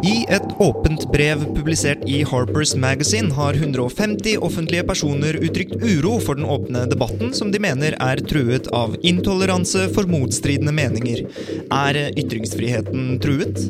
I 0.00 0.24
et 0.32 0.46
åpent 0.60 1.02
brev 1.12 1.42
publisert 1.54 2.02
i 2.08 2.22
Harper's 2.24 2.72
Magazine 2.78 3.32
har 3.36 3.54
150 3.54 4.36
offentlige 4.40 4.84
personer 4.88 5.36
uttrykt 5.40 5.76
uro 5.82 6.16
for 6.22 6.38
den 6.40 6.48
åpne 6.48 6.86
debatten 6.90 7.34
som 7.36 7.52
de 7.52 7.60
mener 7.62 7.96
er 8.00 8.22
truet 8.32 8.70
av 8.76 8.96
intoleranse 9.00 9.88
for 9.94 10.08
motstridende 10.10 10.72
meninger. 10.76 11.26
Er 11.68 12.00
ytringsfriheten 12.16 13.18
truet? 13.24 13.68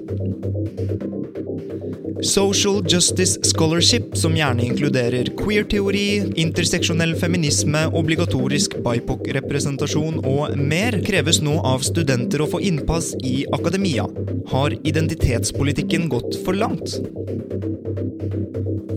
Social 2.23 2.83
Justice 2.89 3.39
Scholarship, 3.43 4.17
som 4.17 4.35
gjerne 4.37 4.65
inkluderer 4.67 5.31
queer-teori, 5.39 6.33
interseksjonell 6.43 7.15
feminisme, 7.21 7.87
obligatorisk 7.97 8.77
BIPOC-representasjon 8.85 10.21
og 10.29 10.57
mer, 10.59 10.99
kreves 11.07 11.41
nå 11.45 11.57
av 11.67 11.85
studenter 11.87 12.43
å 12.43 12.49
få 12.51 12.61
innpass 12.67 13.13
i 13.25 13.45
akademia. 13.57 14.09
Har 14.51 14.75
identitetspolitikken 14.83 16.11
gått 16.13 16.41
for 16.45 16.59
langt? 16.59 16.99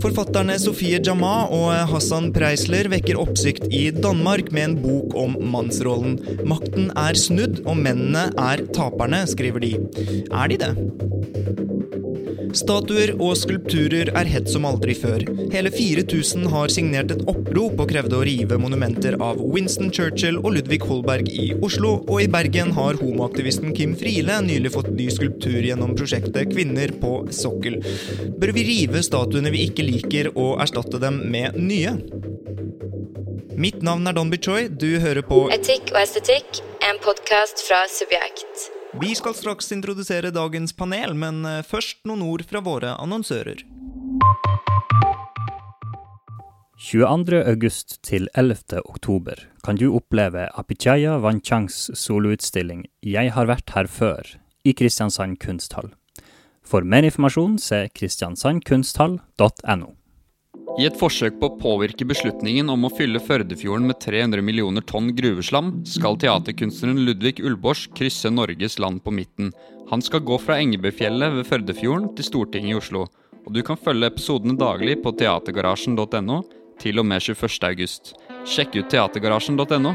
Forfatterne 0.04 0.58
Sofie 0.60 1.00
Jama 1.00 1.46
og 1.54 1.70
Hassan 1.94 2.32
Preisler 2.36 2.90
vekker 2.92 3.20
oppsikt 3.22 3.70
i 3.72 3.86
Danmark 3.96 4.52
med 4.52 4.66
en 4.66 4.76
bok 4.84 5.16
om 5.16 5.38
mannsrollen. 5.54 6.18
Makten 6.50 6.92
er 7.00 7.16
snudd, 7.16 7.62
og 7.64 7.80
mennene 7.80 8.28
er 8.50 8.66
taperne, 8.76 9.24
skriver 9.32 9.64
de. 9.64 9.78
Er 10.28 10.52
de 10.52 10.60
det? 10.66 10.74
Statuer 12.54 13.16
og 13.18 13.34
skulpturer 13.40 14.12
er 14.14 14.30
hett 14.30 14.50
som 14.52 14.68
aldri 14.70 14.94
før. 14.98 15.24
Hele 15.54 15.72
4000 15.74 16.46
har 16.54 16.74
signert 16.74 17.14
et 17.14 17.24
opprop 17.30 17.82
og 17.82 17.90
krevde 17.90 18.20
å 18.20 18.26
rive 18.28 18.60
monumenter 18.62 19.18
av 19.24 19.42
Winston 19.42 19.90
Churchill 19.94 20.38
og 20.44 20.54
Ludvig 20.58 20.84
Holberg 20.86 21.32
i 21.34 21.48
Oslo, 21.66 21.96
og 22.06 22.22
i 22.22 22.30
Bergen 22.32 22.74
har 22.78 23.00
homoaktivisten 23.02 23.74
Kim 23.78 23.96
Friele 23.98 24.38
nylig 24.46 24.74
fått 24.76 24.92
ny 24.94 25.10
skulptur 25.14 25.66
gjennom 25.66 25.96
prosjektet 25.98 26.54
Kvinner 26.54 26.94
på 27.02 27.16
sokkel. 27.34 27.80
Bør 28.38 28.54
vi 28.58 28.68
rive 28.70 29.02
statuene 29.06 29.54
vi 29.54 29.66
ikke 29.70 29.88
liker 29.88 30.32
og 30.36 30.62
erstatte 30.64 31.02
dem 31.02 31.24
med 31.34 31.58
nye? 31.58 31.98
Mitt 33.58 33.82
navn 33.86 34.08
er 34.10 34.18
Don 34.18 34.32
Bichoy, 34.34 34.70
du 34.70 34.98
hører 35.02 35.26
på 35.26 35.46
Etikk 35.54 35.94
og 35.94 36.02
estetikk, 36.06 36.64
en 36.86 37.02
podkast 37.06 37.66
fra 37.68 37.86
Subjekt. 37.90 38.73
Vi 39.02 39.16
skal 39.16 39.34
straks 39.34 39.72
introdusere 39.72 40.30
dagens 40.30 40.74
panel, 40.78 41.16
men 41.18 41.46
eh, 41.50 41.64
først 41.66 42.04
noen 42.06 42.22
ord 42.22 42.44
fra 42.46 42.62
våre 42.62 42.92
annonsører. 43.02 43.64
22. 46.84 47.40
august 47.50 47.96
til 48.06 48.28
11. 48.38 48.84
oktober 48.84 49.40
kan 49.66 49.80
du 49.82 49.88
oppleve 49.98 50.46
Apichaya 50.60 51.16
Vanchangs 51.24 51.88
soloutstilling 51.98 52.86
Jeg 53.02 53.34
har 53.34 53.50
vært 53.50 53.74
her 53.74 53.90
før 53.90 54.36
i 54.62 54.76
Kristiansand 54.78 55.40
kunsthall. 55.42 55.90
For 56.62 56.86
mer 56.86 57.08
informasjon 57.08 57.58
se 57.58 57.88
kristiansandkunsthall.no. 57.98 59.90
I 60.74 60.88
et 60.88 60.96
forsøk 60.98 61.36
på 61.38 61.52
å 61.52 61.58
påvirke 61.60 62.06
beslutningen 62.10 62.72
om 62.74 62.88
å 62.88 62.90
fylle 62.98 63.20
Førdefjorden 63.22 63.86
med 63.86 64.00
300 64.02 64.42
millioner 64.42 64.82
tonn 64.90 65.12
gruveslam, 65.14 65.68
skal 65.86 66.18
teaterkunstneren 66.18 67.04
Ludvig 67.06 67.44
Ullbors 67.46 67.84
krysse 67.94 68.32
Norges 68.34 68.80
land 68.82 69.04
på 69.06 69.14
midten. 69.14 69.52
Han 69.92 70.02
skal 70.02 70.24
gå 70.26 70.40
fra 70.42 70.58
Engebøfjellet 70.64 71.36
ved 71.36 71.46
Førdefjorden 71.46 72.08
til 72.18 72.26
Stortinget 72.26 72.74
i 72.74 72.80
Oslo. 72.80 73.04
Og 73.44 73.54
du 73.54 73.62
kan 73.66 73.78
følge 73.78 74.10
episodene 74.10 74.58
daglig 74.58 74.96
på 75.04 75.14
teatergarasjen.no 75.20 76.40
til 76.82 77.04
og 77.04 77.06
med 77.06 77.22
21. 77.22 77.60
august. 77.70 78.16
Sjekk 78.50 78.80
ut 78.80 78.90
teatergarasjen.no. 78.90 79.94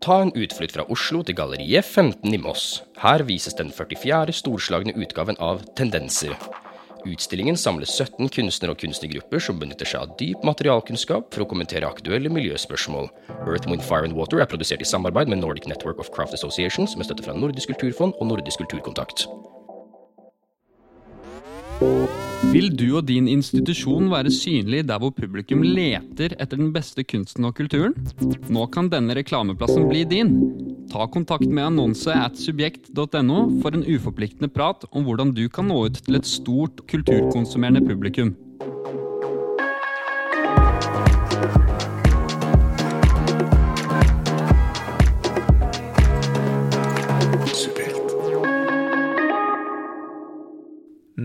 Ta 0.00 0.22
en 0.22 0.32
utflukt 0.32 0.72
fra 0.78 0.86
Oslo 0.88 1.20
til 1.26 1.36
Galleriet 1.36 1.84
15 1.84 2.32
i 2.32 2.40
Moss. 2.40 2.78
Her 3.02 3.26
vises 3.28 3.58
den 3.60 3.74
44. 3.74 4.32
storslagne 4.40 4.96
utgaven 4.96 5.36
av 5.36 5.60
Tendenser. 5.76 6.38
Utstillingen 7.06 7.56
samler 7.58 7.86
17 7.86 8.30
kunstnere 8.34 8.74
og 8.74 8.80
kunstnergrupper 8.82 9.42
som 9.42 9.60
benytter 9.60 9.86
seg 9.88 10.02
av 10.02 10.16
dyp 10.18 10.42
materialkunnskap 10.46 11.28
for 11.34 11.44
å 11.44 11.48
kommentere 11.50 11.86
aktuelle 11.86 12.32
miljøspørsmål. 12.32 13.06
Earth, 13.44 13.68
Wind, 13.70 13.84
Fire 13.86 14.08
and 14.08 14.16
Water 14.18 14.42
er 14.42 14.50
produsert 14.50 14.82
i 14.82 14.88
samarbeid 14.88 15.30
med 15.30 15.42
Nordic 15.42 15.68
Network 15.70 16.02
of 16.02 16.10
Craft 16.14 16.34
Associations 16.38 16.96
med 16.98 17.06
støtte 17.06 17.26
fra 17.26 17.36
Nordisk 17.38 17.74
kulturfond 17.74 18.18
og 18.18 18.32
Nordisk 18.32 18.64
kulturkontakt. 18.64 19.28
Vil 22.48 22.72
du 22.74 22.88
og 22.98 23.04
din 23.06 23.28
institusjon 23.30 24.08
være 24.10 24.32
synlig 24.34 24.84
der 24.88 24.98
hvor 25.02 25.12
publikum 25.14 25.62
leter 25.62 26.34
etter 26.38 26.58
den 26.58 26.72
beste 26.74 27.04
kunsten 27.06 27.46
og 27.46 27.54
kulturen? 27.58 27.94
Nå 28.50 28.66
kan 28.74 28.90
denne 28.90 29.14
reklameplassen 29.18 29.86
bli 29.90 30.04
din. 30.08 30.34
Ta 30.88 31.04
kontakt 31.12 31.46
med 31.46 31.66
annonse 31.66 32.12
at 32.16 32.38
subjekt.no 32.40 33.38
for 33.60 33.76
en 33.76 33.84
uforpliktende 33.84 34.48
prat 34.52 34.86
om 34.88 35.04
hvordan 35.04 35.34
du 35.36 35.44
kan 35.52 35.68
nå 35.68 35.82
ut 35.86 36.00
til 36.06 36.16
et 36.16 36.28
stort 36.28 36.80
kulturkonsumerende 36.88 37.84
publikum. 37.84 38.32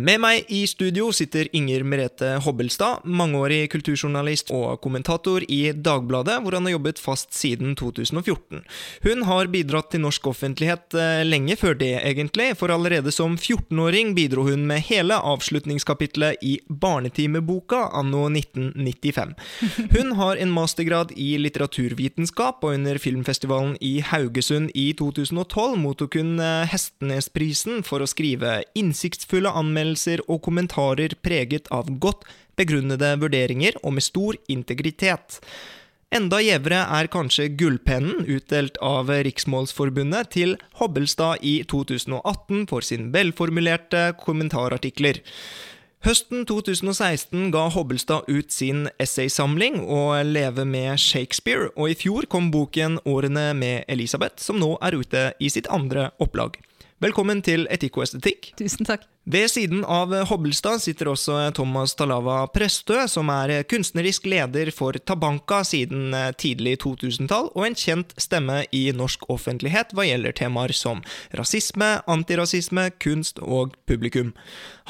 Med 0.03 0.19
meg 0.19 0.49
i 0.51 0.65
studio 0.67 1.05
sitter 1.15 1.47
Inger 1.55 1.85
Merete 1.87 2.33
Hobbelstad, 2.43 3.05
mangeårig 3.07 3.69
kulturjournalist 3.71 4.49
og 4.51 4.81
kommentator 4.83 5.45
i 5.47 5.71
Dagbladet, 5.71 6.41
hvor 6.43 6.57
han 6.57 6.65
har 6.67 6.73
jobbet 6.73 6.99
fast 6.99 7.29
siden 7.31 7.71
2014. 7.79 8.65
Hun 9.05 9.23
har 9.29 9.47
bidratt 9.53 9.93
til 9.93 10.03
norsk 10.03 10.27
offentlighet 10.27 10.97
eh, 10.99 11.21
lenge 11.23 11.55
før 11.55 11.77
det, 11.79 11.93
egentlig, 12.01 12.49
for 12.59 12.73
allerede 12.75 13.13
som 13.15 13.37
14-åring 13.37 14.11
bidro 14.17 14.43
hun 14.49 14.65
med 14.67 14.83
hele 14.89 15.15
avslutningskapitlet 15.15 16.43
i 16.43 16.57
Barnetimeboka 16.67 17.85
anno 17.95 18.25
1995. 18.27 19.31
Hun 19.95 20.13
har 20.19 20.35
en 20.35 20.51
mastergrad 20.51 21.15
i 21.15 21.37
litteraturvitenskap, 21.45 22.59
og 22.59 22.75
under 22.75 22.99
filmfestivalen 22.99 23.79
i 23.79 23.93
Haugesund 24.03 24.75
i 24.75 24.89
2012 24.99 25.79
mottok 25.87 26.19
hun 26.19 26.43
eh, 26.43 26.67
Hestenesprisen 26.75 27.87
for 27.87 28.03
å 28.03 28.11
skrive 28.11 28.59
innsiktsfulle 28.75 29.55
anmeldelser 29.63 29.92
anmeldelser 29.93 30.23
og 30.29 30.41
kommentarer 30.43 31.13
preget 31.21 31.69
av 31.71 31.87
godt 31.99 32.25
begrunnede 32.57 33.19
vurderinger 33.19 33.73
og 33.83 33.93
med 33.95 34.03
stor 34.03 34.35
integritet. 34.47 35.41
Enda 36.13 36.39
gjevere 36.39 36.85
er 36.93 37.07
kanskje 37.09 37.49
Gullpennen, 37.57 38.25
utdelt 38.27 38.77
av 38.81 39.09
Riksmålsforbundet 39.09 40.29
til 40.31 40.57
Hobbelstad 40.77 41.41
i 41.41 41.63
2018 41.65 42.67
for 42.69 42.81
sin 42.81 43.11
velformulerte 43.11 44.13
kommentarartikler. 44.21 45.23
Høsten 46.03 46.45
2016 46.45 47.49
ga 47.51 47.69
Hobbelstad 47.71 48.27
ut 48.27 48.51
sin 48.51 48.89
essaysamling 48.99 49.79
Å 49.87 50.21
leve 50.27 50.65
med 50.67 50.99
Shakespeare, 50.99 51.71
og 51.77 51.89
i 51.89 51.95
fjor 51.95 52.27
kom 52.27 52.51
boken 52.51 52.99
Årene 53.07 53.53
med 53.55 53.87
Elisabeth, 53.87 54.43
som 54.43 54.59
nå 54.59 54.75
er 54.83 54.99
ute 54.99 55.31
i 55.39 55.49
sitt 55.49 55.71
andre 55.71 56.11
opplag. 56.19 56.59
Velkommen 57.01 57.41
til 57.41 57.65
Etikk 57.73 57.97
og 57.97 58.05
estetikk. 58.05 58.53
Tusen 58.59 58.85
takk. 58.85 59.12
Ved 59.23 59.47
siden 59.47 59.85
av 59.87 60.11
Hobbelstad 60.27 60.81
sitter 60.83 61.07
også 61.07 61.37
Thomas 61.55 61.93
Talava 61.95 62.41
Prestø, 62.51 63.05
som 63.07 63.29
er 63.31 63.61
kunstnerisk 63.71 64.25
leder 64.27 64.67
for 64.75 64.99
Tabanka 64.99 65.61
siden 65.63 66.11
tidlig 66.35 66.81
2000-tall, 66.83 67.47
og 67.55 67.69
en 67.69 67.77
kjent 67.79 68.11
stemme 68.19 68.65
i 68.75 68.81
norsk 68.91 69.23
offentlighet 69.31 69.95
hva 69.95 70.03
gjelder 70.09 70.35
temaer 70.35 70.75
som 70.75 70.99
rasisme, 71.39 71.93
antirasisme, 72.03 72.89
kunst 72.99 73.39
og 73.39 73.77
publikum. 73.87 74.33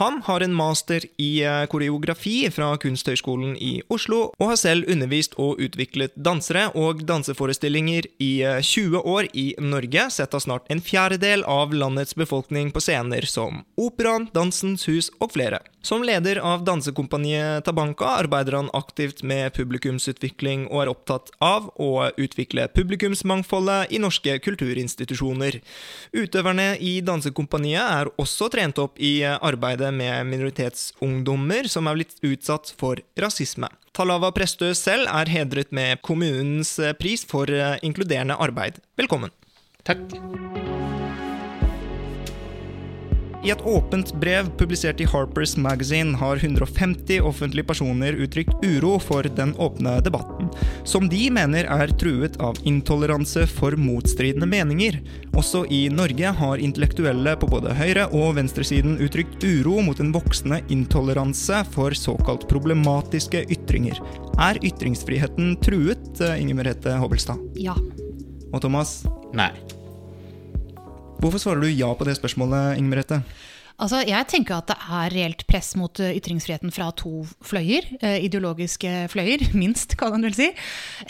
Han 0.02 0.22
har 0.26 0.42
en 0.42 0.54
master 0.58 1.06
i 1.22 1.44
koreografi 1.70 2.50
fra 2.52 2.72
Kunsthøgskolen 2.82 3.54
i 3.58 3.82
Oslo, 3.94 4.32
og 4.40 4.54
har 4.54 4.60
selv 4.60 4.90
undervist 4.90 5.38
og 5.38 5.62
utviklet 5.62 6.16
dansere 6.16 6.70
og 6.74 7.04
danseforestillinger 7.10 8.10
i 8.24 8.32
20 8.42 9.04
år 9.04 9.30
i 9.34 9.52
Norge, 9.62 10.08
sett 10.14 10.34
av 10.34 10.42
snart 10.46 10.70
en 10.74 10.82
fjerdedel 10.82 11.46
av 11.46 11.76
landets 11.78 12.18
befolkning 12.18 12.74
på 12.74 12.82
scener 12.82 13.30
som 13.30 13.62
operaen, 13.78 14.30
Dansens 14.34 14.88
Hus 14.90 15.12
og 15.22 15.36
flere. 15.38 15.62
Som 15.84 16.04
leder 16.04 16.38
av 16.40 16.62
dansekompaniet 16.64 17.66
Tabanka 17.66 18.06
arbeider 18.06 18.56
han 18.56 18.70
aktivt 18.74 19.20
med 19.24 19.52
publikumsutvikling 19.52 20.70
og 20.70 20.80
er 20.80 20.92
opptatt 20.94 21.34
av 21.44 21.68
å 21.76 22.08
utvikle 22.16 22.70
publikumsmangfoldet 22.72 23.92
i 23.92 24.00
norske 24.00 24.38
kulturinstitusjoner. 24.46 25.60
Utøverne 26.16 26.70
i 26.80 26.94
dansekompaniet 27.04 27.84
er 27.84 28.12
også 28.16 28.48
trent 28.54 28.80
opp 28.80 28.96
i 28.96 29.26
arbeidet 29.28 29.92
med 29.92 30.32
minoritetsungdommer 30.32 31.68
som 31.68 31.92
er 31.92 32.00
blitt 32.00 32.16
utsatt 32.24 32.72
for 32.80 33.04
rasisme. 33.20 33.68
Talava 33.92 34.32
Prestø 34.32 34.72
selv 34.80 35.12
er 35.12 35.36
hedret 35.36 35.76
med 35.76 36.00
kommunens 36.00 36.78
pris 36.96 37.28
for 37.28 37.52
inkluderende 37.84 38.40
arbeid. 38.40 38.80
Velkommen. 38.96 39.36
Takk. 39.84 40.16
I 43.44 43.52
et 43.52 43.62
åpent 43.68 44.14
brev 44.22 44.48
publisert 44.56 45.02
i 45.04 45.06
Harper's 45.06 45.58
Magazine 45.60 46.16
har 46.16 46.40
150 46.40 47.20
offentlige 47.28 47.68
personer 47.68 48.16
uttrykt 48.16 48.56
uro 48.64 48.94
for 49.04 49.28
den 49.36 49.52
åpne 49.60 49.98
debatten, 50.06 50.48
som 50.88 51.10
de 51.12 51.26
mener 51.34 51.68
er 51.68 51.92
truet 52.00 52.38
av 52.40 52.56
intoleranse 52.64 53.44
for 53.52 53.76
motstridende 53.76 54.48
meninger. 54.48 55.02
Også 55.36 55.66
i 55.68 55.82
Norge 55.92 56.32
har 56.40 56.64
intellektuelle 56.64 57.36
på 57.42 57.52
både 57.52 57.76
høyre- 57.76 58.08
og 58.16 58.38
venstresiden 58.40 58.96
uttrykt 59.04 59.44
uro 59.44 59.82
mot 59.84 60.00
en 60.00 60.16
voksende 60.16 60.62
intoleranse 60.72 61.66
for 61.76 61.92
såkalt 62.00 62.48
problematiske 62.48 63.44
ytringer. 63.52 64.00
Er 64.40 64.64
ytringsfriheten 64.64 65.58
truet, 65.60 66.22
eh, 66.22 66.40
Inger 66.40 66.64
Merete 66.64 66.96
Hobbelstad? 66.96 67.44
Ja. 67.60 67.76
Og 68.54 68.62
Thomas, 68.62 69.04
Nei. 69.34 69.52
Hvorfor 71.24 71.40
svarer 71.40 71.64
du 71.64 71.70
ja 71.72 71.88
på 71.96 72.04
det 72.08 72.18
spørsmålet, 72.18 72.78
Inger 72.78 72.92
Merete? 72.92 73.22
Altså, 73.84 74.00
jeg 74.08 74.28
tenker 74.32 74.56
at 74.56 74.70
det 74.72 74.78
er 74.80 75.12
reelt 75.12 75.42
press 75.50 75.74
mot 75.76 76.00
eh, 76.00 76.14
ytringsfriheten 76.16 76.72
fra 76.72 76.88
to 76.96 77.26
fløyer. 77.44 77.90
eh, 78.00 78.24
ideologiske 78.24 79.10
fløyer, 79.12 79.44
minst, 79.62 79.98
kan 80.00 80.14
man 80.16 80.24
vel 80.24 80.36
si. 80.38 80.48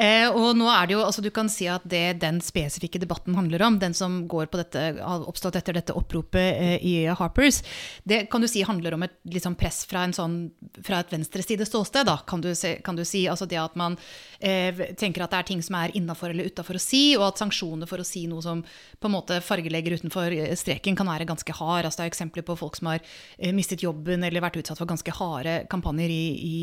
Eh, 0.02 0.26
og 0.34 0.58
nå 0.58 0.70
er 0.74 0.90
det 0.90 0.96
jo, 0.96 1.04
altså 1.06 1.22
Du 1.22 1.30
kan 1.34 1.52
si 1.54 1.68
at 1.70 1.86
det 1.86 2.20
den 2.24 2.40
spesifikke 2.42 3.02
debatten 3.02 3.38
handler 3.38 3.62
om, 3.68 3.78
den 3.80 3.94
som 3.94 4.24
går 4.28 4.50
på 4.50 4.58
dette, 4.58 4.82
har 4.98 5.28
oppstått 5.30 5.60
etter 5.60 5.78
dette 5.78 5.94
oppropet 5.94 6.82
i 6.82 7.06
Harpers, 7.14 7.62
det 8.10 8.24
kan 8.32 8.42
du 8.42 8.48
si 8.50 8.64
handler 8.66 8.98
om 8.98 9.06
et 9.06 9.14
liksom, 9.30 9.56
press 9.60 9.84
fra, 9.90 10.08
en 10.08 10.16
sånn, 10.16 10.38
fra 10.82 11.04
et 11.04 11.14
venstreside 11.14 11.68
ståsted. 11.70 12.08
Da, 12.10 12.18
kan 12.26 12.42
du, 12.42 12.50
kan 12.84 12.98
du 12.98 13.04
si. 13.06 13.28
Altså 13.30 13.46
det 13.50 13.62
at 13.62 13.78
man 13.78 14.00
eh, 14.40 14.74
tenker 14.98 15.26
at 15.28 15.36
det 15.36 15.44
er 15.44 15.50
ting 15.52 15.62
som 15.66 15.78
er 15.78 15.94
innafor 15.94 16.34
eller 16.34 16.50
utafor 16.50 16.80
å 16.80 16.82
si, 16.82 17.04
og 17.20 17.28
at 17.30 17.44
sanksjoner 17.44 17.90
for 17.90 18.02
å 18.02 18.08
si 18.08 18.26
noe 18.32 18.42
som 18.42 18.66
på 18.66 19.10
en 19.12 19.16
måte 19.20 19.38
fargelegger 19.46 20.00
utenfor 20.00 20.34
streken, 20.58 20.98
kan 20.98 21.10
være 21.10 21.30
ganske 21.30 21.60
hard. 21.60 21.86
Altså, 21.86 22.02
det 22.02 22.10
er 22.10 22.14
eksempler 22.16 22.48
på 22.48 22.58
folk 22.64 22.80
som 22.80 22.90
har 22.92 23.04
eh, 23.04 23.54
mistet 23.56 23.84
jobben 23.86 24.24
eller 24.24 24.44
vært 24.44 24.58
utsatt 24.62 24.80
for 24.80 24.90
ganske 24.90 25.16
harde 25.20 25.60
kampanjer 25.72 26.12
i, 26.14 26.24
i 26.34 26.58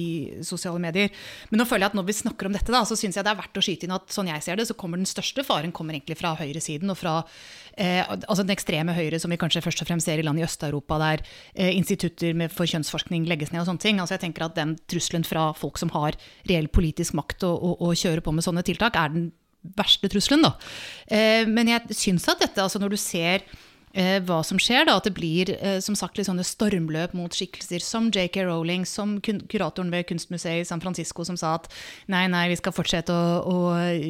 sosiale 0.47 0.81
medier. 0.82 1.12
Men 1.52 1.62
nå 1.62 1.69
føler 1.69 1.87
jeg 1.87 1.94
at 1.94 1.99
når 2.00 2.08
vi 2.11 2.19
snakker 2.20 2.49
om 2.49 2.56
dette, 2.56 2.73
da, 2.73 2.82
så 2.88 2.99
syns 2.99 3.19
jeg 3.19 3.26
det 3.26 3.35
er 3.35 3.41
verdt 3.41 3.61
å 3.61 3.64
skyte 3.64 3.87
inn 3.87 3.97
at 3.97 4.12
sånn 4.14 4.31
jeg 4.32 4.47
ser 4.47 4.61
det, 4.61 4.69
så 4.70 4.76
kommer 4.79 5.00
den 5.00 5.08
største 5.08 5.44
faren 5.47 5.75
kommer 5.76 5.97
egentlig 5.97 6.19
fra 6.20 6.35
høyresiden 6.38 6.93
og 6.93 6.99
fra 7.00 7.17
eh, 7.76 8.02
altså 8.06 8.44
den 8.44 8.55
ekstreme 8.56 8.94
høyre 8.97 9.20
som 9.23 9.32
vi 9.32 9.41
kanskje 9.41 9.64
først 9.64 9.85
og 9.85 9.91
fremst 9.91 10.08
ser 10.08 10.23
i 10.23 10.26
land 10.26 10.41
i 10.41 10.47
Øst-Europa, 10.47 10.99
der 11.02 11.25
eh, 11.55 11.73
institutter 11.76 12.49
for 12.52 12.69
kjønnsforskning 12.70 13.29
legges 13.31 13.52
ned 13.55 13.64
og 13.64 13.70
sånne 13.70 13.85
ting. 13.85 14.00
Altså 14.00 14.17
jeg 14.17 14.26
tenker 14.26 14.49
at 14.49 14.56
den 14.58 14.76
trusselen 14.91 15.26
fra 15.26 15.50
folk 15.56 15.81
som 15.81 15.93
har 15.97 16.19
reell 16.49 16.70
politisk 16.73 17.17
makt 17.19 17.47
og, 17.49 17.56
og, 17.56 17.85
og 17.85 18.00
kjører 18.00 18.25
på 18.25 18.35
med 18.35 18.47
sånne 18.47 18.64
tiltak, 18.67 18.99
er 18.99 19.14
den 19.14 19.31
verste 19.76 20.08
trusselen. 20.11 20.44
Da. 20.47 20.55
Eh, 21.12 21.49
men 21.49 21.70
jeg 21.70 21.97
syns 21.97 22.29
at 22.31 22.41
dette, 22.43 22.62
altså 22.62 22.81
når 22.81 22.94
du 22.94 23.00
ser 23.00 23.44
hva 23.92 24.38
som 24.46 24.58
skjer, 24.62 24.84
da, 24.87 24.96
at 25.00 25.08
det 25.08 25.14
blir 25.16 25.50
eh, 25.56 25.81
som 25.82 25.96
sagt 25.98 26.19
litt 26.19 26.28
sånne 26.28 26.46
stormløp 26.46 27.14
mot 27.19 27.34
skikkelser 27.34 27.82
som 27.82 28.06
JK 28.14 28.44
Rowling, 28.46 28.87
som 28.87 29.16
kuratoren 29.20 29.90
ved 29.90 30.06
Kunstmuseet 30.06 30.62
i 30.62 30.69
San 30.69 30.82
Francisco 30.82 31.26
som 31.26 31.38
sa 31.40 31.56
at 31.58 31.66
nei, 32.12 32.26
nei, 32.31 32.46
vi 32.52 32.58
skal 32.60 32.75
fortsette 32.76 33.10
å, 33.10 33.40
å 33.42 33.56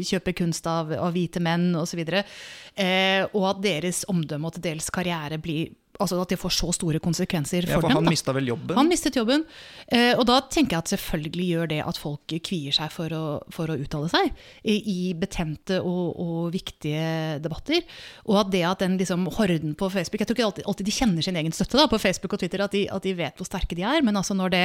kjøpe 0.05 0.37
kunst 0.37 0.69
av, 0.69 0.93
av 0.93 1.17
hvite 1.17 1.41
menn 1.41 1.73
osv. 1.81 2.03
Eh, 2.05 3.25
og 3.33 3.47
at 3.55 3.65
deres 3.65 4.05
omdømme 4.13 4.51
og 4.51 4.59
til 4.59 4.69
dels 4.69 4.93
karriere 4.93 5.41
blir 5.41 5.73
Altså 6.01 6.19
at 6.23 6.33
det 6.33 6.39
får 6.41 6.55
så 6.57 6.71
store 6.75 7.01
konsekvenser 7.03 7.67
for, 7.67 7.77
Ja, 7.77 7.81
for, 7.81 7.89
dem. 7.91 7.99
han 8.01 8.09
da. 8.09 8.13
mista 8.15 8.33
vel 8.37 8.49
jobben? 8.51 8.77
Han 8.79 8.89
mistet 8.91 9.19
jobben. 9.19 9.45
Eh, 9.93 10.15
og 10.17 10.25
da 10.31 10.41
tenker 10.49 10.79
jeg 10.79 10.85
at 10.87 10.93
selvfølgelig 10.95 11.49
gjør 11.51 11.71
det 11.75 11.81
at 11.85 12.01
folk 12.01 12.35
kvier 12.49 12.75
seg 12.75 12.93
for 12.95 13.13
å, 13.13 13.23
for 13.53 13.71
å 13.71 13.77
uttale 13.79 14.09
seg 14.13 14.31
i, 14.65 14.79
i 14.81 14.99
betente 15.19 15.81
og, 15.85 16.17
og 16.21 16.51
viktige 16.55 17.39
debatter. 17.45 17.85
Og 18.27 18.41
at 18.43 18.53
det 18.55 18.65
at 18.67 18.85
den 18.85 18.97
liksom 19.01 19.29
horden 19.37 19.77
på 19.79 19.91
Facebook 19.93 20.21
Jeg 20.23 20.31
tror 20.31 20.39
ikke 20.39 20.49
alltid, 20.49 20.67
alltid 20.73 20.89
de 20.91 20.97
kjenner 20.97 21.27
sin 21.27 21.39
egen 21.41 21.55
støtte 21.55 21.79
da, 21.79 21.87
på 21.91 22.01
Facebook 22.01 22.35
og 22.37 22.43
Twitter, 22.43 22.65
at 22.65 22.75
de, 22.75 22.87
at 22.91 23.07
de 23.07 23.15
vet 23.19 23.37
hvor 23.39 23.49
sterke 23.49 23.77
de 23.79 23.85
er. 23.87 24.03
Men 24.07 24.17
altså 24.21 24.37
når, 24.39 24.55
det, 24.57 24.65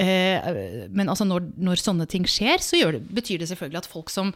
eh, 0.00 0.88
men 0.90 1.12
altså 1.12 1.26
når, 1.28 1.52
når 1.60 1.82
sånne 1.82 2.08
ting 2.10 2.26
skjer, 2.28 2.62
så 2.64 2.80
det, 2.96 3.04
betyr 3.12 3.42
det 3.42 3.50
selvfølgelig 3.52 3.84
at 3.84 3.90
folk 3.92 4.12
som 4.12 4.32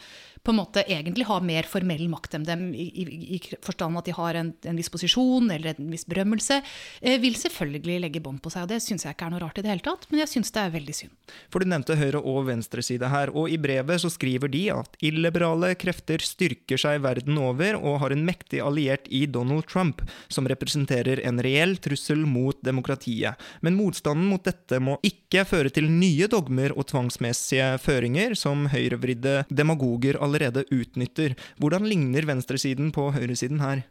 på 0.47 0.55
en 0.55 0.61
måte 0.61 0.85
egentlig 0.87 1.27
har 1.27 1.43
mer 1.43 1.67
formell 1.67 2.05
makt 2.13 2.37
enn 2.39 2.47
dem, 2.47 2.69
i, 2.75 2.87
i, 3.03 3.05
i 3.37 3.41
forstand 3.65 3.99
at 3.99 4.07
de 4.07 4.15
har 4.15 4.39
en, 4.39 4.53
en 4.71 4.79
viss 4.79 4.93
posisjon 4.93 5.51
eller 5.51 5.75
en 5.75 5.91
viss 5.91 6.07
berømmelse, 6.07 6.61
eh, 7.01 7.19
vil 7.23 7.35
selvfølgelig 7.39 7.99
legge 8.05 8.23
bånd 8.23 8.39
på 8.45 8.53
seg. 8.55 8.67
Og 8.67 8.71
det 8.71 8.79
syns 8.85 9.07
jeg 9.07 9.17
ikke 9.17 9.27
er 9.27 9.35
noe 9.35 9.43
rart 9.43 9.59
i 9.59 9.65
det 9.67 9.73
hele 9.73 9.85
tatt, 9.85 10.07
men 10.11 10.23
jeg 10.23 10.31
syns 10.31 10.55
det 10.55 10.63
er 10.63 10.75
veldig 10.77 10.97
synd. 11.01 11.33
For 11.51 11.63
du 11.63 11.71
nevnte 11.73 11.99
høyre- 11.99 12.23
og 12.23 12.47
venstreside 12.47 13.11
her, 13.11 13.33
og 13.35 13.51
i 13.51 13.59
brevet 13.61 14.05
så 14.05 14.11
skriver 14.13 14.53
de 14.53 14.63
at 14.77 14.99
illiberale 15.05 15.73
krefter 15.81 16.23
styrker 16.23 16.81
seg 16.81 17.03
verden 17.05 17.41
over 17.43 17.81
og 17.81 17.99
har 18.05 18.15
en 18.15 18.25
mektig 18.27 18.63
alliert 18.63 19.11
i 19.11 19.25
Donald 19.27 19.67
Trump, 19.71 20.05
som 20.29 20.47
representerer 20.47 21.25
en 21.27 21.43
reell 21.43 21.77
trussel 21.83 22.23
mot 22.29 22.59
demokratiet. 22.65 23.35
Men 23.67 23.79
motstanden 23.79 24.31
mot 24.31 24.45
dette 24.47 24.79
må 24.83 24.99
ikke 25.07 25.47
føre 25.49 25.73
til 25.75 25.91
nye 25.91 26.31
dogmer 26.31 26.75
og 26.77 26.87
tvangsmessige 26.93 27.75
føringer 27.83 28.37
som 28.39 28.69
høyrevridde 28.71 29.43
demagoger 29.51 30.21
allerede 30.37 30.67
utnytter. 30.75 31.37
Hvordan 31.61 31.89
ligner 31.89 32.29
venstresiden 32.29 32.93
på 32.95 33.11
høyresiden 33.17 33.63
her? 33.65 33.85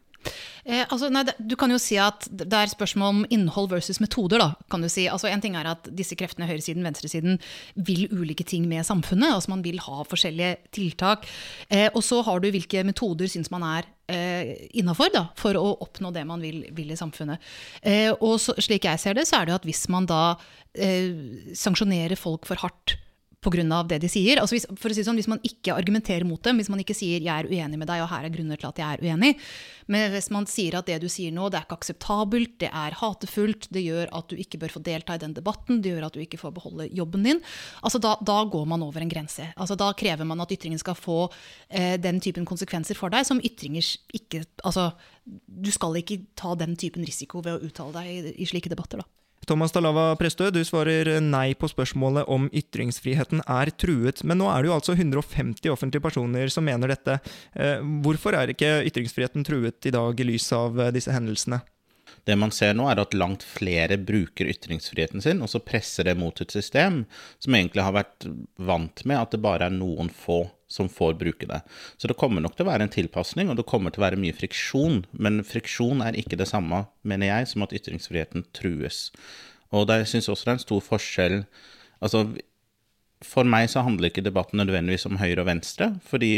Eh, 0.66 0.82
altså, 0.90 1.12
nei, 1.14 1.22
du 1.38 1.54
kan 1.60 1.70
jo 1.70 1.78
si 1.82 1.98
at 2.02 2.26
det 2.34 2.50
er 2.50 2.72
spørsmål 2.72 3.12
om 3.12 3.20
innhold 3.34 3.70
versus 3.70 4.00
metoder. 4.02 4.42
Da, 4.42 4.48
kan 4.72 4.82
du 4.82 4.90
si. 4.90 5.06
Altså, 5.12 5.30
en 5.30 5.44
ting 5.44 5.58
er 5.58 5.70
at 5.70 5.90
disse 5.94 6.18
kreftene, 6.18 6.48
høyresiden 6.50 6.86
venstresiden, 6.86 7.38
vil 7.76 8.08
ulike 8.10 8.48
ting 8.48 8.66
med 8.70 8.86
samfunnet. 8.88 9.36
altså 9.36 9.54
Man 9.54 9.64
vil 9.66 9.78
ha 9.86 10.06
forskjellige 10.10 10.58
tiltak. 10.76 11.30
Eh, 11.70 11.90
og 11.94 12.02
så 12.06 12.24
har 12.26 12.42
du 12.42 12.50
hvilke 12.50 12.86
metoder 12.88 13.30
syns 13.30 13.52
man 13.54 13.68
er 13.68 13.90
eh, 14.10 14.68
innafor 14.74 15.14
for 15.38 15.58
å 15.60 15.78
oppnå 15.86 16.12
det 16.16 16.26
man 16.26 16.42
vil, 16.42 16.64
vil 16.74 16.92
i 16.92 17.00
samfunnet. 17.00 17.42
Eh, 17.86 18.12
og 18.18 18.40
så, 18.42 18.58
slik 18.58 18.90
jeg 18.90 19.02
ser 19.02 19.18
det, 19.18 19.28
så 19.30 19.42
er 19.42 19.50
det 19.50 19.60
at 19.60 19.70
hvis 19.70 19.86
man 19.94 20.10
da 20.10 20.40
eh, 20.74 21.54
sanksjonerer 21.54 22.18
folk 22.18 22.50
for 22.50 22.66
hardt 22.66 22.98
pga. 23.46 23.84
det 23.88 24.02
de 24.04 24.10
sier. 24.12 24.42
Altså 24.42 24.58
hvis, 24.58 24.68
for 24.82 24.92
å 24.92 24.98
si 24.98 25.06
sånn, 25.06 25.20
hvis 25.20 25.30
man 25.32 25.42
ikke 25.46 25.76
argumenterer 25.76 26.26
mot 26.28 26.42
dem, 26.44 26.58
hvis 26.60 26.72
man 26.72 26.82
ikke 26.82 26.98
sier 26.98 27.22
'jeg 27.22 27.30
er 27.32 27.50
uenig 27.50 27.78
med 27.78 27.88
deg', 27.88 28.04
og 28.04 28.10
her 28.10 28.26
er 28.26 28.34
grunner 28.34 28.58
til 28.58 28.68
at 28.68 28.78
jeg 28.78 28.98
er 28.98 29.04
uenig, 29.06 29.36
men 29.88 30.12
hvis 30.12 30.32
man 30.32 30.46
sier 30.46 30.76
at 30.76 30.86
det 30.86 31.00
du 31.02 31.08
sier 31.08 31.32
nå, 31.32 31.50
det 31.50 31.60
er 31.60 31.66
ikke 31.66 31.80
akseptabelt, 31.80 32.58
det 32.60 32.70
er 32.74 32.98
hatefullt, 32.98 33.70
det 33.72 33.86
gjør 33.86 34.10
at 34.12 34.28
du 34.30 34.36
ikke 34.36 34.60
bør 34.60 34.74
få 34.74 34.82
delta 34.84 35.16
i 35.16 35.22
den 35.22 35.34
debatten, 35.34 35.82
det 35.82 35.94
gjør 35.94 36.08
at 36.08 36.14
du 36.14 36.20
ikke 36.20 36.42
får 36.42 36.56
beholde 36.56 36.90
jobben 36.92 37.24
din, 37.24 37.42
altså 37.84 38.02
da, 38.02 38.18
da 38.22 38.44
går 38.44 38.66
man 38.66 38.82
over 38.82 39.02
en 39.02 39.10
grense. 39.10 39.54
Altså 39.56 39.78
da 39.78 39.94
krever 39.94 40.26
man 40.26 40.42
at 40.42 40.52
ytringen 40.52 40.80
skal 40.82 40.96
få 40.98 41.30
eh, 41.70 41.98
den 42.02 42.20
typen 42.20 42.46
konsekvenser 42.46 42.98
for 42.98 43.14
deg 43.14 43.26
som 43.26 43.42
ytringer 43.42 43.86
ikke 44.14 44.44
Altså, 44.66 44.92
du 45.26 45.70
skal 45.74 45.96
ikke 46.00 46.20
ta 46.38 46.54
den 46.58 46.76
typen 46.80 47.06
risiko 47.06 47.42
ved 47.46 47.58
å 47.58 47.68
uttale 47.68 47.94
deg 47.94 48.10
i, 48.10 48.34
i 48.44 48.48
slike 48.50 48.72
debatter, 48.72 49.02
da. 49.02 49.25
Thomas 49.46 49.74
Dalava 49.76 50.08
Prestø, 50.20 50.50
du 50.54 50.62
svarer 50.66 51.10
nei 51.22 51.54
på 51.58 51.70
spørsmålet 51.70 52.30
om 52.32 52.48
ytringsfriheten 52.50 53.44
er 53.46 53.72
truet. 53.78 54.24
Men 54.26 54.42
nå 54.42 54.50
er 54.52 54.64
det 54.64 54.72
jo 54.72 54.78
altså 54.78 54.96
150 54.98 55.70
offentlige 55.74 56.04
personer 56.04 56.52
som 56.54 56.66
mener 56.66 56.92
dette. 56.94 57.20
Eh, 57.54 57.84
Hvorfor 58.06 58.38
er 58.38 58.54
ikke 58.54 58.82
ytringsfriheten 58.90 59.46
truet 59.46 59.86
i 59.86 59.94
dag 59.94 60.20
i 60.20 60.28
lys 60.28 60.50
av 60.56 60.80
eh, 60.82 60.94
disse 60.96 61.14
hendelsene? 61.14 61.62
Det 62.26 62.36
man 62.40 62.54
ser 62.54 62.74
nå, 62.74 62.88
er 62.90 63.02
at 63.02 63.14
langt 63.14 63.46
flere 63.46 64.00
bruker 64.02 64.50
ytringsfriheten 64.50 65.22
sin, 65.22 65.44
og 65.46 65.52
så 65.52 65.62
presser 65.62 66.08
det 66.10 66.16
mot 66.18 66.40
et 66.42 66.54
system 66.54 67.04
som 67.44 67.58
egentlig 67.58 67.86
har 67.86 67.94
vært 67.96 68.26
vant 68.58 69.04
med 69.06 69.22
at 69.22 69.36
det 69.36 69.42
bare 69.46 69.70
er 69.70 69.76
noen 69.76 70.10
få 70.10 70.46
som 70.72 70.90
får 70.90 71.14
bruke 71.20 71.46
det. 71.50 71.62
Så 72.02 72.10
det 72.10 72.18
kommer 72.18 72.42
nok 72.42 72.58
til 72.58 72.66
å 72.66 72.72
være 72.72 72.88
en 72.88 72.94
tilpasning, 72.94 73.52
og 73.52 73.60
det 73.60 73.68
kommer 73.70 73.94
til 73.94 74.02
å 74.02 74.08
være 74.08 74.20
mye 74.20 74.36
friksjon. 74.36 75.04
Men 75.14 75.44
friksjon 75.46 76.02
er 76.02 76.18
ikke 76.18 76.40
det 76.42 76.50
samme, 76.50 76.88
mener 77.06 77.30
jeg, 77.30 77.52
som 77.54 77.66
at 77.66 77.76
ytringsfriheten 77.78 78.48
trues. 78.58 79.12
Og 79.70 79.86
der 79.92 80.08
syns 80.10 80.32
også 80.32 80.48
det 80.48 80.54
er 80.56 80.60
en 80.60 80.68
stor 80.68 80.86
forskjell 80.86 81.42
Altså, 82.04 82.26
for 83.24 83.48
meg 83.48 83.70
så 83.72 83.84
handler 83.86 84.10
ikke 84.10 84.24
debatten 84.26 84.60
nødvendigvis 84.60 85.08
om 85.08 85.20
høyre 85.22 85.44
og 85.44 85.48
venstre, 85.48 85.88
fordi 86.04 86.32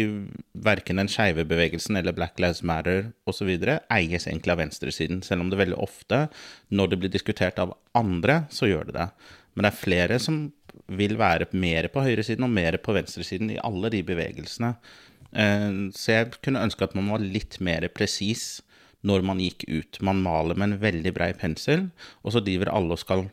verken 0.67 1.01
den 1.01 1.09
skeive 1.11 1.45
bevegelsen 1.49 1.97
eller 1.97 2.15
Black 2.15 2.37
Lives 2.39 2.61
Matter 2.61 3.11
osv. 3.27 3.49
eies 3.49 4.27
egentlig 4.27 4.53
av 4.53 4.61
venstresiden, 4.61 5.23
selv 5.25 5.41
om 5.41 5.49
det 5.49 5.57
veldig 5.57 5.79
ofte, 5.81 6.27
når 6.69 6.91
det 6.91 6.99
blir 7.01 7.13
diskutert 7.13 7.59
av 7.59 7.73
andre, 7.97 8.43
så 8.53 8.69
gjør 8.69 8.91
det 8.91 8.97
det. 8.99 9.09
Men 9.55 9.65
det 9.65 9.71
er 9.71 9.81
flere 9.81 10.19
som 10.21 10.39
vil 10.87 11.17
være 11.17 11.49
mer 11.57 11.89
på 11.91 12.03
høyresiden 12.05 12.45
og 12.45 12.53
mer 12.53 12.77
på 12.77 12.93
venstresiden 12.95 13.49
i 13.55 13.59
alle 13.65 13.89
de 13.91 14.03
bevegelsene. 14.05 14.75
Eh, 15.33 15.89
Så 15.91 16.13
jeg 16.13 16.37
kunne 16.45 16.61
ønske 16.61 16.85
at 16.85 16.95
man 16.95 17.09
var 17.09 17.25
litt 17.25 17.59
mer 17.59 17.87
presis 17.89 18.61
når 19.01 19.25
man 19.25 19.41
gikk 19.41 19.65
ut. 19.67 19.99
Man 20.01 20.21
maler 20.21 20.55
med 20.55 20.71
en 20.71 20.79
veldig 20.79 21.13
brei 21.13 21.33
pensel, 21.33 21.89
og 22.23 22.33
så 22.33 22.43
driver 22.43 22.69
alle 22.69 22.93
og 22.93 23.01
skal 23.01 23.27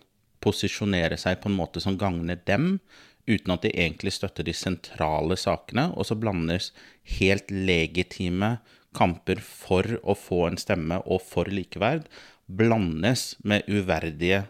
posisjonere 0.44 1.16
seg 1.20 1.40
på 1.40 1.50
en 1.50 1.56
måte 1.56 1.80
som 1.80 1.96
gagner 2.00 2.40
dem, 2.48 2.80
uten 3.26 3.54
at 3.54 3.64
de 3.64 3.72
egentlig 3.72 4.12
støtter 4.16 4.46
de 4.46 4.54
sentrale 4.56 5.36
sakene, 5.40 5.90
og 5.96 6.08
så 6.08 6.16
blandes 6.18 6.72
helt 7.18 7.50
legitime 7.50 8.58
kamper 8.94 9.40
for 9.42 9.98
å 10.04 10.14
få 10.18 10.44
en 10.48 10.60
stemme 10.60 11.00
og 11.04 11.22
for 11.26 11.50
likeverd, 11.50 12.06
blandes 12.46 13.34
med 13.42 13.66
uverdige 13.70 14.44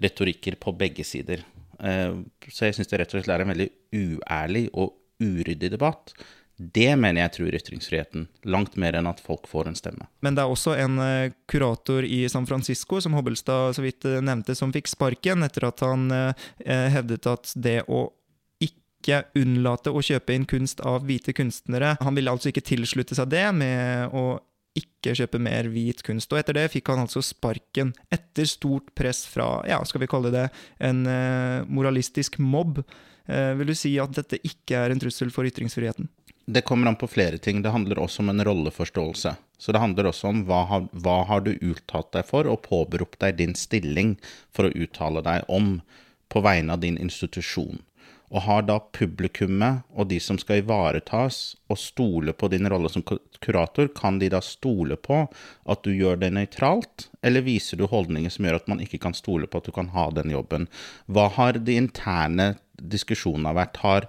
retorikker 0.00 0.56
på 0.60 0.74
begge 0.78 1.04
sider. 1.04 1.44
Eh, 1.78 2.14
Så 2.48 2.66
jeg 2.66 2.78
syns 2.78 2.90
det 2.90 3.00
rett 3.00 3.14
og 3.14 3.22
slett 3.22 3.34
er 3.34 3.44
en 3.44 3.52
veldig 3.52 3.70
uærlig 3.92 4.68
og 4.72 4.94
uryddig 5.20 5.70
debatt. 5.70 6.14
Det 6.58 6.90
mener 6.98 7.22
jeg 7.22 7.34
truer 7.36 7.54
ytringsfriheten, 7.54 8.24
langt 8.50 8.74
mer 8.82 8.96
enn 8.98 9.06
at 9.06 9.20
folk 9.22 9.46
får 9.46 9.68
en 9.70 9.76
stemme. 9.78 10.08
Men 10.26 10.34
det 10.34 10.42
er 10.42 10.50
også 10.50 10.74
en 10.74 10.98
eh, 11.04 11.34
kurator 11.46 12.02
i 12.02 12.24
San 12.30 12.48
Francisco, 12.50 12.98
som 13.00 13.14
Hobbelstad 13.14 13.76
så 13.78 13.84
vidt 13.84 14.06
eh, 14.08 14.18
nevnte, 14.18 14.56
som 14.58 14.74
fikk 14.74 14.90
sparken 14.90 15.46
etter 15.46 15.68
at 15.68 15.84
han 15.86 16.10
eh, 16.10 16.48
hevdet 16.66 17.30
at 17.30 17.54
det 17.54 17.84
å 17.86 18.08
ikke 18.66 19.22
unnlate 19.38 19.94
å 19.94 20.02
kjøpe 20.02 20.34
inn 20.34 20.48
kunst 20.50 20.82
av 20.82 21.06
hvite 21.06 21.30
kunstnere 21.32 21.94
Han 22.02 22.18
ville 22.18 22.32
altså 22.34 22.50
ikke 22.50 22.64
tilslutte 22.66 23.14
seg 23.14 23.30
det 23.30 23.46
med 23.54 24.10
å 24.10 24.40
ikke 24.78 25.14
kjøpe 25.14 25.38
mer 25.42 25.70
hvit 25.70 26.02
kunst. 26.06 26.34
Og 26.34 26.42
etter 26.42 26.58
det 26.58 26.68
fikk 26.74 26.90
han 26.90 27.04
altså 27.04 27.22
sparken, 27.22 27.94
etter 28.10 28.50
stort 28.50 28.90
press 28.98 29.22
fra, 29.30 29.62
ja, 29.70 29.78
skal 29.86 30.02
vi 30.02 30.10
kalle 30.10 30.34
det 30.34 30.44
en 30.82 31.00
moralistisk 31.66 32.38
mobb. 32.38 32.78
Vil 33.26 33.72
du 33.72 33.74
si 33.74 33.96
at 33.98 34.14
dette 34.14 34.38
ikke 34.46 34.78
er 34.78 34.94
en 34.94 35.02
trussel 35.02 35.32
for 35.34 35.48
ytringsfriheten? 35.50 36.06
Det 36.50 36.62
kommer 36.64 36.86
an 36.88 36.96
på 36.96 37.06
flere 37.06 37.38
ting. 37.38 37.62
Det 37.62 37.70
handler 37.70 37.98
også 38.00 38.22
om 38.22 38.30
en 38.32 38.44
rolleforståelse. 38.44 39.34
Så 39.58 39.72
det 39.72 39.80
handler 39.82 40.06
også 40.08 40.30
om 40.30 40.38
hva 40.48 40.62
har, 40.70 40.86
hva 40.96 41.16
har 41.28 41.42
du 41.44 41.50
uttalt 41.60 42.08
deg 42.14 42.24
for, 42.24 42.48
og 42.48 42.62
påberopt 42.64 43.18
deg 43.20 43.36
din 43.36 43.52
stilling 43.58 44.14
for 44.48 44.64
å 44.64 44.72
uttale 44.72 45.20
deg 45.26 45.44
om 45.52 45.82
på 46.32 46.40
vegne 46.40 46.72
av 46.72 46.80
din 46.80 46.96
institusjon. 46.96 47.82
Og 48.32 48.46
har 48.46 48.64
da 48.64 48.78
publikummet 48.96 49.84
og 49.92 50.08
de 50.08 50.16
som 50.24 50.38
skal 50.40 50.62
ivaretas, 50.62 51.58
og 51.68 51.80
stole 51.80 52.32
på 52.32 52.48
din 52.48 52.68
rolle 52.72 52.88
som 52.92 53.04
kurator, 53.04 53.92
kan 53.92 54.16
de 54.20 54.32
da 54.32 54.40
stole 54.44 54.96
på 54.96 55.20
at 55.68 55.84
du 55.84 55.92
gjør 55.92 56.16
det 56.24 56.32
nøytralt, 56.32 57.10
eller 57.20 57.44
viser 57.44 57.76
du 57.76 57.84
holdninger 57.92 58.32
som 58.32 58.48
gjør 58.48 58.62
at 58.62 58.72
man 58.72 58.80
ikke 58.84 59.02
kan 59.04 59.16
stole 59.16 59.48
på 59.48 59.60
at 59.60 59.68
du 59.68 59.76
kan 59.76 59.92
ha 59.92 60.08
den 60.16 60.32
jobben? 60.32 60.64
Hva 61.12 61.28
har 61.36 61.60
de 61.60 61.76
interne 61.76 62.54
diskusjonene 62.80 63.52
vært? 63.60 63.84
Har 63.84 64.08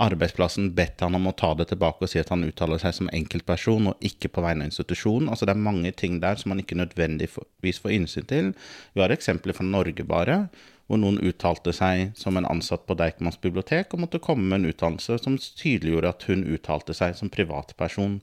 arbeidsplassen 0.00 0.70
bedt 0.76 1.02
han 1.04 1.16
om 1.18 1.28
å 1.30 1.36
ta 1.36 1.52
det 1.58 1.70
tilbake 1.70 2.06
og 2.06 2.10
si 2.12 2.20
at 2.20 2.32
han 2.32 2.44
uttaler 2.46 2.80
seg 2.82 2.96
som 2.96 3.10
enkeltperson 3.12 3.90
og 3.92 4.04
ikke 4.06 4.30
på 4.32 4.44
vegne 4.44 4.66
av 4.66 4.70
institusjonen. 4.70 5.30
Altså 5.30 5.48
Det 5.48 5.56
er 5.56 5.68
mange 5.68 5.92
ting 5.92 6.20
der 6.22 6.40
som 6.40 6.54
man 6.54 6.62
ikke 6.62 6.78
nødvendigvis 6.78 7.80
får 7.82 7.96
innsyn 7.96 8.28
til. 8.30 8.52
Vi 8.94 9.02
har 9.02 9.12
eksempler 9.14 9.56
fra 9.56 9.66
Norge 9.66 10.06
bare, 10.06 10.44
hvor 10.90 10.98
noen 10.98 11.20
uttalte 11.22 11.70
seg 11.70 12.16
som 12.18 12.34
en 12.34 12.48
ansatt 12.50 12.82
på 12.88 12.96
Deichmans 12.98 13.38
bibliotek 13.38 13.92
og 13.94 14.02
måtte 14.02 14.18
komme 14.22 14.48
med 14.50 14.58
en 14.58 14.72
utdannelse 14.72 15.20
som 15.22 15.36
tydeliggjorde 15.38 16.10
at 16.10 16.26
hun 16.26 16.42
uttalte 16.50 16.96
seg 16.98 17.14
som 17.14 17.30
privatperson. 17.30 18.16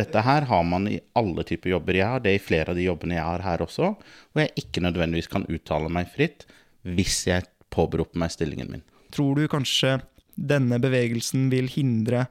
Dette 0.00 0.22
her 0.24 0.48
har 0.48 0.64
man 0.64 0.88
i 0.88 1.02
alle 1.20 1.44
typer 1.44 1.74
jobber 1.74 1.98
jeg 1.98 2.08
har, 2.08 2.24
det 2.24 2.32
er 2.32 2.40
i 2.40 2.46
flere 2.46 2.72
av 2.72 2.80
de 2.80 2.86
jobbene 2.86 3.18
jeg 3.18 3.28
har 3.28 3.44
her 3.44 3.66
også, 3.66 3.92
hvor 4.32 4.44
jeg 4.44 4.64
ikke 4.64 4.86
nødvendigvis 4.86 5.28
kan 5.34 5.44
uttale 5.52 5.92
meg 5.92 6.08
fritt 6.14 6.48
hvis 6.88 7.26
jeg 7.28 7.44
påberoper 7.74 8.16
meg 8.22 8.32
stillingen 8.32 8.72
min. 8.72 8.88
Tror 9.12 9.36
du 9.36 9.44
kanskje 9.50 9.98
denne 10.34 10.80
bevegelsen 10.82 11.48
vil 11.52 11.68
hindre 11.70 12.26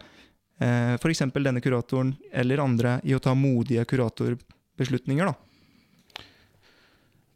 eh, 0.59 0.95
f.eks. 0.99 1.25
denne 1.33 1.61
kuratoren 1.63 2.15
eller 2.31 2.63
andre 2.63 2.99
i 3.03 3.15
å 3.15 3.21
ta 3.23 3.35
modige 3.37 3.85
kuratorbeslutninger, 3.89 5.31
da? 5.31 5.35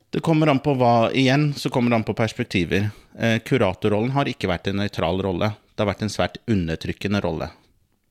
Det 0.09 0.23
kommer 0.23 0.47
an 0.47 0.63
på 0.63 0.71
hva 0.79 1.11
Igjen 1.11 1.51
så 1.53 1.69
kommer 1.69 1.91
det 1.91 1.99
an 1.99 2.07
på 2.07 2.15
perspektiver. 2.15 2.89
Eh, 3.19 3.39
kuratorrollen 3.43 4.15
har 4.15 4.29
ikke 4.31 4.49
vært 4.49 4.69
en 4.71 4.79
nøytral 4.79 5.19
rolle. 5.21 5.51
Det 5.75 5.83
har 5.83 5.91
vært 5.91 6.05
en 6.07 6.13
svært 6.13 6.39
undertrykkende 6.47 7.21
rolle. 7.21 7.49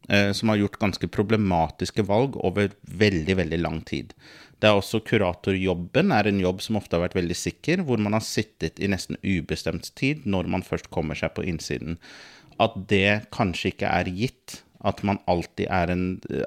Eh, 0.09 0.33
som 0.33 0.53
har 0.53 0.61
gjort 0.61 0.79
ganske 0.79 1.09
problematiske 1.09 2.05
valg 2.07 2.37
over 2.37 2.71
veldig, 2.83 3.37
veldig 3.41 3.59
lang 3.59 3.81
tid. 3.81 4.13
Det 4.61 4.69
er 4.69 4.79
også 4.79 5.03
Kuratorjobben 5.05 6.13
er 6.15 6.29
en 6.31 6.39
jobb 6.41 6.63
som 6.65 6.79
ofte 6.79 6.97
har 6.97 7.03
vært 7.03 7.17
veldig 7.19 7.37
sikker, 7.37 7.83
hvor 7.85 8.01
man 8.01 8.15
har 8.17 8.25
sittet 8.25 8.79
i 8.81 8.89
nesten 8.89 9.19
ubestemt 9.25 9.91
tid 9.99 10.25
når 10.25 10.49
man 10.53 10.65
først 10.65 10.89
kommer 10.95 11.19
seg 11.19 11.35
på 11.37 11.45
innsiden. 11.45 11.99
At 12.63 12.77
det 12.91 13.29
kanskje 13.35 13.75
ikke 13.75 13.91
er 13.91 14.11
gitt 14.13 14.61
at 14.87 15.01
man 15.07 15.19
alltid 15.31 15.67
er, 15.73 15.91
en, 15.93 16.05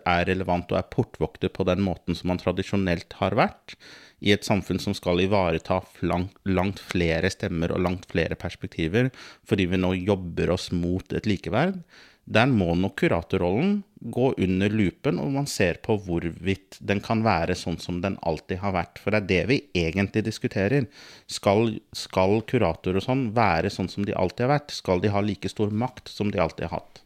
er 0.07 0.27
relevant 0.29 0.69
og 0.71 0.79
er 0.79 0.91
portvokter 0.93 1.51
på 1.51 1.65
den 1.67 1.81
måten 1.83 2.17
som 2.17 2.31
man 2.31 2.39
tradisjonelt 2.41 3.17
har 3.19 3.35
vært, 3.37 3.75
i 4.19 4.33
et 4.35 4.43
samfunn 4.43 4.81
som 4.83 4.95
skal 4.95 5.21
ivareta 5.23 5.79
langt, 6.03 6.35
langt, 6.47 6.81
flere 6.91 7.31
stemmer 7.31 7.71
og 7.71 7.83
langt 7.85 8.07
flere 8.11 8.35
perspektiver, 8.39 9.11
fordi 9.47 9.69
vi 9.71 9.79
nå 9.79 9.93
jobber 9.97 10.51
oss 10.55 10.69
mot 10.75 11.15
et 11.15 11.29
likeverd, 11.29 11.79
der 12.29 12.49
må 12.49 12.75
nok 12.77 12.99
kuratorrollen 13.01 13.79
gå 13.99 14.27
under 14.37 14.69
lupen, 14.71 15.17
og 15.19 15.31
man 15.33 15.47
ser 15.49 15.79
på 15.83 15.95
hvorvidt 16.05 16.77
den 16.79 17.01
kan 17.03 17.23
være 17.25 17.55
sånn 17.57 17.79
som 17.81 17.99
den 18.03 18.19
alltid 18.21 18.61
har 18.61 18.75
vært. 18.77 19.01
For 19.01 19.11
det 19.11 19.19
er 19.19 19.29
det 19.31 19.41
vi 19.49 19.57
egentlig 19.81 20.23
diskuterer. 20.27 20.85
Skal, 21.27 21.79
skal 21.97 22.39
kurator 22.47 22.99
og 22.99 23.05
sånn 23.05 23.25
være 23.35 23.73
sånn 23.73 23.89
som 23.91 24.05
de 24.07 24.15
alltid 24.15 24.45
har 24.45 24.53
vært? 24.59 24.75
Skal 24.77 25.01
de 25.03 25.11
ha 25.11 25.23
like 25.25 25.51
stor 25.51 25.73
makt 25.73 26.13
som 26.13 26.31
de 26.31 26.39
alltid 26.39 26.69
har 26.69 26.79
hatt? 26.79 27.01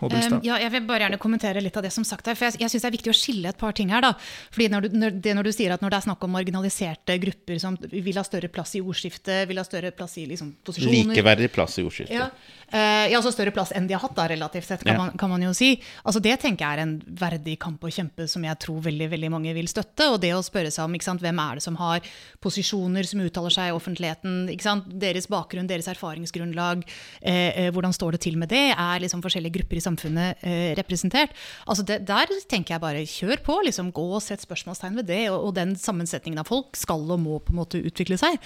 Um, 0.00 0.38
ja, 0.46 0.56
jeg 0.62 0.72
vil 0.72 0.86
bare 0.88 1.04
gjerne 1.04 1.18
kommentere 1.20 1.60
litt 1.62 1.76
av 1.76 1.84
det 1.84 1.92
som 1.92 2.06
sagt 2.06 2.30
her. 2.30 2.38
for 2.38 2.48
Jeg, 2.48 2.60
jeg 2.62 2.72
syns 2.72 2.84
det 2.86 2.88
er 2.88 2.94
viktig 2.96 3.12
å 3.12 3.16
skille 3.16 3.50
et 3.52 3.58
par 3.60 3.74
ting 3.76 3.92
her. 3.92 4.02
da. 4.04 4.14
Fordi 4.54 4.68
når 4.72 4.86
du, 4.86 4.96
når, 4.96 5.18
det, 5.20 5.34
når 5.36 5.48
du 5.48 5.52
sier 5.54 5.74
at 5.74 5.84
når 5.84 5.92
det 5.92 5.98
er 6.00 6.06
snakk 6.06 6.24
om 6.24 6.32
marginaliserte 6.34 7.16
grupper 7.22 7.60
som 7.62 7.76
vil 7.92 8.16
ha 8.16 8.24
større 8.26 8.48
plass 8.52 8.74
i 8.78 8.82
ordskiftet, 8.82 9.44
vil 9.50 9.60
ha 9.60 9.66
større 9.66 9.92
plass 9.96 10.16
i 10.20 10.26
liksom, 10.30 10.54
posisjoner 10.66 11.12
Likeverdig 11.12 11.50
plass 11.52 11.78
i 11.80 11.84
ordskiftet. 11.84 12.16
Ja, 12.16 12.30
uh, 12.72 13.06
ja, 13.10 13.18
altså 13.18 13.32
større 13.34 13.52
plass 13.54 13.74
enn 13.76 13.88
de 13.90 13.96
har 13.96 14.04
hatt, 14.04 14.16
da, 14.16 14.28
relativt 14.32 14.70
sett, 14.70 14.84
kan, 14.86 14.94
ja. 14.94 15.02
man, 15.04 15.12
kan 15.20 15.32
man, 15.32 15.44
jo 15.44 15.52
si. 15.56 15.74
Altså 16.04 16.22
Det 16.24 16.36
tenker 16.40 16.64
jeg 16.64 16.80
er 16.80 16.84
en 16.86 16.96
verdig 17.20 17.58
kamp 17.60 17.84
å 17.84 17.92
kjempe 17.92 18.28
som 18.30 18.44
jeg 18.46 18.60
tror 18.64 18.80
veldig 18.88 19.10
veldig 19.12 19.32
mange 19.36 19.54
vil 19.56 19.68
støtte. 19.70 20.08
Og 20.14 20.20
det 20.24 20.32
å 20.36 20.42
spørre 20.46 20.72
seg 20.72 20.88
om 20.88 20.96
ikke 20.96 21.10
sant, 21.10 21.24
hvem 21.24 21.44
er 21.44 21.60
det 21.60 21.66
som 21.66 21.76
har 21.80 22.04
posisjoner 22.40 23.08
som 23.08 23.20
uttaler 23.24 23.54
seg 23.54 23.70
i 23.70 23.76
offentligheten, 23.76 24.42
ikke 24.54 24.68
sant, 24.68 24.88
deres 25.02 25.28
bakgrunn, 25.30 25.68
deres 25.70 25.90
erfaringsgrunnlag, 25.92 26.86
uh, 26.86 27.30
uh, 27.30 27.70
hvordan 27.76 27.96
står 27.96 28.16
det 28.16 28.24
til 28.24 28.40
med 28.40 28.52
det? 28.52 28.70
Er 28.72 29.04
liksom 29.04 29.22
forskjellige 29.24 29.58
grupper 29.60 29.76
i 29.76 29.82
samfunnet 29.82 29.89
samfunnet 29.90 30.46
eh, 30.46 30.70
representert. 30.78 31.34
Altså 31.66 31.84
det, 31.86 32.00
der 32.08 32.32
tenker 32.50 32.76
jeg 32.76 32.84
bare 32.84 33.04
kjør 33.08 33.44
på, 33.46 33.60
liksom 33.66 33.92
gå 33.96 34.06
og 34.14 34.24
sett 34.24 34.44
spørsmålstegn 34.46 35.02
ved 35.02 35.10
det. 35.10 35.24
Og, 35.32 35.50
og, 35.50 35.52
den 35.58 35.76
sammensetningen 35.78 36.40
av 36.42 36.48
folk 36.50 36.78
skal 36.78 37.04
og 37.10 37.20
må 37.20 37.42
på 37.44 37.54
en 37.54 37.60
måte 37.62 37.82
utvikle 37.82 38.18
seg. 38.20 38.38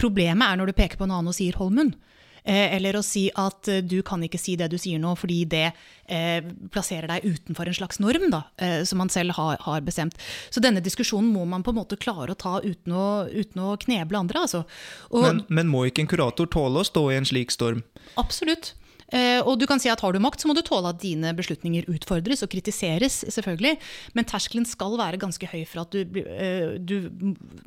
Problemet 0.00 0.48
er 0.48 0.60
når 0.60 0.72
du 0.72 0.78
peker 0.78 1.00
på 1.00 1.08
en 1.08 1.14
annen 1.18 1.32
og 1.32 1.38
sier 1.38 1.58
hold 1.60 1.76
munn. 1.76 1.94
Eh, 2.42 2.74
eller 2.74 2.96
å 2.98 3.04
si 3.06 3.28
at 3.38 3.68
eh, 3.70 3.84
du 3.86 4.00
kan 4.02 4.22
ikke 4.26 4.40
si 4.40 4.56
det 4.58 4.66
du 4.72 4.74
sier 4.80 4.98
nå 4.98 5.12
fordi 5.14 5.44
det 5.46 5.68
eh, 6.10 6.42
plasserer 6.74 7.06
deg 7.06 7.28
utenfor 7.28 7.70
en 7.70 7.76
slags 7.76 8.00
norm 8.02 8.26
da, 8.32 8.40
eh, 8.58 8.80
som 8.88 8.98
man 8.98 9.12
selv 9.14 9.36
har, 9.38 9.60
har, 9.62 9.84
bestemt. 9.86 10.18
Så 10.50 10.62
denne 10.64 10.82
diskusjonen 10.82 11.30
må 11.30 11.44
man 11.46 11.62
på 11.62 11.70
en 11.70 11.78
måte 11.78 12.00
klare 12.02 12.34
å 12.34 12.38
ta 12.38 12.56
uten 12.64 12.96
å, 12.98 13.06
uten 13.30 13.62
å 13.62 13.76
kneble 13.84 14.24
andre. 14.24 14.42
Altså. 14.42 14.64
Og, 15.12 15.22
men, 15.22 15.44
men 15.54 15.70
må 15.70 15.86
ikke 15.86 16.02
en 16.02 16.10
kurator 16.10 16.50
tåle 16.50 16.82
å 16.82 16.88
stå 16.88 17.04
i 17.12 17.20
en 17.20 17.28
slik 17.30 17.54
storm? 17.54 17.84
Absolutt. 18.18 18.74
Eh, 19.12 19.40
og 19.44 19.58
du 19.60 19.66
kan 19.68 19.80
si 19.82 19.90
at 19.92 20.00
har 20.00 20.14
du 20.14 20.20
makt, 20.22 20.42
så 20.42 20.48
må 20.48 20.56
du 20.56 20.62
tåle 20.64 20.90
at 20.92 21.00
dine 21.02 21.32
beslutninger 21.36 21.88
utfordres 21.92 22.44
og 22.44 22.50
kritiseres, 22.52 23.20
selvfølgelig. 23.34 23.76
Men 24.16 24.28
terskelen 24.28 24.66
skal 24.68 24.96
være 25.00 25.20
ganske 25.20 25.48
høy 25.52 25.62
for 25.68 25.84
at 25.84 25.92
du, 25.92 26.20
eh, 26.22 26.78
du 26.80 27.10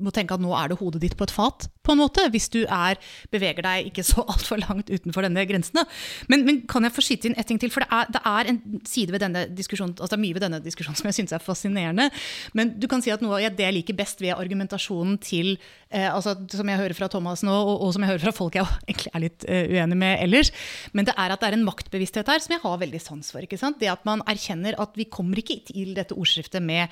må 0.01 0.13
tenke 0.15 0.35
at 0.35 0.43
nå 0.43 0.53
er 0.57 0.71
det 0.71 0.79
hodet 0.81 1.03
ditt 1.03 1.17
på 1.17 1.27
et 1.27 1.33
fat, 1.33 1.67
på 1.85 1.93
en 1.93 2.01
måte. 2.01 2.25
Hvis 2.33 2.49
du 2.53 2.63
er, 2.65 2.99
beveger 3.33 3.65
deg 3.65 3.91
ikke 3.91 4.05
så 4.05 4.25
altfor 4.33 4.61
langt 4.63 4.89
utenfor 4.89 5.27
denne 5.27 5.45
grensen. 5.47 5.83
Men, 6.31 6.45
men, 6.47 6.63
kan 6.69 6.87
jeg 6.87 6.95
få 6.95 7.03
skyte 7.05 7.29
inn 7.29 7.37
et 7.37 7.47
ting 7.49 7.61
til? 7.61 7.73
For 7.73 7.85
det 7.85 7.91
er, 7.93 8.11
det 8.15 8.23
er, 8.25 8.51
en 8.51 8.81
side 8.87 9.13
ved 9.13 9.21
denne 9.21 9.45
diskusjonen, 9.53 9.95
altså 9.99 10.15
det 10.15 10.19
er 10.19 10.25
mye 10.25 10.37
ved 10.37 10.45
denne 10.47 10.61
diskusjonen 10.63 10.97
som 10.97 11.09
jeg 11.09 11.19
syns 11.19 11.35
er 11.35 11.43
fascinerende. 11.43 12.09
Men 12.57 12.73
du 12.79 12.89
kan 12.91 13.03
si 13.05 13.13
at 13.13 13.23
noe 13.23 13.39
av 13.39 13.57
det 13.57 13.67
jeg 13.67 13.77
liker 13.79 13.97
best 13.97 14.23
ved 14.23 14.35
argumentasjonen 14.35 15.19
til 15.21 15.55
eh, 15.95 16.07
altså, 16.11 16.35
Som 16.51 16.69
jeg 16.71 16.81
hører 16.81 16.97
fra 16.97 17.09
Thomas 17.11 17.43
nå, 17.45 17.55
og, 17.55 17.75
og, 17.79 17.93
som 17.95 18.05
jeg 18.05 18.13
hører 18.13 18.25
fra 18.27 18.35
folk 18.35 18.57
jeg 18.59 18.67
egentlig 18.89 19.13
er 19.13 19.23
litt 19.23 19.47
uh, 19.47 19.63
uenig 19.71 19.99
med 19.99 20.23
ellers, 20.25 20.51
men 20.95 21.07
det 21.07 21.15
er 21.17 21.33
at 21.33 21.41
det 21.41 21.49
er 21.49 21.57
en 21.57 21.67
maktbevissthet 21.67 22.31
her 22.31 22.43
som 22.43 22.55
jeg 22.55 22.63
har 22.63 22.81
veldig 22.81 23.01
sans 23.03 23.31
for. 23.33 23.45
ikke 23.45 23.59
sant? 23.61 23.79
Det 23.81 23.91
at 23.91 24.03
man 24.07 24.23
erkjenner 24.29 24.77
at 24.81 24.97
vi 24.99 25.07
kommer 25.11 25.39
ikke 25.41 25.61
til 25.67 25.95
dette 25.97 26.17
ordskriftet 26.17 26.63
med 26.63 26.91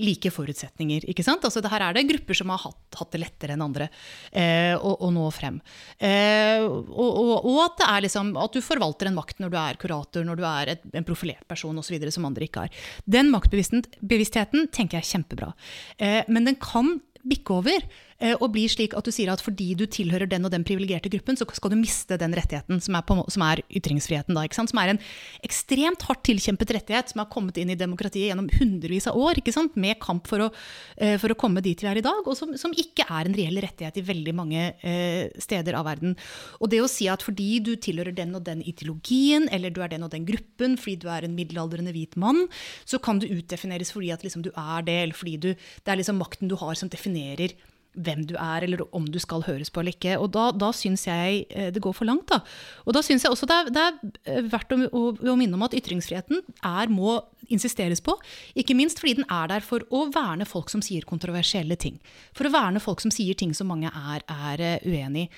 like 0.00 0.30
forutsetninger. 0.34 1.06
ikke 1.10 1.24
sant? 1.26 1.44
Altså, 1.46 1.62
Her 1.70 1.88
er 1.88 1.96
det 1.96 2.06
grupper 2.08 2.38
som 2.38 2.50
har 2.52 2.62
hatt, 2.64 2.98
hatt 2.98 3.14
det 3.14 3.22
lettere 3.22 3.54
enn 3.54 3.64
andre 3.64 3.88
eh, 4.32 4.74
å, 4.74 4.94
å, 5.06 5.10
nå 5.14 5.26
frem. 5.34 5.60
Eh, 5.98 6.62
og, 6.64 7.10
og, 7.10 7.32
og, 7.44 7.58
at 7.64 7.78
det 7.80 7.90
er 7.90 8.06
liksom, 8.08 8.34
at 8.40 8.54
du 8.54 8.62
forvalter 8.64 9.10
en 9.10 9.18
makt 9.18 9.42
når 9.42 9.54
du 9.54 9.58
er 9.60 9.80
kurator, 9.80 10.26
når 10.26 10.40
du 10.40 10.46
er 10.48 10.74
et, 10.76 10.86
en 10.94 11.06
profilert 11.06 11.46
person 11.50 11.78
osv. 11.78 11.98
som 12.14 12.28
andre 12.28 12.48
ikke 12.48 12.66
har. 12.66 12.86
Den 13.06 13.30
maktbevisstheten 13.34 14.70
tenker 14.74 14.98
jeg 14.98 15.04
er 15.04 15.12
kjempebra. 15.12 15.52
Eh, 15.98 16.22
men 16.28 16.50
den 16.50 16.58
kan 16.60 16.96
bikke 17.24 17.54
over 17.56 17.86
Eh, 18.13 18.13
og 18.40 18.50
blir 18.54 18.70
slik 18.72 18.94
at 18.96 19.04
du 19.04 19.12
sier 19.14 19.30
at 19.32 19.42
fordi 19.44 19.72
du 19.78 19.84
tilhører 19.90 20.28
den 20.30 20.46
og 20.46 20.52
den 20.54 20.64
privilegerte 20.66 21.10
gruppen, 21.12 21.36
så 21.38 21.46
skal 21.52 21.72
du 21.72 21.78
miste 21.80 22.16
den 22.20 22.34
rettigheten 22.36 22.80
som 22.84 22.96
er, 22.96 23.04
på, 23.06 23.18
som 23.32 23.44
er 23.46 23.62
ytringsfriheten. 23.68 24.36
Da, 24.36 24.44
som 24.54 24.80
er 24.80 24.94
en 24.94 25.00
ekstremt 25.44 26.04
hardt 26.08 26.24
tilkjempet 26.28 26.72
rettighet 26.76 27.12
som 27.12 27.22
har 27.22 27.30
kommet 27.32 27.58
inn 27.60 27.72
i 27.72 27.78
demokratiet 27.78 28.30
gjennom 28.30 28.48
hundrevis 28.58 29.08
av 29.10 29.18
år, 29.20 29.42
med 29.74 29.98
kamp 30.02 30.28
for 30.30 30.46
å, 30.46 30.48
eh, 30.96 31.16
for 31.20 31.32
å, 31.32 31.38
komme 31.38 31.62
dit 31.64 31.80
vi 31.80 31.88
er 31.90 32.00
i 32.00 32.04
dag, 32.04 32.22
og 32.24 32.36
som, 32.38 32.54
som, 32.58 32.72
ikke 32.74 33.06
er 33.06 33.28
en 33.28 33.36
reell 33.36 33.60
rettighet 33.62 33.98
i 34.00 34.06
veldig 34.06 34.34
mange 34.36 34.62
eh, 34.82 35.30
steder 35.40 35.76
av 35.78 35.86
verden. 35.88 36.16
Og 36.60 36.70
det 36.72 36.80
å 36.82 36.90
si 36.90 37.08
at 37.10 37.24
fordi 37.24 37.58
du 37.64 37.74
tilhører 37.76 38.14
den 38.16 38.34
og 38.38 38.44
den 38.46 38.62
ideologien, 38.64 39.48
eller 39.52 39.74
du 39.74 39.82
er 39.84 39.92
den 39.92 40.06
og 40.06 40.12
den 40.14 40.26
gruppen, 40.28 40.78
fordi 40.80 40.96
du 41.04 41.08
er 41.12 41.26
en 41.26 41.36
middelaldrende 41.36 41.94
hvit 41.94 42.16
mann, 42.20 42.46
så 42.88 43.00
kan 43.02 43.20
du 43.20 43.28
utdefineres 43.28 43.92
fordi 43.94 44.12
at 44.14 44.24
liksom, 44.26 44.44
du 44.46 44.50
er 44.54 44.86
det, 44.86 44.98
eller 45.02 45.18
fordi 45.18 45.36
du, 45.42 45.50
det 45.54 45.92
er 45.92 46.00
liksom 46.00 46.20
makten 46.22 46.50
du 46.50 46.56
har 46.60 46.76
som 46.78 46.90
definerer 46.92 47.54
hvem 47.94 48.24
du 48.28 48.34
er, 48.38 48.66
eller 48.66 48.82
om 48.94 49.06
du 49.10 49.18
skal 49.22 49.44
høres 49.46 49.70
på 49.70 49.82
eller 49.82 49.94
ikke. 49.94 50.16
Og 50.20 50.30
da, 50.34 50.48
da 50.56 50.70
syns 50.74 51.06
jeg 51.08 51.44
eh, 51.50 51.70
det 51.74 51.82
går 51.82 51.94
for 51.96 52.08
langt. 52.08 52.26
da. 52.30 52.40
Og 52.84 52.96
da 52.96 53.02
syns 53.04 53.24
jeg 53.26 53.34
også 53.34 53.48
det 53.50 53.56
er, 53.56 53.70
det 53.74 53.84
er 53.84 53.98
eh, 54.32 54.48
verdt 54.52 54.74
å, 54.74 54.80
å, 54.90 55.04
å, 55.14 55.36
minne 55.38 55.58
om 55.58 55.66
at 55.66 55.76
ytringsfriheten 55.76 56.42
er, 56.64 56.92
må 56.92 57.20
insisteres 57.52 58.00
på. 58.04 58.16
Ikke 58.58 58.76
minst 58.76 59.00
fordi 59.00 59.18
den 59.20 59.28
er 59.32 59.50
der 59.52 59.64
for 59.64 59.84
å 59.94 60.06
verne 60.14 60.46
folk 60.48 60.72
som 60.72 60.82
sier 60.84 61.06
kontroversielle 61.08 61.76
ting. 61.80 61.98
For 62.36 62.48
å 62.48 62.54
verne 62.54 62.82
folk 62.82 63.04
som 63.04 63.12
sier 63.14 63.36
ting 63.38 63.54
som 63.56 63.70
mange 63.70 63.90
er, 63.90 64.24
er 64.24 64.64
eh, 64.64 64.88
uenig 64.88 65.26
i. 65.26 65.28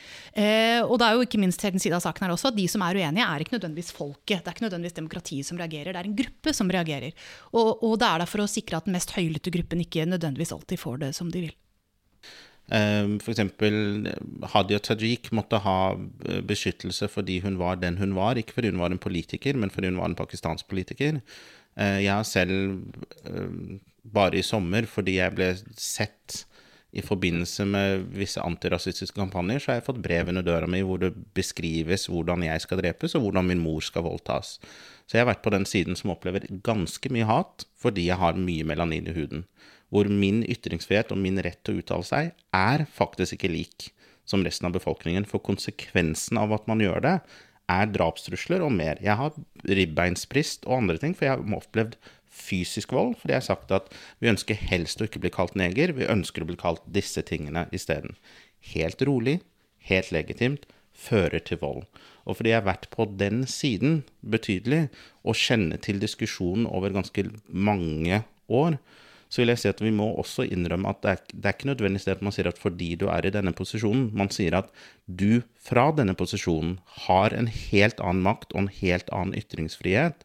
Eh, 0.42 0.80
og 0.84 0.98
det 1.00 1.08
er 1.08 1.16
jo 1.18 1.26
ikke 1.26 1.42
minst 1.42 1.64
den 1.66 1.82
side 1.82 1.98
av 1.98 2.04
saken 2.04 2.26
her 2.26 2.36
også, 2.36 2.52
at 2.52 2.58
de 2.58 2.66
som 2.70 2.84
er 2.86 3.00
uenige, 3.02 3.26
er 3.26 3.44
ikke 3.44 3.56
nødvendigvis 3.58 3.92
folket. 3.96 4.40
Det 4.40 4.50
er 4.50 4.56
ikke 4.56 4.68
nødvendigvis 4.68 4.98
demokratiet 5.00 5.48
som 5.48 5.60
reagerer, 5.60 5.92
det 5.92 6.02
er 6.02 6.10
en 6.10 6.18
gruppe 6.22 6.56
som 6.56 6.72
reagerer. 6.72 7.28
Og, 7.52 7.84
og 7.84 8.00
det 8.00 8.08
er 8.08 8.24
der 8.24 8.30
for 8.30 8.44
å 8.44 8.50
sikre 8.50 8.80
at 8.80 8.88
den 8.88 8.96
mest 8.96 9.14
høylytte 9.16 9.52
gruppen 9.54 9.84
ikke 9.84 10.08
nødvendigvis 10.08 10.54
alltid 10.56 10.82
får 10.82 11.06
det 11.06 11.14
som 11.18 11.30
de 11.32 11.48
vil. 11.48 11.54
Ehm, 12.74 13.18
F.eks. 13.22 13.40
Hadia 14.52 14.78
Tajik 14.82 15.30
måtte 15.36 15.60
ha 15.62 15.78
eh, 16.26 16.40
beskyttelse 16.46 17.08
fordi 17.10 17.38
hun 17.44 17.60
var 17.60 17.78
den 17.82 18.00
hun 18.00 18.16
var. 18.18 18.38
Ikke 18.38 18.56
fordi 18.56 18.72
hun 18.74 18.82
var 18.82 18.94
en 18.94 19.02
politiker, 19.02 19.54
men 19.54 19.70
fordi 19.70 19.92
hun 19.92 20.00
var 20.00 20.10
en 20.10 20.18
pakistansk 20.18 20.66
politiker. 20.70 21.20
Eh, 21.76 22.02
jeg 22.04 22.12
har 22.12 22.26
selv, 22.26 22.82
eh, 23.24 23.78
bare 24.02 24.38
i 24.38 24.46
sommer, 24.46 24.86
fordi 24.90 25.18
jeg 25.20 25.34
ble 25.34 25.52
sett 25.78 26.44
i 26.96 27.02
forbindelse 27.04 27.66
med 27.68 28.06
visse 28.16 28.40
antirasistiske 28.40 29.18
kampanjer, 29.18 29.60
så 29.60 29.70
har 29.70 29.80
jeg 29.80 29.88
fått 29.90 30.02
brev 30.02 30.30
under 30.32 30.44
døra 30.46 30.68
mi 30.70 30.80
hvor 30.86 31.00
det 31.02 31.10
beskrives 31.36 32.06
hvordan 32.08 32.46
jeg 32.46 32.62
skal 32.64 32.80
drepes, 32.80 33.14
og 33.18 33.26
hvordan 33.26 33.50
min 33.50 33.60
mor 33.60 33.84
skal 33.84 34.06
voldtas. 34.06 34.56
Så 35.04 35.18
jeg 35.18 35.26
har 35.26 35.28
vært 35.28 35.44
på 35.44 35.52
den 35.52 35.66
siden 35.68 35.98
som 35.98 36.14
opplever 36.14 36.46
ganske 36.64 37.10
mye 37.12 37.28
hat 37.28 37.66
fordi 37.78 38.08
jeg 38.08 38.18
har 38.18 38.38
mye 38.40 38.64
melanin 38.66 39.10
i 39.10 39.14
huden 39.14 39.44
hvor 39.92 40.08
min 40.10 40.42
ytringsfrihet 40.46 41.12
og 41.14 41.20
min 41.22 41.38
rett 41.44 41.60
til 41.64 41.76
å 41.76 41.82
uttale 41.82 42.06
seg 42.06 42.32
er 42.56 42.86
faktisk 42.90 43.36
ikke 43.36 43.52
lik 43.52 43.90
som 44.26 44.42
resten 44.46 44.68
av 44.68 44.74
befolkningen. 44.74 45.26
For 45.28 45.42
konsekvensen 45.44 46.40
av 46.40 46.54
at 46.56 46.66
man 46.70 46.82
gjør 46.82 47.02
det, 47.04 47.16
er 47.70 47.90
drapstrusler 47.90 48.62
og 48.62 48.72
mer. 48.74 49.00
Jeg 49.02 49.18
har 49.18 49.34
ribbeinsprist 49.66 50.66
og 50.68 50.80
andre 50.80 51.00
ting, 51.02 51.16
for 51.16 51.26
jeg 51.26 51.34
har 51.36 51.58
opplevd 51.58 51.96
fysisk 52.36 52.94
vold. 52.94 53.16
Fordi 53.20 53.34
jeg 53.34 53.42
har 53.42 53.48
sagt 53.48 53.74
at 53.74 53.90
vi 54.22 54.30
ønsker 54.30 54.58
helst 54.70 55.00
å 55.00 55.08
ikke 55.08 55.22
bli 55.24 55.32
kalt 55.34 55.56
neger, 55.58 55.94
vi 55.96 56.08
ønsker 56.10 56.44
å 56.44 56.50
bli 56.50 56.58
kalt 56.60 56.84
disse 56.86 57.22
tingene 57.26 57.66
isteden. 57.74 58.16
Helt 58.74 59.02
rolig, 59.06 59.40
helt 59.88 60.12
legitimt, 60.14 60.66
fører 60.96 61.42
til 61.44 61.60
vold. 61.62 61.84
Og 62.26 62.38
fordi 62.38 62.52
jeg 62.52 62.60
har 62.62 62.68
vært 62.68 62.88
på 62.94 63.06
den 63.18 63.44
siden 63.50 64.00
betydelig, 64.22 64.86
og 65.26 65.38
kjenner 65.38 65.80
til 65.82 66.00
diskusjonen 66.02 66.66
over 66.66 66.94
ganske 66.94 67.28
mange 67.46 68.22
år, 68.46 68.78
så 69.28 69.42
vil 69.42 69.52
jeg 69.52 69.62
si 69.62 69.70
at 69.70 69.80
vi 69.82 69.92
må 69.94 70.08
også 70.20 70.46
innrømme 70.46 70.90
at 70.92 71.00
det 71.02 71.12
er, 71.12 71.22
det 71.32 71.48
er 71.48 71.56
ikke 71.56 71.70
nødvendigvis 71.70 72.06
det 72.08 72.16
at 72.16 72.24
man 72.26 72.34
sier 72.34 72.50
at 72.50 72.60
fordi 72.60 72.92
du 73.00 73.08
er 73.12 73.26
i 73.26 73.32
denne 73.34 73.52
posisjonen, 73.56 74.10
man 74.16 74.30
sier 74.34 74.58
at 74.58 74.70
du 75.06 75.42
fra 75.62 75.88
denne 75.96 76.14
posisjonen 76.18 76.76
har 77.06 77.34
en 77.36 77.50
helt 77.50 78.02
annen 78.02 78.22
makt 78.26 78.54
og 78.54 78.64
en 78.64 78.70
helt 78.78 79.10
annen 79.14 79.34
ytringsfrihet. 79.38 80.22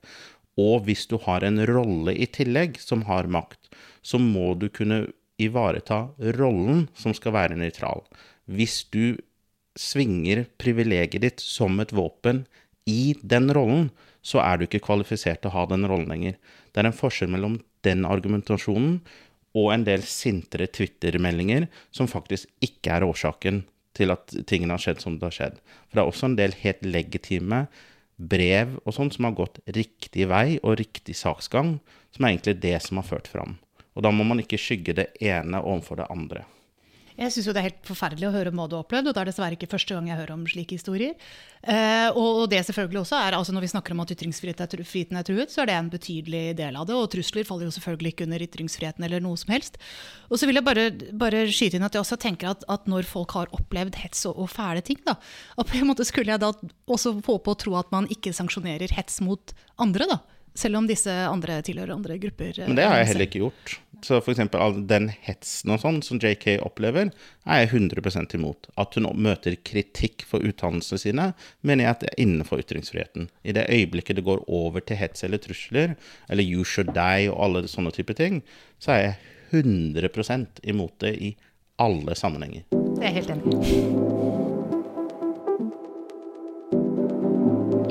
Og 0.62 0.86
hvis 0.86 1.08
du 1.10 1.18
har 1.26 1.46
en 1.48 1.62
rolle 1.70 2.14
i 2.14 2.28
tillegg 2.30 2.78
som 2.82 3.08
har 3.10 3.30
makt, 3.32 3.72
så 4.06 4.20
må 4.22 4.54
du 4.60 4.68
kunne 4.70 5.08
ivareta 5.42 6.04
rollen 6.38 6.86
som 6.98 7.16
skal 7.18 7.34
være 7.38 7.58
nøytral. 7.58 8.04
Hvis 8.46 8.84
du 8.94 9.18
svinger 9.80 10.46
privilegiet 10.62 11.24
ditt 11.24 11.44
som 11.44 11.80
et 11.82 11.94
våpen 11.96 12.44
i 12.90 13.16
den 13.24 13.50
rollen, 13.56 13.90
så 14.22 14.42
er 14.44 14.58
du 14.58 14.68
ikke 14.68 14.84
kvalifisert 14.86 15.42
til 15.42 15.50
å 15.50 15.56
ha 15.56 15.66
den 15.72 15.88
rollen 15.90 16.12
lenger. 16.12 16.38
Det 16.72 16.82
er 16.82 16.90
en 16.90 16.98
forskjell 16.98 17.32
mellom 17.34 17.58
den 17.88 18.06
argumentasjonen 18.08 19.00
og 19.58 19.72
en 19.74 19.84
del 19.88 20.04
sintere 20.08 20.70
Twitter-meldinger 20.72 21.68
som 21.92 22.10
faktisk 22.10 22.50
ikke 22.64 22.96
er 22.96 23.06
årsaken 23.08 23.64
til 23.98 24.14
at 24.14 24.32
tingene 24.48 24.78
har 24.78 24.84
skjedd 24.84 25.02
som 25.04 25.18
det 25.20 25.28
har 25.28 25.36
skjedd. 25.36 25.58
For 25.90 25.98
det 25.98 26.04
er 26.04 26.12
også 26.12 26.30
en 26.30 26.38
del 26.40 26.56
helt 26.62 26.86
legitime 26.88 27.66
brev 28.22 28.78
og 28.86 28.96
sånn 28.96 29.12
som 29.12 29.28
har 29.28 29.36
gått 29.36 29.60
riktig 29.76 30.30
vei 30.32 30.60
og 30.62 30.78
riktig 30.80 31.18
saksgang, 31.18 31.80
som 32.14 32.26
er 32.26 32.36
egentlig 32.36 32.60
det 32.64 32.78
som 32.86 33.02
har 33.02 33.08
ført 33.08 33.30
fram. 33.32 33.58
Og 33.98 34.06
da 34.06 34.12
må 34.14 34.24
man 34.28 34.40
ikke 34.44 34.60
skygge 34.62 34.96
det 35.02 35.10
ene 35.20 35.60
overfor 35.60 36.00
det 36.00 36.10
andre. 36.14 36.46
Jeg 37.22 37.34
syns 37.36 37.52
det 37.52 37.60
er 37.60 37.68
helt 37.68 37.86
forferdelig 37.86 38.26
å 38.26 38.34
høre 38.34 38.50
om 38.50 38.58
hva 38.58 38.66
du 38.66 38.74
har 38.74 38.86
opplevd, 38.86 39.12
og 39.12 39.14
det 39.14 39.22
er 39.22 39.30
dessverre 39.30 39.58
ikke 39.58 39.70
første 39.70 39.94
gang 39.94 40.08
jeg 40.10 40.18
hører 40.18 40.34
om 40.34 40.46
slike 40.50 40.74
historier. 40.74 41.14
Eh, 41.62 42.08
og 42.18 42.48
det 42.50 42.64
selvfølgelig 42.66 43.02
også 43.04 43.20
er, 43.20 43.38
altså 43.38 43.54
når 43.54 43.66
vi 43.68 43.70
snakker 43.76 43.94
om 43.94 44.02
at 44.02 44.14
ytringsfriheten 44.16 45.20
er 45.20 45.28
truet, 45.28 45.54
så 45.54 45.62
er 45.62 45.70
det 45.70 45.76
en 45.78 45.92
betydelig 45.94 46.44
del 46.58 46.80
av 46.80 46.88
det. 46.90 46.98
Og 46.98 47.12
trusler 47.14 47.46
faller 47.46 47.70
jo 47.70 47.76
selvfølgelig 47.76 48.16
ikke 48.16 48.26
under 48.26 48.46
ytringsfriheten 48.48 49.06
eller 49.06 49.22
noe 49.22 49.38
som 49.38 49.54
helst. 49.54 49.78
Og 50.32 50.42
så 50.42 50.50
vil 50.50 50.58
jeg 50.58 50.66
bare, 50.66 50.88
bare 51.22 51.44
skyte 51.54 51.78
inn 51.78 51.86
at 51.86 51.98
jeg 51.98 52.02
også 52.02 52.18
tenker 52.26 52.56
at, 52.56 52.66
at 52.72 52.90
når 52.90 53.06
folk 53.10 53.38
har 53.38 53.54
opplevd 53.54 54.02
hets 54.02 54.26
og, 54.32 54.42
og, 54.42 54.50
fæle 54.50 54.82
ting, 54.86 55.04
da, 55.06 55.20
at 55.62 55.70
på 55.70 55.78
en 55.78 55.92
måte 55.92 56.08
skulle 56.10 56.34
jeg 56.34 56.42
da 56.42 56.50
også 56.90 57.20
håpe 57.20 57.54
og 57.54 57.62
tro 57.62 57.78
at 57.78 57.94
man 57.94 58.10
ikke 58.10 58.34
sanksjonerer 58.34 58.98
hets 58.98 59.22
mot 59.22 59.54
andre, 59.78 60.10
da. 60.10 60.22
Selv 60.58 60.82
om 60.82 60.90
disse 60.90 61.14
andre 61.30 61.62
tilhører 61.64 61.94
andre 61.96 62.18
grupper. 62.20 62.66
Men 62.66 62.76
det 62.76 62.90
har 62.90 62.98
jeg 63.00 63.14
heller 63.14 63.30
ikke 63.30 63.46
gjort. 63.46 63.78
Så 64.02 64.18
f.eks. 64.18 64.40
all 64.58 64.80
den 64.90 65.12
hetsen 65.26 65.74
og 65.74 65.84
sånn 65.84 66.00
som 66.06 66.20
JK 66.22 66.58
opplever, 66.66 67.12
er 67.46 67.62
jeg 67.62 67.72
100 67.92 68.34
imot. 68.38 68.70
At 68.82 68.98
hun 68.98 69.10
møter 69.14 69.58
kritikk 69.62 70.26
for 70.28 70.42
utdannelsene 70.42 71.02
sine, 71.02 71.28
mener 71.62 71.86
jeg 71.86 71.96
at 71.96 72.06
det 72.06 72.10
er 72.12 72.24
innenfor 72.26 72.64
ytringsfriheten. 72.64 73.30
I 73.46 73.54
det 73.58 73.70
øyeblikket 73.70 74.18
det 74.18 74.26
går 74.26 74.44
over 74.48 74.82
til 74.82 74.98
hets 74.98 75.24
eller 75.24 75.42
trusler, 75.42 75.96
eller 76.30 76.44
you 76.44 76.66
should 76.66 76.94
die 76.98 77.30
og 77.30 77.38
alle 77.46 77.68
sånne 77.70 77.94
type 77.94 78.18
ting, 78.18 78.42
så 78.82 78.96
er 78.96 79.02
jeg 79.06 79.16
100 79.52 80.62
imot 80.64 80.98
det 81.04 81.16
i 81.22 81.36
alle 81.82 82.16
sammenhenger. 82.16 82.66
Det 82.72 83.04
er 83.04 83.12
jeg 83.12 83.14
helt 83.14 83.30
enig. 83.30 83.52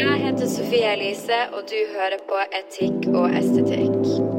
Jeg 0.01 0.19
heter 0.25 0.47
Sofie 0.47 0.93
Elise, 0.93 1.41
og 1.53 1.67
du 1.71 1.79
hører 1.95 2.21
på 2.29 2.43
Etikk 2.63 3.11
og 3.13 3.35
estetikk. 3.37 4.30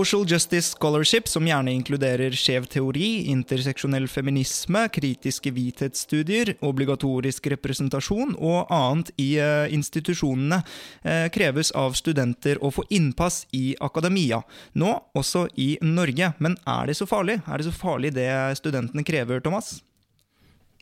Social 0.00 0.24
Justice 0.26 0.70
Scholarship, 0.70 1.28
som 1.28 1.44
gjerne 1.44 1.74
inkluderer 1.76 2.32
skjev 2.32 2.64
teori, 2.72 3.26
interseksjonell 3.28 4.06
feminisme, 4.08 4.86
kritiske 4.94 5.50
hvithetsstudier, 5.52 6.54
obligatorisk 6.64 7.50
representasjon 7.52 8.32
og 8.38 8.70
annet 8.72 9.10
i 9.20 9.26
uh, 9.36 9.66
institusjonene, 9.68 10.62
uh, 11.04 11.26
kreves 11.34 11.72
av 11.76 11.98
studenter 12.00 12.62
å 12.64 12.70
få 12.72 12.86
innpass 12.88 13.42
i 13.52 13.74
akademia. 13.84 14.38
Nå 14.80 14.94
også 15.20 15.44
i 15.60 15.74
Norge. 15.84 16.30
Men 16.40 16.56
er 16.64 16.88
det 16.88 16.96
så 16.96 17.08
farlig? 17.10 17.42
Er 17.44 17.60
det 17.60 17.68
så 17.68 17.74
farlig 17.76 18.14
det 18.16 18.30
studentene 18.62 19.04
krever, 19.04 19.44
Thomas? 19.44 19.82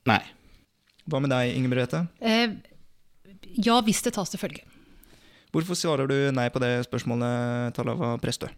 Nei. 0.06 0.20
Hva 1.10 1.24
med 1.24 1.34
deg, 1.34 1.56
Inger 1.56 1.74
Merete? 1.74 2.04
Eh, 2.22 2.54
ja, 3.66 3.82
hvis 3.82 4.06
det 4.06 4.14
tas 4.14 4.30
til 4.30 4.44
følge. 4.46 4.62
Hvorfor 5.50 5.74
svarer 5.74 6.06
du 6.06 6.16
nei 6.38 6.46
på 6.54 6.62
det 6.62 6.76
spørsmålet, 6.86 7.74
Talava 7.74 8.14
Prestø? 8.22 8.52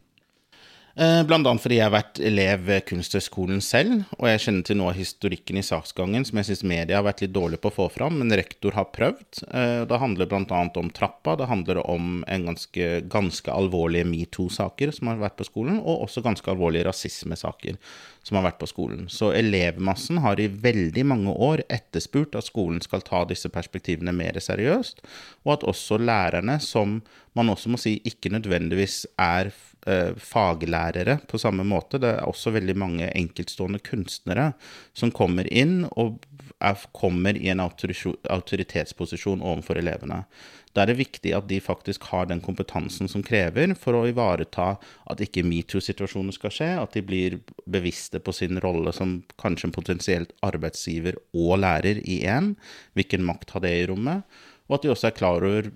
Eh, 0.99 1.21
blant 1.23 1.47
fordi 1.63 1.79
jeg 1.79 1.87
har 1.87 1.95
vært 1.95 2.19
elev 2.19 2.65
ved 2.67 2.85
Kunsthøgskolen 2.89 3.61
selv, 3.63 4.03
og 4.19 4.27
jeg 4.27 4.43
kjenner 4.45 4.67
til 4.67 4.79
noe 4.81 4.91
av 4.91 4.99
historikken 4.99 5.61
i 5.61 5.65
saksgangen 5.65 6.27
som 6.27 6.41
jeg 6.41 6.49
syns 6.49 6.65
media 6.67 6.99
har 6.99 7.07
vært 7.07 7.23
litt 7.23 7.35
dårlig 7.35 7.61
på 7.63 7.71
å 7.71 7.77
få 7.77 7.87
fram, 7.95 8.19
men 8.19 8.35
rektor 8.35 8.75
har 8.75 8.91
prøvd. 8.91 9.45
Eh, 9.47 9.85
det 9.87 10.01
handler 10.03 10.31
bl.a. 10.31 10.61
om 10.83 10.91
trappa, 10.97 11.37
det 11.39 11.49
handler 11.51 11.83
om 11.85 12.25
en 12.27 12.49
ganske, 12.51 12.91
ganske 13.13 13.55
alvorlige 13.55 14.09
metoo-saker 14.11 14.95
som 14.97 15.13
har 15.13 15.23
vært 15.23 15.39
på 15.39 15.47
skolen, 15.47 15.79
og 15.79 16.09
også 16.09 16.25
ganske 16.27 16.51
alvorlige 16.51 16.89
rasismesaker 16.91 17.79
som 18.27 18.41
har 18.41 18.49
vært 18.51 18.61
på 18.61 18.69
skolen. 18.69 19.07
Så 19.09 19.31
elevmassen 19.37 20.21
har 20.25 20.43
i 20.43 20.51
veldig 20.51 21.07
mange 21.09 21.33
år 21.33 21.63
etterspurt 21.71 22.37
at 22.37 22.51
skolen 22.51 22.83
skal 22.85 23.07
ta 23.07 23.23
disse 23.31 23.49
perspektivene 23.53 24.13
mer 24.17 24.37
seriøst, 24.43 25.05
og 25.47 25.55
at 25.55 25.67
også 25.71 26.03
lærerne, 26.03 26.59
som 26.61 26.99
man 27.39 27.53
også 27.53 27.71
må 27.71 27.79
si 27.79 28.01
ikke 28.05 28.33
nødvendigvis 28.35 29.05
er 29.23 29.53
eh, 29.55 29.67
faglærere 30.21 31.19
på 31.29 31.39
samme 31.41 31.65
måte. 31.65 31.99
Det 32.03 32.11
er 32.13 32.29
også 32.29 32.53
veldig 32.53 32.77
mange 32.79 33.11
enkeltstående 33.17 33.81
kunstnere 33.85 34.53
som 34.93 35.13
kommer 35.15 35.49
inn 35.49 35.87
og 35.91 36.21
er, 36.61 36.77
kommer 36.93 37.37
i 37.37 37.49
en 37.53 37.63
autoritetsposisjon 37.65 39.41
overfor 39.41 39.81
elevene. 39.81 40.25
Da 40.71 40.85
er 40.85 40.93
det 40.93 41.01
viktig 41.01 41.33
at 41.35 41.49
de 41.51 41.59
faktisk 41.63 42.05
har 42.13 42.29
den 42.31 42.43
kompetansen 42.45 43.11
som 43.11 43.25
krever 43.27 43.73
for 43.79 43.97
å 43.99 44.05
ivareta 44.07 44.77
at 45.11 45.23
ikke 45.25 45.43
metoo-situasjoner 45.47 46.37
skal 46.37 46.55
skje, 46.55 46.69
at 46.79 46.95
de 46.95 47.03
blir 47.03 47.41
bevisste 47.67 48.21
på 48.23 48.35
sin 48.37 48.61
rolle 48.63 48.95
som 48.95 49.19
kanskje 49.43 49.71
en 49.71 49.75
potensielt 49.75 50.37
arbeidsgiver 50.47 51.19
og 51.35 51.59
lærer 51.65 51.99
i 52.05 52.21
én, 52.23 52.55
hvilken 52.95 53.27
makt 53.27 53.57
har 53.57 53.67
det 53.67 53.75
i 53.81 53.89
rommet, 53.91 54.23
og 54.71 54.79
at 54.79 54.87
de 54.87 54.93
også 54.95 55.11
er 55.11 55.19
klar 55.19 55.43
over 55.43 55.73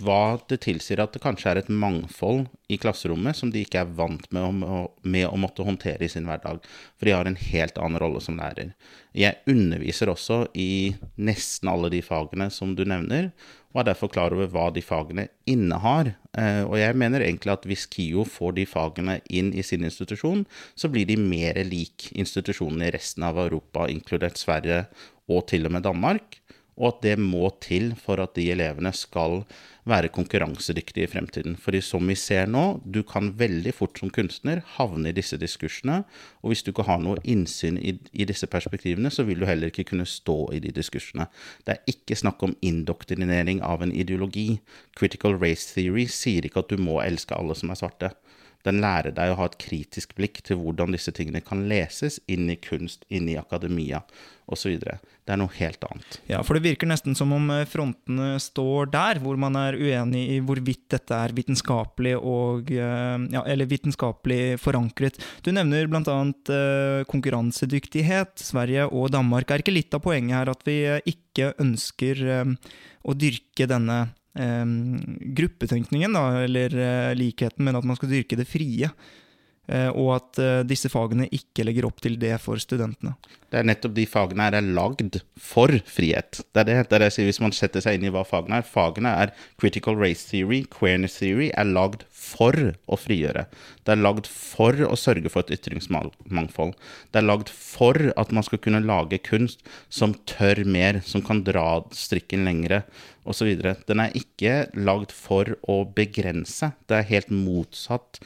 hva 0.00 0.38
det 0.50 0.60
tilsier 0.64 1.00
at 1.02 1.12
det 1.14 1.22
kanskje 1.22 1.52
er 1.52 1.60
et 1.60 1.70
mangfold 1.72 2.46
i 2.72 2.78
klasserommet 2.80 3.36
som 3.38 3.52
de 3.52 3.62
ikke 3.64 3.82
er 3.82 3.92
vant 3.98 4.26
med 4.34 4.42
å, 4.42 4.80
med 5.02 5.26
å, 5.28 5.36
måtte 5.40 5.66
håndtere 5.66 6.06
i 6.06 6.10
sin 6.12 6.26
hverdag. 6.28 6.64
For 6.98 7.08
de 7.08 7.14
har 7.14 7.28
en 7.28 7.38
helt 7.38 7.78
annen 7.78 8.00
rolle 8.02 8.22
som 8.24 8.38
lærer. 8.40 8.72
Jeg 9.16 9.40
underviser 9.50 10.12
også 10.12 10.44
i 10.54 10.96
nesten 11.20 11.70
alle 11.72 11.90
de 11.92 12.02
fagene 12.04 12.50
som 12.54 12.76
du 12.78 12.84
nevner, 12.88 13.30
og 13.70 13.82
er 13.82 13.90
derfor 13.92 14.10
klar 14.10 14.34
over 14.34 14.50
hva 14.50 14.66
de 14.74 14.82
fagene 14.82 15.28
innehar. 15.50 16.14
Eh, 16.34 16.64
og 16.64 16.74
jeg 16.80 16.98
mener 16.98 17.22
egentlig 17.22 17.54
at 17.54 17.66
hvis 17.70 17.86
KIO 17.90 18.24
får 18.26 18.56
de 18.58 18.66
fagene 18.66 19.20
inn 19.30 19.52
i 19.54 19.62
sin 19.66 19.86
institusjon, 19.86 20.42
så 20.74 20.90
blir 20.90 21.06
de 21.06 21.18
mer 21.20 21.60
lik 21.68 22.10
institusjonene 22.10 22.88
i 22.88 22.94
resten 22.96 23.26
av 23.26 23.38
Europa, 23.38 23.86
inkludert 23.90 24.40
Sverige 24.42 24.84
og 25.30 25.46
til 25.50 25.70
og 25.70 25.76
med 25.76 25.86
Danmark 25.86 26.40
og 26.80 26.94
at 26.94 27.02
det 27.04 27.16
må 27.20 27.50
til 27.62 27.92
for 28.00 28.22
at 28.24 28.32
de 28.38 28.48
elevene 28.54 28.92
skal 28.96 29.42
være 29.88 30.10
konkurransedyktig 30.12 31.04
i 31.04 31.08
fremtiden. 31.10 31.56
Fordi 31.60 31.80
som 31.84 32.06
vi 32.08 32.16
ser 32.18 32.48
nå, 32.50 32.80
du 32.84 33.02
kan 33.06 33.32
veldig 33.38 33.72
fort 33.76 34.00
som 34.00 34.12
kunstner 34.12 34.62
havne 34.76 35.10
i 35.10 35.16
disse 35.16 35.38
diskursene, 35.40 36.02
og 36.42 36.52
hvis 36.52 36.64
du 36.64 36.72
ikke 36.72 36.86
har 36.88 37.00
noe 37.02 37.20
innsyn 37.24 37.78
i, 37.80 37.96
i 38.12 38.26
disse 38.28 38.48
perspektivene, 38.50 39.12
så 39.12 39.24
vil 39.28 39.40
du 39.40 39.48
heller 39.48 39.72
ikke 39.72 39.88
kunne 39.92 40.08
stå 40.08 40.38
i 40.56 40.60
de 40.62 40.74
diskursene. 40.76 41.28
Det 41.64 41.76
er 41.76 41.94
ikke 41.94 42.18
snakk 42.18 42.42
om 42.46 42.56
indoktrinering 42.60 43.62
av 43.66 43.84
en 43.84 43.94
ideologi. 43.94 44.60
Critical 44.98 45.38
race 45.40 45.72
theory 45.74 46.06
sier 46.10 46.46
ikke 46.46 46.64
at 46.64 46.72
du 46.72 46.80
må 46.80 47.00
elske 47.04 47.36
alle 47.36 47.56
som 47.58 47.72
er 47.72 47.80
svarte. 47.80 48.12
Den 48.66 48.82
lærer 48.82 49.14
deg 49.16 49.32
å 49.32 49.38
ha 49.38 49.46
et 49.48 49.58
kritisk 49.60 50.12
blikk 50.18 50.42
til 50.44 50.58
hvordan 50.60 50.92
disse 50.92 51.12
tingene 51.16 51.40
kan 51.44 51.64
leses 51.70 52.18
inn 52.28 52.50
i 52.52 52.58
kunst, 52.60 53.06
inn 53.08 53.28
i 53.30 53.38
akademia 53.40 54.02
osv. 54.50 54.76
Det 54.80 55.32
er 55.32 55.38
noe 55.38 55.52
helt 55.56 55.84
annet. 55.86 56.18
Ja, 56.28 56.40
for 56.44 56.58
det 56.58 56.64
virker 56.64 56.90
nesten 56.90 57.14
som 57.16 57.32
om 57.36 57.48
eh, 57.54 57.66
frontene 57.70 58.34
står 58.42 58.90
der, 58.92 59.20
hvor 59.22 59.38
man 59.40 59.56
er 59.56 59.78
uenig 59.78 60.24
i 60.34 60.38
hvorvidt 60.44 60.88
dette 60.96 61.16
er 61.16 61.34
vitenskapelig 61.36 62.16
og 62.18 62.72
eh, 62.74 63.16
ja, 63.32 63.44
eller 63.46 63.70
vitenskapelig 63.70 64.58
forankret. 64.60 65.20
Du 65.46 65.52
nevner 65.54 65.88
bl.a. 65.90 66.02
Eh, 66.02 67.08
konkurransedyktighet. 67.10 68.36
Sverige 68.42 68.88
og 68.90 69.12
Danmark. 69.14 69.50
Er 69.50 69.62
ikke 69.64 69.76
litt 69.76 69.94
av 69.96 70.04
poenget 70.04 70.40
her 70.40 70.52
at 70.52 70.66
vi 70.66 70.80
ikke 71.14 71.52
ønsker 71.62 72.20
å 73.06 73.14
dyrke 73.16 73.68
denne 73.70 74.02
gruppetenkningen, 75.36 76.12
da, 76.14 76.42
eller 76.44 76.76
eh, 76.78 77.14
likheten 77.18 77.64
med 77.64 77.76
at 77.76 77.84
man 77.84 77.98
skal 77.98 78.12
dyrke 78.12 78.38
det 78.38 78.46
frie. 78.48 78.90
Eh, 79.70 79.90
og 79.94 80.16
at 80.16 80.38
eh, 80.42 80.62
disse 80.66 80.90
fagene 80.90 81.28
ikke 81.30 81.62
legger 81.62 81.86
opp 81.86 82.00
til 82.02 82.16
det 82.18 82.32
for 82.42 82.58
studentene. 82.58 83.12
Det 83.50 83.60
er 83.60 83.66
nettopp 83.66 83.94
de 83.94 84.06
fagene 84.06 84.46
her 84.46 84.56
er 84.58 84.66
lagd 84.66 85.20
for 85.38 85.70
frihet. 85.86 86.40
Det 86.50 86.62
er 86.62 86.66
det, 86.66 86.76
det 86.90 86.98
er 86.98 87.04
jeg 87.06 87.14
sier 87.16 87.28
hvis 87.28 87.40
man 87.42 87.54
setter 87.54 87.82
seg 87.84 87.98
inn 87.98 88.08
i 88.08 88.12
hva 88.14 88.24
fagene 88.26 88.58
er. 88.58 88.66
Fagene 88.66 89.12
er 89.22 89.32
critical 89.62 89.98
race 89.98 90.26
theory, 90.26 90.64
queerness 90.74 91.20
theory, 91.20 91.52
er 91.54 91.70
lagd 91.70 92.02
for 92.10 92.54
å 92.90 92.98
frigjøre. 92.98 93.46
Det 93.86 93.94
er 93.94 94.02
lagd 94.02 94.30
for 94.30 94.74
å 94.86 94.98
sørge 94.98 95.30
for 95.30 95.46
et 95.46 95.54
ytringsmangfold. 95.58 96.74
Det 97.10 97.22
er 97.22 97.28
lagd 97.28 97.54
for 97.54 98.10
at 98.18 98.34
man 98.34 98.46
skal 98.46 98.62
kunne 98.62 98.82
lage 98.82 99.22
kunst 99.26 99.62
som 99.86 100.18
tør 100.30 100.64
mer, 100.66 101.02
som 101.06 101.22
kan 101.26 101.44
dra 101.46 101.84
strikken 101.94 102.46
lengre, 102.46 102.82
osv. 103.28 103.50
Den 103.86 104.02
er 104.02 104.14
ikke 104.18 104.60
lagd 104.74 105.14
for 105.14 105.54
å 105.70 105.82
begrense. 105.94 106.72
Det 106.90 106.98
er 107.02 107.10
helt 107.14 107.34
motsatt 107.34 108.22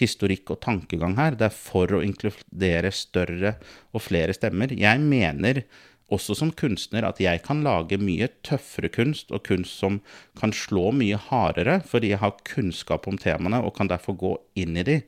historikk 0.00 0.54
og 0.54 0.62
tankegang 0.64 1.16
her. 1.18 1.36
Det 1.38 1.48
er 1.48 1.54
for 1.54 1.92
å 1.94 2.02
inkludere 2.04 2.92
større 2.94 3.56
og 3.92 4.04
flere 4.04 4.34
stemmer. 4.36 4.72
Jeg 4.74 5.02
mener 5.04 5.64
også 6.12 6.36
som 6.38 6.52
kunstner 6.56 7.04
at 7.04 7.20
jeg 7.20 7.42
kan 7.44 7.60
lage 7.64 7.98
mye 8.00 8.30
tøffere 8.46 8.88
kunst, 8.92 9.32
og 9.34 9.44
kunst 9.48 9.76
som 9.80 10.00
kan 10.40 10.54
slå 10.56 10.88
mye 10.96 11.18
hardere, 11.28 11.78
fordi 11.84 12.14
jeg 12.14 12.22
har 12.22 12.38
kunnskap 12.48 13.08
om 13.10 13.18
temaene 13.20 13.60
og 13.64 13.74
kan 13.76 13.90
derfor 13.90 14.16
gå 14.16 14.32
inn 14.60 14.78
i 14.80 14.86
de 14.86 15.02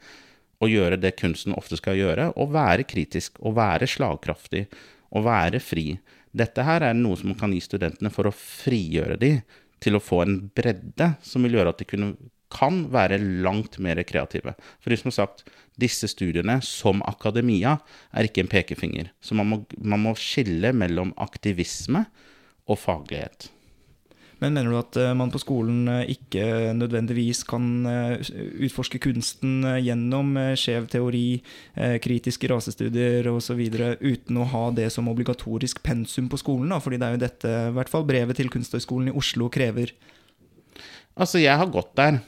og 0.61 0.68
gjøre 0.68 0.98
det 1.00 1.14
kunsten 1.16 1.57
ofte 1.57 1.79
skal 1.81 1.96
gjøre, 1.96 2.26
og 2.37 2.53
være 2.53 2.85
kritisk, 2.85 3.38
og 3.40 3.57
være 3.57 3.88
slagkraftig, 3.88 4.66
og 5.16 5.24
være 5.24 5.61
fri. 5.64 5.94
Dette 6.37 6.66
her 6.66 6.85
er 6.85 6.98
noe 6.98 7.16
som 7.16 7.33
kan 7.38 7.55
gi 7.55 7.62
studentene 7.64 8.12
for 8.12 8.29
å 8.29 8.35
frigjøre 8.37 9.16
de 9.20 9.33
til 9.81 9.96
å 9.96 10.03
få 10.05 10.20
en 10.26 10.37
bredde 10.53 11.14
som 11.24 11.46
vil 11.46 11.57
gjøre 11.57 11.72
at 11.72 11.81
de 11.81 11.88
kunne 11.88 12.12
kan 12.53 12.85
være 12.93 13.21
langt 13.45 13.79
mer 13.83 14.01
kreative. 14.07 14.57
For 14.83 14.95
som 14.99 15.15
sagt, 15.15 15.45
disse 15.81 16.11
studiene, 16.11 16.59
som 16.65 17.05
akademia, 17.09 17.79
er 18.13 18.29
ikke 18.29 18.45
en 18.45 18.53
pekefinger. 18.53 19.13
Så 19.23 19.39
man 19.39 19.49
må, 19.53 19.63
man 19.79 20.05
må 20.05 20.17
skille 20.19 20.75
mellom 20.77 21.15
aktivisme 21.21 22.05
og 22.71 22.79
faglighet. 22.83 23.51
Men 24.41 24.55
mener 24.57 24.73
du 24.73 24.79
at 24.79 24.97
eh, 24.97 25.13
man 25.17 25.31
på 25.33 25.41
skolen 25.41 25.85
eh, 25.93 26.15
ikke 26.15 26.73
nødvendigvis 26.77 27.43
kan 27.49 27.67
eh, 27.89 28.31
utforske 28.65 29.01
kunsten 29.03 29.61
gjennom 29.85 30.33
skjev 30.57 30.89
teori, 30.91 31.43
kritiske 31.77 32.49
rasestudier 32.49 33.29
osv. 33.31 33.61
uten 34.01 34.41
å 34.41 34.49
ha 34.55 34.65
det 34.75 34.89
som 34.95 35.11
obligatorisk 35.13 35.83
pensum 35.85 36.31
på 36.33 36.41
skolen? 36.41 36.73
Da? 36.73 36.81
Fordi 36.81 37.01
det 37.01 37.09
er 37.09 37.17
jo 37.17 37.25
dette 37.27 37.53
i 37.69 37.75
hvert 37.77 37.93
fall 37.93 38.09
brevet 38.09 38.41
til 38.41 38.51
Kunsthøgskolen 38.53 39.13
i 39.13 39.17
Oslo 39.17 39.51
krever. 39.53 39.93
Altså, 41.21 41.41
jeg 41.43 41.57
har 41.61 41.69
gått 41.69 41.93
der. 42.01 42.23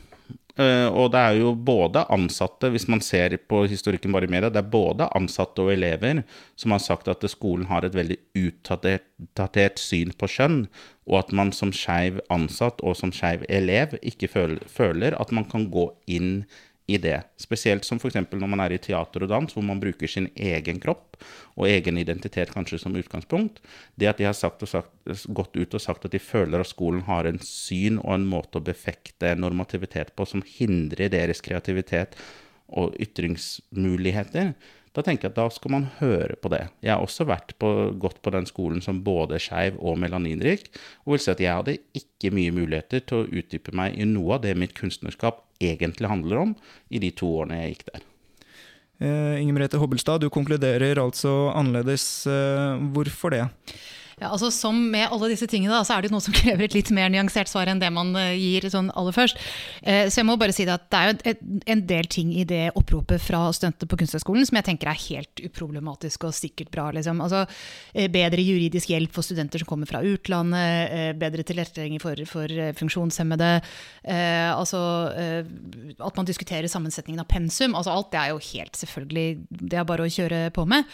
Uh, 0.61 0.89
og 0.93 1.15
det 1.15 1.21
er 1.21 1.39
jo 1.41 1.55
både 1.57 2.03
ansatte, 2.13 2.69
hvis 2.75 2.85
man 2.93 3.01
ser 3.01 3.39
på 3.49 3.63
historikken 3.71 4.13
bare 4.13 4.29
i 4.29 4.33
media, 4.33 4.51
det 4.53 4.61
er 4.61 4.73
både 4.75 5.07
ansatte 5.17 5.65
og 5.65 5.73
elever 5.73 6.21
som 6.61 6.75
har 6.77 6.83
sagt 6.85 7.09
at 7.09 7.25
skolen 7.33 7.71
har 7.71 7.87
et 7.87 7.97
veldig 7.97 8.19
utdatert 8.37 9.81
syn 9.81 10.13
på 10.13 10.29
kjønn, 10.29 10.67
og 11.09 11.23
at 11.23 11.33
man 11.33 11.55
som 11.57 11.73
skeiv 11.73 12.21
ansatt 12.33 12.85
og 12.85 12.99
som 13.01 13.15
skeiv 13.17 13.47
elev 13.49 13.97
ikke 14.03 14.29
føler 14.29 15.17
at 15.17 15.33
man 15.33 15.49
kan 15.49 15.71
gå 15.73 15.89
inn 16.05 16.45
i 16.93 16.99
det. 17.01 17.17
Spesielt 17.41 17.87
som 17.89 18.01
f.eks. 18.01 18.19
når 18.31 18.51
man 18.51 18.63
er 18.65 18.75
i 18.77 18.81
teater 18.83 19.25
og 19.25 19.33
dans, 19.33 19.55
hvor 19.55 19.65
man 19.67 19.81
bruker 19.83 20.11
sin 20.11 20.29
egen 20.37 20.81
kropp 20.83 21.19
og 21.57 21.69
egen 21.71 21.99
identitet 22.01 22.53
kanskje 22.53 22.81
som 22.83 22.97
utgangspunkt. 22.99 23.63
Det 23.97 24.11
at 24.11 24.21
de 24.21 24.29
har 24.29 24.37
sagt 24.37 24.65
sagt, 24.69 24.93
gått 25.29 25.57
ut 25.57 25.75
og 25.75 25.83
sagt 25.83 26.07
at 26.07 26.15
de 26.15 26.23
føler 26.23 26.63
at 26.63 26.71
skolen 26.71 27.05
har 27.09 27.29
en 27.29 27.41
syn 27.43 27.99
og 28.03 28.15
en 28.17 28.29
måte 28.29 28.61
å 28.61 28.67
befekte 28.67 29.35
normativitet 29.39 30.15
på 30.17 30.29
som 30.29 30.45
hindrer 30.47 31.13
deres 31.13 31.43
kreativitet 31.45 32.17
og 32.73 32.97
ytringsmuligheter, 33.03 34.55
da 34.93 35.05
tenker 35.05 35.29
jeg 35.29 35.33
at 35.33 35.39
da 35.39 35.47
skal 35.53 35.73
man 35.73 35.87
høre 36.03 36.37
på 36.37 36.51
det. 36.53 36.67
Jeg 36.85 36.93
har 36.93 37.05
også 37.05 37.25
vært 37.29 37.55
på, 37.61 37.69
gått 38.01 38.21
på 38.25 38.33
den 38.35 38.45
skolen 38.49 38.83
som 38.85 39.01
både 39.05 39.41
skeiv 39.41 39.79
og 39.81 39.97
melaninrik, 40.03 40.69
og 41.07 41.15
vil 41.15 41.23
si 41.25 41.33
at 41.33 41.41
jeg 41.41 41.57
hadde 41.57 41.79
ikke 41.97 42.33
mye 42.37 42.53
muligheter 42.53 43.05
til 43.09 43.23
å 43.23 43.29
utdype 43.29 43.73
meg 43.77 43.97
i 43.97 44.09
noe 44.09 44.37
av 44.37 44.45
det 44.45 44.53
mitt 44.61 44.77
kunstnerskap 44.77 45.41
egentlig 45.63 46.11
handler 46.13 46.43
om, 46.45 46.57
i 46.93 47.01
de 47.01 47.13
to 47.17 47.31
årene 47.41 47.63
jeg 47.63 47.77
gikk 47.77 47.87
der. 47.93 48.09
Uh, 49.03 49.41
Inger 49.41 49.57
Merete 49.57 49.81
Hobbelstad, 49.81 50.23
du 50.23 50.31
konkluderer 50.31 51.01
altså 51.03 51.51
annerledes. 51.57 52.05
Uh, 52.29 52.77
hvorfor 52.95 53.33
det? 53.35 53.47
Ja, 54.23 54.31
altså 54.31 54.53
Som 54.55 54.79
med 54.93 55.11
alle 55.11 55.33
disse 55.33 55.49
tingene, 55.51 55.75
da, 55.75 55.83
så 55.87 55.97
er 55.97 56.05
det 56.05 56.13
noe 56.13 56.23
som 56.23 56.35
krever 56.41 56.69
et 56.69 56.77
litt 56.77 56.93
mer 56.95 57.11
nyansert 57.13 57.51
svar 57.51 57.71
enn 57.71 57.83
det 57.83 57.91
man 57.95 58.15
uh, 58.15 58.31
gir 58.31 58.69
sånn 58.71 58.93
aller 58.99 59.15
først. 59.17 59.41
Eh, 59.83 60.07
så 60.07 60.21
jeg 60.21 60.29
må 60.29 60.37
bare 60.39 60.55
si 60.55 60.67
det 60.69 60.77
at 60.77 60.87
det 60.93 61.01
er 61.01 61.11
jo 61.11 61.57
en 61.75 61.83
del 61.89 62.09
ting 62.13 62.31
i 62.37 62.45
det 62.49 62.65
oppropet 62.79 63.23
fra 63.23 63.45
studentene 63.55 63.91
på 63.91 63.99
Kunsthøgskolen 64.01 64.47
som 64.47 64.59
jeg 64.59 64.69
tenker 64.69 64.91
er 64.93 65.01
helt 65.09 65.43
uproblematisk 65.43 66.29
og 66.29 66.37
sikkert 66.37 66.71
bra. 66.75 66.89
Liksom. 66.95 67.23
Altså, 67.25 67.43
uh, 67.49 68.07
bedre 68.13 68.45
juridisk 68.47 68.93
hjelp 68.93 69.15
for 69.17 69.27
studenter 69.27 69.63
som 69.63 69.71
kommer 69.73 69.91
fra 69.91 70.03
utlandet, 70.07 71.19
bedre 71.19 71.45
tilrettelegging 71.47 72.01
for, 72.03 72.19
for 72.29 72.51
funksjonshemmede. 72.79 73.51
altså 74.53 74.79
at 76.03 76.17
man 76.19 76.27
diskuterer 76.29 76.69
sammensetningen 76.71 77.23
av 77.23 77.29
pensum. 77.31 77.75
altså 77.75 77.93
Alt 77.93 78.11
det 78.13 78.21
er 78.21 78.33
jo 78.33 78.41
helt 78.53 78.79
selvfølgelig, 78.79 79.27
det 79.49 79.79
er 79.79 79.87
bare 79.89 80.07
å 80.07 80.13
kjøre 80.13 80.41
på 80.55 80.65
med. 80.69 80.89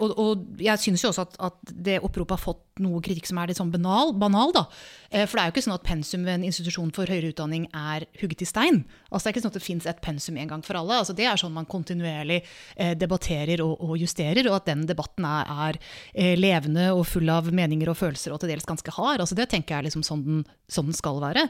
og, 0.00 0.14
og 0.18 0.62
jeg 0.62 0.82
synes 0.82 1.04
jo 1.04 1.10
også 1.12 1.26
at, 1.26 1.36
at 1.50 1.74
det 1.86 1.98
oppropet 2.04 2.36
har 2.36 2.42
fått 2.42 2.49
fått 2.50 2.64
noe 2.80 3.00
kritikk 3.04 3.28
som 3.28 3.38
er 3.40 3.50
litt 3.50 3.60
sånn 3.60 3.72
banal. 3.72 4.12
banal 4.16 4.52
da. 4.56 4.64
Eh, 5.10 5.26
for 5.26 5.36
det 5.36 5.42
er 5.42 5.50
jo 5.50 5.54
ikke 5.54 5.64
sånn 5.66 5.76
at 5.76 5.86
pensum 5.86 6.26
ved 6.26 6.38
en 6.38 6.46
institusjon 6.48 6.92
for 6.96 7.10
høyere 7.10 7.32
utdanning 7.32 7.66
er 7.76 8.06
hugget 8.20 8.44
i 8.44 8.48
stein. 8.48 8.82
Altså 9.10 9.24
Det 9.24 9.30
er 9.30 9.34
ikke 9.34 9.44
sånn 9.44 9.54
at 9.54 9.58
det 9.58 9.66
fins 9.66 9.88
et 9.90 10.02
pensum 10.04 10.38
en 10.40 10.52
gang 10.52 10.62
for 10.66 10.78
alle. 10.80 11.00
Altså 11.00 11.16
Det 11.16 11.26
er 11.28 11.40
sånn 11.40 11.54
man 11.56 11.68
kontinuerlig 11.70 12.40
eh, 12.76 12.94
debatterer 12.98 13.62
og, 13.64 13.76
og, 13.80 13.96
justerer, 14.00 14.46
og 14.50 14.60
at 14.60 14.70
den 14.70 14.86
debatten 14.88 15.26
er, 15.28 15.50
er, 15.68 15.80
eh, 16.14 16.36
levende 16.38 16.90
og 16.94 17.06
full 17.10 17.28
av 17.30 17.50
meninger 17.52 17.90
og 17.90 17.98
følelser, 18.00 18.32
og 18.34 18.40
til 18.40 18.52
dels 18.54 18.68
ganske 18.68 18.96
hard. 18.96 19.20
Altså 19.20 19.38
Det 19.38 19.50
tenker 19.50 19.76
jeg 19.76 19.84
er 19.84 19.90
liksom 19.90 20.06
sånn 20.06 20.24
den, 20.24 20.46
sånn 20.70 20.90
den 20.90 20.96
skal 20.96 21.20
være. 21.22 21.48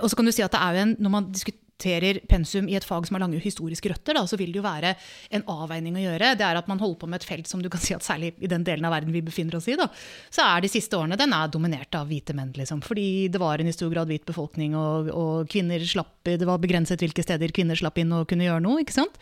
Og 0.00 0.08
så 0.10 0.16
kan 0.16 0.28
du 0.28 0.32
si 0.32 0.44
at 0.44 0.54
det 0.54 0.60
er 0.60 0.76
jo 0.76 0.84
en, 0.84 0.96
når 1.00 1.12
man 1.12 1.32
diskuterer 1.32 1.69
diskuterer 1.80 2.20
pensum 2.28 2.68
i 2.68 2.76
et 2.76 2.84
fag 2.84 3.06
som 3.06 3.16
har 3.16 3.24
lange 3.24 3.40
historiske 3.40 3.88
røtter, 3.88 4.14
da, 4.14 4.26
så 4.26 4.36
vil 4.36 4.52
det 4.52 4.60
jo 4.60 4.64
være 4.64 4.94
en 5.32 5.44
avveining 5.48 5.96
å 5.96 6.02
gjøre. 6.04 6.34
Det 6.36 6.44
er 6.44 6.58
at 6.58 6.68
man 6.68 6.80
holder 6.80 6.98
på 7.00 7.08
med 7.08 7.20
et 7.20 7.28
felt 7.28 7.48
som 7.48 7.62
du 7.62 7.70
kan 7.70 7.80
si 7.80 7.94
at 7.94 8.04
særlig 8.04 8.34
i 8.38 8.50
den 8.50 8.64
delen 8.64 8.84
av 8.84 8.92
verden 8.92 9.12
vi 9.12 9.22
befinner 9.24 9.56
oss 9.56 9.68
i, 9.68 9.76
da, 9.78 9.88
så 10.30 10.44
er 10.44 10.62
de 10.62 10.70
siste 10.70 10.96
årene 10.96 11.18
den 11.18 11.32
er 11.32 11.48
dominert 11.48 11.94
av 11.96 12.08
hvite 12.10 12.36
menn. 12.36 12.52
Liksom, 12.56 12.82
fordi 12.84 13.28
det 13.32 13.40
var 13.40 13.60
en 13.60 13.70
i 13.70 13.74
stor 13.74 13.90
grad 13.92 14.10
hvit 14.10 14.26
befolkning, 14.28 14.76
og, 14.78 15.10
og 15.14 15.50
kvinner 15.50 15.82
slapp, 15.86 16.12
det 16.26 16.44
var 16.44 16.60
begrenset 16.60 17.00
hvilke 17.00 17.24
steder 17.24 17.54
kvinner 17.54 17.78
slapp 17.78 17.98
inn 18.00 18.12
og 18.12 18.28
kunne 18.30 18.46
gjøre 18.46 18.64
noe. 18.64 18.82
ikke 18.84 18.98
sant? 18.98 19.16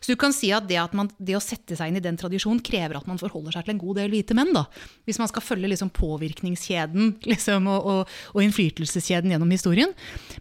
Så 0.00 0.14
du 0.14 0.20
kan 0.20 0.34
si 0.34 0.52
at 0.54 0.68
det, 0.70 0.78
at 0.80 0.94
man, 0.96 1.10
det 1.18 1.36
å 1.36 1.42
sette 1.42 1.76
seg 1.78 1.90
inn 1.90 1.98
i 1.98 2.04
den 2.04 2.18
tradisjonen 2.20 2.62
krever 2.64 3.00
at 3.00 3.08
man 3.10 3.20
forholder 3.20 3.56
seg 3.56 3.66
til 3.66 3.74
en 3.74 3.82
god 3.82 4.00
del 4.02 4.14
hvite 4.14 4.36
menn. 4.38 4.54
da. 4.54 4.66
Hvis 5.08 5.18
man 5.20 5.30
skal 5.30 5.44
følge 5.44 5.72
liksom 5.72 5.90
påvirkningskjeden 5.96 7.16
liksom, 7.32 7.68
og, 7.72 7.90
og, 7.90 8.14
og, 8.34 8.40
innflytelseskjeden 8.44 9.34
gjennom 9.34 9.50
historien. 9.54 9.94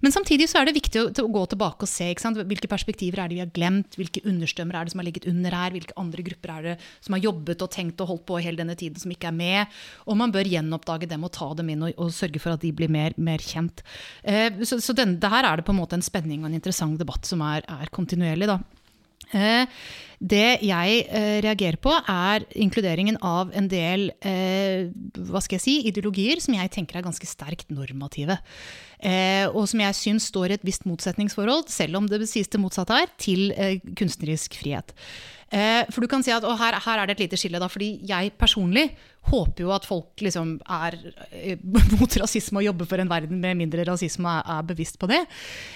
Men 0.04 0.14
samtidig 0.14 0.50
så 0.52 0.62
er 0.62 0.70
det 0.70 0.78
viktig 0.78 1.02
å, 1.02 1.10
å 1.10 1.32
gå 1.34 1.44
tilbake 1.50 1.62
og 1.63 1.89
se 1.89 2.10
hvilke 2.13 2.69
perspektiver 2.69 3.23
er 3.23 3.32
det 3.32 3.38
vi 3.38 3.43
har 3.43 3.54
glemt, 3.54 3.97
hvilke 3.99 4.23
understømmer 4.30 4.78
er 4.78 4.86
det 4.86 4.93
som 4.93 5.02
har 5.02 5.08
ligget 5.08 5.28
under 5.32 5.56
her, 5.56 5.73
hvilke 5.76 5.95
andre 5.99 6.26
grupper 6.28 6.54
er 6.54 6.67
det 6.67 6.76
som 6.99 7.15
har 7.15 7.23
jobbet 7.23 7.63
og 7.65 7.71
tenkt 7.73 8.04
og 8.04 8.12
holdt 8.12 8.26
på 8.30 8.41
hele 8.43 8.60
denne 8.60 8.76
tiden 8.80 8.99
som 8.99 9.13
ikke 9.13 9.32
er 9.32 9.38
med. 9.38 9.80
Og 10.08 10.19
man 10.19 10.34
bør 10.34 10.49
gjenoppdage 10.49 11.10
dem 11.10 11.26
og 11.26 11.34
ta 11.36 11.49
dem 11.58 11.73
inn 11.73 11.88
og, 11.88 11.95
og 11.97 12.13
sørge 12.13 12.41
for 12.43 12.56
at 12.56 12.63
de 12.63 12.73
blir 12.76 12.91
mer, 12.91 13.15
mer 13.17 13.43
kjent. 13.43 13.84
Eh, 14.23 14.52
så 14.63 14.80
så 14.84 14.95
den, 14.97 15.17
det 15.21 15.32
er 15.32 15.58
det 15.58 15.65
på 15.67 15.73
en 15.73 15.82
måte 15.82 15.97
en 15.97 16.06
spenning 16.06 16.43
og 16.43 16.52
en 16.52 16.60
interessant 16.60 16.99
debatt 16.99 17.28
som 17.28 17.43
er, 17.45 17.65
er 17.67 17.93
kontinuerlig. 17.93 18.49
da. 18.52 18.60
Eh, 19.34 19.65
det 20.24 20.63
jeg 20.63 21.00
eh, 21.10 21.41
reagerer 21.43 21.78
på, 21.84 21.91
er 21.91 22.46
inkluderingen 22.56 23.17
av 23.26 23.52
en 23.58 23.67
del 23.67 24.08
eh, 24.24 24.88
hva 25.28 25.41
skal 25.43 25.58
jeg 25.58 25.65
si, 25.65 25.76
ideologier 25.89 26.39
som 26.43 26.56
jeg 26.56 26.72
tenker 26.72 27.00
er 27.00 27.08
ganske 27.08 27.28
sterkt 27.28 27.74
normative. 27.74 28.39
og 29.52 29.65
som 29.67 29.82
jeg 29.84 29.96
syns 30.00 30.30
står 30.32 30.52
i 30.52 30.56
et 30.56 30.63
visst 30.63 30.86
motsetningsforhold, 30.88 31.65
selv 31.67 31.98
om 32.00 32.06
det 32.08 32.22
sies 32.32 32.48
det 32.48 32.62
motsatte 32.62 32.96
her, 32.96 33.10
til 33.19 33.52
kunstnerisk 34.00 34.56
frihet. 34.62 34.93
For 35.94 36.02
du 36.02 36.10
kan 36.10 36.24
si 36.26 36.34
at, 36.34 36.46
her, 36.60 36.80
her, 36.82 37.02
er 37.02 37.10
det 37.10 37.18
et 37.18 37.26
lite 37.28 37.39
skille, 37.39 37.62
da, 37.62 37.70
fordi 37.72 37.96
jeg 38.10 38.34
personlig 38.39 38.89
håper 39.32 39.63
jo 39.63 39.72
at 39.72 39.86
folk 39.88 40.20
liksom 40.24 40.58
er 40.68 40.98
eh, 41.32 41.60
mot 42.00 42.18
rasisme 42.20 42.60
og 42.60 42.68
jobber 42.68 42.89
for 42.89 43.02
en 43.02 43.12
verden 43.12 43.39
med 43.44 43.58
mindre 43.60 43.86
rasisme 43.88 44.30
er, 44.30 44.44
er 44.58 44.66
bevisst 44.68 45.00
på 45.00 45.08
det. 45.12 45.22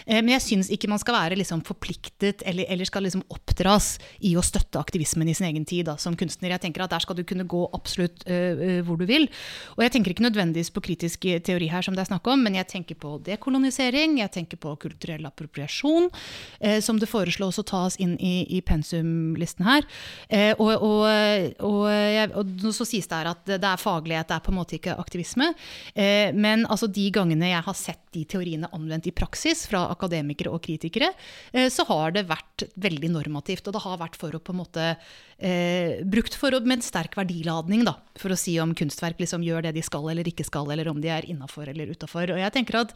Eh, 0.05 0.19
men 0.19 0.33
jeg 0.35 0.43
syns 0.43 0.71
ikke 0.73 0.89
man 0.91 1.01
skal 1.01 1.15
være 1.15 1.37
liksom 1.39 1.63
forpliktet 1.67 2.43
eller, 2.47 2.67
eller, 2.67 2.87
skal 2.87 3.07
liksom 3.07 3.23
oppdras 3.33 3.95
i 4.27 4.33
å 4.37 4.43
støtte 4.45 4.79
aktivismen 4.81 5.31
i 5.31 5.35
sin 5.37 5.47
egen 5.49 5.67
tid 5.67 5.87
da, 5.87 5.97
som 6.01 6.17
kunstner. 6.19 6.53
Jeg 6.55 6.65
tenker 6.65 6.83
at 6.83 6.95
Der 6.97 7.03
skal 7.03 7.17
du 7.17 7.23
kunne 7.27 7.47
gå 7.47 7.63
absolutt 7.75 8.23
uh, 8.29 8.79
hvor 8.85 8.99
du 8.99 9.05
vil. 9.09 9.27
Og 9.75 9.83
jeg 9.83 9.93
tenker 9.93 10.13
ikke 10.13 10.23
nødvendigvis 10.23 10.71
på 10.73 10.83
kritisk 10.85 11.25
teori 11.45 11.67
her, 11.71 11.83
som 11.83 11.95
det 11.95 12.03
er 12.03 12.09
snakk 12.09 12.27
om, 12.31 12.41
men 12.43 12.55
jeg 12.57 12.69
tenker 12.71 12.97
på 12.99 13.17
dekolonisering, 13.25 14.17
jeg 14.21 14.31
tenker 14.33 14.59
på 14.61 14.73
kulturell 14.81 15.27
appropriasjon, 15.27 16.07
uh, 16.09 16.79
som 16.83 16.99
det 17.01 17.09
foreslås 17.11 17.59
å 17.59 17.65
tas 17.67 17.99
inn 18.03 18.15
i, 18.23 18.47
i 18.55 18.63
pensumlisten 18.65 19.66
her. 19.67 19.87
Uh, 20.27 20.53
og, 20.57 20.73
og, 20.87 21.61
og, 21.67 22.39
og 22.41 22.73
så 22.75 22.87
sies 22.87 23.07
det 23.07 23.17
her 23.19 23.31
at 23.31 23.47
det 23.57 23.63
er 23.63 23.81
faglighet, 23.81 24.27
det 24.29 24.35
er 24.37 24.43
på 24.43 24.53
en 24.53 24.59
måte 24.59 24.77
ikke 24.77 24.95
aktivisme. 24.99 25.51
Eh, 25.93 26.33
men 26.35 26.65
altså 26.67 26.89
de 26.91 27.07
gangene 27.13 27.51
jeg 27.51 27.65
har 27.65 27.77
sett 27.77 28.03
de 28.15 28.23
teoriene 28.29 28.69
anvendt 28.75 29.09
i 29.09 29.15
praksis 29.15 29.65
fra 29.69 29.85
akademikere 29.93 30.53
og 30.53 30.61
kritikere, 30.65 31.11
eh, 31.53 31.69
så 31.73 31.85
har 31.89 32.15
det 32.15 32.27
vært 32.29 32.67
veldig 32.75 33.11
normativt. 33.13 33.67
Og 33.67 33.77
det 33.77 33.83
har 33.85 34.01
vært 34.01 34.19
for 34.19 34.35
å 34.35 34.43
på 34.43 34.55
en 34.55 34.61
måte 34.61 34.87
eh, 34.91 36.03
brukt 36.07 36.37
for 36.37 36.55
å, 36.55 36.61
med 36.63 36.79
en 36.79 36.87
sterk 36.87 37.17
verdiladning, 37.19 37.85
da, 37.87 37.97
for 38.19 38.33
å 38.33 38.39
si 38.39 38.57
om 38.63 38.75
kunstverk 38.77 39.21
liksom 39.23 39.45
gjør 39.45 39.67
det 39.67 39.77
de 39.77 39.85
skal 39.85 40.07
eller 40.11 40.27
ikke 40.29 40.47
skal, 40.47 40.69
eller 40.73 40.91
om 40.91 41.01
de 41.03 41.11
er 41.13 41.27
innafor 41.29 41.69
eller 41.71 41.93
utafor. 41.93 42.35
Og 42.35 42.41
jeg 42.41 42.55
tenker 42.55 42.83
at 42.83 42.95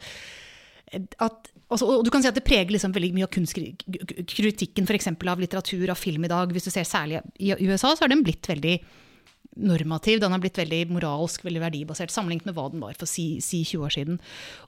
at, 0.92 1.52
altså, 1.72 1.88
og 1.88 2.04
du 2.04 2.10
kan 2.12 2.22
si 2.22 2.28
at 2.30 2.36
Det 2.36 2.44
preger 2.46 2.72
liksom 2.74 2.92
veldig 2.94 3.12
mye 3.16 3.28
av 3.28 3.32
kunstkritikken 3.34 4.88
for 4.88 5.30
av 5.32 5.40
litteratur, 5.40 5.86
av 5.90 6.00
film 6.00 6.24
i 6.24 6.32
dag. 6.32 6.52
Hvis 6.52 6.68
du 6.68 6.74
ser 6.74 6.88
Særlig 6.88 7.22
i 7.40 7.54
USA 7.66 7.94
så 7.94 8.04
har 8.04 8.12
den 8.12 8.24
blitt 8.26 8.48
veldig 8.48 8.80
normativ. 9.60 10.20
Den 10.20 10.32
har 10.32 10.40
blitt 10.40 10.56
veldig 10.56 10.80
moralsk, 10.94 11.42
veldig 11.44 11.60
verdibasert, 11.60 12.12
sammenlignet 12.12 12.48
med 12.48 12.56
hva 12.56 12.64
den 12.72 12.82
var 12.82 12.96
for 12.98 13.10
si, 13.10 13.36
si 13.44 13.62
20 13.68 13.84
år 13.84 13.94
siden. 13.94 14.20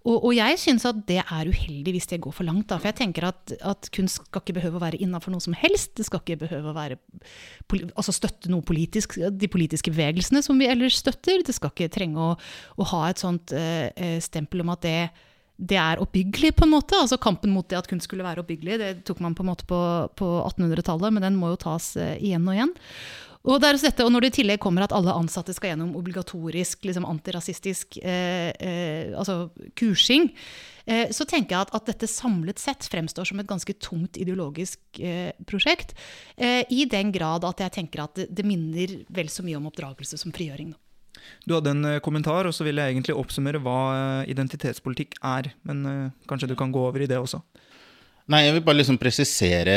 Og, 0.04 0.18
og 0.18 0.32
jeg 0.36 0.60
syns 0.60 0.84
at 0.88 1.00
det 1.08 1.20
er 1.22 1.50
uheldig 1.50 1.94
hvis 1.96 2.08
det 2.10 2.20
går 2.24 2.34
for 2.36 2.48
langt. 2.48 2.68
Da. 2.68 2.78
For 2.80 2.90
jeg 2.90 3.00
tenker 3.00 3.28
at, 3.30 3.54
at 3.64 3.88
kunst 3.94 4.20
skal 4.20 4.44
ikke 4.44 4.58
behøve 4.60 4.80
å 4.80 4.84
være 4.84 5.00
innafor 5.04 5.34
noe 5.34 5.44
som 5.44 5.56
helst. 5.56 5.94
Det 5.98 6.08
skal 6.08 6.20
ikke 6.20 6.42
behøve 6.44 6.72
å 6.72 6.76
være, 6.76 6.98
altså 7.94 8.16
støtte 8.16 8.52
noe 8.52 8.66
politisk, 8.66 9.16
de 9.32 9.50
politiske 9.52 9.92
bevegelsene 9.94 10.44
som 10.44 10.60
vi 10.60 10.68
ellers 10.68 11.00
støtter. 11.00 11.44
Det 11.46 11.56
skal 11.56 11.72
ikke 11.72 11.92
trenge 11.94 12.20
å, 12.20 12.34
å 12.76 12.90
ha 12.92 13.06
et 13.08 13.22
sånt 13.22 13.56
uh, 13.56 13.88
stempel 14.24 14.64
om 14.64 14.74
at 14.76 14.84
det 14.84 14.98
det 15.56 15.78
er 15.78 16.00
oppbyggelig, 16.02 16.54
på 16.58 16.66
en 16.66 16.72
måte. 16.74 16.98
Altså 16.98 17.18
Kampen 17.22 17.52
mot 17.54 17.68
det 17.70 17.78
at 17.78 17.90
kunst 17.90 18.08
skulle 18.08 18.26
være 18.26 18.42
oppbyggelig, 18.42 18.78
det 18.80 18.92
tok 19.06 19.20
man 19.22 19.36
på 19.38 19.44
en 19.44 19.52
måte 19.52 19.68
på, 19.70 19.78
på 20.18 20.30
1800-tallet, 20.48 21.14
men 21.14 21.22
den 21.28 21.38
må 21.38 21.52
jo 21.52 21.60
tas 21.68 21.92
uh, 22.00 22.16
igjen 22.18 22.48
og 22.48 22.58
igjen. 22.58 22.74
Og, 23.44 23.60
dette, 23.60 24.00
og 24.00 24.12
når 24.12 24.24
det 24.24 24.28
i 24.30 24.36
tillegg 24.38 24.60
kommer 24.62 24.86
at 24.86 24.92
alle 24.96 25.12
ansatte 25.12 25.52
skal 25.52 25.74
gjennom 25.74 25.92
obligatorisk 25.98 26.86
liksom 26.88 27.04
antirasistisk 27.04 27.98
eh, 28.00 28.54
eh, 28.56 29.10
altså 29.12 29.50
kursing, 29.76 30.30
eh, 30.88 31.12
så 31.12 31.26
tenker 31.28 31.52
jeg 31.52 31.66
at, 31.66 31.74
at, 31.76 31.90
dette 31.90 32.08
samlet 32.08 32.62
sett 32.62 32.88
fremstår 32.88 33.28
som 33.28 33.42
et 33.42 33.50
ganske 33.50 33.76
tungt 33.84 34.16
ideologisk 34.16 34.80
eh, 34.96 35.36
prosjekt. 35.44 35.92
Eh, 36.40 36.62
I 36.72 36.88
den 36.88 37.12
grad 37.12 37.44
at 37.44 37.60
jeg 37.66 37.76
tenker 37.76 38.06
at 38.06 38.16
det, 38.16 38.30
det, 38.32 38.48
minner 38.48 38.96
vel 39.12 39.28
så 39.28 39.44
mye 39.44 39.60
om 39.60 39.68
oppdragelse 39.68 40.22
som 40.24 40.32
frigjøring. 40.32 40.72
Da. 40.72 40.83
Du 41.48 41.56
hadde 41.56 41.72
en 41.74 41.88
eh, 41.88 42.00
kommentar, 42.04 42.48
og 42.48 42.54
så 42.56 42.66
vil 42.66 42.80
jeg 42.80 42.94
egentlig 42.94 43.16
oppsummere 43.18 43.62
hva 43.64 44.24
identitetspolitikk 44.30 45.18
er. 45.22 45.52
Men 45.68 46.12
kanskje 46.30 46.50
du 46.52 46.56
kan 46.58 46.72
gå 46.74 46.82
over 46.88 47.04
i 47.04 47.10
det 47.10 47.20
også? 47.20 47.42
Nei, 48.24 48.38
jeg 48.46 48.54
vil 48.54 48.62
bare 48.64 48.78
liksom 48.78 48.96
presisere 48.96 49.72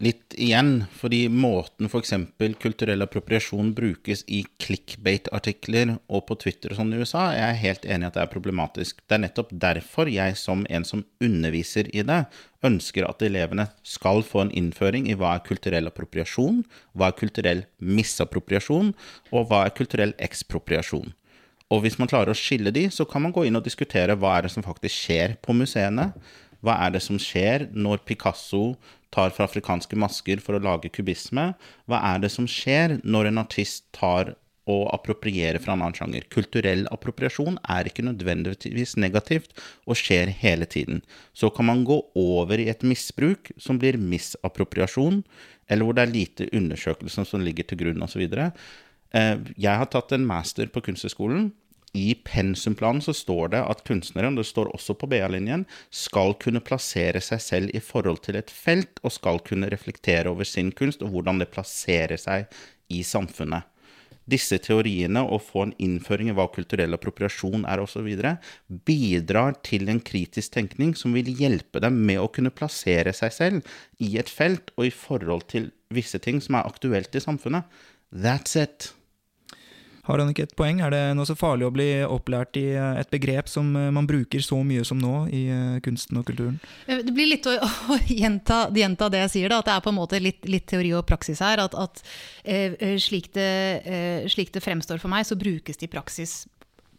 litt 0.00 0.32
igjen. 0.40 0.86
Fordi 0.96 1.26
måten 1.28 1.84
f.eks. 1.90 2.14
kulturell 2.62 3.04
appropriasjon 3.04 3.74
brukes 3.76 4.22
i 4.24 4.38
clickbait-artikler 4.62 5.92
og 6.08 6.24
på 6.30 6.38
Twitter 6.40 6.72
og 6.72 6.80
sånn 6.80 6.94
i 6.96 7.02
USA, 7.02 7.26
jeg 7.36 7.44
er 7.44 7.60
helt 7.60 7.84
enig 7.84 8.08
i 8.08 8.08
at 8.08 8.16
det 8.16 8.24
er 8.24 8.32
problematisk. 8.32 9.04
Det 9.04 9.18
er 9.18 9.22
nettopp 9.26 9.52
derfor 9.66 10.08
jeg 10.08 10.40
som 10.40 10.64
en 10.72 10.88
som 10.88 11.04
underviser 11.20 11.92
i 11.92 12.06
det, 12.08 12.22
ønsker 12.64 13.04
at 13.04 13.20
elevene 13.28 13.68
skal 13.84 14.24
få 14.24 14.46
en 14.46 14.56
innføring 14.56 15.12
i 15.12 15.20
hva 15.20 15.36
er 15.36 15.44
kulturell 15.44 15.92
appropriasjon, 15.92 16.64
hva 16.96 17.12
er 17.12 17.20
kulturell 17.20 17.66
misappropriasjon, 17.84 18.94
og 19.28 19.50
hva 19.52 19.66
er 19.66 19.76
kulturell 19.76 20.16
ekspropriasjon. 20.16 21.12
Og 21.70 21.84
hvis 21.84 22.00
man 22.00 22.08
klarer 22.08 22.32
å 22.32 22.38
skille 22.48 22.72
de, 22.72 22.88
så 22.88 23.04
kan 23.04 23.28
man 23.28 23.36
gå 23.36 23.44
inn 23.44 23.60
og 23.60 23.68
diskutere 23.68 24.16
hva 24.16 24.38
er 24.38 24.48
det 24.48 24.56
som 24.56 24.64
faktisk 24.64 25.04
skjer 25.04 25.36
på 25.44 25.52
museene 25.54 26.14
hva 26.64 26.76
er 26.84 26.94
det 26.94 27.02
som 27.04 27.18
skjer 27.20 27.68
når 27.72 28.02
Picasso 28.08 28.74
tar 29.14 29.32
fra 29.34 29.46
afrikanske 29.48 29.96
masker 29.98 30.42
for 30.44 30.56
å 30.56 30.62
lage 30.62 30.92
kubisme? 30.92 31.52
Hva 31.88 32.02
er 32.12 32.22
det 32.22 32.30
som 32.34 32.48
skjer 32.50 32.98
når 33.02 33.30
en 33.30 33.42
artist 33.42 33.88
tar 33.96 34.34
og 34.70 34.84
approprierer 34.94 35.58
fra 35.62 35.74
en 35.74 35.82
annen 35.82 35.96
sjanger? 35.96 36.26
Kulturell 36.30 36.84
appropriasjon 36.92 37.56
er 37.72 37.88
ikke 37.88 38.04
nødvendigvis 38.06 38.94
negativt 39.00 39.56
og 39.88 39.98
skjer 39.98 40.30
hele 40.42 40.68
tiden. 40.68 41.00
Så 41.32 41.50
kan 41.54 41.66
man 41.70 41.82
gå 41.88 41.98
over 42.18 42.60
i 42.60 42.68
et 42.70 42.84
misbruk 42.86 43.50
som 43.58 43.80
blir 43.80 43.98
misappropriasjon, 43.98 45.24
eller 45.70 45.86
hvor 45.86 45.96
det 45.96 46.04
er 46.04 46.14
lite 46.14 46.50
undersøkelser 46.54 47.26
som 47.26 47.42
ligger 47.46 47.66
til 47.66 47.80
grunn 47.82 48.04
osv. 48.04 48.22
Eh, 48.30 49.36
jeg 49.56 49.74
har 49.80 49.90
tatt 49.90 50.12
en 50.14 50.28
master 50.28 50.70
på 50.70 50.84
Kunsthøgskolen 50.86 51.50
i 51.92 52.14
pensumplanen 52.14 53.02
så 53.02 53.14
står 53.16 53.54
det 53.54 53.62
at 53.66 53.82
kunstneren, 53.86 54.36
det 54.38 54.46
står 54.46 54.70
også 54.74 54.94
på 54.98 55.08
BA-linjen, 55.10 55.64
skal 55.90 56.36
kunne 56.42 56.62
plassere 56.62 57.22
seg 57.24 57.42
selv 57.42 57.74
i 57.74 57.82
forhold 57.82 58.22
til 58.26 58.38
et 58.38 58.52
felt, 58.54 59.02
og 59.02 59.14
skal 59.16 59.42
kunne 59.46 59.70
reflektere 59.72 60.30
over 60.30 60.46
sin 60.46 60.70
kunst 60.70 61.02
og 61.02 61.10
hvordan 61.14 61.42
det 61.42 61.50
plasserer 61.50 62.20
seg 62.20 62.46
i 62.94 63.02
samfunnet. 63.06 63.66
Disse 64.30 64.60
teoriene, 64.62 65.24
å 65.24 65.40
få 65.42 65.64
en 65.64 65.72
innføring 65.82 66.30
i 66.30 66.34
hva 66.36 66.46
kulturell 66.52 66.94
appropriasjon 66.94 67.64
er 67.66 67.82
osv., 67.82 68.06
bidrar 68.86 69.56
til 69.66 69.90
en 69.90 69.98
kritisk 69.98 70.54
tenkning 70.54 70.94
som 70.94 71.16
vil 71.16 71.32
hjelpe 71.40 71.82
dem 71.82 71.98
med 72.06 72.20
å 72.22 72.30
kunne 72.30 72.54
plassere 72.54 73.14
seg 73.16 73.34
selv 73.34 73.74
i 73.98 74.12
et 74.20 74.30
felt 74.30 74.70
og 74.76 74.86
i 74.86 74.94
forhold 74.94 75.48
til 75.50 75.72
visse 75.90 76.20
ting 76.22 76.38
som 76.44 76.60
er 76.60 76.70
aktuelt 76.70 77.16
i 77.16 77.24
samfunnet. 77.24 77.66
That's 78.14 78.54
it. 78.60 78.92
Har 80.10 80.18
han 80.18 80.32
ikke 80.32 80.48
et 80.48 80.56
poeng? 80.58 80.80
Er 80.82 80.90
det 80.90 81.00
noe 81.14 81.28
så 81.28 81.36
farlig 81.38 81.68
å 81.68 81.72
bli 81.74 81.88
opplært 82.02 82.58
i 82.58 82.66
eh, 82.74 82.98
et 82.98 83.10
begrep 83.12 83.50
som 83.50 83.68
eh, 83.78 83.90
man 83.94 84.08
bruker 84.10 84.42
så 84.42 84.58
mye 84.66 84.82
som 84.86 84.98
nå 84.98 85.14
i 85.30 85.44
eh, 85.54 85.76
kunsten 85.84 86.18
og 86.18 86.26
kulturen? 86.26 86.56
Det 86.88 87.14
blir 87.14 87.30
litt 87.30 87.46
å, 87.46 87.54
å 87.94 87.98
gjenta, 88.08 88.64
gjenta, 88.74 89.10
det 89.12 89.22
jeg 89.24 89.32
sier, 89.36 89.52
da, 89.52 89.60
at 89.62 89.70
det 89.70 89.76
er 89.76 89.84
på 89.84 89.92
en 89.92 89.98
måte 90.00 90.22
litt, 90.22 90.42
litt 90.50 90.66
teori 90.70 90.90
og 90.98 91.06
praksis 91.06 91.42
her. 91.44 91.62
At, 91.62 91.76
at 91.78 92.02
slik, 93.02 93.30
det, 93.36 94.26
slik, 94.32 94.50
det, 94.54 94.64
fremstår 94.64 94.98
for 95.02 95.12
meg, 95.12 95.28
så 95.28 95.38
brukes 95.38 95.78
det 95.78 95.86
i 95.86 95.92
praksis 95.92 96.42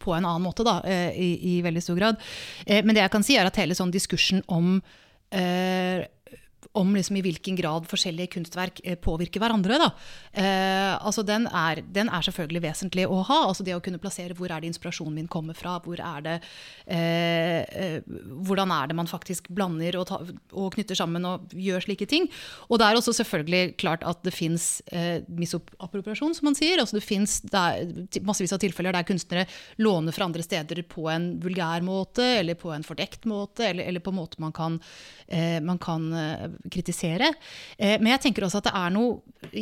på 0.01 0.15
en 0.15 0.25
annen 0.25 0.45
måte, 0.45 0.63
da, 0.65 0.79
i, 1.11 1.33
i, 1.51 1.59
veldig 1.61 1.83
stor 1.83 1.99
grad. 1.99 2.21
men 2.65 2.95
det 2.95 3.03
jeg 3.03 3.13
kan 3.13 3.25
si, 3.25 3.35
er 3.37 3.49
at 3.49 3.59
hele 3.59 3.77
sånn 3.77 3.93
diskursen 3.93 4.41
om 4.49 4.79
om 6.77 6.93
liksom 6.95 7.17
i 7.19 7.23
hvilken 7.25 7.57
grad 7.59 7.87
forskjellige 7.89 8.31
kunstverk 8.35 8.81
eh, 8.83 8.97
påvirker 8.99 9.41
hverandre. 9.43 9.79
Eh, 10.31 10.93
altså 10.95 11.23
den 11.27 11.47
er, 11.47 11.81
den 11.83 12.09
er, 12.09 12.23
selvfølgelig 12.25 12.63
vesentlig 12.63 13.07
å 13.09 13.21
ha. 13.27 13.39
altså 13.47 13.65
Det 13.67 13.75
å 13.75 13.81
kunne 13.83 13.99
plassere 14.01 14.35
hvor 14.37 14.51
er 14.51 14.61
det 14.61 14.71
inspirasjonen 14.71 15.17
min 15.19 15.29
kommer 15.31 15.57
fra. 15.57 15.79
hvor 15.83 15.99
er 15.99 16.21
det, 16.25 16.37
eh, 16.85 17.61
eh 17.61 18.01
Hvordan 18.41 18.71
er 18.71 18.87
det 18.87 18.95
man 18.95 19.07
faktisk 19.07 19.49
blander 19.49 19.97
og, 19.99 20.07
ta, 20.07 20.21
og, 20.53 20.71
knytter 20.73 20.95
sammen 20.95 21.25
og 21.25 21.51
gjør 21.51 21.85
slike 21.85 22.07
ting. 22.07 22.29
Og 22.69 22.79
det 22.79 22.87
er 22.87 22.99
også 22.99 23.13
selvfølgelig 23.19 23.77
klart 23.77 24.03
at 24.07 24.23
det 24.23 24.33
fins 24.33 24.81
eh, 24.91 25.21
misappropriasjon, 25.27 26.35
som 26.35 26.45
man 26.45 26.55
sier. 26.55 26.79
altså 26.79 26.97
Det 26.99 27.05
fins 27.05 27.41
massevis 28.21 28.53
av 28.53 28.61
tilfeller 28.63 28.95
der 28.95 29.07
kunstnere 29.07 29.47
låner 29.77 30.15
fra 30.15 30.25
andre 30.25 30.43
steder 30.43 30.83
på 30.87 31.09
en 31.11 31.33
vulgær 31.41 31.83
måte, 31.85 32.23
eller 32.39 32.55
på 32.55 32.71
en 32.73 32.85
fordekt 32.85 33.25
måte, 33.25 33.67
eller, 33.67 33.87
eller 33.87 34.03
på 34.03 34.13
en 34.13 34.19
måte 34.21 34.41
man 34.41 34.55
kan, 34.55 34.79
man 35.63 35.79
kan 35.81 36.07
kritisere. 36.71 37.33
Eh, 37.77 37.97
men 38.01 38.13
jeg 38.13 38.25
tenker 38.27 38.45
også 38.45 38.61
at 38.61 38.69
det 38.69 38.77
er 38.77 38.95
noe 38.95 39.19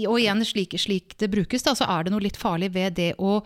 Og 0.10 0.20
igjen, 0.20 0.44
slik, 0.46 0.76
slik 0.82 1.18
det 1.22 1.30
brukes, 1.32 1.64
da, 1.66 1.76
så 1.78 1.88
er 1.90 2.06
det 2.06 2.14
noe 2.14 2.24
litt 2.24 2.40
farlig 2.40 2.74
ved 2.76 2.98
det 3.00 3.14
å 3.18 3.40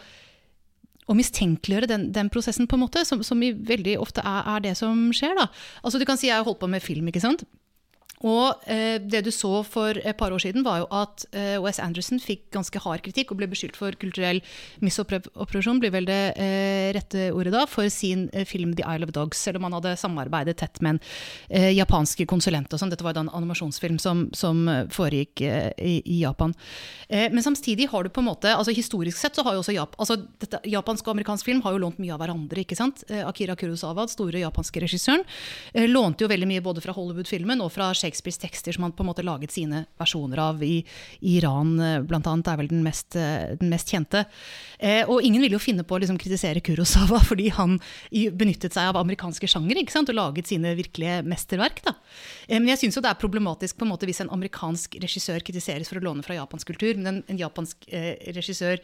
å 1.03 1.15
mistenkeliggjøre 1.17 1.89
den, 1.89 2.05
den, 2.15 2.29
prosessen, 2.31 2.63
på 2.63 2.77
en 2.77 2.83
måte, 2.85 3.01
som, 3.03 3.19
som 3.27 3.41
veldig 3.41 3.97
ofte 3.99 4.23
er, 4.23 4.45
er, 4.53 4.61
det 4.63 4.71
som 4.79 5.09
skjer. 5.15 5.35
Da. 5.35 5.49
Altså 5.83 5.99
Du 5.99 6.05
kan 6.07 6.19
si 6.19 6.29
jeg 6.29 6.37
har 6.37 6.47
holdt 6.47 6.61
på 6.61 6.69
med 6.71 6.83
film. 6.83 7.09
ikke 7.11 7.23
sant? 7.23 7.43
Og 8.23 8.63
eh, 8.71 8.97
det 9.03 9.25
du 9.25 9.31
så 9.35 9.51
for 9.67 9.97
et 9.99 10.15
par 10.17 10.31
år 10.31 10.39
siden, 10.39 10.63
var 10.63 10.79
jo 10.81 10.87
at 10.95 11.25
eh, 11.35 11.57
Wes 11.63 11.79
Anderson 11.83 12.21
fikk 12.23 12.45
ganske 12.55 12.79
hard 12.79 13.03
kritikk 13.03 13.33
og 13.33 13.41
ble 13.41 13.49
beskyldt 13.51 13.75
for 13.75 13.95
kulturell 13.99 14.39
misopprovisjon, 14.83 15.81
blir 15.83 15.91
vel 15.91 16.07
det 16.07 16.21
eh, 16.39 16.93
rette 16.95 17.27
ordet 17.35 17.51
da, 17.55 17.65
for 17.67 17.89
sin 17.91 18.29
eh, 18.31 18.47
film 18.47 18.71
'The 18.77 18.87
Isle 18.87 19.09
of 19.09 19.13
Dogs', 19.15 19.41
selv 19.43 19.59
om 19.59 19.67
han 19.67 19.75
hadde 19.75 19.97
samarbeidet 19.99 20.55
tett 20.61 20.79
med 20.79 20.95
en 20.95 21.01
eh, 21.49 21.71
japansk 21.75 22.23
konsulent 22.29 22.71
og 22.71 22.79
sånn. 22.79 22.93
Dette 22.93 23.03
var 23.03 23.11
jo 23.11 23.19
da 23.19 23.25
en 23.27 23.33
animasjonsfilm 23.41 23.99
som, 23.99 24.29
som 24.31 24.63
foregikk 24.93 25.43
eh, 25.43 25.71
i, 25.83 25.99
i, 26.05 26.21
Japan. 26.23 26.53
men 27.09 27.43
samtidig 27.43 27.89
har 27.91 28.05
du 28.05 28.09
på 28.13 28.21
en 28.21 28.29
måte, 28.29 28.47
altså 28.55 28.71
historisk 28.71 29.17
sett 29.19 29.35
så 29.35 29.43
har 29.43 29.57
jo 29.57 29.59
også 29.59 29.73
Japan, 29.75 29.99
altså 29.99 30.15
dette, 30.39 30.61
japansk 30.69 31.07
og 31.07 31.17
amerikansk 31.17 31.45
film 31.45 31.59
har 31.65 31.75
jo 31.75 31.81
lånt 31.83 31.99
mye 31.99 32.13
av 32.15 32.21
hverandre, 32.21 32.63
ikke 32.63 32.77
sant. 32.79 33.03
Akira 33.25 33.57
Kurosawa, 33.59 34.05
den 34.05 34.13
store 34.13 34.39
japanske 34.39 34.83
regissøren, 34.85 35.25
lånte 35.89 36.23
jo 36.23 36.31
veldig 36.31 36.47
mye 36.47 36.63
både 36.63 36.83
fra 36.85 36.95
Hollywood-filmen 36.95 37.61
og 37.65 37.73
fra 37.75 37.89
Shakespeare 37.91 38.12
Shakespeares 38.13 38.37
tekster 38.37 38.73
som 38.73 38.83
han 38.83 38.93
på 38.93 39.03
en 39.03 39.09
måte 39.09 39.25
laget 39.25 39.51
sine 39.51 39.85
versjoner 39.97 40.39
av 40.39 40.61
i, 40.63 40.83
Iran, 41.21 41.79
eh, 41.79 42.01
blant 42.05 42.27
annet, 42.27 42.47
er 42.47 42.57
vel 42.57 42.69
den 42.69 42.83
mest, 42.85 43.15
eh, 43.15 43.55
den 43.57 43.69
mest 43.69 43.89
kjente. 43.89 44.25
Eh, 44.79 45.03
og 45.09 45.23
ingen 45.23 45.41
ville 45.41 45.57
jo 45.57 45.63
finne 45.63 45.83
på 45.83 45.95
å 45.95 46.01
liksom, 46.03 46.19
kritisere 46.21 46.61
Kurosawa 46.61 47.21
fordi 47.29 47.49
han 47.49 47.79
benyttet 48.11 48.73
seg 48.75 48.91
av 48.91 49.01
amerikanske 49.01 49.49
sjanger 49.49 49.81
ikke 49.81 49.95
sant? 49.95 50.11
og 50.13 50.19
laget 50.19 50.49
sine 50.51 50.75
virkelige 50.77 51.23
mesterverk. 51.25 51.81
Eh, 51.87 52.59
men 52.59 52.69
jeg 52.73 52.83
syns 52.83 53.01
det 53.01 53.09
er 53.09 53.19
problematisk 53.19 53.79
på 53.79 53.87
en 53.87 53.93
måte 53.93 54.09
hvis 54.09 54.21
en 54.23 54.33
amerikansk 54.33 54.99
regissør 55.01 55.43
kritiseres 55.43 55.89
for 55.89 55.99
å 55.99 56.05
låne 56.05 56.25
fra 56.25 56.37
japansk 56.37 56.73
kultur, 56.73 56.99
men 56.99 57.09
en, 57.09 57.23
en 57.31 57.41
japansk 57.41 57.89
eh, 57.89 58.13
regissør 58.35 58.83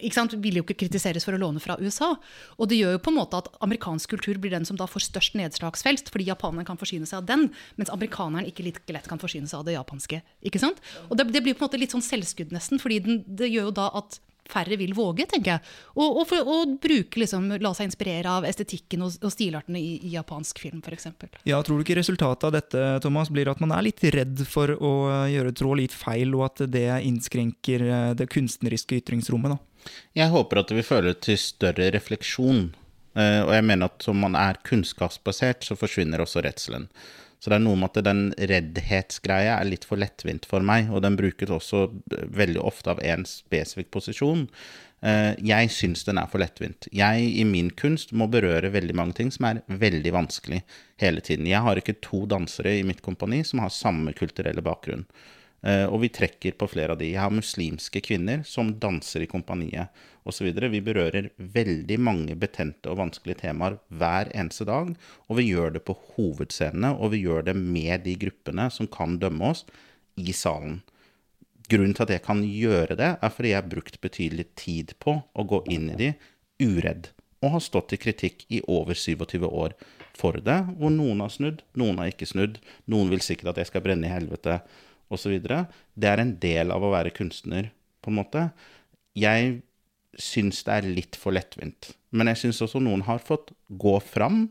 ikke 0.00 0.16
sant, 0.18 0.36
vil 0.42 0.60
jo 0.60 0.64
ikke 0.66 0.78
kritiseres 0.84 1.26
for 1.26 1.36
å 1.36 1.40
låne 1.40 1.62
fra 1.62 1.78
USA. 1.80 2.12
Og 2.60 2.70
det 2.70 2.80
gjør 2.80 2.96
jo 2.96 3.02
på 3.06 3.12
en 3.12 3.18
måte 3.20 3.40
at 3.40 3.50
amerikansk 3.64 4.14
kultur 4.16 4.40
blir 4.42 4.54
den 4.54 4.68
som 4.68 4.78
da 4.78 4.88
får 4.90 5.08
størst 5.08 5.38
nedslagsfelt, 5.38 6.12
fordi 6.12 6.28
japaneren 6.30 6.68
kan 6.68 6.80
forsyne 6.80 7.08
seg 7.08 7.22
av 7.22 7.30
den, 7.30 7.48
mens 7.80 7.92
amerikaneren 7.92 8.48
ikke 8.50 8.66
like 8.66 8.96
lett 8.96 9.08
kan 9.10 9.22
forsyne 9.22 9.50
seg 9.50 9.60
av 9.60 9.68
det 9.68 9.76
japanske. 9.78 10.22
ikke 10.46 10.62
sant? 10.62 10.80
Og 11.08 11.18
det, 11.18 11.30
det 11.34 11.44
blir 11.44 11.56
på 11.56 11.64
en 11.64 11.70
måte 11.70 11.80
litt 11.80 11.94
sånn 11.94 12.04
selvskudd, 12.04 12.54
nesten, 12.54 12.82
fordi 12.82 13.02
den, 13.04 13.20
det 13.26 13.50
gjør 13.52 13.70
jo 13.70 13.76
da 13.80 13.90
at 14.02 14.20
færre 14.50 14.78
vil 14.78 14.94
våge, 14.96 15.26
tenker 15.30 15.56
jeg. 15.56 15.74
Og, 15.96 16.20
og, 16.20 16.22
for, 16.30 16.50
og 16.50 16.76
bruke, 16.82 17.20
liksom, 17.22 17.48
la 17.62 17.72
seg 17.76 17.90
inspirere 17.90 18.36
av 18.38 18.46
estetikken 18.48 19.04
og, 19.06 19.18
og 19.24 19.32
stilartene 19.32 19.80
i, 19.80 19.96
i, 19.98 20.12
japansk 20.14 20.60
film, 20.62 20.82
f.eks. 20.84 21.08
Ja, 21.48 21.60
tror 21.66 21.78
du 21.78 21.86
ikke 21.86 21.98
resultatet 21.98 22.48
av 22.48 22.54
dette 22.56 22.86
Thomas, 23.04 23.30
blir 23.32 23.50
at 23.50 23.62
man 23.62 23.74
er 23.76 23.86
litt 23.88 24.04
redd 24.14 24.44
for 24.48 24.72
å 24.76 24.92
gjøre 25.30 25.54
tråd 25.56 25.82
litt 25.82 25.96
feil, 25.96 26.34
og 26.38 26.48
at 26.50 26.66
det 26.70 26.88
innskrenker 27.08 27.86
eh, 27.86 28.12
det 28.18 28.30
kunstneriske 28.32 29.02
ytringsrommet? 29.02 29.56
da? 29.56 29.75
Jeg 30.16 30.32
håper 30.32 30.60
at 30.60 30.70
det 30.70 30.80
vil 30.80 30.88
føre 30.88 31.14
til 31.22 31.38
større 31.40 31.90
refleksjon. 31.94 32.68
Eh, 33.16 33.42
og 33.44 33.52
jeg 33.56 33.66
mener 33.66 33.90
at 33.90 34.04
som 34.04 34.18
man 34.20 34.36
er 34.38 34.60
kunnskapsbasert, 34.66 35.64
så 35.64 35.78
forsvinner 35.78 36.22
også 36.22 36.44
redselen. 36.44 36.88
Så 37.40 37.52
det 37.52 37.58
er 37.58 37.66
noe 37.66 37.78
med 37.78 37.92
at 37.92 38.06
den 38.06 38.22
reddhetsgreia 38.50 39.58
er 39.58 39.68
litt 39.68 39.84
for 39.86 40.00
lettvint 40.00 40.48
for 40.48 40.64
meg, 40.64 40.88
og 40.90 41.04
den 41.04 41.18
brukes 41.18 41.52
også 41.52 41.86
veldig 42.34 42.62
ofte 42.64 42.94
av 42.94 43.02
én 43.04 43.26
spesifikk 43.28 43.92
posisjon. 43.94 44.46
Eh, 45.04 45.34
jeg 45.44 45.70
syns 45.70 46.06
den 46.08 46.18
er 46.18 46.28
for 46.32 46.40
lettvint. 46.40 46.88
Jeg 46.96 47.28
i 47.36 47.44
min 47.46 47.68
kunst 47.76 48.14
må 48.16 48.28
berøre 48.32 48.72
veldig 48.74 48.96
mange 48.96 49.18
ting 49.18 49.32
som 49.34 49.50
er 49.50 49.62
veldig 49.68 50.12
vanskelig 50.16 50.62
hele 51.02 51.20
tiden. 51.20 51.48
Jeg 51.50 51.62
har 51.62 51.78
ikke 51.78 51.98
to 52.04 52.24
dansere 52.30 52.78
i 52.78 52.86
mitt 52.86 53.04
kompani 53.04 53.42
som 53.44 53.60
har 53.62 53.74
samme 53.74 54.16
kulturelle 54.16 54.64
bakgrunn. 54.64 55.04
Eh, 55.66 55.86
og 55.90 55.98
vi 56.04 56.10
trekker 56.14 56.54
på 56.58 56.68
flere 56.70 56.94
av 56.94 57.00
de. 57.00 57.08
Jeg 57.10 57.22
har 57.22 57.32
muslimske 57.34 58.02
kvinner 58.04 58.44
som 58.46 58.70
danser 58.78 59.24
i 59.24 59.30
kompaniet 59.30 60.04
osv. 60.26 60.52
Vi 60.54 60.82
berører 60.84 61.32
veldig 61.36 61.98
mange 62.02 62.36
betente 62.38 62.90
og 62.92 63.00
vanskelige 63.00 63.42
temaer 63.42 63.80
hver 63.88 64.30
eneste 64.30 64.68
dag. 64.68 64.92
Og 65.26 65.40
vi 65.40 65.48
gjør 65.48 65.74
det 65.74 65.82
på 65.88 65.96
hovedscenene, 66.14 66.92
og 66.94 67.14
vi 67.16 67.24
gjør 67.24 67.48
det 67.50 67.56
med 67.58 68.06
de 68.06 68.14
gruppene 68.26 68.68
som 68.70 68.90
kan 68.90 69.18
dømme 69.22 69.54
oss, 69.54 69.66
i 70.16 70.32
salen. 70.32 70.78
Grunnen 71.68 71.92
til 71.92 72.06
at 72.06 72.14
jeg 72.14 72.22
kan 72.24 72.40
gjøre 72.46 72.96
det, 72.96 73.10
er 73.20 73.32
fordi 73.34 73.50
jeg 73.50 73.58
har 73.58 73.68
brukt 73.68 73.98
betydelig 74.00 74.46
tid 74.56 74.94
på 75.02 75.18
å 75.20 75.44
gå 75.44 75.60
inn 75.74 75.90
i 75.92 75.98
de 75.98 76.08
uredd, 76.62 77.10
og 77.44 77.56
har 77.56 77.64
stått 77.64 77.90
til 77.92 78.00
kritikk 78.00 78.46
i 78.48 78.62
over 78.64 78.96
27 78.96 79.44
år 79.44 79.74
for 80.16 80.38
det, 80.40 80.56
hvor 80.78 80.94
noen 80.94 81.20
har 81.20 81.34
snudd, 81.34 81.60
noen 81.76 82.00
har 82.00 82.08
ikke 82.14 82.28
snudd. 82.30 82.56
Noen 82.88 83.10
vil 83.12 83.20
sikkert 83.20 83.52
at 83.52 83.60
jeg 83.60 83.68
skal 83.68 83.84
brenne 83.84 84.08
i 84.08 84.14
helvete 84.14 84.62
osv. 85.12 85.36
Det 85.42 86.10
er 86.10 86.22
en 86.22 86.34
del 86.42 86.74
av 86.74 86.84
å 86.84 86.92
være 86.94 87.14
kunstner, 87.16 87.70
på 88.02 88.12
en 88.12 88.18
måte. 88.20 88.42
Jeg 89.16 89.60
syns 90.20 90.62
det 90.66 90.74
er 90.74 90.90
litt 90.98 91.18
for 91.18 91.36
lettvint. 91.36 91.92
Men 92.16 92.30
jeg 92.32 92.44
syns 92.44 92.62
også 92.64 92.80
noen 92.82 93.04
har 93.06 93.22
fått 93.22 93.52
gå 93.68 93.96
fram 94.04 94.46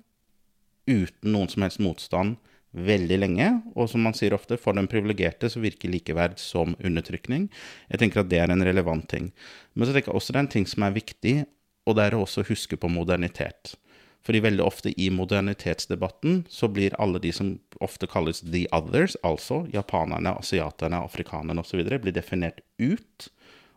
uten 0.85 1.31
noen 1.33 1.49
som 1.49 1.65
helst 1.65 1.81
motstand 1.81 2.37
veldig 2.75 3.17
lenge. 3.21 3.49
Og 3.73 3.89
som 3.91 4.03
man 4.05 4.15
sier 4.17 4.35
ofte, 4.35 4.59
for 4.61 4.77
den 4.77 4.89
privilegerte 4.91 5.49
så 5.51 5.61
virker 5.63 5.91
likeverd 5.91 6.37
som 6.41 6.75
undertrykning. 6.83 7.47
Jeg 7.91 8.01
tenker 8.01 8.21
at 8.21 8.31
det 8.31 8.41
er 8.43 8.53
en 8.53 8.65
relevant 8.65 9.07
ting. 9.09 9.31
Men 9.73 9.87
så 9.87 9.95
tenker 9.95 10.11
jeg 10.11 10.19
også 10.19 10.35
det 10.35 10.41
er 10.41 10.47
en 10.47 10.53
ting 10.57 10.69
som 10.69 10.85
er 10.85 10.95
viktig, 10.97 11.35
og 11.85 11.97
det 11.97 12.07
er 12.07 12.17
å 12.17 12.23
også 12.25 12.45
huske 12.49 12.77
på 12.81 12.89
modernitet. 12.91 13.75
Fordi 14.25 14.41
veldig 14.41 14.63
ofte 14.65 14.91
i 14.97 15.11
modernitetsdebatten 15.13 16.45
så 16.49 16.69
blir 16.73 16.95
alle 17.01 17.21
de 17.21 17.29
som 17.35 17.51
ofte 17.85 18.09
kalles 18.09 18.41
the 18.41 18.63
others, 18.73 19.13
altså 19.21 19.65
japanerne, 19.73 20.33
asiaterne, 20.39 21.03
afrikanerne 21.05 21.61
osv., 21.61 21.83
blir 22.01 22.15
definert 22.15 22.63
ut. 22.81 23.27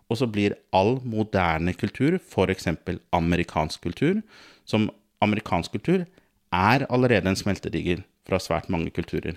Og 0.08 0.22
så 0.22 0.28
blir 0.32 0.56
all 0.72 0.96
moderne 1.04 1.74
kultur, 1.76 2.16
f.eks. 2.16 2.70
amerikansk 3.12 3.84
kultur, 3.84 4.22
som 4.64 4.88
amerikansk 5.20 5.76
kultur 5.76 6.06
er 6.54 6.86
allerede 6.88 7.28
en 7.28 7.36
smeltedigel 7.36 8.00
fra 8.24 8.40
svært 8.40 8.72
mange 8.72 8.88
kulturer. 8.96 9.36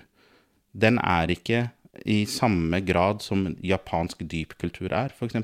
Den 0.72 0.96
er 1.04 1.28
ikke 1.28 1.66
i 2.08 2.22
samme 2.24 2.80
grad 2.80 3.20
som 3.20 3.50
japansk 3.60 4.24
dyp 4.32 4.56
kultur 4.56 4.88
er, 4.96 5.12
f.eks., 5.12 5.36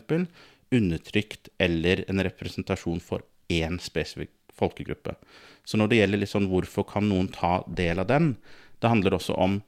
undertrykt 0.72 1.52
eller 1.60 2.06
en 2.08 2.24
representasjon 2.24 3.00
for 3.04 3.24
én 3.52 3.76
spesifikk 3.80 4.32
folkegruppe. 4.58 5.14
Så 5.64 5.78
når 5.78 5.90
det 5.90 6.00
gjelder 6.00 6.22
litt 6.22 6.32
sånn 6.32 6.48
hvorfor 6.50 6.86
kan 6.88 7.08
noen 7.08 7.30
ta 7.32 7.60
del 7.66 8.02
av 8.02 8.08
den, 8.10 8.32
det 8.80 8.90
handler 8.90 9.18
også 9.18 9.36
om 9.38 9.60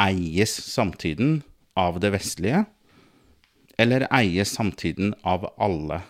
eies 0.00 0.52
samtiden 0.66 1.40
av 1.78 2.00
det 2.02 2.12
vestlige, 2.14 2.64
eller 3.80 4.06
eies 4.14 4.54
samtiden 4.56 5.14
av 5.24 5.48
alle? 5.60 6.02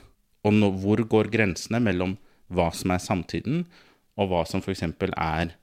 Og 0.47 0.55
når, 0.55 0.79
hvor 0.83 1.03
går 1.17 1.33
grensene 1.33 1.81
mellom 1.83 2.17
hva 2.53 2.71
som 2.75 2.93
er 2.95 3.03
samtiden, 3.03 3.65
og 4.17 4.31
hva 4.31 4.45
som 4.49 4.63
f.eks. 4.63 4.85
er 4.87 5.57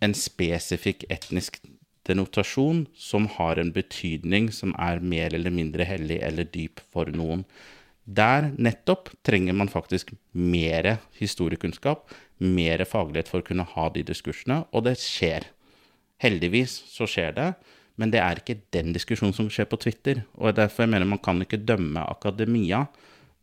en 0.00 0.16
spesifikk 0.16 1.04
etnisk 1.12 1.58
denotasjon 2.08 2.86
som 2.96 3.26
har 3.36 3.60
en 3.60 3.72
betydning 3.74 4.48
som 4.54 4.72
er 4.80 5.02
mer 5.04 5.34
eller 5.36 5.52
mindre 5.52 5.84
hellig 5.86 6.20
eller 6.24 6.48
dyp 6.48 6.80
for 6.92 7.10
noen. 7.12 7.44
Der 8.10 8.48
nettopp 8.58 9.12
trenger 9.26 9.54
man 9.54 9.70
faktisk 9.70 10.10
mer 10.32 10.96
historiekunnskap, 11.20 12.08
mer 12.42 12.82
faglighet 12.88 13.30
for 13.30 13.42
å 13.42 13.46
kunne 13.46 13.66
ha 13.74 13.84
de 13.94 14.02
diskursene, 14.08 14.64
og 14.74 14.88
det 14.88 14.96
skjer. 14.98 15.46
Heldigvis 16.20 16.74
så 16.90 17.06
skjer 17.08 17.36
det, 17.36 17.52
men 18.00 18.10
det 18.10 18.18
er 18.24 18.40
ikke 18.40 18.58
den 18.74 18.94
diskusjonen 18.96 19.36
som 19.36 19.50
skjer 19.52 19.68
på 19.70 19.78
Twitter. 19.84 20.24
Og 20.40 20.56
derfor 20.56 20.86
jeg 20.86 20.94
mener 20.94 21.08
man 21.08 21.22
kan 21.22 21.38
ikke 21.44 21.60
dømme 21.60 22.02
akademia 22.08 22.86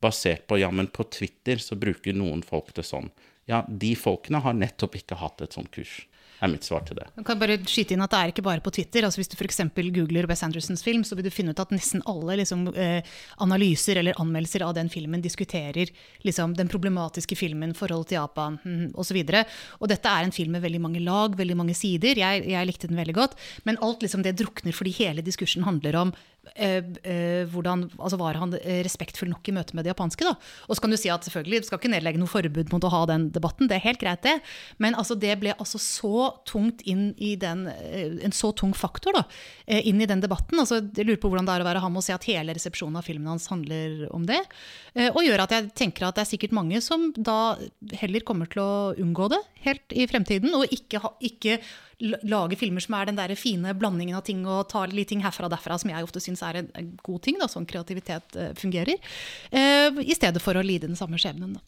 basert 0.03 0.47
på 0.49 0.59
ja, 0.59 0.69
men 0.73 0.89
på 0.93 1.05
Twitter 1.13 1.61
så 1.63 1.77
bruker 1.79 2.17
noen 2.17 2.43
folk 2.45 2.73
det 2.75 2.85
sånn. 2.85 3.09
Ja, 3.47 3.63
de 3.67 3.93
folkene 3.95 4.41
har 4.43 4.57
nettopp 4.57 4.97
ikke 4.99 5.19
hatt 5.21 5.41
et 5.45 5.55
sånt 5.55 5.71
kurs. 5.73 6.01
Er 6.41 6.51
mitt 6.51 6.65
svar 6.67 6.83
til 6.85 6.99
det. 6.99 7.07
Jeg 7.17 7.25
kan 7.27 7.39
bare 7.41 7.57
skyte 7.65 7.95
inn 7.95 8.03
at 8.05 8.13
Det 8.13 8.19
er 8.19 8.31
ikke 8.33 8.45
bare 8.45 8.63
på 8.63 8.73
Twitter. 8.73 9.05
altså 9.05 9.21
Hvis 9.21 9.31
du 9.31 9.35
f.eks. 9.37 9.61
googler 9.75 10.27
Wes 10.29 10.43
Andersons 10.43 10.83
film, 10.83 11.03
så 11.03 11.15
vil 11.15 11.25
du 11.25 11.33
finne 11.33 11.51
ut 11.51 11.59
at 11.59 11.73
nesten 11.73 12.03
alle 12.05 12.37
liksom, 12.41 12.67
eh, 12.75 13.01
analyser 13.43 13.97
eller 13.97 14.17
anmeldelser 14.21 14.65
av 14.65 14.75
den 14.77 14.89
filmen 14.89 15.21
diskuterer 15.21 15.89
liksom, 16.23 16.55
den 16.57 16.69
problematiske 16.69 17.35
filmen, 17.35 17.73
forholdet 17.73 18.13
til 18.13 18.19
Japan 18.21 18.59
mm, 18.63 18.93
osv. 18.95 19.23
Dette 19.25 20.13
er 20.13 20.23
en 20.23 20.35
film 20.35 20.51
med 20.51 20.61
veldig 20.61 20.81
mange 20.81 21.01
lag, 21.01 21.35
veldig 21.37 21.57
mange 21.57 21.75
sider. 21.77 22.17
Jeg, 22.17 22.45
jeg 22.47 22.69
likte 22.69 22.87
den 22.87 23.01
veldig 23.01 23.17
godt. 23.17 23.37
Men 23.65 23.81
alt 23.81 24.05
liksom, 24.05 24.21
det 24.21 24.37
drukner 24.37 24.75
fordi 24.75 24.93
hele 24.99 25.25
diskursen 25.25 25.65
handler 25.67 25.95
om 25.95 26.13
hvordan, 27.51 27.85
altså 27.97 28.17
Var 28.19 28.39
han 28.39 28.53
eh, 28.61 28.81
respektfull 28.85 29.29
nok 29.31 29.47
i 29.49 29.55
møte 29.55 29.75
med 29.77 29.85
det 29.85 29.93
japanske? 29.93 30.25
da? 30.25 30.35
Og 30.67 30.77
så 30.77 30.83
kan 30.83 30.93
du 30.93 30.97
si 30.99 31.11
at 31.13 31.25
selvfølgelig, 31.25 31.61
du 31.61 31.67
skal 31.69 31.81
ikke 31.81 31.91
nedlegge 31.91 32.21
noe 32.21 32.31
forbud 32.31 32.71
mot 32.73 32.87
å 32.87 32.91
ha 32.93 33.01
den 33.09 33.29
debatten, 33.35 33.69
det 33.69 33.77
er 33.77 33.85
helt 33.85 34.01
greit, 34.01 34.23
det. 34.25 34.37
Men 34.83 34.97
altså, 34.97 35.17
det 35.19 35.35
ble 35.41 35.55
altså 35.57 35.79
så 35.81 36.29
tungt 36.47 36.83
inn 36.87 37.11
i 37.17 37.35
den, 37.39 37.67
eh, 37.71 38.17
en 38.25 38.35
så 38.35 38.53
tung 38.57 38.73
faktor 38.77 39.17
da, 39.17 39.23
eh, 39.67 39.85
inn 39.89 40.01
i 40.01 40.09
den 40.09 40.23
debatten. 40.23 40.59
altså 40.59 40.81
Jeg 40.81 41.07
lurer 41.07 41.21
på 41.21 41.31
hvordan 41.31 41.47
det 41.47 41.57
er 41.57 41.65
å 41.65 41.69
være 41.69 41.83
ham 41.83 41.97
og 41.97 42.05
se 42.05 42.15
at 42.15 42.27
hele 42.29 42.55
resepsjonen 42.57 42.97
av 42.99 43.07
filmen 43.07 43.31
hans 43.31 43.47
handler 43.51 44.07
om 44.13 44.25
det. 44.27 44.41
Eh, 44.95 45.09
og 45.11 45.23
gjør 45.25 45.45
at 45.45 45.55
jeg 45.55 45.71
tenker 45.77 46.07
at 46.07 46.17
det 46.17 46.25
er 46.25 46.31
sikkert 46.33 46.55
mange 46.55 46.81
som 46.81 47.11
da 47.13 47.57
heller 47.99 48.25
kommer 48.27 48.49
til 48.49 48.63
å 48.63 48.95
unngå 48.97 49.29
det 49.33 49.41
helt 49.65 49.93
i 49.93 50.07
fremtiden, 50.09 50.53
og 50.55 50.71
ikke, 50.73 51.01
ikke 51.23 51.59
lage 51.99 52.59
filmer 52.59 52.83
som 52.83 52.97
er 52.97 53.09
den 53.09 53.17
der 53.17 53.33
fine 53.39 53.73
blandingen 53.77 54.17
av 54.17 54.25
ting 54.27 54.43
og 54.45 54.67
ta 54.71 54.85
litt 54.91 55.09
ting 55.09 55.23
herfra 55.25 55.47
og 55.47 55.55
derfra, 55.55 55.79
som 55.81 55.93
jeg 55.93 56.05
ofte 56.05 56.21
syns 56.23 56.43
er 56.45 56.61
en 56.61 56.91
god 57.03 57.23
ting, 57.25 57.39
da, 57.41 57.49
sånn 57.49 57.65
kreativitet 57.69 58.37
fungerer, 58.59 59.01
i 59.51 60.15
stedet 60.17 60.43
for 60.43 60.59
å 60.59 60.65
lide 60.65 60.89
den 60.89 60.99
samme 60.99 61.17
skjebnen. 61.21 61.57
da. 61.57 61.65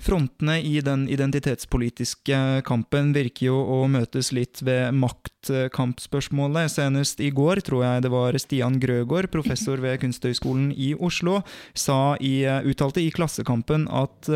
Frontene 0.00 0.58
i 0.60 0.76
den 0.84 1.06
identitetspolitiske 1.08 2.62
kampen 2.68 3.12
virker 3.16 3.48
jo 3.48 3.56
å 3.76 3.78
møtes 3.90 4.30
litt 4.36 4.60
ved 4.66 4.94
maktkampspørsmålet. 5.00 6.72
Senest 6.72 7.22
i 7.24 7.30
går, 7.34 7.62
tror 7.66 7.84
jeg 7.86 8.04
det 8.04 8.12
var 8.12 8.36
Stian 8.40 8.76
Grøgaard, 8.82 9.30
professor 9.32 9.80
ved 9.82 9.98
Kunsthøgskolen 10.02 10.70
i 10.72 10.92
Oslo, 10.94 11.40
sa 11.74 12.16
i, 12.20 12.38
uttalte 12.68 13.02
i 13.04 13.12
Klassekampen 13.14 13.88
at 13.88 14.30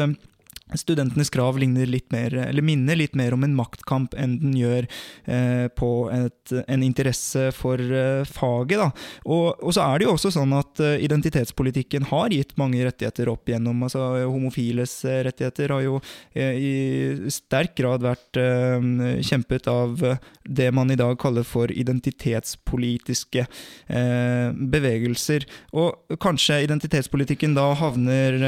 Studentenes 0.79 1.31
krav 1.33 1.59
litt 1.61 2.11
mer, 2.13 2.37
minner 2.63 2.99
litt 2.99 3.17
mer 3.19 3.35
om 3.35 3.45
en 3.45 3.57
maktkamp 3.57 4.15
enn 4.19 4.37
den 4.41 4.55
gjør 4.59 4.87
eh, 5.25 5.67
på 5.77 5.91
et, 6.15 6.55
en 6.67 6.85
interesse 6.85 7.49
for 7.57 7.81
eh, 7.81 8.23
faget. 8.29 8.81
Og, 9.25 9.47
og, 9.59 9.73
så 9.75 9.85
er 9.85 9.99
det 9.99 10.09
jo 10.09 10.15
også 10.15 10.33
sånn 10.35 10.55
at 10.57 10.83
eh, 10.85 10.99
identitetspolitikken 11.07 12.09
har 12.11 12.35
gitt 12.35 12.57
mange 12.61 12.83
rettigheter 12.87 13.31
opp 13.33 13.51
igjennom. 13.51 13.83
Altså, 13.87 14.07
homofiles 14.31 14.95
rettigheter 15.27 15.75
har 15.75 15.85
jo 15.87 16.01
eh, 16.35 16.55
i 16.55 17.31
sterk 17.33 17.77
grad 17.81 18.05
vært 18.07 18.41
eh, 18.41 19.21
kjempet 19.27 19.71
av 19.71 20.05
det 20.45 20.71
man 20.75 20.91
i 20.91 20.99
dag 20.99 21.19
kaller 21.21 21.47
for 21.47 21.71
identitetspolitiske 21.71 23.47
eh, 23.47 24.49
bevegelser. 24.75 25.47
Og 25.77 26.19
kanskje 26.23 26.63
identitetspolitikken 26.67 27.57
da 27.59 27.71
havner 27.79 28.39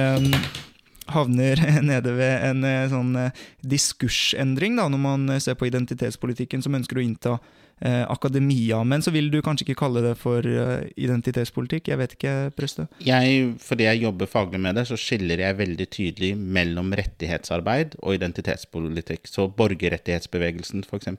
havner 1.14 1.62
nede 1.90 2.14
ved 2.18 2.46
en 2.50 2.68
eh, 2.68 2.86
sånn 2.92 3.16
eh, 3.18 3.42
diskursendring, 3.64 4.78
da, 4.80 4.88
når 4.92 5.02
man 5.02 5.34
ser 5.42 5.58
på 5.58 5.68
identitetspolitikken 5.70 6.64
som 6.64 6.78
ønsker 6.78 7.00
å 7.00 7.04
innta 7.04 7.36
eh, 7.84 8.10
akademia. 8.10 8.84
Men 8.84 9.02
så 9.02 9.12
vil 9.14 9.30
du 9.32 9.40
kanskje 9.44 9.66
ikke 9.66 9.80
kalle 9.82 10.02
det 10.04 10.14
for 10.20 10.46
eh, 10.46 10.88
identitetspolitikk? 11.00 11.90
Jeg 11.92 12.00
vet 12.00 12.16
ikke, 12.16 12.34
Prøste. 12.56 12.86
Jeg, 13.04 13.54
fordi 13.62 13.88
jeg 13.88 14.02
jobber 14.04 14.30
faglig 14.30 14.60
med 14.62 14.78
det, 14.78 14.86
så 14.90 14.98
skiller 15.00 15.42
jeg 15.42 15.58
veldig 15.60 15.88
tydelig 15.92 16.32
mellom 16.36 16.92
rettighetsarbeid 16.98 17.98
og 18.02 18.18
identitetspolitikk. 18.18 19.30
Så 19.30 19.48
borgerrettighetsbevegelsen, 19.58 20.86
f.eks., 20.86 21.10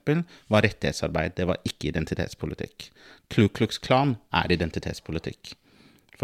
var 0.54 0.68
rettighetsarbeid, 0.68 1.36
det 1.40 1.50
var 1.50 1.60
ikke 1.68 1.92
identitetspolitikk. 1.92 2.90
Klu 3.34 3.48
Klux 3.50 3.80
Klan 3.82 4.18
er 4.36 4.52
identitetspolitikk 4.54 5.56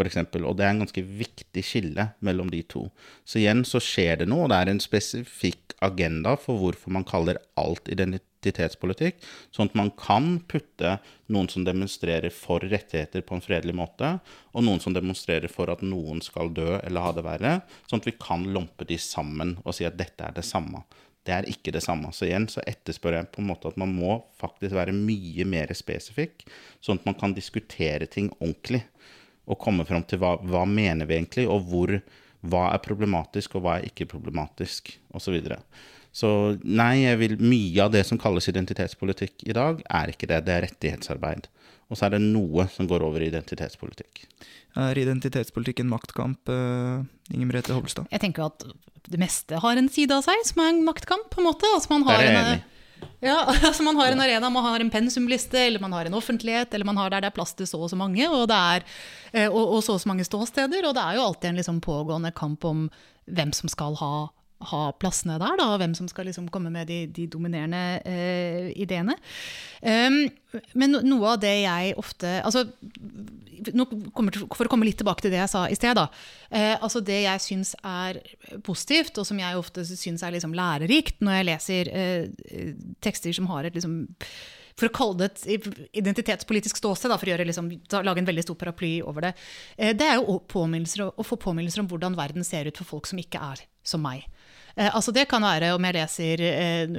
f.eks. 0.00 0.20
Og 0.40 0.56
det 0.58 0.66
er 0.66 0.74
en 0.74 0.82
ganske 0.84 1.04
viktig 1.04 1.64
skille 1.64 2.10
mellom 2.24 2.50
de 2.52 2.62
to. 2.64 2.86
Så 3.24 3.40
igjen 3.42 3.64
så 3.68 3.82
skjer 3.82 4.22
det 4.22 4.30
noe, 4.30 4.46
og 4.46 4.52
det 4.52 4.60
er 4.60 4.72
en 4.72 4.82
spesifikk 4.82 5.76
agenda 5.84 6.36
for 6.40 6.60
hvorfor 6.60 6.92
man 6.94 7.06
kaller 7.08 7.40
alt 7.60 7.88
identitetspolitikk. 7.92 9.20
Sånn 9.54 9.70
at 9.70 9.76
man 9.78 9.92
kan 9.98 10.32
putte 10.50 10.98
noen 11.32 11.48
som 11.52 11.64
demonstrerer 11.66 12.32
for 12.34 12.64
rettigheter 12.64 13.24
på 13.26 13.36
en 13.36 13.44
fredelig 13.44 13.76
måte, 13.76 14.16
og 14.52 14.66
noen 14.66 14.82
som 14.82 14.96
demonstrerer 14.96 15.52
for 15.52 15.72
at 15.72 15.84
noen 15.86 16.22
skal 16.24 16.52
dø 16.56 16.74
eller 16.80 17.06
ha 17.06 17.14
det 17.16 17.26
verre, 17.26 17.54
sånn 17.90 18.02
at 18.02 18.10
vi 18.10 18.18
kan 18.20 18.48
lompe 18.54 18.88
de 18.88 18.98
sammen 19.00 19.56
og 19.64 19.76
si 19.76 19.88
at 19.88 19.98
dette 20.00 20.26
er 20.26 20.36
det 20.36 20.46
samme. 20.46 20.84
Det 21.26 21.34
er 21.36 21.48
ikke 21.52 21.72
det 21.74 21.82
samme. 21.84 22.10
Så 22.16 22.26
igjen 22.26 22.46
så 22.48 22.62
etterspør 22.68 23.18
jeg 23.18 23.28
på 23.34 23.42
en 23.42 23.50
måte 23.50 23.68
at 23.68 23.76
man 23.80 23.92
må 23.92 24.22
faktisk 24.40 24.72
være 24.76 24.94
mye 24.96 25.44
mer 25.48 25.72
spesifikk, 25.76 26.46
sånn 26.80 27.00
at 27.00 27.08
man 27.08 27.18
kan 27.20 27.36
diskutere 27.36 28.08
ting 28.10 28.32
ordentlig 28.38 28.82
og 29.50 29.58
komme 29.60 29.86
fram 29.88 30.04
til 30.06 30.20
hva, 30.22 30.36
hva 30.46 30.64
mener 30.68 31.08
vi 31.08 31.18
egentlig, 31.18 31.46
og 31.50 31.66
hvor, 31.70 31.92
hva 32.46 32.66
er 32.74 32.84
problematisk, 32.84 33.56
og 33.56 33.66
hva 33.66 33.78
er 33.78 33.88
ikke 33.90 34.08
problematisk, 34.10 34.92
osv. 35.16 35.40
Så, 36.10 36.30
nei, 36.66 37.04
jeg 37.04 37.18
vil, 37.20 37.36
mye 37.42 37.84
av 37.84 37.92
det 37.94 38.04
som 38.08 38.18
kalles 38.20 38.50
identitetspolitikk 38.50 39.46
i 39.46 39.56
dag, 39.56 39.82
er 39.86 40.12
ikke 40.12 40.28
det. 40.30 40.44
Det 40.46 40.56
er 40.56 40.64
rettighetsarbeid. 40.66 41.50
Og 41.90 41.98
så 41.98 42.06
er 42.06 42.16
det 42.16 42.22
noe 42.22 42.68
som 42.70 42.86
går 42.90 43.02
over 43.02 43.22
i 43.22 43.30
identitetspolitikk. 43.30 44.24
Er 44.78 44.98
identitetspolitikk 45.02 45.82
en 45.82 45.90
maktkamp, 45.90 46.50
uh, 46.50 47.02
Inger 47.34 47.48
Merete 47.50 47.74
Hobbelstad? 47.74 48.06
Jeg 48.14 48.22
tenker 48.22 48.46
at 48.46 48.66
det 49.10 49.18
meste 49.18 49.58
har 49.58 49.78
en 49.78 49.90
side 49.90 50.14
av 50.14 50.22
seg 50.26 50.44
som 50.46 50.62
er 50.62 50.74
en 50.74 50.84
maktkamp, 50.86 51.26
på 51.32 51.42
en 51.42 51.48
måte. 51.48 51.66
Altså 51.74 51.90
man 51.90 52.06
har 52.06 52.22
er 52.22 52.30
en, 52.30 52.38
enig. 52.44 52.79
Ja, 53.20 53.44
altså 53.68 53.84
Man 53.86 53.96
har 54.00 54.12
en 54.12 54.20
arena, 54.20 54.50
man 54.50 54.64
har 54.64 54.80
en 54.80 54.90
pensumliste, 54.90 55.58
eller 55.58 55.82
man 55.82 55.92
har 55.92 56.08
en 56.08 56.14
offentlighet, 56.14 56.74
eller 56.74 56.88
man 56.88 56.96
har 56.96 57.10
der 57.10 57.24
det 57.24 57.30
er 57.30 57.36
plass 57.36 57.54
til 57.54 57.68
så 57.68 57.80
og 57.80 57.90
så 57.92 57.98
mange, 58.00 58.26
og, 58.28 58.50
er, 58.50 58.84
eh, 59.32 59.48
og, 59.48 59.76
og 59.76 59.82
så 59.84 59.96
og 59.96 60.00
så 60.00 60.08
mange 60.08 60.24
ståsteder. 60.24 60.86
Og 60.88 60.94
det 60.96 61.04
er 61.04 61.18
jo 61.18 61.26
alltid 61.28 61.50
en 61.50 61.62
liksom 61.62 61.80
pågående 61.84 62.32
kamp 62.32 62.64
om 62.64 62.88
hvem 63.30 63.52
som 63.56 63.70
skal 63.70 63.98
ha 64.00 64.28
ha 64.68 64.80
plassene 65.00 65.38
der, 65.40 65.56
da, 65.58 65.68
hvem 65.80 65.94
som 65.96 66.08
skal 66.10 66.28
liksom 66.28 66.50
komme 66.52 66.72
med 66.72 66.90
de, 66.90 67.04
de 67.08 67.26
dominerende 67.30 68.00
eh, 68.04 68.68
ideene. 68.80 69.16
Um, 69.80 70.22
men 70.76 70.98
noe 71.06 71.34
av 71.34 71.40
det 71.40 71.54
jeg 71.62 71.94
ofte 72.00 72.34
altså, 72.44 72.66
til, 73.64 73.84
For 74.56 74.66
å 74.66 74.70
komme 74.72 74.84
litt 74.84 74.98
tilbake 75.00 75.24
til 75.24 75.32
det 75.32 75.40
jeg 75.40 75.52
sa 75.52 75.64
i 75.70 75.78
sted. 75.78 75.96
Da, 75.96 76.08
eh, 76.50 76.74
altså 76.76 77.00
Det 77.04 77.22
jeg 77.22 77.44
syns 77.44 77.74
er 77.80 78.20
positivt, 78.66 79.20
og 79.20 79.28
som 79.28 79.40
jeg 79.40 79.58
ofte 79.60 79.86
syns 79.88 80.24
er 80.26 80.36
liksom 80.36 80.56
lærerikt 80.56 81.22
når 81.24 81.38
jeg 81.38 81.50
leser 81.50 81.92
eh, 81.94 82.72
tekster 83.00 83.36
som 83.36 83.48
har 83.52 83.68
et 83.68 83.78
liksom 83.78 84.02
for 84.80 84.88
å 84.88 84.94
kalle 84.96 85.18
det 85.20 85.30
et 85.44 85.66
identitetspolitisk 86.00 86.78
ståsted, 86.80 87.12
for 87.12 87.28
å 87.28 87.32
gjøre, 87.34 87.46
liksom, 87.48 87.68
lage 88.06 88.22
en 88.22 88.28
veldig 88.30 88.46
stor 88.46 88.56
paraply 88.60 88.94
over 89.04 89.28
det, 89.28 89.34
eh, 89.76 89.92
det 89.96 90.06
er 90.06 90.20
jo 90.20 90.38
å 90.40 91.26
få 91.26 91.36
påminnelser 91.40 91.84
om 91.84 91.90
hvordan 91.90 92.16
verden 92.18 92.46
ser 92.46 92.70
ut 92.70 92.80
for 92.80 92.88
folk 92.88 93.10
som 93.10 93.20
ikke 93.20 93.42
er 93.52 93.64
som 93.84 94.02
meg. 94.04 94.24
Eh, 94.76 94.88
altså 94.88 95.12
Det 95.14 95.26
kan 95.30 95.42
være 95.42 95.72
om 95.76 95.86
jeg 95.88 95.96
leser 95.96 96.42
eh, 96.46 96.94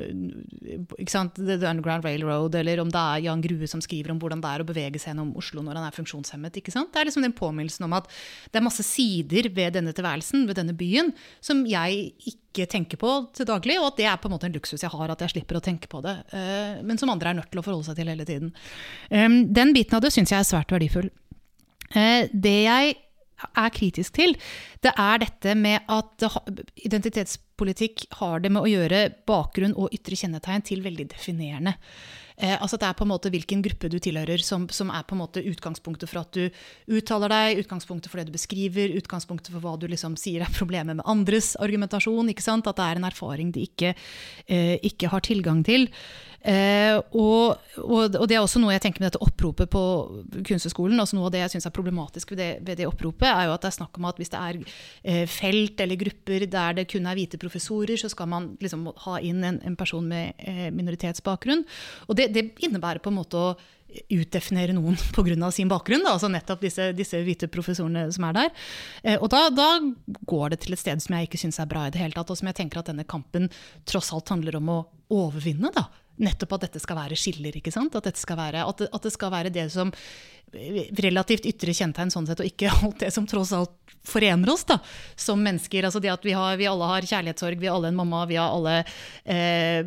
sant, 1.09 1.39
The 1.39 1.57
Underground 1.59 2.05
Railroad, 2.05 2.55
eller 2.55 2.83
om 2.83 2.91
det 2.91 3.01
er 3.01 3.25
Jan 3.27 3.43
Grue 3.43 3.69
som 3.69 3.83
skriver 3.83 4.13
om 4.13 4.19
hvordan 4.21 4.43
det 4.43 4.51
er 4.51 4.63
å 4.63 4.67
bevege 4.67 5.01
seg 5.01 5.13
gjennom 5.13 5.33
Oslo 5.39 5.63
når 5.65 5.79
han 5.79 5.87
er 5.87 5.97
funksjonshemmet. 5.97 6.57
Det 6.57 6.75
er 6.75 7.09
liksom 7.09 7.25
den 7.25 7.35
påminnelsen 7.37 7.87
om 7.87 7.97
at 7.97 8.09
det 8.51 8.61
er 8.61 8.67
masse 8.67 8.85
sider 8.85 9.49
ved 9.55 9.77
denne 9.77 9.95
tilværelsen, 9.95 10.45
ved 10.49 10.59
denne 10.59 10.75
byen, 10.77 11.13
som 11.43 11.63
jeg 11.69 12.11
ikke 12.33 12.67
tenker 12.71 12.99
på 12.99 13.13
til 13.35 13.47
daglig, 13.47 13.79
og 13.79 13.91
at 13.91 14.01
det 14.01 14.09
er 14.11 14.19
på 14.19 14.27
en 14.27 14.35
måte 14.35 14.49
en 14.49 14.55
luksus 14.55 14.83
jeg 14.83 14.91
har, 14.91 15.13
at 15.13 15.23
jeg 15.23 15.37
slipper 15.37 15.59
å 15.59 15.63
tenke 15.63 15.89
på 15.91 16.03
det. 16.03 16.17
Eh, 16.35 16.81
men 16.83 16.99
som 16.99 17.11
andre 17.13 17.31
er 17.31 17.39
nødt 17.39 17.51
til 17.53 17.61
å 17.61 17.65
forholde 17.65 17.87
seg 17.87 17.99
til 17.99 18.11
hele 18.11 18.27
tiden. 18.27 18.53
Den 19.11 19.71
biten 19.75 19.97
av 19.97 20.03
det 20.03 20.11
syns 20.13 20.31
jeg 20.33 20.41
er 20.41 20.47
svært 20.47 20.71
verdifull. 20.73 21.09
Eh, 21.95 22.27
det 22.31 22.57
jeg 22.65 22.95
er 23.57 23.73
kritisk 23.73 24.15
til, 24.19 24.35
det 24.85 24.93
er 24.99 25.23
dette 25.23 25.55
med 25.57 25.87
at 25.89 26.27
identitetspolitikk 27.61 28.07
har 28.19 28.41
det 28.41 28.51
med 28.51 28.63
å 28.63 28.69
gjøre 28.69 29.11
bakgrunn 29.27 29.75
og 29.77 29.93
ytre 29.93 30.15
kjennetegn 30.15 30.63
til 30.65 30.81
veldig 30.83 31.09
definerende. 31.11 31.75
Eh, 32.37 32.57
altså 32.59 32.77
Det 32.77 32.87
er 32.87 32.93
på 32.93 33.03
en 33.03 33.11
måte 33.11 33.29
hvilken 33.29 33.61
gruppe 33.61 33.89
du 33.89 33.99
tilhører 33.99 34.41
som, 34.41 34.67
som, 34.69 34.89
er 34.89 35.03
på 35.03 35.13
en 35.13 35.21
måte 35.21 35.43
utgangspunktet 35.43 36.09
for 36.09 36.21
at 36.21 36.33
du 36.33 36.49
uttaler 36.89 37.29
deg, 37.29 37.61
utgangspunktet 37.61 38.09
for 38.09 38.17
det 38.17 38.31
du 38.31 38.33
beskriver, 38.33 38.95
utgangspunktet 38.97 39.51
for 39.51 39.61
hva 39.61 39.77
du 39.77 39.87
liksom 39.87 40.17
sier 40.17 40.41
er 40.41 40.57
problemet 40.57 40.97
med 40.97 41.05
andres 41.05 41.55
argumentasjon. 41.59 42.29
ikke 42.29 42.41
sant? 42.41 42.67
At 42.67 42.79
det 42.79 42.87
er 42.87 43.01
en 43.01 43.09
erfaring 43.11 43.51
de 43.51 43.67
ikke, 43.67 43.93
eh, 44.47 44.79
ikke 44.81 45.11
har 45.11 45.21
tilgang 45.21 45.63
til. 45.63 45.89
Eh, 46.41 46.97
og, 47.13 47.59
og, 47.77 48.15
og, 48.17 48.23
det 48.29 48.37
er 48.37 48.41
også 48.41 48.57
noe 48.61 48.73
jeg 48.73 48.81
tenker 48.81 49.03
med 49.03 49.11
dette 49.11 49.21
oppropet 49.21 49.69
på 49.69 49.81
Kunsthøgskolen. 50.47 50.99
Altså 51.01 51.17
noe 51.17 51.29
av 51.29 51.35
det 51.35 51.43
jeg 51.43 51.55
syns 51.55 51.67
er 51.69 51.75
problematisk 51.75 52.33
ved 52.33 52.41
det, 52.41 52.51
ved 52.65 52.79
det, 52.81 52.87
oppropet, 52.89 53.27
er 53.29 53.47
jo 53.47 53.55
at 53.55 53.65
det 53.65 53.69
er 53.69 53.77
snakk 53.77 53.99
om 53.99 54.07
at 54.09 54.21
hvis 54.21 54.33
det 54.33 54.41
er 54.41 54.61
eh, 54.61 55.25
felt 55.29 55.83
eller 55.85 56.01
grupper 56.01 56.47
der 56.49 56.79
det 56.79 56.87
kun 56.89 57.05
er 57.05 57.19
hvite 57.19 57.41
professorer, 57.41 57.93
så 58.01 58.09
skal 58.09 58.31
man 58.31 58.55
liksom 58.63 58.89
ha 59.05 59.19
inn 59.21 59.43
en, 59.45 59.61
en 59.67 59.77
person 59.77 60.07
med 60.07 60.33
eh, 60.39 60.69
minoritetsbakgrunn. 60.73 61.61
Og 62.09 62.17
det, 62.17 62.31
det 62.33 62.49
innebærer 62.65 63.03
på 63.03 63.13
en 63.13 63.21
måte 63.21 63.37
å 63.37 63.53
utdefinere 64.11 64.73
noen 64.75 64.97
pga. 65.15 65.51
sin 65.51 65.69
bakgrunn. 65.69 66.03
Da, 66.05 66.15
altså 66.15 66.29
nettopp 66.31 66.65
disse, 66.65 66.91
disse, 66.97 67.21
hvite 67.25 67.51
professorene 67.51 68.07
som 68.13 68.25
er 68.29 68.37
der. 68.37 68.53
Eh, 69.03 69.17
og 69.19 69.29
da, 69.33 69.47
da, 69.53 69.69
går 70.25 70.53
det 70.55 70.63
til 70.65 70.73
et 70.73 70.81
sted 70.81 71.03
som 71.03 71.15
jeg 71.17 71.29
ikke 71.29 71.41
syns 71.41 71.61
er 71.61 71.69
bra 71.69 71.85
i 71.87 71.93
det 71.93 72.01
hele 72.01 72.15
tatt, 72.15 72.31
og 72.31 72.39
som 72.39 72.49
jeg 72.49 72.57
tenker 72.63 72.81
at 72.81 72.89
denne 72.89 73.05
kampen 73.05 73.49
tross 73.85 74.11
alt 74.15 74.31
handler 74.33 74.57
om 74.61 74.71
å 74.73 74.83
overvinne. 75.11 75.73
da. 75.75 75.89
Nettopp 76.21 76.57
at 76.57 76.67
dette 76.67 76.81
skal 76.83 76.99
være 76.99 77.17
skiller. 77.19 77.55
ikke 77.57 77.73
sant? 77.73 77.95
At, 77.95 78.09
skal 78.17 78.37
være, 78.39 78.65
at, 78.67 78.83
det, 78.83 78.89
at 78.91 79.07
det 79.07 79.13
skal 79.13 79.31
være 79.33 79.53
det 79.53 79.67
som 79.73 79.93
relativt 80.99 81.45
ytre 81.47 81.73
kjennetegn 81.73 82.11
sånn 82.11 82.27
sett, 82.27 82.41
og 82.43 82.49
ikke 82.49 82.71
alt 82.81 82.99
det 83.03 83.11
som 83.15 83.27
tross 83.29 83.53
alt 83.55 83.75
forener 84.03 84.49
oss 84.51 84.65
da, 84.67 84.79
som 85.15 85.41
mennesker. 85.41 85.85
Altså 85.87 86.01
det 86.03 86.11
at 86.11 86.25
vi, 86.25 86.33
har, 86.35 86.57
vi 86.59 86.67
alle 86.69 86.89
har 86.89 87.07
kjærlighetssorg, 87.07 87.61
vi 87.61 87.69
har 87.69 87.77
alle 87.77 87.91
en 87.93 87.99
mamma, 87.99 88.25
vi 88.29 88.39
har 88.39 88.51
alle 88.51 88.79
eh, 89.23 89.85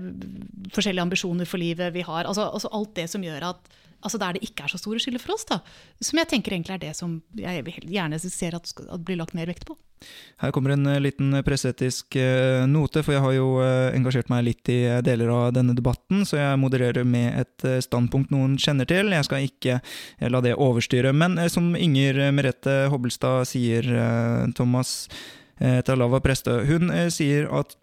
forskjellige 0.75 1.05
ambisjoner 1.05 1.51
for 1.51 1.61
livet. 1.61 1.93
vi 1.95 2.05
har, 2.07 2.25
altså, 2.25 2.49
altså 2.49 2.71
Alt 2.75 2.95
det 2.97 3.09
som 3.11 3.25
gjør 3.25 3.51
at 3.53 3.75
altså 4.05 4.21
der 4.21 4.37
det 4.37 4.45
ikke 4.47 4.67
er 4.67 4.75
så 4.75 4.81
store 4.81 5.01
skiller 5.03 5.23
for 5.23 5.35
oss. 5.35 5.47
da, 5.49 5.61
Som 6.05 6.21
jeg 6.21 6.31
tenker 6.31 6.55
egentlig 6.55 6.77
er 6.77 6.85
det 6.87 6.95
som 6.99 7.19
jeg 7.39 7.65
gjerne 7.89 8.21
ser 8.23 8.57
at, 8.57 8.71
at 8.85 9.05
blir 9.05 9.19
lagt 9.21 9.35
mer 9.35 9.51
vekt 9.51 9.67
på. 9.69 9.77
Her 10.43 10.53
kommer 10.53 10.75
en 10.75 10.87
eh, 10.91 11.01
liten 11.01 11.33
presseetisk 11.47 12.17
eh, 12.21 12.65
note, 12.69 13.03
for 13.05 13.17
jeg 13.17 13.25
har 13.25 13.35
jo 13.37 13.47
eh, 13.65 13.95
engasjert 13.97 14.31
meg 14.33 14.45
litt 14.49 14.71
i 14.73 14.81
deler 15.07 15.31
av 15.33 15.55
denne 15.57 15.77
debatten, 15.77 16.25
så 16.29 16.41
jeg 16.41 16.61
modererer 16.61 17.07
med 17.09 17.45
et 17.45 17.69
standpunkt 17.87 18.35
noen 18.35 18.59
kjenner 18.61 18.89
til. 18.89 19.13
Jeg 19.15 19.29
skal 19.29 19.47
ikke 19.47 19.79
la 20.29 20.43
det 20.45 20.57
overstyre. 20.61 21.15
Men 21.17 21.39
som 21.53 21.73
Inger 21.79 22.21
Merete 22.35 22.85
Hobbelstad 22.93 23.49
sier, 23.49 23.87
Thomas 24.57 25.09
Talava 25.87 26.21
Preste, 26.23 26.59
hun 26.69 26.91
sier 27.15 27.49
at 27.55 27.77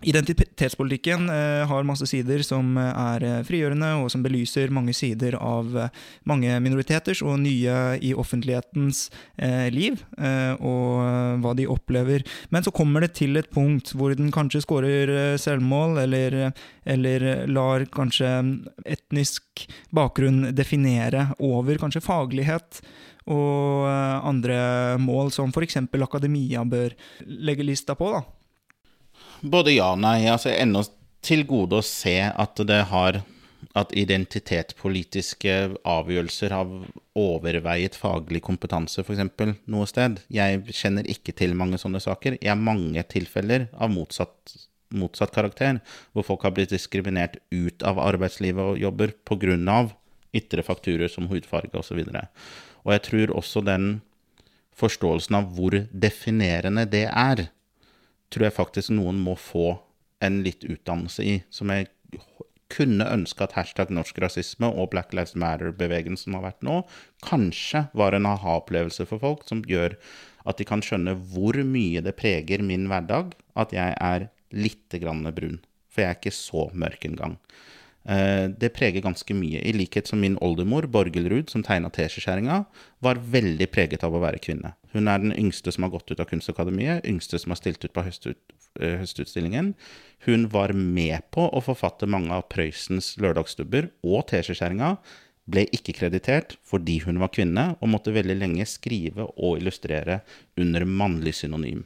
Identitetspolitikken 0.00 1.28
eh, 1.28 1.66
har 1.68 1.84
masse 1.84 2.06
sider 2.08 2.40
som 2.46 2.72
eh, 2.80 2.88
er 2.88 3.24
eh, 3.26 3.40
frigjørende, 3.44 3.90
og 4.00 4.08
som 4.12 4.22
belyser 4.24 4.72
mange 4.72 4.94
sider 4.96 5.36
av 5.36 5.74
mange 6.28 6.54
minoriteters 6.64 7.20
og 7.20 7.36
nye 7.42 7.74
i 8.00 8.14
offentlighetens 8.16 9.08
liv, 9.74 10.00
og 10.60 11.40
hva 11.42 11.52
de 11.56 11.66
opplever. 11.70 12.24
Men 12.52 12.64
så 12.64 12.72
kommer 12.74 13.04
det 13.04 13.12
til 13.18 13.38
et 13.38 13.50
punkt 13.52 13.92
hvor 13.96 14.14
den 14.16 14.32
kanskje 14.34 14.62
skårer 14.64 15.12
selvmål, 15.40 16.00
eller, 16.04 16.38
eller, 16.84 17.26
lar 17.50 17.84
kanskje 17.92 18.30
etnisk 18.88 19.66
bakgrunn 19.96 20.50
definere 20.56 21.30
over 21.38 21.80
kanskje 21.80 22.04
faglighet 22.04 22.82
og 23.30 23.86
andre 23.86 24.98
mål, 25.02 25.32
som 25.34 25.52
f.eks. 25.54 25.80
akademia 26.00 26.64
bør 26.68 26.96
legge 27.26 27.66
lista 27.66 27.96
på. 27.98 28.12
da. 28.16 28.39
Både 29.40 29.72
ja 29.72 29.92
og 29.94 30.00
nei. 30.02 30.24
Altså, 30.28 30.52
ennå 30.52 30.84
til 31.24 31.44
gode 31.48 31.80
å 31.80 31.84
se 31.84 32.16
at 32.28 32.60
det 32.68 32.82
har 32.90 33.22
at 33.76 33.92
identitetspolitiske 33.94 35.52
avgjørelser 35.86 36.54
har 36.54 36.70
overveiet 37.18 37.94
faglig 37.98 38.42
kompetanse, 38.42 39.04
f.eks. 39.04 39.52
noe 39.70 39.86
sted. 39.86 40.18
Jeg 40.32 40.64
kjenner 40.74 41.06
ikke 41.10 41.34
til 41.36 41.54
mange 41.58 41.78
sånne 41.78 42.00
saker. 42.02 42.38
Jeg 42.40 42.50
har 42.50 42.58
mange 42.58 43.04
tilfeller 43.12 43.68
av 43.78 43.92
motsatt, 43.94 44.56
motsatt 44.90 45.34
karakter, 45.36 45.78
hvor 46.12 46.26
folk 46.26 46.48
har 46.48 46.56
blitt 46.56 46.74
diskriminert 46.74 47.38
ut 47.52 47.84
av 47.86 48.00
arbeidslivet 48.02 48.74
og 48.74 48.80
jobber 48.80 49.14
pga. 49.28 49.86
ytre 50.32 50.62
fakturer 50.62 51.08
som 51.08 51.26
hudfarge 51.26 51.74
osv. 51.74 52.00
Og, 52.00 52.10
så 52.10 52.26
og 52.84 52.92
jeg 52.92 53.02
tror 53.02 53.36
også 53.36 53.62
den 53.66 54.00
forståelsen 54.78 55.36
av 55.36 55.50
hvor 55.54 55.74
definerende 55.92 56.86
det 56.86 57.06
er, 57.10 57.50
tror 58.30 58.46
jeg 58.46 58.56
faktisk 58.56 58.94
noen 58.94 59.20
må 59.22 59.36
få 59.38 59.74
en 60.24 60.42
litt 60.44 60.64
utdannelse 60.66 61.24
i, 61.26 61.36
som 61.50 61.72
jeg 61.72 61.88
kunne 62.70 63.06
ønske 63.10 63.42
at 63.42 63.56
hashtag 63.56 63.90
norsk 63.94 64.20
rasisme 64.22 64.68
og 64.70 64.92
Black 64.92 65.14
Lives 65.16 65.34
Matter-bevegelsen 65.38 66.36
har 66.36 66.44
vært 66.44 66.60
nå, 66.66 66.82
kanskje 67.26 67.88
var 67.98 68.14
en 68.14 68.28
aha-opplevelse 68.30 69.08
for 69.10 69.22
folk 69.22 69.42
som 69.48 69.64
gjør 69.66 69.96
at 70.48 70.60
de 70.60 70.66
kan 70.68 70.82
skjønne 70.84 71.16
hvor 71.32 71.58
mye 71.66 72.02
det 72.04 72.14
preger 72.20 72.62
min 72.64 72.86
hverdag 72.90 73.34
at 73.58 73.74
jeg 73.74 73.96
er 73.98 74.28
lite 74.54 75.00
grann 75.02 75.26
brun. 75.34 75.58
For 75.90 76.04
jeg 76.04 76.12
er 76.14 76.20
ikke 76.20 76.34
så 76.34 76.68
mørk 76.78 77.04
engang. 77.08 77.36
Eh, 78.08 78.48
det 78.48 78.72
preger 78.72 79.04
ganske 79.04 79.34
mye. 79.36 79.60
I 79.60 79.74
likhet 79.76 80.08
som 80.08 80.20
min 80.20 80.38
oldemor, 80.40 80.86
Borgelrud, 80.88 81.50
som 81.52 81.62
tegna 81.62 81.90
teskjeskjæringa, 81.92 82.62
var 83.04 83.20
veldig 83.20 83.68
preget 83.72 84.04
av 84.06 84.16
å 84.16 84.22
være 84.22 84.40
kvinne. 84.40 84.72
Hun 84.94 85.08
er 85.08 85.20
den 85.20 85.34
yngste 85.36 85.72
som 85.74 85.84
har 85.84 85.92
gått 85.92 86.10
ut 86.10 86.20
av 86.20 86.30
Kunstakademiet, 86.30 87.04
yngste 87.04 87.38
som 87.38 87.52
har 87.52 87.60
stilt 87.60 87.84
ut 87.84 87.92
på 87.92 88.04
høstut, 88.06 88.40
eh, 88.80 88.96
høstutstillingen. 89.02 89.74
Hun 90.26 90.48
var 90.48 90.72
med 90.72 91.22
på 91.30 91.50
å 91.52 91.62
forfatte 91.62 92.08
mange 92.08 92.32
av 92.32 92.48
Prøysens 92.48 93.16
lørdagsstubber 93.18 93.90
og 94.02 94.26
teskjeskjæringa. 94.28 94.96
Ble 95.50 95.66
ikke 95.66 95.94
kreditert 95.94 96.56
fordi 96.64 97.02
hun 97.04 97.18
var 97.18 97.28
kvinne, 97.28 97.76
og 97.82 97.88
måtte 97.88 98.14
veldig 98.14 98.38
lenge 98.38 98.66
skrive 98.66 99.28
og 99.36 99.60
illustrere 99.60 100.22
under 100.56 100.84
mannlig 100.84 101.34
synonym. 101.34 101.84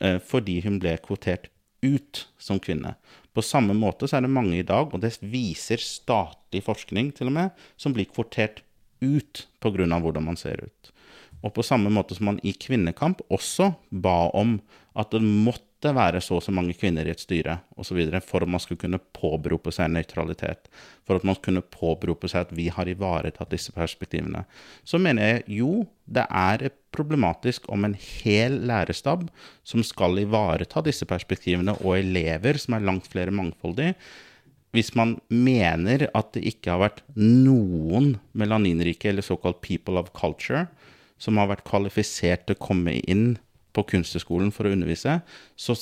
Eh, 0.00 0.18
fordi 0.18 0.62
hun 0.64 0.78
ble 0.78 0.96
kvotert 0.96 1.48
ut 1.82 2.26
som 2.38 2.58
kvinne. 2.58 2.96
På 3.36 3.44
samme 3.44 3.76
måte 3.76 4.08
så 4.08 4.16
er 4.16 4.24
det 4.24 4.32
mange 4.32 4.56
i 4.56 4.64
dag, 4.64 4.88
og 4.88 5.02
det 5.02 5.18
viser 5.20 5.82
statlig 5.82 6.62
forskning 6.64 7.10
til 7.12 7.28
og 7.28 7.36
med, 7.36 7.66
som 7.76 7.92
blir 7.92 8.08
kvotert 8.08 8.62
ut 9.04 9.44
pga. 9.60 9.84
hvordan 10.00 10.24
man 10.24 10.40
ser 10.40 10.64
ut. 10.64 10.92
Og 11.44 11.52
på 11.52 11.62
samme 11.62 11.92
måte 11.92 12.16
som 12.16 12.32
man 12.32 12.40
i 12.42 12.54
Kvinnekamp 12.56 13.20
også 13.28 13.74
ba 13.90 14.30
om 14.32 14.60
at 14.96 15.12
det 15.12 15.20
måtte 15.20 15.60
være 15.94 16.20
så 16.24 16.38
og 16.38 16.44
så 16.44 16.52
mange 16.54 16.74
kvinner 16.74 17.06
i 17.06 17.12
et 17.12 17.22
styre 17.22 17.58
osv. 17.78 18.00
for 18.24 18.42
at 18.42 18.50
man 18.50 18.62
skulle 18.62 18.80
kunne 18.80 19.00
påberope 19.14 19.70
seg 19.74 19.92
nøytralitet. 19.92 20.70
For 21.06 21.16
at 21.16 21.24
man 21.24 21.38
kunne 21.42 21.62
påberope 21.62 22.28
seg 22.28 22.46
at 22.46 22.54
vi 22.56 22.68
har 22.72 22.88
ivaretatt 22.88 23.52
disse 23.52 23.72
perspektivene. 23.76 24.44
Så 24.84 24.98
mener 24.98 25.22
jeg 25.22 25.60
jo, 25.60 25.86
det 26.06 26.26
er 26.26 26.70
problematisk 26.90 27.68
om 27.68 27.84
en 27.84 27.96
hel 27.98 28.58
lærestab 28.66 29.28
som 29.62 29.84
skal 29.86 30.18
ivareta 30.22 30.82
disse 30.82 31.06
perspektivene, 31.06 31.76
og 31.84 31.98
elever 32.00 32.58
som 32.58 32.74
er 32.74 32.86
langt 32.86 33.06
flere 33.12 33.34
mangfoldige, 33.34 33.94
hvis 34.74 34.92
man 34.98 35.16
mener 35.32 36.08
at 36.12 36.34
det 36.34 36.42
ikke 36.50 36.74
har 36.74 36.82
vært 36.82 37.02
noen 37.16 38.16
melaninrike 38.36 39.08
eller 39.08 39.24
såkalt 39.24 39.62
people 39.64 39.96
of 40.00 40.10
culture 40.16 40.66
som 41.22 41.38
har 41.40 41.48
vært 41.48 41.64
kvalifisert 41.64 42.44
til 42.44 42.58
å 42.58 42.64
komme 42.66 42.98
inn 43.08 43.36
på 43.76 43.84
Kunsthøgskolen 43.92 44.52
for 44.54 44.66
å 44.66 44.72
undervise, 44.74 45.20
så 45.56 45.76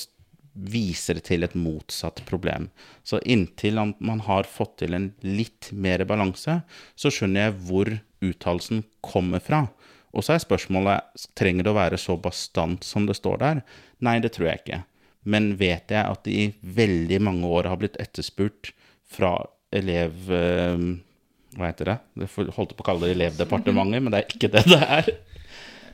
viser 0.55 1.17
det 1.17 1.25
til 1.27 1.43
et 1.43 1.55
motsatt 1.59 2.21
problem. 2.27 2.69
Så 3.03 3.19
inntil 3.27 3.79
man 3.99 4.21
har 4.27 4.47
fått 4.47 4.77
til 4.83 4.95
en 4.95 5.09
litt 5.23 5.71
mer 5.71 6.05
balanse, 6.07 6.61
så 6.95 7.11
skjønner 7.11 7.47
jeg 7.47 7.57
hvor 7.67 7.91
uttalelsen 8.23 8.85
kommer 9.03 9.43
fra. 9.43 9.65
Og 10.15 10.23
så 10.23 10.35
er 10.35 10.43
spørsmålet 10.45 11.27
trenger 11.35 11.67
det 11.67 11.73
å 11.73 11.79
være 11.79 11.99
så 11.99 12.15
bastant 12.15 12.87
som 12.87 13.07
det 13.07 13.17
står 13.19 13.41
der. 13.41 13.63
Nei, 14.05 14.21
det 14.23 14.31
tror 14.35 14.49
jeg 14.49 14.63
ikke. 14.63 14.83
Men 15.27 15.55
vet 15.59 15.91
jeg 15.91 16.05
at 16.05 16.23
det 16.23 16.35
i 16.39 16.45
veldig 16.77 17.19
mange 17.27 17.49
år 17.51 17.67
har 17.71 17.81
blitt 17.81 17.99
etterspurt 18.01 18.71
fra 19.11 19.37
elev... 19.75 20.31
Eh, 20.31 20.87
hva 21.55 21.69
heter 21.69 21.87
det? 21.87 21.95
Jeg 22.19 22.51
holdt 22.55 22.75
på 22.75 22.83
å 22.83 22.87
kalle 22.89 23.07
det 23.07 23.15
Elevdepartementet, 23.15 24.03
men 24.03 24.11
det 24.11 24.21
er 24.21 24.33
ikke 24.33 24.51
det 24.51 24.63
det 24.67 24.79
er. 24.83 25.11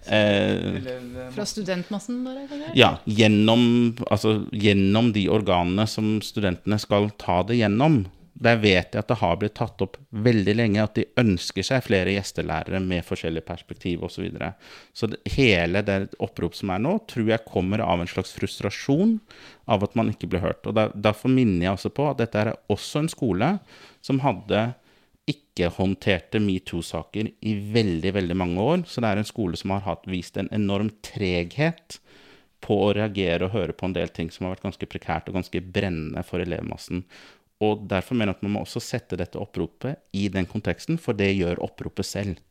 Eh, 0.05 1.31
Fra 1.35 1.45
studentmassen, 1.45 2.23
bare? 2.25 2.47
Ja. 2.73 2.97
Gjennom, 3.05 3.97
altså, 4.09 4.45
gjennom 4.51 5.11
de 5.13 5.27
organene 5.29 5.85
som 5.87 6.17
studentene 6.25 6.79
skal 6.81 7.11
ta 7.21 7.41
det 7.43 7.59
gjennom. 7.61 8.03
Der 8.41 8.57
vet 8.57 8.95
jeg 8.95 9.03
at 9.03 9.09
det 9.11 9.19
har 9.21 9.35
blitt 9.37 9.53
tatt 9.59 9.81
opp 9.85 9.99
veldig 10.09 10.55
lenge 10.57 10.81
at 10.81 10.95
de 10.97 11.03
ønsker 11.21 11.65
seg 11.67 11.83
flere 11.85 12.15
gjestelærere 12.15 12.79
med 12.81 13.05
forskjellige 13.05 13.45
perspektiv 13.45 14.01
osv. 14.07 14.15
Så, 14.15 14.23
videre. 14.25 14.49
så 14.97 15.09
det, 15.11 15.19
hele 15.35 15.83
det 15.85 15.99
opprop 16.17 16.57
som 16.57 16.73
er 16.73 16.81
nå, 16.81 16.95
tror 17.11 17.29
jeg 17.29 17.45
kommer 17.45 17.83
av 17.85 18.01
en 18.01 18.09
slags 18.09 18.33
frustrasjon 18.33 19.19
av 19.69 19.85
at 19.85 19.93
man 19.99 20.09
ikke 20.09 20.31
blir 20.31 20.41
hørt. 20.41 20.65
Og 20.65 20.73
der, 20.79 20.89
Derfor 20.95 21.29
minner 21.29 21.67
jeg 21.67 21.75
også 21.77 21.93
på 21.93 22.09
at 22.09 22.23
dette 22.23 22.41
er 22.41 22.55
også 22.71 23.03
en 23.03 23.11
skole 23.13 23.51
som 24.01 24.23
hadde 24.25 24.71
ikke 25.29 25.69
håndterte 25.75 26.41
metoo-saker 26.41 27.29
i 27.45 27.55
veldig, 27.73 28.13
veldig 28.17 28.37
mange 28.37 28.63
år. 28.63 28.85
Så 28.89 29.03
det 29.03 29.11
er 29.11 29.21
en 29.21 29.27
skole 29.27 29.59
som 29.59 29.75
har 29.75 29.85
hatt, 29.85 30.07
vist 30.09 30.39
en 30.39 30.49
enorm 30.55 30.89
treghet 31.05 31.99
på 32.61 32.77
å 32.85 32.93
reagere 32.97 33.47
og 33.47 33.55
høre 33.55 33.75
på 33.77 33.87
en 33.89 33.95
del 33.97 34.11
ting 34.13 34.29
som 34.33 34.45
har 34.45 34.55
vært 34.55 34.67
ganske 34.67 34.89
prekært 34.89 35.29
og 35.29 35.37
ganske 35.39 35.61
brennende 35.73 36.23
for 36.25 36.43
elevmassen. 36.43 37.05
Og 37.61 37.85
derfor 37.89 38.17
mener 38.17 38.33
jeg 38.33 38.39
at 38.39 38.45
man 38.47 38.55
må 38.55 38.63
også 38.65 38.81
sette 38.81 39.17
dette 39.19 39.37
oppropet 39.41 40.01
i 40.17 40.27
den 40.33 40.47
konteksten, 40.49 40.97
for 41.01 41.17
det 41.17 41.29
gjør 41.35 41.61
oppropet 41.65 42.07
selv. 42.07 42.41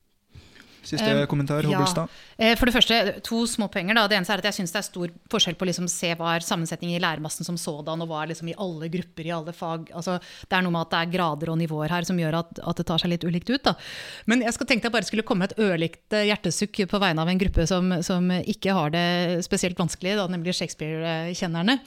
Siste 0.83 1.09
um, 1.13 1.27
kommentar, 1.29 1.67
Hobbelstad. 1.69 2.09
Ja. 2.37 2.51
Eh, 2.51 2.55
for 2.59 2.69
det 2.69 2.75
første, 2.75 2.99
to 3.27 3.43
små 3.49 3.69
poenger. 3.73 3.99
Da. 3.99 4.07
Det 4.09 4.17
eneste 4.19 4.35
er 4.37 4.43
at 4.43 4.49
jeg 4.49 4.59
syns 4.61 4.75
det 4.75 4.81
er 4.81 4.87
stor 4.87 5.13
forskjell 5.33 5.59
på 5.61 5.67
å 5.67 5.71
liksom 5.71 5.89
se 5.93 6.13
hva 6.19 6.35
er 6.35 6.47
sammensetningen 6.47 6.97
i 6.97 7.03
læremassen 7.03 7.47
som 7.47 7.59
sådan, 7.61 8.01
og 8.01 8.11
hva 8.11 8.23
er 8.23 8.33
liksom 8.33 8.51
i 8.53 8.57
alle 8.61 8.89
grupper, 8.93 9.29
i 9.29 9.35
alle 9.37 9.55
fag. 9.57 9.91
Altså, 9.97 10.19
det 10.47 10.57
er 10.57 10.65
noe 10.65 10.75
med 10.75 10.87
at 10.87 10.95
det 10.95 11.03
er 11.03 11.13
grader 11.17 11.53
og 11.53 11.61
nivåer 11.61 11.93
her 11.93 12.09
som 12.09 12.21
gjør 12.21 12.41
at, 12.41 12.63
at 12.73 12.81
det 12.81 12.89
tar 12.89 13.03
seg 13.03 13.15
litt 13.15 13.27
ulikt 13.29 13.53
ut. 13.53 13.63
Da. 13.67 13.77
Men 14.31 14.47
jeg 14.47 14.57
skal 14.57 14.71
tenke 14.71 14.89
jeg 14.89 14.97
bare 14.97 15.09
skulle 15.09 15.27
komme 15.27 15.45
med 15.45 15.53
et 15.53 15.63
ørlikt 15.67 16.17
eh, 16.17 16.29
hjertesukk 16.31 16.85
på 16.91 17.03
vegne 17.03 17.25
av 17.25 17.33
en 17.33 17.45
gruppe 17.45 17.69
som, 17.69 17.95
som 18.07 18.33
ikke 18.41 18.77
har 18.77 18.97
det 18.97 19.07
spesielt 19.47 19.79
vanskelig, 19.79 20.17
da, 20.19 20.27
nemlig 20.33 20.57
Shakespeare-kjennerne. 20.59 21.81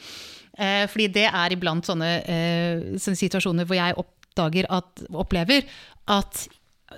Eh, 0.53 0.83
fordi 0.85 1.09
det 1.15 1.29
er 1.29 1.55
iblant 1.55 1.87
sånne, 1.87 2.11
eh, 2.29 2.97
situasjoner 3.01 3.65
hvor 3.65 3.79
jeg 3.79 3.97
oppdager 3.97 4.69
at, 4.69 5.07
opplever 5.09 5.65
at 6.13 6.45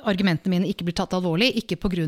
argumentene 0.04 0.54
mine 0.54 0.70
ikke 0.70 0.88
blir 0.88 0.98
tatt 0.98 1.16
alvorlig, 1.16 1.52
ikke 1.62 1.78
pga. 1.82 2.06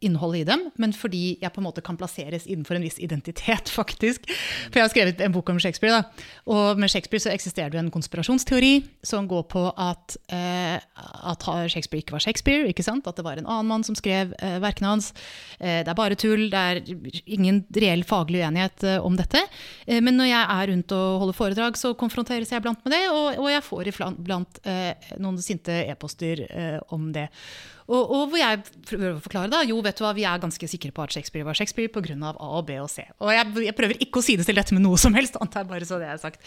innholdet 0.00 0.40
i 0.40 0.48
dem, 0.48 0.70
men 0.76 0.92
fordi 0.92 1.38
jeg 1.42 1.52
på 1.52 1.60
en 1.60 1.66
måte 1.66 1.82
kan 1.84 1.96
plasseres 1.96 2.46
innenfor 2.46 2.76
en 2.78 2.86
viss 2.86 2.98
identitet, 2.98 3.68
faktisk. 3.78 4.28
For 4.70 4.80
jeg 4.80 4.86
har 4.86 4.92
skrevet 4.92 5.20
en 5.20 5.34
bok 5.34 5.50
om 5.50 5.60
Shakespeare, 5.60 6.00
da. 6.00 6.26
og 6.46 6.78
med 6.78 6.90
Shakespeare 6.90 7.20
så 7.20 7.32
eksisterer 7.34 7.74
det 7.74 7.82
en 7.82 7.92
konspirasjonsteori 7.94 8.74
som 9.06 9.28
går 9.28 9.44
på 9.52 9.64
at, 9.76 10.16
eh, 10.32 10.78
at 10.78 11.48
Shakespeare 11.70 12.02
ikke 12.02 12.16
var 12.16 12.24
Shakespeare, 12.24 12.68
ikke 12.68 12.86
sant? 12.86 13.06
at 13.06 13.16
det 13.16 13.24
var 13.24 13.38
en 13.38 13.46
annen 13.46 13.68
mann 13.68 13.84
som 13.86 13.96
skrev 13.98 14.34
eh, 14.38 14.58
verkene 14.62 14.94
hans. 14.94 15.12
Eh, 15.58 15.82
det 15.84 15.92
er 15.92 15.98
bare 15.98 16.18
tull, 16.18 16.48
det 16.52 16.58
er 16.58 16.82
ingen 17.26 17.62
reell 17.76 18.04
faglig 18.06 18.42
uenighet 18.44 18.84
eh, 18.84 18.98
om 19.04 19.16
dette. 19.18 19.42
Eh, 19.86 20.00
men 20.04 20.18
når 20.18 20.30
jeg 20.30 20.44
er 20.54 20.70
rundt 20.72 20.94
og 20.96 21.22
holder 21.22 21.38
foredrag, 21.38 21.78
så 21.80 21.94
konfronteres 21.98 22.52
jeg 22.52 22.64
blant 22.64 22.82
med 22.84 22.94
det, 22.94 23.02
og, 23.12 23.40
og 23.42 23.50
jeg 23.52 23.64
får 23.66 23.92
iblant 23.92 24.60
eh, 24.68 25.10
noen 25.20 25.40
sinte 25.42 25.82
e-poster 25.88 26.44
om 26.94 27.10
det. 27.14 27.17
Og, 27.88 28.02
og, 28.02 28.22
hvor 28.28 28.36
jeg 28.36 28.60
prøver 28.84 29.14
å 29.14 29.20
forklare 29.24 29.48
da, 29.48 29.62
jo, 29.64 29.78
vet 29.84 29.96
du 29.96 30.02
hva, 30.04 30.10
vi 30.16 30.26
er 30.28 30.42
ganske 30.42 30.68
sikre 30.68 30.92
på 30.92 31.06
at 31.06 31.14
Shakespeare 31.14 31.46
var 31.46 31.56
Shakespeare 31.56 31.88
pga. 31.88 32.16
A 32.34 32.48
og 32.58 32.66
B 32.68 32.76
og 32.82 32.90
C. 32.92 33.06
Og 33.24 33.32
jeg, 33.32 33.48
jeg 33.64 33.76
prøver 33.78 34.04
ikke 34.04 34.20
å 34.20 34.26
sidestille 34.26 34.60
dette 34.60 34.76
med 34.76 34.84
noe 34.84 35.00
som 35.00 35.16
helst, 35.16 35.38
annet 35.40 35.56
er 35.56 35.70
bare 35.70 35.88
så 35.88 36.00
det 36.02 36.10
er 36.12 36.20
sagt. 36.20 36.44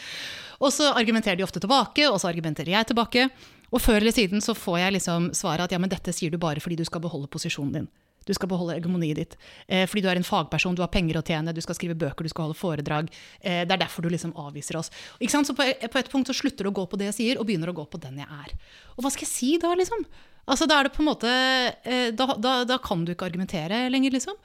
Og 0.61 0.69
så 0.75 0.91
argumenterer 0.93 1.39
de 1.39 1.47
ofte 1.47 1.63
tilbake, 1.63 2.05
og 2.11 2.19
så 2.21 2.29
argumenterer 2.29 2.75
jeg 2.75 2.91
tilbake. 2.91 3.25
Og 3.71 3.81
før 3.81 4.01
eller 4.03 4.13
siden 4.13 4.43
så 4.43 4.53
får 4.53 4.83
jeg 4.83 4.95
liksom 4.99 5.31
svaret 5.37 5.65
at 5.65 5.73
ja, 5.73 5.81
men 5.81 5.89
dette 5.89 6.13
sier 6.13 6.29
du 6.29 6.37
bare 6.41 6.61
fordi 6.61 6.77
du 6.77 6.85
skal 6.85 7.01
beholde 7.01 7.31
posisjonen 7.31 7.79
din. 7.79 7.91
Du 8.27 8.33
skal 8.37 8.51
beholde 8.51 8.75
hegemoniet 8.75 9.17
ditt. 9.17 9.37
Eh, 9.65 9.87
fordi 9.89 10.03
du 10.05 10.09
er 10.11 10.19
en 10.19 10.27
fagperson, 10.27 10.75
du 10.77 10.83
har 10.83 10.91
penger 10.93 11.17
å 11.17 11.23
tjene, 11.25 11.55
du 11.55 11.61
skal 11.63 11.77
skrive 11.77 11.97
bøker, 11.97 12.27
du 12.27 12.29
skal 12.29 12.45
holde 12.45 12.59
foredrag. 12.59 13.09
Eh, 13.39 13.63
det 13.65 13.73
er 13.73 13.81
derfor 13.81 14.05
du 14.05 14.11
liksom 14.13 14.35
avviser 14.37 14.77
oss. 14.77 14.91
Ikke 15.17 15.33
sant? 15.33 15.49
Så 15.49 15.55
på, 15.57 15.65
på, 15.65 16.01
et 16.01 16.11
punkt 16.11 16.29
så 16.29 16.35
slutter 16.37 16.67
du 16.67 16.69
å 16.69 16.75
gå 16.83 16.85
på 16.91 16.99
det 17.01 17.09
jeg 17.09 17.17
sier, 17.17 17.41
og 17.41 17.47
begynner 17.49 17.71
å 17.71 17.77
gå 17.79 17.87
på 17.89 18.01
den 18.03 18.21
jeg 18.21 18.29
er. 18.29 18.53
Og 18.93 19.01
hva 19.01 19.13
skal 19.13 19.25
jeg 19.25 19.33
si 19.33 19.51
da, 19.61 19.73
liksom? 19.79 20.05
Altså, 20.49 20.65
da 20.67 20.79
er 20.79 20.87
det 20.87 20.95
på 20.95 21.03
en 21.03 21.09
måte 21.11 21.31
eh, 21.31 22.09
da, 22.17 22.25
da, 22.41 22.53
da, 22.67 22.77
kan 22.81 23.05
du 23.05 23.13
ikke 23.13 23.27
argumentere 23.29 23.85
lenger, 23.93 24.15
liksom. 24.17 24.37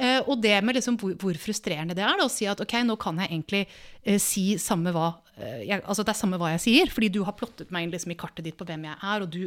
Eh, 0.00 0.20
og 0.22 0.38
det 0.40 0.54
med 0.64 0.78
liksom 0.78 0.96
hvor, 1.00 1.16
hvor, 1.20 1.36
frustrerende 1.40 1.96
det 1.96 2.04
er 2.06 2.20
da, 2.20 2.28
å 2.28 2.32
si 2.32 2.46
at 2.48 2.60
ok, 2.62 2.78
nå 2.86 2.96
kan 3.00 3.18
jeg 3.20 3.32
egentlig 3.32 3.64
eh, 3.66 4.20
si 4.22 4.54
samme 4.60 4.94
hva 4.94 5.16
jeg, 5.40 5.80
altså 5.88 6.04
Det 6.04 6.12
er 6.12 6.18
samme 6.18 6.36
hva 6.36 6.50
jeg 6.52 6.60
sier, 6.60 6.90
fordi 6.92 7.08
du 7.14 7.22
har 7.24 7.32
plottet 7.32 7.70
meg 7.72 7.86
inn 7.86 7.92
liksom 7.94 8.12
i 8.12 8.16
kartet 8.20 8.44
ditt 8.44 8.58
på 8.58 8.66
hvem 8.68 8.82
jeg 8.84 8.96
er, 9.08 9.22
og 9.24 9.30
du 9.32 9.46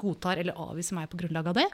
godtar 0.00 0.40
eller 0.40 0.56
avviser 0.56 0.96
meg 0.96 1.10
på 1.12 1.18
grunnlag 1.20 1.50
av 1.50 1.58
det. 1.58 1.66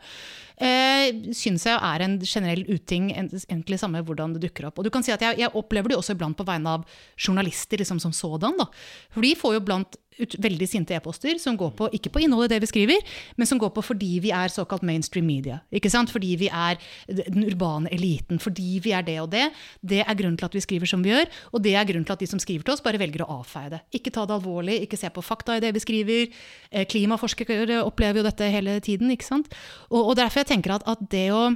Eh, 0.58 1.30
syns 1.36 1.68
jeg 1.68 1.78
er 1.78 2.02
en 2.02 2.16
generell 2.18 2.64
uting, 2.66 3.12
egentlig 3.14 3.78
samme 3.78 4.02
hvordan 4.02 4.34
det 4.34 4.42
dukker 4.48 4.66
opp. 4.66 4.80
Og 4.82 4.88
du 4.88 4.90
kan 4.90 5.06
si 5.06 5.14
at 5.14 5.22
Jeg, 5.22 5.38
jeg 5.44 5.54
opplever 5.54 5.92
det 5.92 6.00
også 6.00 6.16
iblant 6.16 6.34
på 6.34 6.48
vegne 6.48 6.72
av 6.80 6.88
journalister 7.14 7.78
liksom 7.78 8.02
som 8.02 8.10
sådan. 8.10 8.58
da. 8.58 8.66
For 9.14 9.22
de 9.22 9.34
får 9.38 9.54
jo 9.54 9.64
blant 9.70 10.00
ut, 10.20 10.36
veldig 10.42 10.68
sinte 10.68 10.94
e-poster 10.96 11.38
som 11.42 11.56
går 11.58 11.72
på, 11.78 11.88
ikke 11.96 12.12
på 12.14 12.22
innholdet 12.24 12.52
i 12.52 12.54
det 12.54 12.64
vi 12.64 12.70
skriver, 12.70 13.14
men 13.38 13.48
som 13.48 13.60
går 13.60 13.72
på 13.74 13.84
fordi 13.84 14.12
vi 14.24 14.32
er 14.34 14.52
såkalt 14.52 14.84
mainstream 14.86 15.26
media. 15.26 15.60
ikke 15.74 15.90
sant? 15.90 16.12
Fordi 16.14 16.34
vi 16.40 16.48
er 16.48 16.78
den 17.08 17.46
urbane 17.48 17.90
eliten. 17.94 18.40
Fordi 18.42 18.78
vi 18.84 18.94
er 18.94 19.02
det 19.06 19.18
og 19.22 19.30
det. 19.34 19.48
Det 19.82 20.02
er 20.04 20.18
grunnen 20.18 20.38
til 20.38 20.48
at 20.48 20.54
vi 20.54 20.64
skriver 20.64 20.90
som 20.90 21.02
vi 21.04 21.12
gjør, 21.12 21.30
og 21.52 21.64
det 21.64 21.74
er 21.74 21.88
grunnen 21.88 22.06
til 22.06 22.16
at 22.16 22.22
de 22.22 22.30
som 22.30 22.42
skriver 22.42 22.64
til 22.64 22.76
oss, 22.76 22.84
bare 22.84 23.00
velger 23.00 23.24
å 23.24 23.40
avfeie 23.40 23.72
det. 23.74 23.82
Ikke 23.98 24.12
ta 24.14 24.26
det 24.26 24.38
alvorlig, 24.38 24.80
ikke 24.84 25.00
se 25.00 25.10
på 25.10 25.24
fakta 25.24 25.58
i 25.58 25.64
det 25.64 25.74
vi 25.74 25.82
skriver. 25.82 26.40
Eh, 26.70 26.86
klimaforskere 26.88 27.82
opplever 27.84 28.22
jo 28.22 28.28
dette 28.28 28.50
hele 28.50 28.78
tiden. 28.84 29.10
ikke 29.10 29.26
sant? 29.26 29.52
Og, 29.90 30.00
og 30.10 30.16
derfor 30.20 30.44
jeg 30.44 30.54
tenker 30.54 30.78
at, 30.78 30.86
at 30.88 31.06
det 31.10 31.30
å 31.34 31.48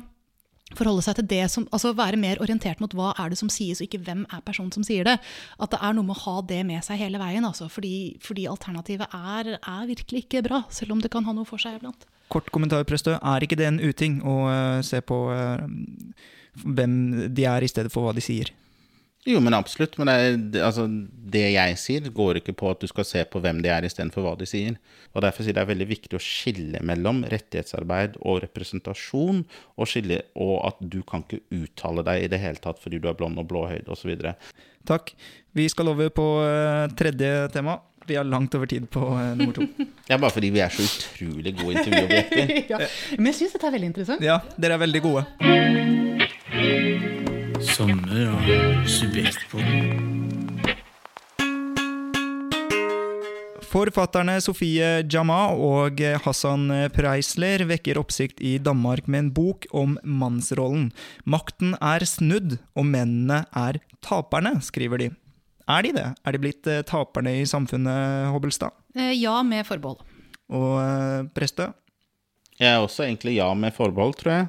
forholde 0.77 1.05
seg 1.05 1.17
til 1.19 1.29
det 1.31 1.45
som, 1.53 1.67
altså 1.73 1.95
Være 1.97 2.21
mer 2.21 2.41
orientert 2.45 2.81
mot 2.83 2.93
hva 2.97 3.15
er 3.19 3.33
det 3.33 3.39
som 3.41 3.51
sies, 3.53 3.81
og 3.81 3.89
ikke 3.89 4.03
hvem 4.05 4.25
er 4.29 4.45
personen 4.45 4.73
som 4.75 4.85
sier 4.87 5.07
det. 5.09 5.17
At 5.59 5.73
det 5.73 5.81
er 5.81 5.97
noe 5.97 6.07
med 6.07 6.17
å 6.19 6.23
ha 6.27 6.37
det 6.51 6.61
med 6.69 6.85
seg 6.85 7.01
hele 7.01 7.21
veien. 7.21 7.47
Altså, 7.49 7.71
fordi, 7.73 8.19
fordi, 8.25 8.47
alternativet 8.51 9.09
er, 9.15 9.55
er, 9.59 9.89
virkelig 9.89 10.27
ikke 10.27 10.45
bra, 10.47 10.63
selv 10.75 10.97
om 10.97 11.03
det 11.03 11.13
kan 11.15 11.27
ha 11.29 11.35
noe 11.37 11.49
for 11.49 11.61
seg 11.63 11.79
iblant. 11.79 12.07
Kort 12.33 12.51
kommentar, 12.53 12.85
Prestø. 12.89 13.17
Er 13.17 13.45
ikke 13.45 13.57
det 13.59 13.71
en 13.71 13.81
uting 13.81 14.21
å 14.21 14.39
uh, 14.47 14.81
se 14.85 15.01
på 15.01 15.23
uh, 15.33 15.65
hvem 16.65 16.95
de 17.33 17.49
er, 17.49 17.65
i 17.65 17.71
stedet 17.71 17.93
for 17.95 18.05
hva 18.05 18.17
de 18.17 18.25
sier? 18.25 18.53
Jo, 19.29 19.41
men 19.45 19.57
absolutt. 19.57 19.99
Men 20.01 20.09
det, 20.53 20.61
altså, 20.65 20.87
det, 20.89 21.43
jeg 21.53 21.77
sier, 21.81 22.07
går 22.15 22.41
ikke 22.41 22.55
på 22.57 22.71
at 22.73 22.81
du 22.81 22.89
skal 22.89 23.05
se 23.05 23.25
på 23.29 23.43
hvem 23.45 23.61
de 23.65 23.71
er 23.73 23.85
istedenfor 23.85 24.25
hva 24.25 24.33
de 24.41 24.49
sier. 24.49 24.79
Og 25.13 25.25
Derfor 25.25 25.45
sier 25.45 25.53
jeg 25.53 25.59
det 25.59 25.65
er 25.67 25.73
veldig 25.73 25.89
viktig 25.91 26.17
å 26.17 26.23
skille 26.23 26.81
mellom 26.87 27.21
rettighetsarbeid 27.29 28.17
og 28.23 28.41
representasjon, 28.47 29.43
og, 29.77 29.91
skille, 29.91 30.23
og 30.39 30.55
at 30.71 30.81
du 30.81 31.03
kan 31.09 31.27
ikke 31.27 31.43
uttale 31.59 32.07
deg 32.07 32.25
i 32.25 32.31
det 32.33 32.41
hele 32.41 32.63
tatt 32.63 32.81
fordi 32.81 33.03
du 33.03 33.11
er 33.11 33.19
blond 33.19 33.41
og 33.41 33.49
blåhøyd 33.51 33.91
osv. 33.93 34.15
Takk. 34.89 35.13
Vi 35.59 35.69
skal 35.69 35.93
over 35.93 36.09
på 36.15 36.27
uh, 36.41 36.89
tredje 36.97 37.51
tema. 37.53 37.77
Vi 38.09 38.17
har 38.17 38.25
langt 38.25 38.55
over 38.57 38.71
tid 38.71 38.87
på 38.89 39.03
uh, 39.05 39.35
nummer 39.37 39.59
to. 39.59 39.67
ja, 40.11 40.17
bare 40.17 40.33
fordi 40.33 40.49
vi 40.55 40.63
er 40.65 40.73
så 40.73 40.87
utrolig 40.87 41.53
gode 41.59 41.83
intervjuobjekter. 41.83 42.55
ja. 42.73 42.81
Men 43.19 43.35
jeg 43.35 43.43
syns 43.43 43.59
dette 43.59 43.69
er 43.69 43.77
veldig 43.77 43.93
interessant. 43.93 44.25
Ja, 44.25 44.41
dere 44.57 44.79
er 44.79 44.85
veldig 44.87 45.05
gode 45.05 47.08
sommer 47.89 48.33
og 48.37 48.89
Subjektpodden. 48.91 50.59
Forfatterne 53.69 54.35
Sofie 54.45 54.89
Jama 55.09 55.39
og 55.53 56.01
Hassan 56.25 56.67
Preisler 56.93 57.65
vekker 57.69 58.01
oppsikt 58.01 58.43
i 58.45 58.57
Danmark 58.61 59.09
med 59.09 59.23
en 59.23 59.31
bok 59.33 59.65
om 59.77 59.97
mannsrollen. 60.05 60.91
Makten 61.25 61.77
er 61.81 62.05
snudd, 62.09 62.59
og 62.77 62.89
mennene 62.89 63.43
er 63.57 63.81
taperne, 64.05 64.59
skriver 64.65 65.05
de. 65.05 65.09
Er 65.69 65.85
de 65.85 65.95
det? 65.97 66.07
Er 66.25 66.37
de 66.37 66.43
blitt 66.45 66.69
eh, 66.69 66.85
taperne 66.89 67.39
i 67.41 67.49
samfunnet, 67.49 68.29
Hobbelstad? 68.33 68.73
Eh, 68.97 69.15
ja, 69.21 69.37
med 69.45 69.65
forbehold. 69.69 70.01
Og 70.49 70.77
eh, 70.81 71.27
Prestø? 71.37 71.71
Jeg 72.59 72.73
er 72.73 72.81
også 72.83 73.05
egentlig 73.05 73.37
ja 73.37 73.53
med 73.55 73.77
forbehold, 73.77 74.17
tror 74.21 74.33
jeg. 74.35 74.49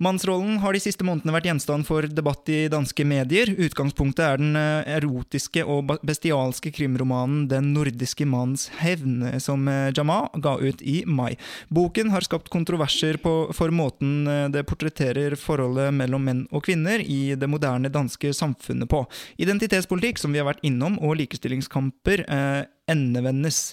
Mannsrollen 0.00 0.58
har 0.60 0.76
de 0.76 0.82
siste 0.84 1.06
månedene 1.06 1.34
vært 1.34 1.48
gjenstand 1.48 1.88
for 1.88 2.04
debatt 2.04 2.48
i 2.52 2.68
danske 2.72 3.04
medier. 3.08 3.54
Utgangspunktet 3.56 4.24
er 4.26 4.40
den 4.40 4.56
eh, 4.58 4.94
erotiske 4.98 5.64
og 5.64 5.96
bestialske 6.04 6.72
krimromanen 6.76 7.48
'Den 7.48 7.72
nordiske 7.74 8.26
manns 8.28 8.68
hevn', 8.80 9.40
som 9.40 9.64
Jamal 9.96 10.10
Jama 10.10 10.28
ga 10.34 10.58
ut 10.58 10.82
i 10.82 11.04
mai. 11.06 11.36
Boken 11.68 12.10
har 12.10 12.20
skapt 12.20 12.50
kontroverser 12.50 13.16
på, 13.22 13.52
for 13.54 13.70
måten 13.70 14.26
eh, 14.26 14.48
det 14.48 14.66
portretterer 14.66 15.36
forholdet 15.38 15.94
mellom 15.94 16.24
menn 16.24 16.42
og 16.50 16.64
kvinner 16.66 17.00
i 17.00 17.34
det 17.38 17.48
moderne 17.48 17.90
danske 17.92 18.32
samfunnet 18.34 18.90
på. 18.90 19.04
Identitetspolitikk, 19.38 20.18
som 20.18 20.32
vi 20.32 20.40
har 20.40 20.48
vært 20.48 20.64
innom, 20.66 20.98
og 21.00 21.18
likestillingskamper 21.20 22.24
eh, 22.26 22.62
endevendes. 22.90 23.70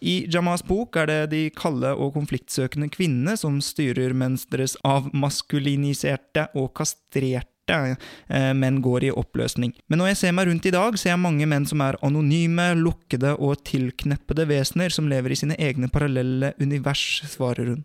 I 0.00 0.24
Jamas 0.32 0.62
bok 0.64 0.96
er 0.96 1.10
det 1.10 1.20
de 1.34 1.42
kalde 1.52 1.92
og 1.92 2.14
konfliktsøkende 2.16 2.88
kvinnene 2.92 3.36
som 3.36 3.58
styrer, 3.64 4.14
mens 4.16 4.46
deres 4.50 4.76
avmaskuliniserte 4.86 6.46
og 6.56 6.72
kastrerte 6.78 7.76
eh, 7.76 8.50
menn 8.56 8.80
går 8.84 9.08
i 9.08 9.12
oppløsning. 9.12 9.74
Men 9.92 10.00
når 10.00 10.12
jeg 10.12 10.20
ser 10.22 10.34
meg 10.36 10.48
rundt 10.48 10.68
i 10.70 10.74
dag, 10.74 10.96
ser 10.98 11.12
jeg 11.12 11.22
mange 11.22 11.48
menn 11.50 11.68
som 11.68 11.82
er 11.84 11.98
anonyme, 12.06 12.70
lukkede 12.80 13.34
og 13.36 13.60
tilkneppede 13.68 14.48
vesener 14.48 14.94
som 14.94 15.10
lever 15.10 15.34
i 15.34 15.40
sine 15.42 15.58
egne 15.60 15.90
parallelle 15.92 16.54
univers, 16.62 17.04
svarer 17.28 17.74
hun. 17.74 17.84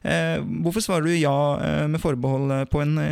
Eh, 0.00 0.40
hvorfor 0.64 0.86
svarer 0.86 1.10
du 1.10 1.14
ja 1.18 1.36
eh, 1.60 1.86
med 1.92 2.00
forbehold 2.02 2.64
på 2.72 2.84
en 2.86 2.98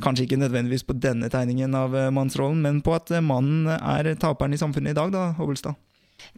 Kanskje 0.00 0.24
ikke 0.24 0.38
nødvendigvis 0.40 0.86
på 0.88 0.94
denne 0.96 1.28
tegningen 1.28 1.74
av 1.76 1.92
mannsrollen, 2.16 2.62
men 2.64 2.78
på 2.80 2.94
at 2.96 3.10
mannen 3.20 3.68
er 3.68 4.06
taperen 4.16 4.56
i 4.56 4.60
samfunnet 4.62 4.94
i 4.94 4.96
dag, 4.96 5.12
da, 5.12 5.26
Hobbelstad? 5.36 5.76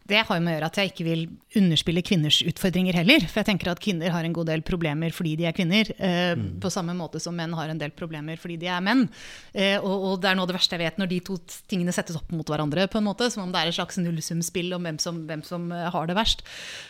Det 0.09 0.18
har 0.26 0.41
med 0.43 0.51
å 0.51 0.55
gjøre 0.57 0.68
at 0.68 0.78
jeg 0.80 0.91
ikke 0.91 1.05
vil 1.07 1.22
underspille 1.59 2.03
kvinners 2.05 2.41
utfordringer 2.45 2.97
heller. 2.99 3.22
For 3.28 3.41
jeg 3.41 3.49
tenker 3.53 3.70
at 3.70 3.80
kvinner 3.83 4.12
har 4.12 4.26
en 4.26 4.35
god 4.35 4.49
del 4.51 4.64
problemer 4.66 5.14
fordi 5.14 5.35
de 5.39 5.47
er 5.49 5.55
kvinner. 5.57 5.89
Eh, 5.97 6.33
mm. 6.39 6.47
På 6.62 6.72
samme 6.74 6.95
måte 6.99 7.20
som 7.22 7.37
menn 7.39 7.55
har 7.57 7.70
en 7.70 7.80
del 7.80 7.95
problemer 7.97 8.41
fordi 8.41 8.59
de 8.62 8.70
er 8.72 8.83
menn. 8.85 9.05
Eh, 9.55 9.76
og, 9.78 9.93
og, 9.93 10.14
det 10.22 10.30
er 10.30 10.39
noe 10.39 10.47
av 10.47 10.53
det 10.53 10.57
verste 10.59 10.76
jeg 10.76 10.85
vet, 10.85 10.99
når 11.01 11.12
de 11.12 11.20
to 11.28 11.39
tingene 11.70 11.95
settes 11.95 12.18
opp 12.18 12.33
mot 12.35 12.49
hverandre. 12.49 12.89
på 12.91 12.99
en 12.99 13.07
måte, 13.07 13.30
Som 13.30 13.47
om 13.47 13.53
det 13.55 13.62
er 13.62 13.70
et 13.70 13.78
slags 13.78 14.01
nullsumspill 14.03 14.74
om 14.76 14.89
hvem 14.89 14.99
som, 15.03 15.22
hvem 15.28 15.45
som 15.47 15.70
eh, 15.72 15.91
har 15.95 16.11
det 16.11 16.18
verst. 16.18 16.43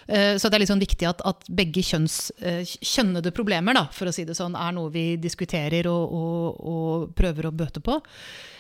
Eh, 0.09 0.39
så 0.41 0.49
det 0.49 0.59
er 0.59 0.65
litt 0.65 0.73
sånn 0.73 0.87
viktig 0.87 1.09
at, 1.11 1.21
at 1.29 1.45
begge 1.53 1.85
kjønns 1.85 2.33
eh, 2.41 2.63
kjønnede 2.65 3.35
problemer, 3.37 3.77
da, 3.77 3.87
for 3.93 4.09
å 4.09 4.15
si 4.15 4.25
det 4.29 4.39
sånn, 4.39 4.57
er 4.57 4.73
noe 4.77 4.93
vi 4.95 5.13
diskuterer 5.21 5.91
og, 5.91 6.17
og, 6.17 6.65
og 6.73 7.13
prøver 7.19 7.49
å 7.49 7.55
bøte 7.55 7.85
på. 7.85 8.01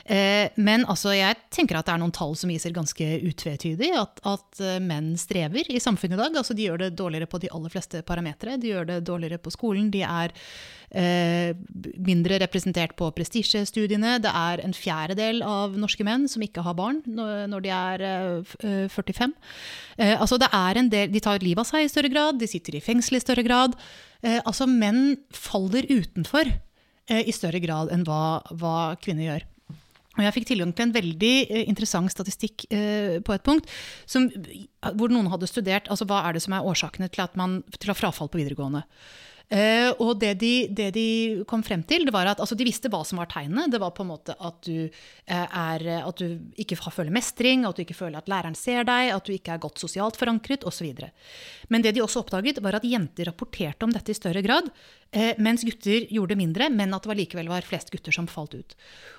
Eh, 0.06 0.50
men 0.56 0.86
altså, 0.90 1.12
jeg 1.14 1.38
tenker 1.54 1.78
at 1.78 1.86
det 1.86 1.94
er 1.94 2.02
noen 2.02 2.14
tall 2.14 2.34
som 2.38 2.50
viser 2.50 2.74
ganske 2.74 3.06
utvetydig 3.28 3.92
at, 3.98 4.22
at 4.26 4.62
eh, 4.62 4.80
menn 4.82 5.12
strever 5.20 5.68
i 5.70 5.80
samfunnet 5.82 6.18
i 6.18 6.22
dag. 6.22 6.38
Altså, 6.40 6.56
de 6.58 6.66
gjør 6.66 6.84
det 6.84 6.92
dårligere 6.98 7.30
på 7.30 7.42
de 7.42 7.50
aller 7.54 7.72
fleste 7.72 8.02
parametere. 8.06 8.58
De 8.60 8.72
gjør 8.72 8.88
det 8.88 9.00
dårligere 9.06 9.40
på 9.42 9.52
skolen. 9.54 9.90
De 9.94 10.02
er 10.06 10.34
eh, 10.90 11.52
mindre 12.02 12.40
representert 12.42 12.96
på 12.98 13.10
prestisjestudiene. 13.16 14.18
Det 14.22 14.32
er 14.32 14.64
en 14.64 14.76
fjerdedel 14.76 15.42
av 15.46 15.76
norske 15.80 16.06
menn 16.06 16.28
som 16.30 16.44
ikke 16.44 16.64
har 16.66 16.76
barn 16.78 17.02
når, 17.06 17.62
de 17.64 17.72
er 17.76 18.06
eh, 18.08 18.90
45. 18.92 19.36
Eh, 19.98 20.16
altså, 20.18 20.40
det 20.42 20.50
er 20.56 20.80
en 20.80 20.90
del, 20.92 21.12
de 21.12 21.22
tar 21.22 21.42
livet 21.44 21.62
av 21.64 21.68
seg 21.68 21.86
i 21.86 21.92
større 21.92 22.12
grad, 22.12 22.40
de 22.40 22.50
sitter 22.50 22.78
i 22.78 22.84
fengsel 22.84 23.18
i 23.18 23.24
større 23.24 23.46
grad. 23.46 23.78
Eh, 24.22 24.40
altså, 24.42 24.68
menn 24.70 25.16
faller 25.34 25.88
utenfor 25.90 26.50
i 27.12 27.32
større 27.34 27.58
grad 27.60 27.90
enn 27.92 28.04
hva, 28.06 28.40
hva 28.56 28.94
kvinner 29.02 29.26
gjør. 29.26 29.42
Og 30.18 30.24
jeg 30.26 30.34
fikk 30.36 30.48
tilgang 30.50 30.74
til 30.76 30.88
en 30.88 30.94
veldig 30.94 31.34
eh, 31.46 31.64
interessant 31.70 32.12
statistikk 32.12 32.66
eh, 32.74 33.18
på 33.24 33.34
et 33.34 33.44
punkt, 33.46 33.68
som, 34.04 34.28
hvor 34.98 35.12
noen 35.12 35.30
hadde 35.32 35.48
studert 35.48 35.88
altså 35.92 36.08
hva 36.08 36.24
er 36.26 36.36
det 36.36 36.44
som 36.44 36.56
er 36.56 36.68
årsakene 36.68 37.08
til 37.12 37.38
man 37.40 37.60
til 37.78 37.94
frafall 37.96 38.28
på 38.32 38.42
videregående. 38.42 38.84
Uh, 39.52 39.90
og 40.00 40.14
det 40.22 40.30
de, 40.40 40.52
det 40.72 40.86
de, 40.96 41.06
kom 41.48 41.60
frem 41.66 41.82
til, 41.84 42.06
det 42.08 42.14
var 42.14 42.30
at 42.30 42.40
altså, 42.40 42.56
de 42.56 42.64
visste 42.64 42.88
hva 42.88 43.02
som 43.04 43.18
var 43.20 43.28
tegnene. 43.28 43.66
Det 43.68 43.80
var 43.82 43.92
på 43.92 44.00
en 44.04 44.08
måte 44.08 44.32
at 44.40 44.62
du, 44.64 44.86
uh, 44.88 45.34
er, 45.44 45.84
at 45.98 46.22
du 46.22 46.38
ikke 46.62 46.78
føler 46.80 47.12
mestring, 47.12 47.66
at 47.68 47.76
du 47.76 47.82
ikke 47.84 47.98
føler 47.98 48.22
at 48.22 48.30
læreren 48.32 48.56
ser 48.56 48.86
deg, 48.88 49.10
at 49.12 49.28
du 49.28 49.34
ikke 49.34 49.52
er 49.52 49.60
godt 49.60 49.82
sosialt 49.82 50.16
forankret 50.16 50.64
osv. 50.68 50.88
Men 51.68 51.84
det 51.84 51.92
de 51.92 52.04
også 52.04 52.22
oppdaget, 52.22 52.62
var 52.64 52.78
at 52.78 52.86
jenter 52.88 53.28
rapporterte 53.28 53.84
om 53.84 53.92
dette 53.92 54.14
i 54.14 54.16
større 54.16 54.40
grad, 54.46 54.70
uh, 54.72 55.32
mens 55.36 55.66
gutter 55.68 56.08
gjorde 56.08 56.38
mindre, 56.40 56.70
men 56.72 56.96
at 56.96 57.04
det 57.04 57.12
var 57.12 57.20
likevel 57.20 57.52
var 57.52 57.68
flest 57.68 57.92
gutter 57.92 58.16
som 58.16 58.30
falt 58.30 58.56
ut. 58.56 58.76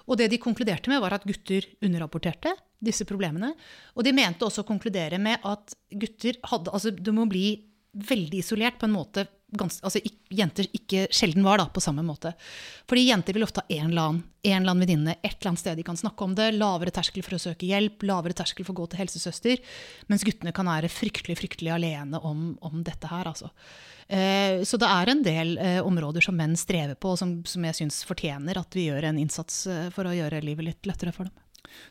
Og 0.10 0.18
det 0.18 0.32
de 0.34 0.42
konkluderte 0.42 0.90
med, 0.90 1.04
var 1.04 1.14
at 1.20 1.30
gutter 1.30 1.70
underrapporterte 1.86 2.56
disse 2.84 3.06
problemene. 3.06 3.54
Og 3.94 4.10
de 4.10 4.18
mente 4.18 4.50
også 4.50 4.66
å 4.66 4.72
konkludere 4.72 5.22
med 5.22 5.46
at 5.46 5.78
gutter 5.94 6.42
hadde 6.50 6.74
Altså, 6.74 6.90
du 6.90 7.14
må 7.14 7.30
bli 7.30 7.46
veldig 7.94 8.42
isolert 8.42 8.82
på 8.82 8.90
en 8.90 8.96
måte 8.96 9.28
gans, 9.60 9.80
altså, 9.86 10.01
jenter 10.34 10.68
ikke 10.76 11.06
sjelden 11.14 11.45
var 11.45 11.62
da, 11.62 11.68
på 11.72 11.84
samme 11.84 12.04
måte. 12.06 12.34
Fordi 12.89 13.06
jenter 13.08 13.38
vil 13.38 13.45
ofte 13.45 13.64
ha 13.64 13.78
en 13.78 13.91
eller 13.91 14.10
annen, 14.10 14.22
en 14.43 14.58
eller 14.58 14.74
annen 14.74 14.84
venninne 14.84 15.16
et 15.22 15.38
eller 15.38 15.54
annet 15.54 15.64
sted 15.64 15.80
de 15.80 15.86
kan 15.88 15.99
snakke 15.99 16.26
om 16.26 16.36
det. 16.36 16.49
Lavere 16.58 16.93
terskel 16.95 17.24
for 17.26 17.38
å 17.38 17.41
søke 17.41 17.70
hjelp, 17.70 18.04
lavere 18.10 18.36
terskel 18.38 18.68
for 18.68 18.76
å 18.76 18.82
gå 18.82 18.89
til 18.91 19.04
helsesøster. 19.04 19.64
Mens 20.12 20.26
guttene 20.28 20.56
kan 20.56 20.68
være 20.68 20.91
fryktelig 20.91 21.38
fryktelig 21.39 21.74
alene 21.76 22.20
om, 22.20 22.54
om 22.62 22.84
dette 22.86 23.10
her. 23.12 23.30
Altså. 23.32 23.51
Eh, 24.08 24.64
så 24.68 24.78
det 24.82 24.89
er 24.89 25.12
en 25.14 25.24
del 25.26 25.56
eh, 25.58 25.80
områder 25.84 26.26
som 26.26 26.36
menn 26.38 26.58
strever 26.60 26.97
på, 26.99 27.14
og 27.14 27.22
som, 27.22 27.38
som 27.47 27.70
jeg 27.70 27.80
syns 27.80 28.04
fortjener 28.08 28.60
at 28.60 28.76
vi 28.76 28.89
gjør 28.89 29.10
en 29.10 29.22
innsats 29.22 29.66
eh, 29.72 29.88
for 29.95 30.10
å 30.10 30.16
gjøre 30.16 30.43
livet 30.43 30.72
litt 30.72 30.89
lettere 30.89 31.16
for 31.16 31.30
dem. 31.30 31.43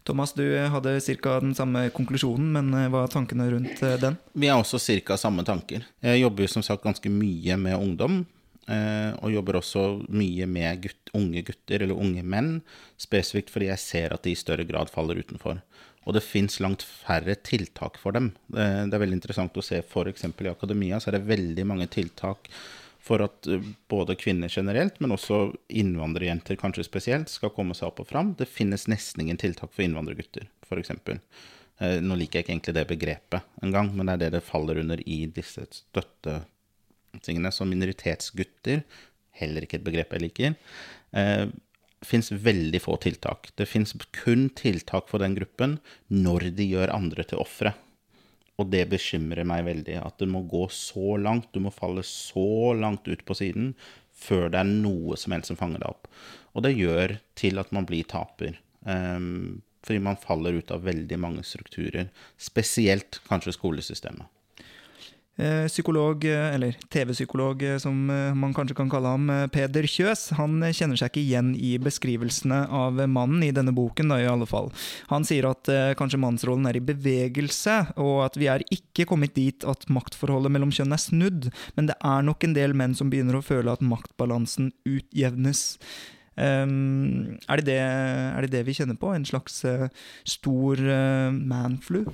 Thomas, 0.07 0.33
du 0.35 0.45
hadde 0.59 0.99
ca. 1.01 1.39
den 1.41 1.55
samme 1.55 1.87
konklusjonen, 1.95 2.51
men 2.57 2.71
eh, 2.75 2.89
hva 2.91 3.05
er 3.07 3.13
tankene 3.13 3.49
rundt 3.53 3.83
eh, 3.83 3.99
den? 4.03 4.19
Vi 4.35 4.51
har 4.51 4.63
også 4.63 4.81
ca. 5.07 5.19
samme 5.21 5.45
tanker. 5.47 5.87
Jeg 6.03 6.23
jobber 6.25 6.51
som 6.51 6.65
sagt 6.67 6.85
ganske 6.85 7.11
mye 7.13 7.59
med 7.61 7.79
ungdom. 7.79 8.25
Eh, 8.71 9.11
og 9.19 9.33
jobber 9.35 9.59
også 9.59 9.85
mye 10.15 10.47
med 10.47 10.85
gutt, 10.85 11.13
unge 11.19 11.43
gutter 11.47 11.83
eller 11.83 11.99
unge 11.99 12.23
menn, 12.23 12.53
spesifikt 13.01 13.51
fordi 13.51 13.73
jeg 13.73 13.83
ser 13.83 14.15
at 14.15 14.23
de 14.23 14.37
i 14.37 14.39
større 14.39 14.67
grad 14.69 14.91
faller 14.93 15.19
utenfor. 15.19 15.59
Og 16.03 16.15
det 16.17 16.23
fins 16.27 16.59
langt 16.63 16.83
færre 16.83 17.35
tiltak 17.47 17.99
for 17.99 18.15
dem. 18.15 18.33
Det 18.51 18.91
er 18.91 19.03
veldig 19.03 19.21
interessant 19.21 19.59
å 19.59 19.63
se 19.63 19.79
f.eks. 19.85 20.25
i 20.27 20.51
akademia 20.51 20.99
så 20.99 21.11
er 21.11 21.21
det 21.21 21.29
veldig 21.29 21.67
mange 21.71 21.87
tiltak 21.95 22.51
for 23.03 23.25
at 23.25 23.49
eh, 23.51 23.65
både 23.91 24.17
kvinner 24.19 24.53
generelt, 24.53 25.01
men 25.03 25.15
også 25.15 25.49
innvandrerjenter 25.69 26.59
kanskje 26.61 26.87
spesielt, 26.87 27.33
skal 27.33 27.53
komme 27.55 27.75
seg 27.75 27.91
opp 27.91 28.05
og 28.05 28.11
fram. 28.13 28.35
Det 28.39 28.51
finnes 28.51 28.87
nesten 28.91 29.25
ingen 29.25 29.41
tiltak 29.41 29.75
for 29.75 29.85
innvandrergutter, 29.85 30.47
f.eks. 30.69 30.95
Eh, 31.83 31.99
nå 32.05 32.19
liker 32.19 32.41
jeg 32.41 32.47
ikke 32.47 32.55
egentlig 32.57 32.77
det 32.79 32.87
begrepet 32.93 33.63
engang, 33.65 33.91
men 33.97 34.09
det 34.09 34.15
er 34.15 34.25
det 34.27 34.33
det 34.37 34.47
faller 34.47 34.83
under 34.85 35.03
i 35.03 35.25
disse 35.35 35.67
støttetingene. 35.81 37.53
Så 37.55 37.67
minoritetsgutter, 37.69 38.85
heller 39.43 39.67
ikke 39.67 39.81
et 39.81 39.87
begrep 39.87 40.15
jeg 40.15 40.27
liker, 40.29 40.59
eh, 41.19 41.47
fins 42.07 42.31
veldig 42.35 42.83
få 42.83 42.99
tiltak. 43.03 43.51
Det 43.59 43.67
fins 43.71 43.95
kun 44.15 44.49
tiltak 44.59 45.11
for 45.11 45.23
den 45.23 45.35
gruppen 45.39 45.79
når 46.11 46.53
de 46.59 46.71
gjør 46.71 46.95
andre 46.95 47.27
til 47.27 47.43
ofre. 47.43 47.75
Og 48.63 48.71
det 48.71 48.85
bekymrer 48.93 49.47
meg 49.49 49.67
veldig. 49.67 49.99
At 50.05 50.23
det 50.23 50.31
må 50.31 50.45
gå 50.47 50.67
så 50.73 51.17
langt, 51.19 51.51
du 51.53 51.63
må 51.65 51.75
falle 51.75 52.05
så 52.07 52.73
langt 52.79 53.09
ut 53.11 53.25
på 53.27 53.37
siden 53.39 53.75
før 54.23 54.53
det 54.53 54.61
er 54.61 54.69
noe 54.71 55.17
som 55.19 55.35
helst 55.35 55.51
som 55.51 55.59
fanger 55.59 55.83
deg 55.83 55.91
opp. 55.91 56.07
Og 56.55 56.63
det 56.67 56.77
gjør 56.77 57.17
til 57.39 57.59
at 57.59 57.73
man 57.75 57.89
blir 57.89 58.07
taper. 58.07 58.61
Um, 58.87 59.63
fordi 59.83 60.03
man 60.05 60.21
faller 60.21 60.61
ut 60.61 60.71
av 60.71 60.85
veldig 60.87 61.19
mange 61.19 61.43
strukturer. 61.47 62.13
Spesielt 62.39 63.19
kanskje 63.27 63.57
skolesystemet. 63.57 64.29
Eh, 65.37 65.67
psykolog, 65.67 66.25
eh, 66.25 66.55
eller 66.55 66.77
TV-psykolog 66.89 67.63
eh, 67.63 67.79
som 67.79 68.07
man 68.37 68.53
kanskje 68.55 68.77
kan 68.77 68.91
kalle 68.93 69.15
ham, 69.15 69.31
Peder 69.49 69.87
Kjøs, 69.89 70.27
han 70.37 70.61
kjenner 70.77 71.01
seg 71.01 71.09
ikke 71.09 71.23
igjen 71.23 71.55
i 71.57 71.79
beskrivelsene 71.81 72.67
av 72.69 73.01
mannen 73.09 73.41
i 73.47 73.53
denne 73.55 73.73
boken, 73.73 74.13
da 74.13 74.21
i 74.21 74.29
alle 74.29 74.47
fall. 74.47 74.69
Han 75.09 75.25
sier 75.25 75.49
at 75.49 75.71
kanskje 75.97 76.21
mannsrollen 76.21 76.69
er 76.69 76.77
i 76.77 76.85
bevegelse, 76.85 77.79
og 77.97 78.27
at 78.27 78.37
vi 78.37 78.51
er 78.53 78.67
ikke 78.69 79.09
kommet 79.09 79.33
dit 79.39 79.65
at 79.65 79.89
maktforholdet 79.89 80.53
mellom 80.53 80.75
kjønn 80.75 80.93
er 80.93 81.01
snudd, 81.01 81.49
men 81.79 81.89
det 81.89 81.97
er 81.97 82.27
nok 82.29 82.45
en 82.45 82.59
del 82.59 82.77
menn 82.77 82.97
som 82.99 83.09
begynner 83.13 83.41
å 83.41 83.47
føle 83.47 83.73
at 83.73 83.85
maktbalansen 83.85 84.75
utjevnes. 84.85 85.81
Um, 86.33 87.37
er, 87.45 87.61
det 87.61 87.67
det, 87.67 87.77
er, 87.77 88.45
det 88.47 88.53
det, 88.55 88.63
vi 88.65 88.75
kjenner 88.79 88.97
på? 88.97 89.11
En 89.13 89.27
slags 89.29 89.59
uh, 89.69 89.89
stor 90.25 90.81
uh, 90.81 91.29
manflu? 91.29 92.07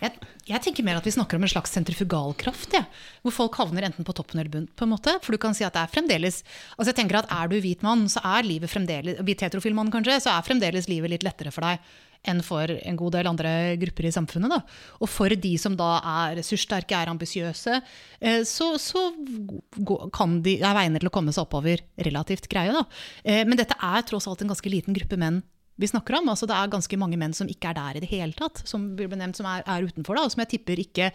Jeg, 0.00 0.10
jeg, 0.48 0.60
tenker 0.64 0.86
mer 0.86 0.98
at 0.98 1.06
vi 1.06 1.14
snakker 1.14 1.38
om 1.38 1.46
en 1.46 1.52
slags 1.52 1.74
sentrifugalkraft. 1.76 2.74
Ja, 2.74 2.82
hvor 3.22 3.36
folk 3.36 3.60
havner 3.62 3.86
enten 3.86 4.06
på 4.06 4.16
toppen 4.16 4.42
eller 4.42 4.50
bunn. 4.50 4.66
på 4.74 4.88
en 4.88 4.94
måte, 4.96 5.14
For 5.22 5.36
du 5.36 5.42
kan 5.42 5.54
si 5.54 5.66
at 5.66 5.76
det 5.76 5.84
er 5.84 5.92
fremdeles 5.94 6.42
altså 6.74 6.90
jeg 6.90 6.98
tenker 6.98 7.20
at 7.20 7.30
Er 7.30 7.52
du 7.52 7.60
hvit 7.62 7.84
mann, 7.86 8.08
så 8.10 8.22
er 8.26 8.46
livet 8.46 8.72
fremdeles 8.72 9.22
hvit 9.22 9.46
heterofil 9.46 9.76
mann 9.76 9.92
kanskje, 9.94 10.18
så 10.24 10.34
er 10.34 10.46
fremdeles 10.46 10.90
livet 10.90 11.14
litt 11.14 11.26
lettere 11.26 11.54
for 11.54 11.66
deg 11.66 11.78
enn 12.30 12.42
for 12.44 12.70
en 12.74 12.98
god 12.98 13.16
del 13.16 13.30
andre 13.30 13.52
grupper 13.80 14.08
i 14.08 14.12
samfunnet. 14.14 14.52
Da. 14.52 14.60
Og 15.00 15.10
for 15.10 15.32
de 15.32 15.54
som 15.60 15.76
da 15.78 15.90
er 16.00 16.38
ressurssterke, 16.40 16.96
er 16.96 17.12
ambisiøse, 17.12 17.80
eh, 18.20 18.42
så, 18.48 18.74
så 18.80 19.06
kan 20.14 20.40
de, 20.44 20.58
er 20.60 20.78
veiene 20.78 21.02
til 21.02 21.10
å 21.10 21.14
komme 21.14 21.34
seg 21.34 21.46
oppover 21.46 21.84
relativt 22.08 22.48
greie. 22.52 22.74
Da. 22.74 22.84
Eh, 23.24 23.42
men 23.48 23.60
dette 23.60 23.78
er 23.78 24.06
tross 24.08 24.28
alt 24.30 24.44
en 24.44 24.54
ganske 24.54 24.72
liten 24.72 24.96
gruppe 24.96 25.20
menn 25.20 25.42
vi 25.76 25.88
snakker 25.90 26.20
om. 26.20 26.28
Altså, 26.30 26.46
det 26.46 26.54
er 26.54 26.70
ganske 26.70 26.98
mange 27.00 27.18
menn 27.18 27.34
som 27.34 27.48
ikke 27.50 27.72
er 27.72 27.78
der 27.78 27.98
i 27.98 28.02
det 28.04 28.10
hele 28.12 28.34
tatt, 28.36 28.62
som 28.68 28.92
blir 28.98 29.10
benemt 29.10 29.38
som 29.38 29.48
er, 29.50 29.64
er 29.66 29.86
utenfor, 29.88 30.16
da, 30.16 30.26
og 30.26 30.34
som 30.34 30.44
jeg 30.44 30.52
tipper 30.54 30.82
ikke, 30.84 31.10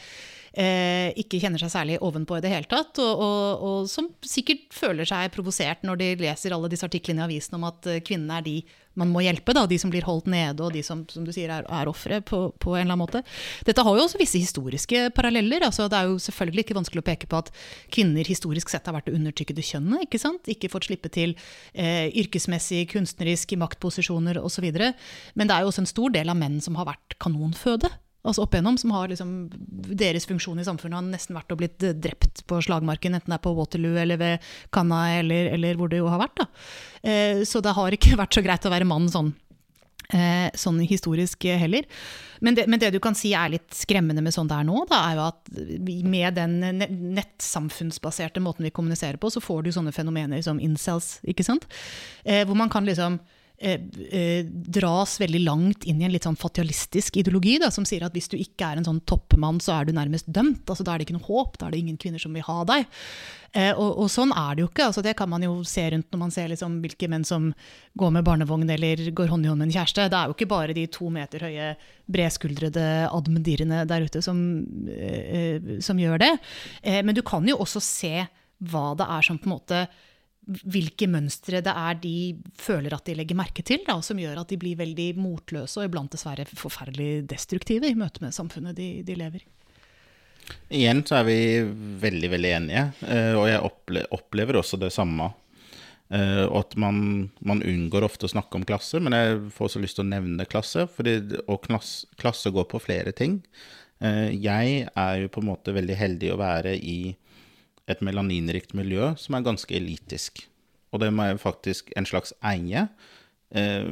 eh, 0.52 1.16
ikke, 1.22 1.40
kjenner 1.40 1.62
seg 1.62 1.72
særlig 1.74 2.00
ovenpå 2.04 2.38
i 2.38 2.44
det 2.44 2.52
hele 2.52 2.70
tatt. 2.72 3.00
Og, 3.00 3.24
og, 3.24 3.64
og, 3.70 3.90
som 3.92 4.10
sikkert 4.26 4.68
føler 4.76 5.08
seg 5.08 5.32
provosert 5.36 5.86
når 5.88 6.02
de 6.04 6.12
leser 6.26 6.56
alle 6.56 6.72
disse 6.72 6.88
artiklene 6.88 7.24
i 7.24 7.28
avisen 7.30 7.60
om 7.60 7.68
at 7.70 7.88
eh, 7.88 8.04
kvinnene 8.04 8.42
er 8.42 8.48
de 8.50 8.58
man 8.98 9.12
må 9.14 9.22
hjelpe, 9.24 9.54
da, 9.56 9.66
de 9.70 9.78
som 9.80 9.92
blir 9.94 10.06
holdt 10.08 10.30
nede, 10.32 10.64
og 10.66 10.74
de 10.74 10.82
som, 10.86 11.04
som 11.12 11.26
du 11.26 11.32
sier 11.36 11.52
er, 11.54 11.68
er 11.68 11.92
ofre 11.92 12.20
på, 12.26 12.42
på, 12.58 12.74
en 12.74 12.84
eller 12.84 12.96
annen 12.96 13.04
måte. 13.04 13.22
Dette 13.68 13.86
har 13.86 13.98
jo 13.98 14.06
også 14.06 14.20
visse 14.22 14.42
historiske 14.42 15.06
paralleller. 15.16 15.68
altså 15.68 15.88
Det 15.92 16.00
er 16.00 16.10
jo 16.10 16.18
selvfølgelig 16.24 16.66
ikke 16.66 16.78
vanskelig 16.80 17.04
å 17.04 17.08
peke 17.12 17.30
på 17.30 17.40
at 17.44 17.54
kvinner 17.94 18.28
historisk 18.28 18.74
sett 18.74 18.90
har 18.90 18.98
vært 18.98 19.10
det 19.12 19.16
undertrykkede 19.20 19.66
kjønnet. 19.66 20.08
Ikke 20.08 20.22
sant? 20.22 20.50
Ikke 20.52 20.72
fått 20.74 20.90
slippe 20.90 21.12
til 21.14 21.36
eh, 21.74 22.10
yrkesmessig, 22.24 22.86
kunstnerisk, 22.94 23.54
i 23.54 23.62
maktposisjoner 23.62 24.42
osv. 24.42 24.68
Men 24.74 25.50
det 25.50 25.56
er 25.56 25.64
jo 25.64 25.72
også 25.72 25.86
en 25.86 25.94
stor 25.94 26.14
del 26.16 26.32
av 26.32 26.40
menn 26.40 26.60
som 26.64 26.78
har 26.80 26.90
vært 26.90 27.18
kanonføde 27.22 27.92
altså 28.28 28.44
opp 28.44 28.56
igjennom, 28.56 28.78
som 28.78 28.92
har 28.92 29.12
liksom, 29.12 29.34
deres 29.96 30.28
funksjon 30.28 30.60
i 30.60 30.68
samfunnet 30.68 31.00
har 31.00 31.06
nesten 31.08 31.38
vært 31.38 31.54
å 31.54 31.60
blitt 31.60 31.84
drept 32.04 32.44
på 32.50 32.62
slagmarken, 32.66 33.16
enten 33.16 33.32
det 33.32 33.38
er 33.40 33.46
på 33.46 33.54
Waterloo 33.56 34.00
eller 34.02 34.20
ved 34.20 34.50
Canna 34.76 35.06
eller, 35.20 35.54
eller 35.56 35.80
hvor 35.80 35.92
det 35.92 36.02
jo 36.02 36.10
har 36.12 36.22
vært. 36.26 36.44
Eh, 37.02 37.46
så 37.48 37.64
det 37.64 37.76
har 37.78 37.96
ikke 37.96 38.18
vært 38.22 38.36
så 38.36 38.44
greit 38.46 38.68
å 38.68 38.74
være 38.74 38.88
mann 38.90 39.08
sånn, 39.12 39.32
eh, 40.12 40.52
sånn 40.52 40.82
historisk 40.84 41.48
heller. 41.48 41.88
Men 42.44 42.60
det, 42.60 42.68
men 42.68 42.84
det, 42.84 42.92
du 42.96 43.00
kan 43.04 43.16
si 43.16 43.32
er 43.36 43.56
litt 43.56 43.72
skremmende 43.76 44.24
med 44.26 44.36
sånn 44.36 44.52
det 44.52 44.60
er 44.60 44.68
nå, 44.68 44.84
da, 44.92 45.02
er 45.08 45.20
jo 45.20 45.26
at 45.30 45.56
med 46.12 46.40
den 46.40 46.60
nettsamfunnsbaserte 47.16 48.44
måten 48.44 48.68
vi 48.68 48.76
kommuniserer 48.76 49.20
på, 49.20 49.32
så 49.32 49.44
får 49.44 49.64
du 49.64 49.74
sånne 49.76 49.96
fenomener 49.96 50.44
som 50.44 50.60
incels, 50.60 51.18
ikke 51.28 51.48
sant? 51.48 51.68
Eh, 52.28 52.44
hvor 52.44 52.60
man 52.60 52.72
kan 52.72 52.88
liksom 52.88 53.22
dras 53.60 55.18
veldig 55.20 55.42
langt 55.44 55.84
inn 55.84 56.00
i 56.00 56.06
en 56.08 56.14
litt 56.14 56.24
sånn 56.24 56.38
fatalistisk 56.40 57.18
ideologi, 57.20 57.58
da, 57.60 57.68
som 57.74 57.84
sier 57.88 58.06
at 58.08 58.16
hvis 58.16 58.32
du 58.32 58.38
ikke 58.40 58.70
er 58.70 58.80
en 58.80 58.88
sånn 58.88 59.02
toppmann, 59.10 59.60
så 59.64 59.74
er 59.76 59.90
du 59.90 59.94
nærmest 59.98 60.30
dømt. 60.32 60.64
altså 60.64 60.86
Da 60.88 60.94
er 60.94 61.02
det 61.02 61.10
ikke 61.10 61.18
noe 61.18 61.28
håp, 61.28 61.60
da 61.60 61.68
er 61.68 61.76
det 61.76 61.84
ingen 61.84 62.00
kvinner 62.00 62.24
som 62.24 62.36
vil 62.36 62.46
ha 62.48 62.62
deg. 62.70 62.88
Eh, 63.58 63.72
og, 63.74 64.04
og, 64.04 64.10
sånn 64.14 64.32
er 64.38 64.56
det 64.56 64.64
jo 64.64 64.70
ikke. 64.70 64.88
altså 64.90 65.04
Det 65.06 65.16
kan 65.18 65.30
man 65.32 65.44
jo 65.44 65.56
se 65.68 65.88
rundt 65.90 66.10
når 66.14 66.22
man 66.22 66.34
ser 66.34 66.52
liksom 66.52 66.80
hvilke 66.84 67.10
menn 67.10 67.26
som 67.26 67.50
går 67.98 68.12
med 68.14 68.28
barnevogn 68.28 68.70
eller 68.70 69.08
går 69.16 69.32
hånd 69.32 69.48
i 69.48 69.50
hånd 69.52 69.64
med 69.64 69.70
en 69.70 69.78
kjæreste. 69.80 70.10
Det 70.12 70.20
er 70.20 70.30
jo 70.30 70.38
ikke 70.38 70.52
bare 70.52 70.76
de 70.78 70.86
to 70.94 71.10
meter 71.14 71.48
høye, 71.48 71.72
bredskuldrede 72.10 72.86
admendirene 73.10 73.86
der 73.90 74.06
ute 74.06 74.22
som, 74.26 74.44
eh, 74.90 75.80
som 75.86 76.02
gjør 76.02 76.22
det. 76.22 76.34
Eh, 76.84 77.02
men 77.02 77.18
du 77.18 77.24
kan 77.26 77.48
jo 77.48 77.58
også 77.58 77.82
se 77.84 78.14
hva 78.70 78.92
det 79.00 79.08
er 79.08 79.26
som 79.26 79.40
på 79.40 79.48
en 79.48 79.56
måte 79.56 79.84
hvilke 80.50 81.08
mønstre 81.12 81.62
det 81.66 81.74
er 81.74 82.00
de 82.02 82.16
føler 82.58 82.96
at 82.96 83.06
de 83.06 83.16
legger 83.20 83.38
merke 83.38 83.64
til, 83.66 83.84
da, 83.88 84.00
som 84.06 84.20
gjør 84.20 84.42
at 84.42 84.52
de 84.52 84.58
blir 84.62 84.80
veldig 84.80 85.12
motløse 85.22 85.80
og 85.80 85.90
iblant 85.90 86.12
dessverre 86.14 86.48
forferdelig 86.50 87.28
destruktive 87.30 87.90
i 87.90 87.98
møte 87.98 88.24
med 88.24 88.36
samfunnet 88.36 88.78
de, 88.78 88.92
de 89.06 89.18
lever 89.20 89.46
i. 89.46 89.50
Igjen 90.80 91.04
så 91.06 91.20
er 91.20 91.28
vi 91.28 91.40
veldig, 92.02 92.32
veldig 92.34 92.52
enige, 92.58 92.88
eh, 93.06 93.36
og 93.38 93.46
jeg 93.50 94.08
opplever 94.16 94.58
også 94.58 94.80
det 94.82 94.90
samme. 94.94 95.30
Eh, 96.10 96.46
og 96.48 96.64
at 96.64 96.74
man, 96.82 97.30
man, 97.46 97.62
unngår 97.62 98.08
ofte 98.08 98.26
å 98.26 98.32
snakke 98.32 98.58
om 98.58 98.66
klasse, 98.66 99.02
men 99.02 99.14
jeg 99.14 99.38
får 99.54 99.68
også 99.68 99.82
lyst 99.84 100.00
til 100.00 100.08
å 100.08 100.10
nevne 100.10 100.48
klasse. 100.50 100.88
Fordi, 100.90 101.20
og 101.46 101.70
klasse 102.18 102.54
går 102.54 102.66
på 102.72 102.82
flere 102.82 103.14
ting. 103.14 103.40
Eh, 104.02 104.30
jeg 104.34 104.88
er 104.90 105.16
jo 105.22 105.32
på 105.34 105.44
en 105.44 105.52
måte 105.52 105.76
veldig 105.76 105.98
heldig 106.00 106.34
å 106.34 106.40
være 106.42 106.76
i 106.78 107.00
et 107.90 108.02
melaninrikt 108.06 108.76
miljø 108.78 109.14
som 109.20 109.38
er 109.38 109.46
ganske 109.46 109.76
elitisk. 109.76 110.46
Og 110.94 111.02
det 111.02 111.12
jeg 111.14 111.42
faktisk 111.42 111.92
en 111.98 112.08
slags 112.10 112.34
eie. 112.46 112.88
Eh, 113.52 113.90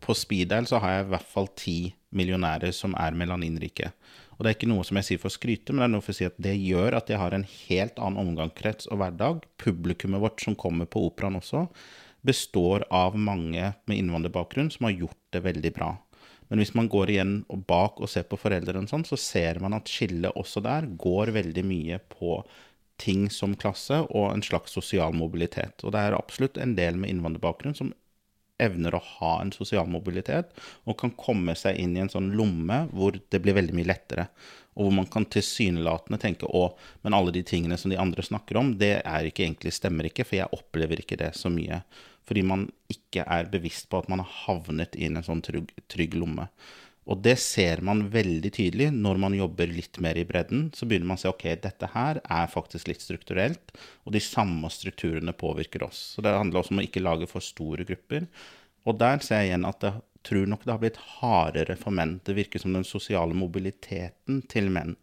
på 0.00 0.14
speed 0.16 0.52
så 0.68 0.80
har 0.82 0.96
jeg 0.96 1.06
i 1.06 1.12
hvert 1.14 1.30
fall 1.30 1.48
ti 1.56 1.78
millionærer 2.16 2.74
som 2.76 2.94
er 2.98 3.16
melaninrike. 3.16 3.92
Og 4.36 4.44
det 4.44 4.50
er 4.50 4.56
ikke 4.56 4.70
noe 4.70 4.84
som 4.88 4.96
jeg 4.96 5.06
sier 5.06 5.20
for 5.20 5.28
å 5.28 5.36
skryte, 5.36 5.72
men 5.72 5.82
det 5.82 5.86
er 5.86 5.92
noe 5.94 6.04
for 6.04 6.14
å 6.14 6.16
si 6.16 6.26
at 6.28 6.38
det 6.40 6.54
gjør 6.56 6.96
at 6.96 7.10
jeg 7.12 7.20
har 7.20 7.34
en 7.36 7.44
helt 7.44 7.98
annen 8.00 8.22
omgangskrets 8.22 8.88
og 8.88 9.02
hverdag. 9.02 9.42
Publikummet 9.60 10.22
vårt 10.22 10.40
som 10.40 10.56
kommer 10.58 10.88
på 10.88 11.02
operaen 11.10 11.36
også, 11.36 11.66
består 12.24 12.86
av 12.92 13.18
mange 13.20 13.72
med 13.88 13.98
innvandrerbakgrunn 13.98 14.70
som 14.72 14.88
har 14.88 14.96
gjort 14.96 15.20
det 15.36 15.44
veldig 15.44 15.74
bra. 15.76 15.90
Men 16.50 16.62
hvis 16.62 16.72
man 16.74 16.88
går 16.90 17.12
igjen 17.12 17.34
og 17.52 17.66
bak 17.68 18.00
og 18.02 18.10
ser 18.10 18.24
på 18.26 18.38
foreldrene, 18.40 18.88
sånn, 18.90 19.04
så 19.06 19.18
ser 19.20 19.60
man 19.62 19.76
at 19.76 19.92
skillet 19.92 20.34
også 20.34 20.64
der 20.64 20.88
går 20.98 21.30
veldig 21.36 21.64
mye 21.68 22.00
på 22.10 22.40
ting 23.00 23.28
som 23.32 23.56
klasse 23.58 24.02
og 24.08 24.30
en 24.30 24.44
slags 24.44 24.76
sosial 24.76 25.16
mobilitet. 25.16 25.82
Og 25.84 25.94
det 25.94 26.04
er 26.04 26.18
absolutt 26.18 26.60
en 26.60 26.76
del 26.78 27.00
med 27.00 27.14
innvandrerbakgrunn 27.14 27.76
som 27.78 27.94
evner 28.60 28.94
å 28.94 29.02
ha 29.16 29.34
en 29.40 29.52
sosial 29.56 29.88
mobilitet 29.88 30.52
og 30.84 30.98
kan 31.00 31.14
komme 31.16 31.54
seg 31.56 31.78
inn 31.80 31.94
i 31.96 32.02
en 32.02 32.12
sånn 32.12 32.32
lomme 32.36 32.82
hvor 32.92 33.16
det 33.32 33.40
blir 33.40 33.56
veldig 33.56 33.76
mye 33.78 33.88
lettere. 33.88 34.26
Og 34.76 34.86
hvor 34.86 34.94
man 35.00 35.08
kan 35.12 35.26
tilsynelatende 35.32 36.20
tenke 36.20 36.48
å, 36.48 36.66
men 37.02 37.16
alle 37.16 37.32
de 37.34 37.42
tingene 37.46 37.78
som 37.80 37.92
de 37.92 37.98
andre 38.00 38.24
snakker 38.24 38.60
om, 38.60 38.74
det 38.78 39.00
er 39.00 39.26
ikke 39.26 39.46
egentlig, 39.46 39.74
stemmer 39.76 40.08
ikke, 40.08 40.26
for 40.28 40.38
jeg 40.38 40.56
opplever 40.56 41.02
ikke 41.02 41.18
det 41.20 41.34
så 41.38 41.52
mye 41.52 41.82
fordi 42.30 42.44
man 42.46 42.68
ikke 42.92 43.24
er 43.26 43.48
bevisst 43.50 43.88
på 43.90 43.98
at 43.98 44.10
man 44.12 44.20
har 44.22 44.34
havnet 44.44 44.94
inn 44.94 45.16
i 45.16 45.18
en 45.18 45.26
sånn 45.26 45.40
trygg, 45.42 45.72
trygg 45.90 46.12
lomme. 46.14 46.44
Og 47.10 47.18
det 47.24 47.34
ser 47.42 47.80
man 47.82 48.04
veldig 48.12 48.52
tydelig 48.54 48.90
når 48.94 49.18
man 49.18 49.34
jobber 49.34 49.70
litt 49.72 49.98
mer 50.02 50.18
i 50.20 50.26
bredden. 50.26 50.68
Så 50.76 50.86
begynner 50.86 51.10
man 51.10 51.18
å 51.18 51.22
se 51.24 51.32
ok, 51.32 51.46
dette 51.64 51.88
her 51.90 52.20
er 52.22 52.52
faktisk 52.52 52.90
litt 52.90 53.02
strukturelt, 53.02 53.74
og 54.06 54.14
de 54.14 54.22
samme 54.22 54.70
strukturene 54.70 55.34
påvirker 55.34 55.82
oss. 55.88 55.98
Så 56.14 56.22
det 56.24 56.36
handler 56.36 56.62
også 56.62 56.76
om 56.76 56.82
å 56.82 56.86
ikke 56.86 57.02
lage 57.02 57.26
for 57.30 57.42
store 57.42 57.86
grupper. 57.88 58.28
Og 58.86 59.00
der 59.02 59.18
ser 59.26 59.42
jeg 59.42 59.50
igjen 59.50 59.66
at 59.68 59.88
jeg 59.88 59.98
tror 60.30 60.46
nok 60.52 60.62
det 60.62 60.74
har 60.74 60.84
blitt 60.84 61.02
hardere 61.16 61.76
for 61.80 61.96
menn. 61.96 62.20
Det 62.22 62.36
virker 62.38 62.62
som 62.62 62.78
den 62.78 62.86
sosiale 62.86 63.34
mobiliteten 63.34 64.44
til 64.52 64.70
menn 64.70 64.94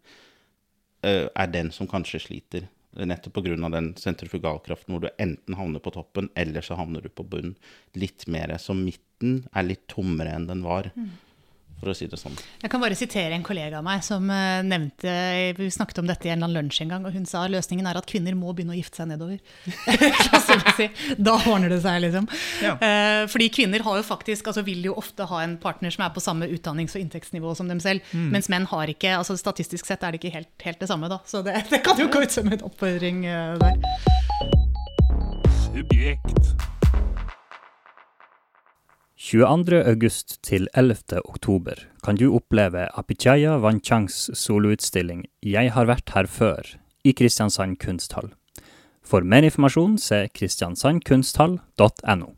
uh, 1.04 1.28
er 1.28 1.52
den 1.52 1.74
som 1.74 1.90
kanskje 1.90 2.24
sliter. 2.24 2.68
Nettopp 2.98 3.36
pga. 3.36 3.68
den 3.70 3.92
sentrifugalkraften 4.00 4.94
hvor 4.94 5.04
du 5.04 5.10
enten 5.20 5.54
havner 5.60 5.82
på 5.84 5.92
toppen, 5.94 6.32
eller 6.34 6.64
så 6.64 6.78
havner 6.80 7.04
du 7.04 7.12
på 7.12 7.26
bunn. 7.28 7.52
Litt 7.94 8.24
mer. 8.32 8.56
Så 8.56 8.72
midten 8.74 9.42
er 9.52 9.68
litt 9.68 9.84
tommere 9.92 10.32
enn 10.32 10.48
den 10.48 10.64
var. 10.64 10.94
Mm 10.96 11.27
for 11.78 11.92
å 11.92 11.94
si 11.96 12.08
det 12.10 12.18
sånn. 12.18 12.36
Jeg 12.62 12.70
kan 12.72 12.82
bare 12.82 12.96
sitere 12.98 13.36
en 13.36 13.44
kollega 13.46 13.78
av 13.78 13.86
meg 13.86 14.02
som 14.06 14.24
uh, 14.30 14.60
nevnte 14.66 15.12
Vi 15.58 15.68
snakket 15.72 16.00
om 16.02 16.08
dette 16.08 16.28
i 16.28 16.32
en 16.32 16.38
eller 16.38 16.48
annen 16.48 16.68
lunsj 16.68 16.82
en 16.84 16.92
gang, 16.94 17.06
og 17.06 17.14
hun 17.14 17.26
sa 17.28 17.44
løsningen 17.50 17.86
er 17.88 18.00
at 18.00 18.08
kvinner 18.08 18.36
må 18.38 18.52
begynne 18.56 18.74
å 18.74 18.78
gifte 18.78 19.02
seg 19.02 19.10
nedover. 19.12 19.38
da 21.28 21.36
ordner 21.38 21.70
det 21.72 21.80
seg, 21.84 22.00
liksom. 22.06 22.28
Ja. 22.64 22.74
Uh, 22.82 23.24
fordi 23.30 23.50
kvinner 23.54 23.84
har 23.86 24.00
jo 24.00 24.06
faktisk, 24.06 24.50
altså 24.50 24.64
vil 24.66 24.88
jo 24.90 24.96
ofte 24.98 25.28
ha 25.30 25.42
en 25.44 25.58
partner 25.62 25.94
som 25.94 26.06
er 26.06 26.14
på 26.14 26.24
samme 26.24 26.48
utdannings- 26.50 26.96
og 26.98 27.04
inntektsnivå 27.04 27.54
som 27.58 27.70
dem 27.70 27.82
selv, 27.84 28.02
mm. 28.12 28.30
mens 28.34 28.50
menn 28.52 28.68
har 28.70 28.90
ikke 28.90 29.16
altså 29.18 29.36
Statistisk 29.38 29.86
sett 29.86 30.02
er 30.02 30.12
det 30.12 30.18
ikke 30.18 30.34
helt, 30.34 30.50
helt 30.66 30.80
det 30.82 30.88
samme, 30.90 31.10
da. 31.10 31.20
Så 31.28 31.44
det, 31.46 31.54
det 31.72 31.82
kan 31.86 32.00
jo 32.00 32.08
gå 32.10 32.24
ut 32.26 32.34
som 32.34 32.50
en 32.50 32.66
oppfordring 32.66 33.22
uh, 33.28 33.54
der. 33.62 33.78
Subjekt. 35.68 36.77
22. 39.18 39.82
til 40.46 40.68
11. 40.78 41.18
oktober 41.26 41.74
kan 42.06 42.14
du 42.14 42.28
oppleve 42.36 42.84
Apichaya 42.94 43.56
Wanchangs 43.58 44.30
soloutstilling 44.38 45.24
Jeg 45.42 45.72
har 45.74 45.88
vært 45.90 46.12
her 46.14 46.28
før 46.30 46.62
i 47.02 47.10
Kristiansand 47.18 47.80
kunsthall. 47.82 48.30
For 49.02 49.26
mer 49.26 49.42
informasjon 49.42 49.98
se 49.98 50.28
kristiansandkunsthall.no. 50.38 52.28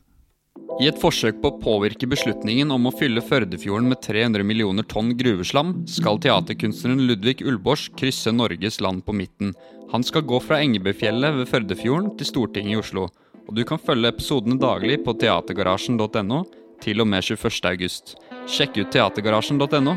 I 0.81 0.89
et 0.89 0.97
forsøk 1.03 1.43
på 1.43 1.51
å 1.51 1.61
påvirke 1.61 2.09
beslutningen 2.09 2.73
om 2.73 2.89
å 2.89 2.95
fylle 2.97 3.21
Førdefjorden 3.29 3.93
med 3.93 4.01
300 4.07 4.41
millioner 4.41 4.81
tonn 4.89 5.13
gruveslam, 5.21 5.85
skal 5.85 6.17
teaterkunstneren 6.25 7.05
Ludvig 7.05 7.45
Ulbors 7.45 7.91
krysse 7.93 8.33
Norges 8.33 8.81
land 8.81 9.05
på 9.05 9.13
midten. 9.19 9.53
Han 9.93 10.01
skal 10.01 10.25
gå 10.25 10.41
fra 10.41 10.65
Engebøfjellet 10.65 11.43
ved 11.43 11.53
Førdefjorden 11.53 12.17
til 12.17 12.31
Stortinget 12.31 12.73
i 12.73 12.81
Oslo. 12.81 13.11
Og 13.51 13.53
du 13.59 13.67
kan 13.69 13.83
følge 13.83 14.15
episodene 14.15 14.57
daglig 14.63 15.05
på 15.05 15.13
teatergarasjen.no 15.21 16.41
til 16.83 17.03
og 17.03 17.09
med 17.11 17.25
21. 17.25 17.61
august. 17.71 18.17
Sjekk 18.51 18.81
ut 18.81 18.91
teatergarasjen.no. 18.95 19.95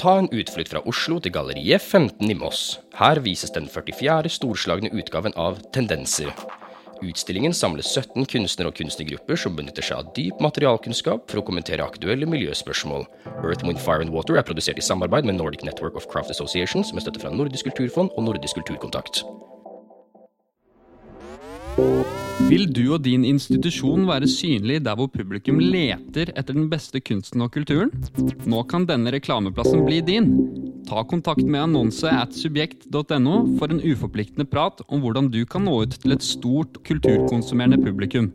Ta 0.00 0.14
en 0.16 0.30
utflukt 0.32 0.70
fra 0.72 0.80
Oslo 0.88 1.18
til 1.20 1.34
Galleriet 1.34 1.82
15 1.82 2.30
i 2.30 2.36
Moss. 2.38 2.78
Her 2.96 3.20
vises 3.20 3.52
den 3.52 3.68
44. 3.68 4.30
storslagne 4.32 4.88
utgaven 4.96 5.36
av 5.36 5.60
Tendenser. 5.74 6.32
Utstillingen 7.04 7.52
samler 7.56 7.84
17 7.84 8.26
kunstnere 8.28 8.68
og 8.72 8.76
kunstnergrupper 8.76 9.38
som 9.40 9.54
benytter 9.56 9.84
seg 9.84 10.00
av 10.00 10.10
dyp 10.16 10.40
materialkunnskap 10.44 11.28
for 11.32 11.40
å 11.40 11.44
kommentere 11.44 11.84
aktuelle 11.84 12.28
miljøspørsmål. 12.28 13.06
Earth, 13.40 13.64
Wind, 13.64 13.80
Fire 13.80 14.04
and 14.04 14.12
Water 14.12 14.36
er 14.36 14.44
produsert 14.44 14.80
i 14.80 14.84
samarbeid 14.84 15.28
med 15.28 15.36
Nordic 15.40 15.64
Network 15.68 15.96
of 15.96 16.08
Craft 16.12 16.32
Associations 16.32 16.92
med 16.92 17.04
støtte 17.04 17.20
fra 17.20 17.32
Nordisk 17.32 17.68
kulturfond 17.70 18.12
og 18.16 18.28
Nordisk 18.28 18.60
kulturkontakt. 18.60 19.24
Vil 22.48 22.64
du 22.70 22.84
og 22.94 23.02
din 23.04 23.24
institusjon 23.28 24.06
være 24.08 24.28
synlig 24.30 24.80
der 24.86 24.96
hvor 24.98 25.10
publikum 25.12 25.60
leter 25.60 26.32
etter 26.32 26.56
den 26.56 26.70
beste 26.72 27.02
kunsten 27.04 27.44
og 27.44 27.52
kulturen? 27.54 27.92
Nå 28.48 28.62
kan 28.70 28.86
denne 28.88 29.12
reklameplassen 29.14 29.84
bli 29.86 30.00
din. 30.06 30.32
Ta 30.88 31.04
kontakt 31.06 31.44
med 31.44 31.66
annonse 31.66 32.08
at 32.08 32.34
subjekt.no 32.34 33.36
for 33.60 33.70
en 33.70 33.82
uforpliktende 33.84 34.48
prat 34.48 34.80
om 34.88 35.04
hvordan 35.04 35.28
du 35.30 35.42
kan 35.44 35.66
nå 35.68 35.82
ut 35.84 36.00
til 36.00 36.16
et 36.16 36.24
stort 36.24 36.80
kulturkonsumerende 36.88 37.82
publikum. 37.84 38.32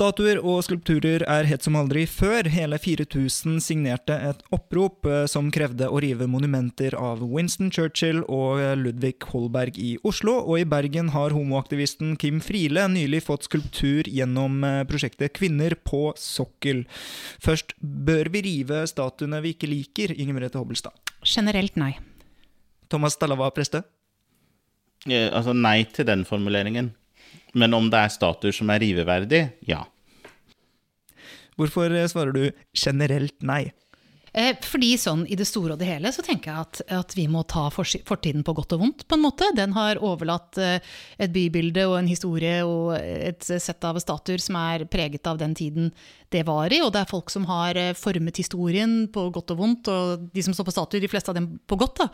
Statuer 0.00 0.38
og 0.40 0.62
skulpturer 0.64 1.20
er 1.28 1.44
helt 1.44 1.66
som 1.66 1.74
aldri 1.76 2.06
før. 2.08 2.46
Hele 2.48 2.78
4000 2.80 3.58
signerte 3.60 4.14
et 4.30 4.38
opprop 4.48 5.04
eh, 5.04 5.26
som 5.28 5.50
krevde 5.52 5.90
å 5.92 5.98
rive 6.00 6.24
monumenter 6.24 6.94
av 6.96 7.20
Winston 7.20 7.68
Churchill 7.68 8.22
og 8.24 8.62
Ludvig 8.80 9.18
Holberg 9.28 9.76
i 9.76 9.90
Oslo, 10.08 10.38
og 10.40 10.62
i 10.62 10.64
Bergen 10.64 11.10
har 11.12 11.34
homoaktivisten 11.36 12.14
Kim 12.16 12.38
Friele 12.40 12.86
nylig 12.88 13.26
fått 13.26 13.44
skulptur 13.50 14.08
gjennom 14.08 14.64
eh, 14.64 14.78
prosjektet 14.88 15.34
Kvinner 15.36 15.76
på 15.84 16.14
sokkel. 16.16 16.86
Først, 17.44 17.76
bør 17.84 18.32
vi 18.32 18.46
rive 18.48 18.86
statuene 18.88 19.42
vi 19.44 19.52
ikke 19.52 19.68
liker, 19.68 20.16
Inger 20.16 20.38
Merete 20.38 20.62
Hobbelstad? 20.62 20.96
Generelt 21.28 21.76
nei. 21.76 21.92
Thomas 22.88 23.20
Dallava 23.20 23.52
Preste? 23.52 23.84
Ja, 25.04 25.26
altså 25.28 25.52
nei 25.52 25.82
til 25.92 26.08
den 26.08 26.24
formuleringen. 26.24 26.94
Men 27.52 27.74
om 27.74 27.88
det 27.90 28.04
er 28.04 28.14
statuer 28.14 28.54
som 28.54 28.70
er 28.70 28.82
riveverdig, 28.82 29.42
ja. 29.68 29.84
Hvorfor 31.58 31.92
svarer 32.08 32.32
du 32.32 32.44
generelt 32.72 33.36
nei? 33.44 33.64
Eh, 34.32 34.54
fordi 34.62 34.92
sånn 35.00 35.24
i 35.26 35.34
det 35.38 35.46
store 35.48 35.74
og 35.74 35.80
det 35.80 35.88
hele 35.88 36.12
så 36.14 36.22
tenker 36.22 36.52
jeg 36.52 36.62
at, 36.62 36.80
at, 37.00 37.14
vi 37.18 37.24
må 37.30 37.42
ta 37.50 37.64
fortiden 37.74 38.44
på 38.46 38.54
godt 38.54 38.76
og 38.76 38.84
vondt, 38.84 39.02
på 39.10 39.18
en 39.18 39.24
måte. 39.24 39.48
Den 39.58 39.74
har 39.74 39.98
overlatt 40.06 40.58
eh, 40.62 40.78
et 41.18 41.34
bybilde 41.34 41.88
og 41.90 41.96
en 41.98 42.10
historie 42.10 42.60
og 42.66 42.94
et 43.00 43.42
sett 43.42 43.86
av 43.86 43.98
statuer 44.02 44.42
som 44.42 44.58
er 44.60 44.86
preget 44.90 45.26
av 45.26 45.40
den 45.42 45.56
tiden 45.58 45.90
det 46.30 46.44
var 46.46 46.70
i, 46.70 46.78
og 46.84 46.92
det 46.94 47.00
er 47.02 47.10
folk 47.10 47.30
som 47.32 47.46
har 47.48 47.78
eh, 47.78 47.92
formet 47.98 48.38
historien 48.38 48.92
på 49.10 49.26
godt 49.34 49.50
og 49.54 49.58
vondt, 49.58 49.90
og 49.90 50.28
de 50.30 50.44
som 50.46 50.54
står 50.54 50.68
på 50.68 50.74
statuer, 50.74 51.02
de 51.02 51.10
fleste 51.10 51.32
av 51.32 51.38
dem 51.38 51.48
på 51.66 51.78
godt, 51.80 52.04
da. 52.04 52.06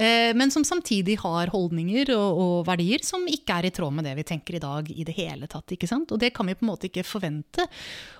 Eh, 0.00 0.30
men 0.38 0.52
som 0.54 0.64
samtidig 0.64 1.18
har 1.20 1.52
holdninger 1.52 2.14
og, 2.16 2.40
og, 2.40 2.54
verdier 2.68 3.04
som 3.04 3.26
ikke 3.28 3.58
er 3.58 3.68
i 3.68 3.72
tråd 3.74 3.92
med 3.98 4.08
det 4.08 4.14
vi 4.18 4.26
tenker 4.30 4.56
i 4.56 4.62
dag 4.62 4.88
i 4.88 5.04
det 5.04 5.16
hele 5.18 5.48
tatt. 5.50 5.76
ikke 5.76 5.88
sant? 5.90 6.14
Og 6.14 6.20
det 6.22 6.32
kan 6.36 6.48
vi 6.48 6.56
på 6.56 6.64
en 6.64 6.70
måte 6.70 6.88
ikke 6.88 7.04
forvente. 7.04 7.66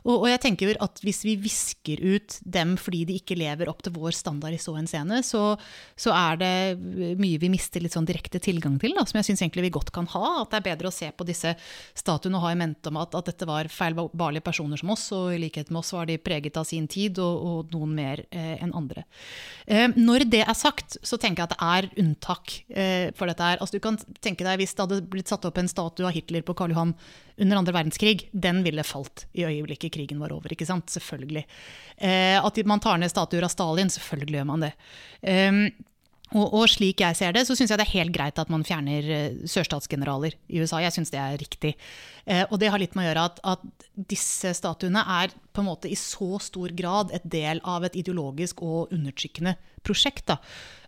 Og, 0.05 0.15
og 0.19 0.27
jeg 0.29 0.43
tenker 0.45 0.75
at 0.85 1.01
hvis 1.05 1.23
vi 1.25 1.39
visker 1.41 2.05
ut 2.05 2.39
dem 2.45 2.77
fordi 2.79 3.05
de 3.09 3.19
ikke 3.23 3.39
lever 3.39 3.73
opp 3.73 3.81
til 3.85 3.97
vår 3.97 4.13
standard 4.17 4.53
i 4.53 4.61
så 4.61 4.77
henseende, 4.77 5.23
så, 5.25 5.55
så 5.97 6.13
er 6.13 6.43
det 6.43 6.53
mye 7.19 7.41
vi 7.41 7.53
mister 7.53 7.83
litt 7.83 7.97
sånn 7.97 8.09
direkte 8.09 8.41
tilgang 8.43 8.77
til, 8.83 8.93
da, 8.99 9.07
som 9.09 9.21
jeg 9.21 9.31
syns 9.31 9.47
egentlig 9.47 9.69
vi 9.71 9.75
godt 9.79 9.95
kan 9.97 10.09
ha. 10.13 10.43
At 10.43 10.53
det 10.53 10.61
er 10.61 10.69
bedre 10.71 10.93
å 10.93 10.95
se 10.95 11.09
på 11.09 11.27
disse 11.29 11.57
statuene 11.97 12.37
og 12.37 12.45
ha 12.45 12.53
i 12.53 12.61
mente 12.61 12.93
om 12.93 13.01
at, 13.01 13.17
at 13.17 13.33
dette 13.33 13.49
var 13.49 13.73
feilbarlige 13.73 14.45
personer 14.45 14.81
som 14.81 14.93
oss. 14.93 15.09
og 15.17 15.38
i 15.39 15.43
likhet 15.47 15.71
med 15.71 15.81
oss 15.81 15.95
var 15.95 16.09
de 16.09 16.19
preget 16.21 16.59
av 16.61 16.67
sin 16.69 16.89
tid, 16.91 17.21
og, 17.23 17.47
og 17.49 17.73
noen 17.75 17.95
mer 17.97 18.25
eh, 18.29 18.57
enn 18.59 18.75
andre. 18.77 19.05
Eh, 19.67 19.89
når 19.97 20.27
det 20.33 20.43
er 20.45 20.59
sagt, 20.59 20.99
så 21.03 21.19
tenker 21.21 21.45
jeg 21.45 21.51
at 21.51 21.55
det 21.55 21.69
er 21.69 22.03
unntak 22.05 22.55
eh, 22.69 23.09
for 23.17 23.31
dette 23.31 23.47
her. 23.47 23.63
Altså, 23.63 23.79
du 23.79 23.85
kan 23.85 23.99
tenke 24.25 24.47
deg 24.47 24.61
Hvis 24.61 24.75
det 24.75 24.85
hadde 24.85 25.03
blitt 25.11 25.31
satt 25.31 25.47
opp 25.49 25.59
en 25.61 25.71
statue 25.71 26.07
av 26.09 26.15
Hitler 26.17 26.45
på 26.47 26.57
Karl 26.59 26.75
Johan 26.75 26.95
under 27.39 27.61
andre 27.61 27.75
verdenskrig, 27.77 28.29
den 28.33 28.65
ville 28.67 28.83
falt 28.87 29.29
i 29.39 29.45
øyeblikket 29.47 29.95
krigen 29.95 30.19
var 30.19 30.35
over. 30.35 30.53
ikke 30.53 30.67
sant? 30.67 30.91
Selvfølgelig. 30.91 31.45
Eh, 31.97 32.39
at 32.39 32.65
man 32.67 32.83
tar 32.83 32.99
ned 32.99 33.13
statuer 33.13 33.47
av 33.47 33.55
Stalin, 33.55 33.93
selvfølgelig 33.95 34.41
gjør 34.41 34.51
man 34.51 34.67
det. 34.67 34.73
Eh, 36.29 36.37
Og, 36.37 36.53
og, 36.53 36.69
slik 36.69 37.01
jeg 37.01 37.17
ser 37.17 37.33
det, 37.33 37.47
så 37.47 37.57
syns 37.57 37.71
jeg 37.71 37.81
det 37.81 37.87
er 37.87 37.97
helt 37.97 38.15
greit 38.15 38.39
at 38.39 38.51
man 38.53 38.65
fjerner 38.65 39.03
uh, 39.09 39.47
sørstatsgeneraler 39.49 40.37
i 40.49 40.61
USA. 40.61 40.81
Jeg 40.85 40.93
syns 40.93 41.11
det 41.11 41.21
er 41.21 41.39
riktig. 41.41 41.75
Eh, 42.27 42.45
og 42.51 42.59
det 42.61 42.71
har 42.71 42.79
litt 42.79 42.95
med 42.95 43.07
å 43.07 43.09
gjøre 43.09 43.27
at, 43.31 43.41
at, 43.45 43.87
disse 43.99 44.53
statuene 44.55 45.01
er 45.01 45.33
på 45.53 45.63
en 45.63 45.69
måte 45.71 45.89
i 45.91 45.97
så 45.99 46.39
stor 46.43 46.73
grad 46.77 47.11
et 47.17 47.25
del 47.25 47.61
av 47.65 47.85
et 47.89 47.97
ideologisk 47.99 48.63
og 48.63 48.93
undertrykkende 48.95 49.57
prosjekt. 49.89 50.35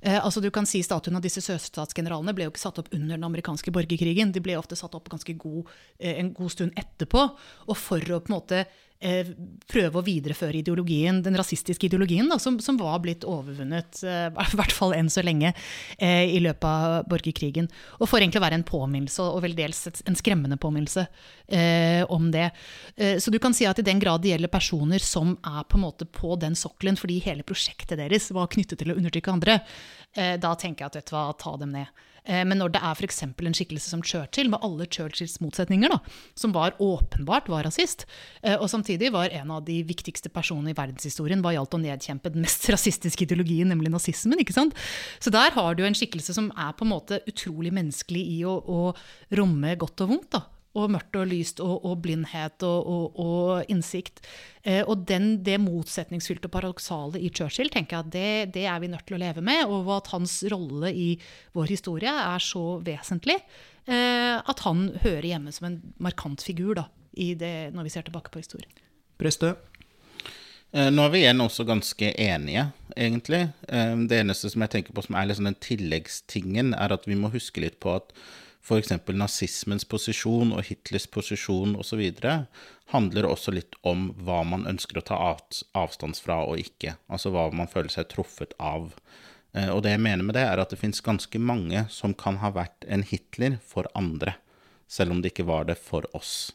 Eh, 0.02 0.18
altså 0.20 0.42
du 0.44 0.50
kan 0.54 0.68
si 0.68 0.82
Statuen 0.84 1.18
av 1.18 1.24
disse 1.24 1.42
sørstatsgeneralene 1.44 2.36
ble 2.36 2.46
jo 2.46 2.54
ikke 2.54 2.66
satt 2.66 2.82
opp 2.82 2.92
under 2.92 3.16
den 3.16 3.26
amerikanske 3.26 3.72
borgerkrigen. 3.74 4.34
De 4.36 4.44
ble 4.44 4.58
ofte 4.60 4.78
satt 4.78 4.94
opp 4.98 5.10
ganske 5.12 5.34
god, 5.40 5.72
en 5.98 6.30
god 6.36 6.54
stund 6.54 6.78
etterpå. 6.78 7.26
Og 7.68 7.76
for 7.78 8.04
å 8.04 8.20
på 8.20 8.32
en 8.32 8.38
måte 8.38 8.64
Eh, 9.00 9.24
prøve 9.64 9.96
å 9.96 10.04
videreføre 10.04 10.58
ideologien, 10.58 11.22
den 11.24 11.38
rasistiske 11.40 11.86
ideologien 11.88 12.26
da, 12.28 12.36
som, 12.36 12.58
som, 12.60 12.76
var 12.76 12.98
blitt 13.00 13.24
overvunnet, 13.24 14.02
eh, 14.04 14.26
i 14.28 14.58
hvert 14.58 14.74
fall 14.76 14.92
enn 14.92 15.08
så 15.08 15.24
lenge, 15.24 15.54
eh, 15.96 16.28
i 16.28 16.42
løpet 16.44 16.66
av 16.68 17.06
borgerkrigen. 17.08 17.70
Og 17.96 18.10
for 18.10 18.20
egentlig 18.20 18.42
å 18.42 18.44
være 18.44 18.58
en 18.60 18.66
påminnelse, 18.68 19.24
og 19.24 19.40
vel 19.46 19.56
dels 19.56 19.86
en 20.04 20.18
skremmende 20.20 20.60
påminnelse 20.60 21.06
eh, 21.48 22.04
om 22.12 22.28
det. 22.34 22.50
Eh, 23.00 23.16
så 23.16 23.32
du 23.32 23.38
kan 23.40 23.56
si 23.56 23.64
at 23.64 23.80
i 23.80 23.86
den 23.88 24.02
grad 24.04 24.20
det 24.20 24.34
gjelder 24.34 24.52
personer 24.52 25.00
som 25.00 25.32
er 25.48 25.64
på 25.64 25.80
en 25.80 25.86
måte 25.86 26.04
på 26.04 26.36
den 26.42 26.58
sokkelen 26.58 27.00
fordi 27.00 27.22
hele 27.24 27.46
prosjektet 27.46 27.96
deres 28.02 28.28
var 28.36 28.52
knyttet 28.52 28.82
til 28.82 28.89
å 28.94 29.00
undertrykke 29.00 29.32
andre, 29.32 29.60
eh, 30.16 30.36
da 30.40 30.54
tenker 30.58 30.84
jeg 30.84 30.92
at 30.92 31.00
vet 31.00 31.10
du 31.10 31.16
hva, 31.16 31.26
ta 31.38 31.56
dem 31.60 31.74
ned. 31.76 31.90
Eh, 32.24 32.42
men 32.44 32.60
når 32.60 32.74
det 32.74 32.82
er 32.84 32.98
f.eks. 32.98 33.22
en 33.24 33.56
skikkelse 33.56 33.92
som 33.92 34.02
Churchill, 34.04 34.50
med 34.52 34.62
alle 34.66 34.86
Churchills 34.90 35.38
motsetninger, 35.42 35.92
da, 35.92 36.00
som 36.38 36.52
var 36.56 36.76
åpenbart 36.82 37.48
var 37.50 37.64
rasist, 37.66 38.06
eh, 38.42 38.56
og 38.56 38.68
samtidig 38.72 39.12
var 39.14 39.32
en 39.34 39.54
av 39.56 39.64
de 39.66 39.80
viktigste 39.88 40.32
personene 40.32 40.74
i 40.74 40.76
verdenshistorien 40.78 41.42
hva 41.44 41.54
gjaldt 41.56 41.78
å 41.78 41.82
nedkjempe 41.86 42.32
den 42.34 42.44
mest 42.44 42.68
rasistiske 42.74 43.26
ideologien, 43.26 43.72
nemlig 43.72 43.92
nazismen. 43.92 44.40
ikke 44.42 44.56
sant? 44.56 44.76
Så 45.18 45.32
der 45.34 45.56
har 45.56 45.76
du 45.76 45.84
en 45.86 45.96
skikkelse 45.96 46.36
som 46.36 46.52
er 46.56 46.74
på 46.76 46.86
en 46.86 46.94
måte 46.94 47.22
utrolig 47.30 47.72
menneskelig 47.74 48.24
i 48.36 48.40
å, 48.48 48.58
å 48.60 49.36
romme 49.40 49.76
godt 49.80 50.04
og 50.04 50.14
vondt. 50.14 50.32
da, 50.36 50.44
og 50.78 50.92
mørkt 50.94 51.16
og 51.18 51.26
lyst 51.30 51.60
og, 51.64 51.84
og 51.86 51.96
blindhet 52.04 52.62
og, 52.66 52.86
og, 52.86 53.16
og 53.18 53.72
innsikt. 53.72 54.22
Eh, 54.62 54.84
og 54.84 55.02
den, 55.08 55.32
det 55.46 55.58
motsetningsfylte 55.62 56.46
og 56.46 56.54
paradoksale 56.54 57.18
i 57.18 57.32
Churchill 57.34 57.72
tenker 57.72 57.96
jeg 57.96 58.06
at 58.06 58.12
det, 58.14 58.54
det, 58.58 58.66
er 58.70 58.78
vi 58.82 58.92
nødt 58.92 59.06
til 59.08 59.18
å 59.18 59.22
leve 59.22 59.42
med. 59.44 59.64
Og 59.66 59.90
at 59.96 60.12
hans 60.14 60.38
rolle 60.52 60.92
i 60.94 61.08
vår 61.56 61.74
historie 61.74 62.12
er 62.12 62.44
så 62.44 62.78
vesentlig 62.86 63.40
eh, 63.90 64.36
at 64.38 64.62
han 64.66 64.88
hører 65.02 65.32
hjemme 65.32 65.54
som 65.54 65.70
en 65.70 65.80
markant 65.98 66.44
figur 66.44 66.76
da, 66.78 66.86
det, 67.14 67.54
når 67.74 67.88
vi 67.88 67.94
ser 67.96 68.06
tilbake 68.06 68.30
på 68.30 68.42
historien. 68.44 68.70
Prestø? 69.20 69.56
Eh, 70.70 70.90
nå 70.94 71.02
er 71.02 71.10
vi 71.10 71.24
igjen 71.24 71.42
også 71.42 71.66
ganske 71.66 72.12
enige, 72.14 72.68
egentlig. 72.94 73.48
Eh, 73.66 73.96
det 74.06 74.22
eneste 74.22 74.52
som 74.52 74.62
jeg 74.62 74.74
tenker 74.76 74.94
på 74.94 75.02
som 75.02 75.18
er 75.18 75.26
liksom 75.26 75.50
den 75.50 75.58
tilleggstingen, 75.58 76.76
er 76.78 76.94
at 76.94 77.10
vi 77.10 77.18
må 77.18 77.32
huske 77.34 77.64
litt 77.64 77.80
på 77.82 77.96
at 77.98 78.14
f.eks. 78.60 78.92
nazismens 79.16 79.86
posisjon 79.88 80.52
og 80.54 80.64
Hitlers 80.68 81.06
posisjon 81.10 81.74
osv. 81.80 82.02
handler 82.92 83.28
også 83.28 83.54
litt 83.56 83.76
om 83.86 84.10
hva 84.20 84.42
man 84.46 84.66
ønsker 84.68 85.00
å 85.00 85.06
ta 85.10 85.18
avstand 85.72 86.20
fra 86.20 86.42
og 86.44 86.60
ikke. 86.60 86.96
Altså 87.08 87.32
hva 87.34 87.48
man 87.54 87.70
føler 87.70 87.90
seg 87.92 88.10
truffet 88.12 88.54
av. 88.58 88.92
Eh, 89.56 89.70
og 89.72 89.82
det 89.84 89.96
jeg 89.96 90.04
mener 90.04 90.26
med 90.26 90.36
det, 90.38 90.44
er 90.46 90.62
at 90.62 90.70
det 90.70 90.80
fins 90.80 91.02
ganske 91.04 91.40
mange 91.40 91.86
som 91.90 92.14
kan 92.14 92.38
ha 92.44 92.52
vært 92.54 92.86
en 92.86 93.04
Hitler 93.06 93.58
for 93.66 93.88
andre, 93.98 94.36
selv 94.86 95.16
om 95.16 95.22
det 95.22 95.32
ikke 95.32 95.48
var 95.50 95.66
det 95.70 95.78
for 95.80 96.06
oss. 96.16 96.52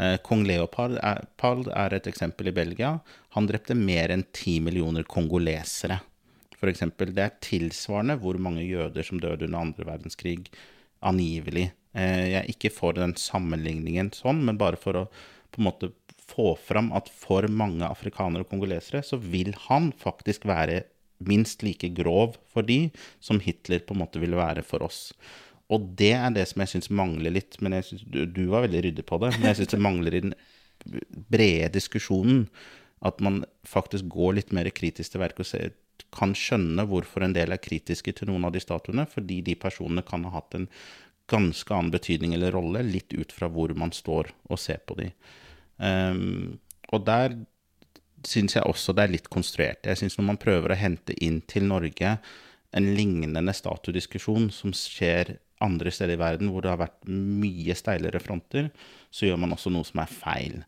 Eh, 0.00 0.16
kong 0.24 0.46
Leopold 0.48 0.98
er 1.02 1.94
et 1.94 2.08
eksempel 2.08 2.48
i 2.48 2.56
Belgia. 2.56 2.96
Han 3.36 3.46
drepte 3.46 3.76
mer 3.78 4.14
enn 4.14 4.24
ti 4.32 4.58
millioner 4.64 5.04
kongolesere. 5.04 6.00
For 6.58 6.70
eksempel, 6.70 7.10
det 7.14 7.24
er 7.26 7.40
tilsvarende 7.42 8.16
hvor 8.22 8.38
mange 8.40 8.64
jøder 8.64 9.04
som 9.06 9.20
døde 9.20 9.48
under 9.48 9.66
andre 9.66 9.86
verdenskrig 9.88 10.46
angivelig. 11.04 11.70
Eh, 11.92 12.24
jeg 12.32 12.38
er 12.42 12.50
ikke 12.52 12.72
for 12.72 12.96
den 12.96 13.14
sammenligningen 13.18 14.12
sånn, 14.16 14.42
men 14.46 14.60
bare 14.60 14.80
for 14.80 15.04
å 15.04 15.06
på 15.52 15.60
en 15.60 15.68
måte 15.68 15.90
få 16.32 16.54
fram 16.56 16.90
at 16.96 17.10
for 17.12 17.44
mange 17.52 17.84
afrikanere 17.84 18.46
og 18.46 18.52
kongolesere 18.52 19.02
så 19.04 19.18
vil 19.20 19.52
han 19.66 19.90
faktisk 20.00 20.46
være 20.48 20.84
minst 21.22 21.62
like 21.62 21.90
grov 21.94 22.38
for 22.50 22.66
de 22.66 22.86
som 23.22 23.40
Hitler 23.42 23.84
på 23.84 23.94
en 23.94 24.02
måte 24.02 24.22
ville 24.22 24.38
være 24.38 24.64
for 24.66 24.84
oss. 24.86 25.10
Og 25.72 25.92
det 25.98 26.12
er 26.16 26.32
det 26.34 26.46
som 26.50 26.62
jeg 26.62 26.74
syns 26.74 26.90
mangler 26.92 27.34
litt. 27.36 27.60
men 27.60 27.76
jeg 27.78 27.88
synes, 27.88 28.04
du, 28.06 28.24
du, 28.26 28.44
var 28.50 28.66
veldig 28.66 28.82
ryddig 28.88 29.04
på 29.08 29.18
det, 29.22 29.32
men 29.38 29.50
jeg 29.50 29.60
syns 29.60 29.74
det 29.74 29.82
mangler 29.82 30.14
i 30.14 30.24
den 30.26 30.34
brede 31.32 31.72
diskusjonen. 31.76 32.46
At 33.02 33.20
man 33.20 33.42
faktisk 33.66 34.06
går 34.12 34.38
litt 34.38 34.52
mer 34.54 34.68
kritisk 34.70 35.14
til 35.14 35.22
verket 35.22 35.44
og 35.44 35.48
ser, 35.48 35.72
kan 36.12 36.34
skjønne 36.36 36.84
hvorfor 36.88 37.24
en 37.24 37.34
del 37.36 37.54
er 37.54 37.62
kritiske 37.62 38.14
til 38.18 38.30
noen 38.30 38.44
av 38.48 38.52
de 38.54 38.60
statuene, 38.62 39.06
fordi 39.08 39.40
de 39.46 39.56
personene 39.58 40.04
kan 40.06 40.26
ha 40.28 40.34
hatt 40.36 40.58
en 40.58 40.68
ganske 41.32 41.72
annen 41.72 41.92
betydning 41.94 42.34
eller 42.36 42.52
rolle, 42.52 42.82
litt 42.84 43.14
ut 43.14 43.32
fra 43.32 43.48
hvor 43.52 43.72
man 43.78 43.94
står 43.96 44.32
og 44.50 44.60
ser 44.60 44.82
på 44.86 44.98
de. 44.98 45.08
Um, 45.78 46.58
og 46.92 47.06
der 47.06 47.38
syns 48.28 48.56
jeg 48.56 48.68
også 48.68 48.94
det 48.94 49.06
er 49.06 49.14
litt 49.16 49.30
konstruert. 49.32 49.86
Jeg 49.86 49.98
syns 49.98 50.18
når 50.18 50.28
man 50.32 50.40
prøver 50.42 50.74
å 50.74 50.78
hente 50.78 51.16
inn 51.24 51.40
til 51.50 51.66
Norge 51.70 52.16
en 52.72 52.90
lignende 52.96 53.54
statudiskusjon 53.56 54.50
som 54.54 54.74
skjer 54.76 55.36
andre 55.62 55.92
steder 55.94 56.16
i 56.16 56.20
verden 56.20 56.50
hvor 56.52 56.64
det 56.64 56.72
har 56.72 56.80
vært 56.80 57.02
mye 57.08 57.74
steilere 57.78 58.20
fronter, 58.22 58.70
så 59.14 59.28
gjør 59.28 59.42
man 59.44 59.54
også 59.54 59.72
noe 59.72 59.86
som 59.86 60.02
er 60.02 60.12
feil. 60.12 60.62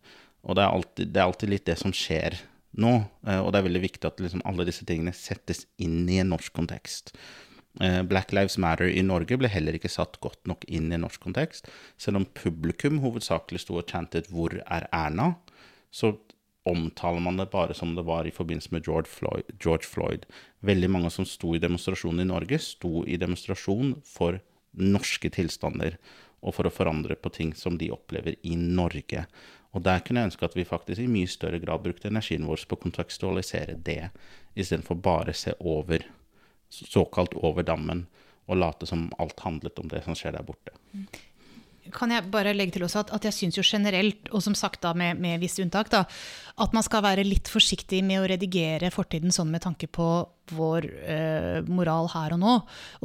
Og 0.44 0.56
det 0.56 0.64
er 0.64 0.76
alltid, 0.76 1.12
det 1.12 1.20
er 1.20 1.28
alltid 1.28 1.52
litt 1.52 1.66
det 1.68 1.78
som 1.80 1.94
skjer 1.96 2.36
nå. 2.80 2.94
Eh, 3.26 3.40
og 3.40 3.52
det 3.52 3.60
er 3.60 3.66
veldig 3.68 3.82
viktig 3.84 4.08
at 4.08 4.22
liksom 4.22 4.44
alle 4.48 4.66
disse 4.68 4.86
tingene 4.88 5.14
settes 5.16 5.64
inn 5.82 6.04
i 6.10 6.20
en 6.22 6.32
norsk 6.34 6.54
kontekst. 6.56 7.14
Eh, 7.80 8.02
Black 8.06 8.32
Lives 8.32 8.58
Matter 8.58 8.90
i 8.90 9.02
Norge 9.02 9.38
ble 9.40 9.50
heller 9.50 9.74
ikke 9.74 9.92
satt 9.92 10.20
godt 10.24 10.42
nok 10.50 10.66
inn 10.68 10.92
i 10.92 10.98
en 10.98 11.04
norsk 11.06 11.22
kontekst. 11.24 11.70
Selv 11.98 12.22
om 12.22 12.28
publikum 12.38 13.00
hovedsakelig 13.02 13.64
sto 13.64 13.78
og 13.80 13.88
chantet 13.90 14.30
'Hvor 14.30 14.60
er 14.66 14.88
Erna?', 14.92 15.36
så 15.90 16.16
omtaler 16.66 17.20
man 17.20 17.36
det 17.36 17.50
bare 17.50 17.74
som 17.74 17.94
det 17.94 18.06
var 18.06 18.26
i 18.26 18.32
forbindelse 18.32 18.72
med 18.72 18.84
George 18.86 19.10
Floyd. 19.10 19.44
George 19.60 19.84
Floyd. 19.84 20.24
Veldig 20.62 20.90
mange 20.90 21.10
som 21.10 21.26
sto 21.28 21.54
i 21.54 21.60
demonstrasjon 21.60 22.20
i 22.20 22.24
Norge, 22.24 22.58
sto 22.58 23.04
i 23.04 23.18
demonstrasjon 23.20 24.00
for 24.04 24.40
norske 24.72 25.30
tilstander 25.30 25.98
og 26.44 26.54
for 26.56 26.68
å 26.68 26.72
forandre 26.72 27.16
på 27.20 27.32
ting 27.32 27.52
som 27.56 27.76
de 27.80 27.90
opplever 27.94 28.36
i 28.42 28.56
Norge. 28.56 29.26
Og 29.74 29.82
der 29.82 30.02
kunne 30.06 30.22
jeg 30.22 30.30
ønske 30.30 30.46
at 30.46 30.56
vi 30.56 30.66
faktisk 30.66 31.02
i 31.02 31.10
mye 31.10 31.30
større 31.30 31.58
grad 31.62 31.82
brukte 31.82 32.08
energien 32.08 32.46
vår 32.46 32.62
på 32.70 32.78
å 32.78 32.82
kontekstualisere 32.84 33.74
det, 33.86 34.10
istedenfor 34.54 35.00
bare 35.02 35.34
se 35.34 35.56
over, 35.58 36.06
såkalt 36.70 37.34
over 37.34 37.66
dammen, 37.66 38.06
og 38.46 38.60
late 38.60 38.86
som 38.86 39.08
alt 39.18 39.40
handlet 39.40 39.78
om 39.80 39.90
det 39.90 40.04
som 40.04 40.16
skjer 40.18 40.36
der 40.36 40.46
borte. 40.46 40.74
Kan 41.92 42.14
jeg 42.14 42.30
bare 42.32 42.54
legge 42.56 42.78
til 42.78 42.86
også 42.86 43.02
at, 43.04 43.12
at 43.16 43.26
jeg 43.28 43.36
syns 43.36 43.58
jo 43.58 43.64
generelt, 43.66 44.30
og 44.32 44.42
som 44.44 44.56
sagt 44.56 44.82
da 44.84 44.94
med, 44.96 45.20
med 45.20 45.42
visse 45.42 45.60
unntak, 45.64 45.90
da, 45.92 46.04
at 46.62 46.76
man 46.76 46.86
skal 46.86 47.02
være 47.04 47.26
litt 47.26 47.50
forsiktig 47.50 48.00
med 48.06 48.22
å 48.22 48.28
redigere 48.30 48.92
fortiden 48.94 49.34
sånn 49.34 49.50
med 49.52 49.64
tanke 49.64 49.88
på 49.90 50.08
vår 50.52 50.86
eh, 51.08 51.58
moral 51.72 52.08
her 52.12 52.34
og 52.36 52.40
nå. 52.42 52.54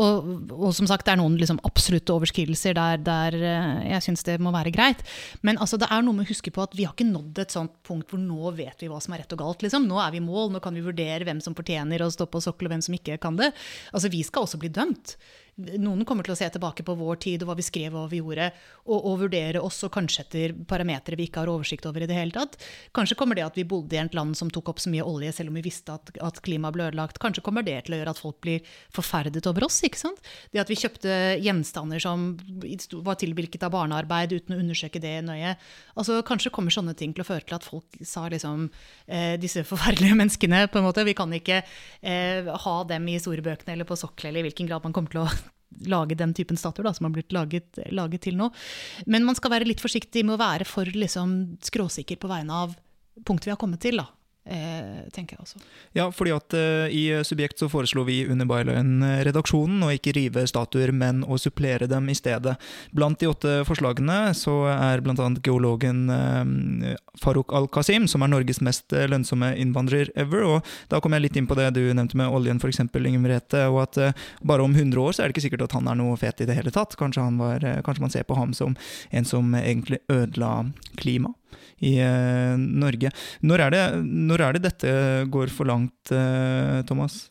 Og, 0.01 0.30
og, 0.51 0.69
som 0.75 0.89
sagt, 0.89 1.05
det 1.07 1.13
er 1.13 1.19
noen 1.21 1.38
liksom, 1.39 1.61
absolutte 1.67 2.13
overskridelser 2.15 2.75
der, 2.77 2.99
der 3.03 3.38
eh, 3.39 3.89
jeg 3.93 4.05
syns 4.05 4.25
det 4.27 4.38
må 4.43 4.51
være 4.55 4.73
greit. 4.75 5.03
Men 5.47 5.59
altså, 5.61 5.80
det 5.80 5.88
er 5.89 6.03
noe 6.03 6.17
med 6.17 6.27
å 6.27 6.32
huske 6.32 6.53
på 6.53 6.63
at 6.65 6.75
vi 6.77 6.86
har 6.88 6.95
ikke 6.95 7.07
nådd 7.09 7.43
et 7.43 7.55
sånt 7.55 7.75
punkt 7.88 8.11
hvor 8.11 8.21
nå 8.21 8.53
vet 8.59 8.84
vi 8.84 8.91
hva 8.91 8.99
som 9.03 9.15
er 9.15 9.23
rett 9.23 9.36
og 9.38 9.43
galt. 9.43 9.63
Liksom. 9.65 9.88
Nå 9.89 10.01
er 10.03 10.15
vi 10.15 10.21
i 10.21 10.25
mål, 10.25 10.51
nå 10.53 10.63
kan 10.63 10.75
vi 10.75 10.86
vurdere 10.86 11.27
hvem 11.27 11.41
som 11.43 11.55
fortjener 11.57 12.03
å 12.03 12.11
stå 12.13 12.27
på 12.30 12.43
sokkel, 12.43 12.67
og 12.67 12.75
hvem 12.75 12.86
som 12.86 12.97
ikke 12.99 13.19
kan 13.23 13.39
det. 13.39 13.53
Altså, 13.93 14.11
Vi 14.11 14.25
skal 14.27 14.45
også 14.45 14.59
bli 14.61 14.73
dømt. 14.73 15.15
Noen 15.60 16.05
kommer 16.07 16.24
til 16.24 16.34
å 16.34 16.39
se 16.39 16.47
tilbake 16.53 16.86
på 16.88 16.95
vår 16.95 17.20
tid 17.26 17.43
og 17.43 17.51
hva 17.51 17.57
vi 17.60 17.66
skrev 17.66 17.93
og 17.93 18.05
hva 18.05 18.12
vi 18.12 18.22
gjorde, 18.22 18.49
og, 18.88 18.97
og 18.97 19.18
vurdere 19.26 19.62
oss 19.64 19.82
og 19.84 19.91
kanskje 19.95 20.24
etter 20.24 20.53
parametere 20.70 21.20
vi 21.20 21.28
ikke 21.28 21.43
har 21.43 21.51
oversikt 21.51 21.88
over 21.89 22.05
i 22.05 22.07
det 22.10 22.16
hele 22.16 22.36
tatt. 22.36 22.55
Kanskje 22.95 23.18
kommer 23.20 23.36
det 23.36 23.43
at 23.47 23.60
vi 23.60 23.68
bodde 23.68 23.97
i 23.97 24.01
et 24.01 24.16
land 24.16 24.38
som 24.39 24.51
tok 24.53 24.72
opp 24.72 24.80
så 24.80 24.91
mye 24.93 25.05
olje, 25.05 25.34
selv 25.36 25.51
om 25.51 25.60
vi 25.60 25.66
visste 25.66 25.95
at, 25.95 26.14
at 26.24 26.39
klimaet 26.45 26.78
ble 26.78 26.88
ødelagt. 26.88 27.20
Kanskje 27.22 27.43
kommer 27.45 27.66
det 27.68 27.76
til 27.86 27.97
å 27.97 27.99
gjøre 27.99 28.14
at 28.16 28.22
folk 28.22 28.39
blir 28.45 28.72
forferdet 28.95 29.45
over 29.51 29.68
oss. 29.68 29.82
ikke 29.84 29.99
sant? 29.99 30.24
Det 30.53 30.64
at 30.64 30.72
vi 30.72 30.80
kjøpte 30.80 31.20
gjenstander 31.43 32.03
som 32.03 32.30
var 33.05 33.20
tilvirket 33.20 33.68
av 33.68 33.74
barnearbeid 33.76 34.38
uten 34.38 34.55
å 34.55 34.62
undersøke 34.64 35.01
det 35.03 35.18
nøye. 35.28 35.55
Altså, 35.99 36.22
Kanskje 36.30 36.53
kommer 36.53 36.74
sånne 36.74 36.95
ting 36.97 37.12
til 37.16 37.26
å 37.26 37.28
føre 37.28 37.45
til 37.47 37.57
at 37.57 37.68
folk 37.68 37.99
sa 38.05 38.28
liksom 38.32 38.68
eh, 39.07 39.36
disse 39.41 39.66
forferdelige 39.68 40.18
menneskene 40.22 40.66
på 40.72 40.80
en 40.80 40.88
måte, 40.88 41.07
Vi 41.07 41.18
kan 41.18 41.32
ikke 41.34 41.62
eh, 41.62 42.49
ha 42.66 42.76
dem 42.89 43.07
i 43.07 43.18
historiebøkene 43.18 43.76
eller 43.76 43.88
på 43.89 43.97
sokkel, 43.99 44.30
eller 44.30 44.43
i 44.43 44.49
hvilken 44.49 44.70
grad 44.70 44.86
man 44.86 44.95
kommer 44.95 45.12
til 45.14 45.26
å 45.26 45.30
lage 45.88 46.17
den 46.17 46.34
typen 46.34 46.57
statuer 46.57 46.91
som 46.93 47.07
har 47.07 47.15
blitt 47.15 47.34
laget, 47.36 47.80
laget, 47.91 48.22
til 48.26 48.38
nå. 48.39 48.49
Men 49.05 49.26
man 49.28 49.38
skal 49.38 49.53
være 49.53 49.67
litt 49.70 49.84
forsiktig 49.84 50.26
med 50.26 50.38
å 50.38 50.41
være 50.41 50.67
for 50.67 50.89
liksom, 50.89 51.59
skråsikker 51.65 52.20
på 52.20 52.32
vegne 52.32 52.63
av 52.65 52.78
punktet 53.26 53.49
vi 53.49 53.55
har 53.55 53.61
kommet 53.61 53.82
til. 53.84 54.01
da. 54.01 54.07
Eh, 54.50 55.02
tenker 55.14 55.36
jeg 55.36 55.43
også. 55.43 55.60
Ja, 55.93 56.08
fordi 56.10 56.32
at 56.34 56.54
eh, 56.58 56.89
i 56.89 57.04
Subjekt 57.28 57.62
så 57.62 57.68
foreslo 57.70 58.02
vi 58.08 58.24
under 58.26 58.47
Byline-redaksjonen 58.50 59.84
å 59.86 59.91
ikke 59.93 60.16
rive 60.18 60.45
statuer, 60.50 60.89
men 60.95 61.22
å 61.22 61.38
supplere 61.38 61.86
dem 61.89 62.08
i 62.10 62.16
stedet. 62.18 62.56
Blant 62.95 63.22
de 63.22 63.30
åtte 63.30 63.60
forslagene 63.68 64.32
så 64.38 64.56
er 64.72 65.04
bl.a. 65.06 65.28
geologen 65.45 66.10
eh, 66.16 66.95
Farouk 67.22 67.54
al-Qasim, 67.54 68.08
som 68.10 68.26
er 68.26 68.34
Norges 68.34 68.62
mest 68.66 68.89
lønnsomme 68.89 69.52
innvandrer 69.62 70.10
ever. 70.18 70.47
og 70.47 70.74
Da 70.89 71.02
kom 71.04 71.14
jeg 71.14 71.28
litt 71.28 71.38
inn 71.38 71.50
på 71.50 71.58
det 71.60 71.70
du 71.78 71.84
nevnte 71.93 72.18
med 72.18 72.34
oljen, 72.34 72.58
f.eks., 72.58 72.82
Inger 72.82 73.22
Merete. 73.22 73.68
Og 73.70 73.84
at 73.86 74.00
bare 74.45 74.66
om 74.66 74.74
100 74.74 74.97
år 74.97 75.14
så 75.14 75.24
er 75.24 75.30
det 75.30 75.38
ikke 75.38 75.45
sikkert 75.45 75.68
at 75.68 75.78
han 75.78 75.91
er 75.91 76.00
noe 76.00 76.18
fet 76.18 76.41
i 76.41 76.50
det 76.50 76.58
hele 76.58 76.74
tatt. 76.74 76.97
Kanskje, 76.97 77.28
var, 77.38 77.66
kanskje 77.86 78.06
man 78.06 78.14
ser 78.14 78.26
på 78.26 78.38
ham 78.39 78.56
som 78.58 78.74
en 79.14 79.30
som 79.30 79.54
egentlig 79.58 80.02
ødela 80.10 80.72
klimaet 80.97 81.38
i 81.86 81.95
eh, 82.03 82.55
Norge. 82.59 83.11
Når 83.45 83.65
er, 83.65 83.75
det, 83.75 83.84
når 84.05 84.45
er, 84.45 84.57
det, 84.57 84.63
dette 84.67 84.93
går 85.32 85.51
for 85.53 85.69
langt, 85.69 86.13
eh, 86.13 86.80
Thomas? 86.89 87.27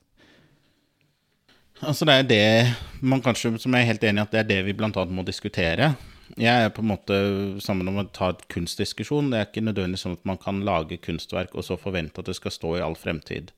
Altså 1.78 2.08
Det 2.08 2.14
er 2.14 2.28
det 2.28 2.76
man 3.06 3.22
kanskje, 3.22 3.54
som 3.62 3.74
jeg 3.74 3.84
er 3.84 3.92
helt 3.92 4.04
enig 4.04 4.22
i 4.22 4.26
at 4.26 4.32
det 4.34 4.40
er 4.40 4.48
det 4.48 4.62
vi 4.66 4.74
bl.a. 4.74 4.90
må 4.90 5.22
diskutere. 5.26 5.92
Jeg 6.36 6.64
er 6.64 6.72
på 6.74 6.82
en 6.82 6.90
måte 6.90 7.18
sammen 7.64 7.88
om 7.88 8.02
å 8.02 8.08
ta 8.14 8.32
et 8.34 8.42
kunstdiskusjon. 8.52 9.30
Det 9.32 9.38
er 9.38 9.46
ikke 9.48 9.64
nødvendigvis 9.64 10.04
sånn 10.06 10.18
at 10.18 10.26
man 10.28 10.40
kan 10.42 10.60
lage 10.66 11.00
kunstverk 11.00 11.54
og 11.54 11.64
så 11.66 11.78
forvente 11.80 12.20
at 12.20 12.28
det 12.28 12.36
skal 12.36 12.54
stå 12.54 12.74
i 12.78 12.82
all 12.84 12.98
fremtid. 12.98 13.52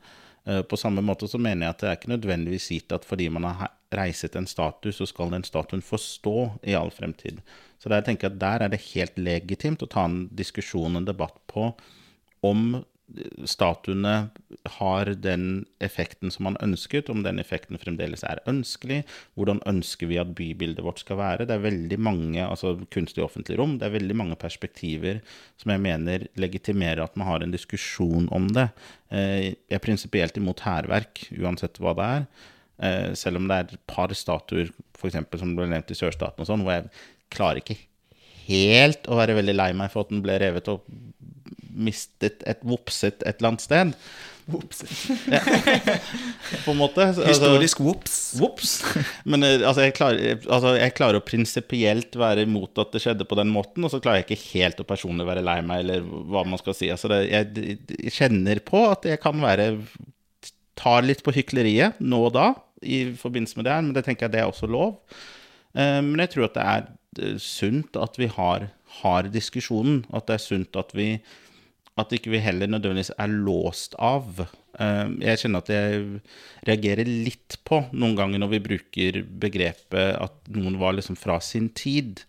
Eh, 0.44 0.62
på 0.62 0.76
samme 0.76 1.02
måte 1.04 1.28
så 1.28 1.38
mener 1.38 1.66
jeg 1.66 1.74
at 1.74 1.82
det 1.82 1.88
er 1.88 1.98
ikke 1.98 2.12
nødvendigvis 2.14 2.68
gitt 2.72 2.94
at 2.96 3.06
fordi 3.08 3.28
man 3.32 3.48
har 3.48 3.74
reiset 3.92 4.36
en 4.38 4.48
status, 4.48 5.00
så 5.00 5.08
skal 5.08 5.32
den 5.34 5.44
statuen 5.44 5.82
få 5.84 5.98
stå 6.00 6.36
i 6.62 6.76
all 6.78 6.92
fremtid. 6.94 7.40
Så 7.80 7.90
der 7.92 8.04
tenker 8.06 8.30
at 8.30 8.38
der 8.40 8.64
er 8.64 8.72
det 8.72 8.82
helt 8.92 9.18
legitimt 9.18 9.82
å 9.82 9.90
ta 9.90 10.06
en 10.06 10.22
diskusjon, 10.36 10.96
en 10.96 11.08
debatt 11.08 11.36
på 11.50 11.72
om 12.46 12.80
statuene 13.48 14.14
har 14.76 15.10
den 15.22 15.64
effekten 15.82 16.32
som 16.32 16.46
man 16.48 16.58
ønsket, 16.62 17.10
om 17.12 17.22
den 17.24 17.40
effekten 17.42 17.78
fremdeles 17.80 18.22
er 18.26 18.42
ønskelig. 18.50 19.02
Hvordan 19.38 19.62
ønsker 19.68 20.10
vi 20.10 20.20
at 20.20 20.32
bybildet 20.38 20.84
vårt 20.84 21.02
skal 21.02 21.20
være? 21.20 21.46
Det 21.48 21.56
er 21.56 21.64
veldig 21.64 21.98
mange, 22.02 22.44
altså 22.44 22.76
kunst 22.94 23.18
i 23.18 23.24
offentlig 23.24 23.58
rom, 23.60 23.78
det 23.80 23.88
er 23.88 23.96
veldig 23.98 24.16
mange 24.22 24.38
perspektiver 24.40 25.20
som 25.60 25.74
jeg 25.74 25.84
mener 25.84 26.28
legitimerer 26.40 27.02
at 27.04 27.18
man 27.20 27.30
har 27.30 27.44
en 27.44 27.54
diskusjon 27.54 28.30
om 28.34 28.48
det. 28.54 28.70
Eh, 29.10 29.50
jeg 29.50 29.80
er 29.80 29.84
prinsipielt 29.84 30.40
imot 30.40 30.64
hærverk, 30.66 31.26
uansett 31.40 31.80
hva 31.82 31.96
det 31.98 32.10
er. 32.16 32.26
Eh, 32.80 33.12
selv 33.18 33.40
om 33.40 33.48
det 33.50 33.56
er 33.56 33.68
et 33.68 33.86
par 33.90 34.12
statuer, 34.16 34.72
f.eks. 34.96 35.20
som 35.40 35.54
ble 35.56 35.68
nevnt 35.70 35.92
i 35.92 35.98
sørstaten 35.98 36.44
og 36.44 36.48
sånn, 36.48 36.64
hvor 36.64 36.78
jeg 36.78 36.90
klarer 37.32 37.62
ikke 37.62 37.78
helt 38.50 39.06
å 39.10 39.18
være 39.18 39.36
veldig 39.38 39.54
lei 39.56 39.70
meg 39.76 39.92
for 39.92 40.04
at 40.04 40.12
den 40.12 40.22
ble 40.24 40.38
revet 40.42 40.68
og 40.72 40.86
mistet 41.82 42.44
et 42.48 42.60
vopset 42.66 43.22
et 43.24 43.38
eller 43.38 43.52
annet 43.52 43.64
sted. 43.64 43.94
Vopset. 44.50 44.90
Ja. 45.30 45.40
På 46.64 46.72
en 46.72 46.80
måte. 46.80 47.04
Altså, 47.10 47.26
Historisk 47.28 47.82
vops. 47.84 48.16
Vops. 48.40 48.74
Men 49.28 49.46
eh, 49.46 49.58
altså, 49.58 49.84
jeg, 49.86 49.94
klarer, 49.98 50.40
altså, 50.46 50.74
jeg 50.78 50.94
klarer 50.98 51.20
å 51.20 51.24
prinsipielt 51.26 52.18
være 52.20 52.46
imot 52.48 52.80
at 52.82 52.94
det 52.94 53.02
skjedde 53.04 53.28
på 53.28 53.38
den 53.38 53.52
måten, 53.54 53.86
og 53.86 53.92
så 53.92 54.00
klarer 54.02 54.22
jeg 54.22 54.30
ikke 54.30 54.48
helt 54.58 54.82
å 54.82 54.88
personlig 54.88 55.28
være 55.28 55.44
lei 55.46 55.58
meg, 55.66 55.84
eller 55.84 56.04
hva 56.04 56.44
man 56.48 56.60
skal 56.60 56.76
si. 56.76 56.90
Altså, 56.92 57.12
det, 57.12 57.22
jeg, 57.30 57.76
jeg 57.96 58.16
kjenner 58.16 58.62
på 58.64 58.86
at 58.90 59.10
jeg 59.10 59.22
kan 59.22 59.40
være 59.42 59.74
Tar 60.80 61.02
litt 61.04 61.20
på 61.20 61.32
hykleriet 61.36 61.98
nå 62.00 62.22
og 62.30 62.30
da 62.32 62.44
i 62.80 63.02
forbindelse 63.12 63.58
med 63.58 63.66
det 63.66 63.72
her, 63.74 63.82
men 63.84 63.92
det 63.92 64.02
tenker 64.06 64.24
jeg 64.24 64.32
det 64.32 64.38
er 64.40 64.48
også 64.48 64.64
lov. 64.70 64.94
Eh, 65.76 65.98
men 66.00 66.22
jeg 66.22 66.30
tror 66.32 66.46
at 66.46 66.54
det 66.56 66.64
er 66.64 66.86
Eh, 67.18 67.38
sunt 67.42 67.96
at 67.98 68.18
vi 68.18 68.28
har, 68.30 68.68
har, 69.02 69.30
diskusjonen. 69.32 70.04
At 70.14 70.28
det 70.28 70.38
er 70.38 70.44
sunt 70.44 70.78
at 70.78 70.94
vi 70.94 71.12
at 72.02 72.14
ikke 72.16 72.32
vi 72.32 72.42
heller 72.42 72.70
nødvendigvis 72.70 73.12
er 73.20 73.32
låst 73.32 73.96
av. 74.00 74.42
Eh, 74.78 75.08
jeg 75.24 75.42
kjenner 75.42 75.64
at 75.64 75.72
jeg 75.72 76.20
reagerer 76.68 77.08
litt 77.08 77.58
på 77.68 77.82
noen 77.92 78.16
ganger 78.18 78.42
når 78.42 78.54
vi 78.54 78.64
bruker 78.70 79.20
begrepet 79.42 80.16
at 80.20 80.50
noen 80.54 80.78
var 80.80 80.96
liksom 80.96 81.18
fra 81.20 81.38
sin 81.44 81.70
tid. 81.76 82.24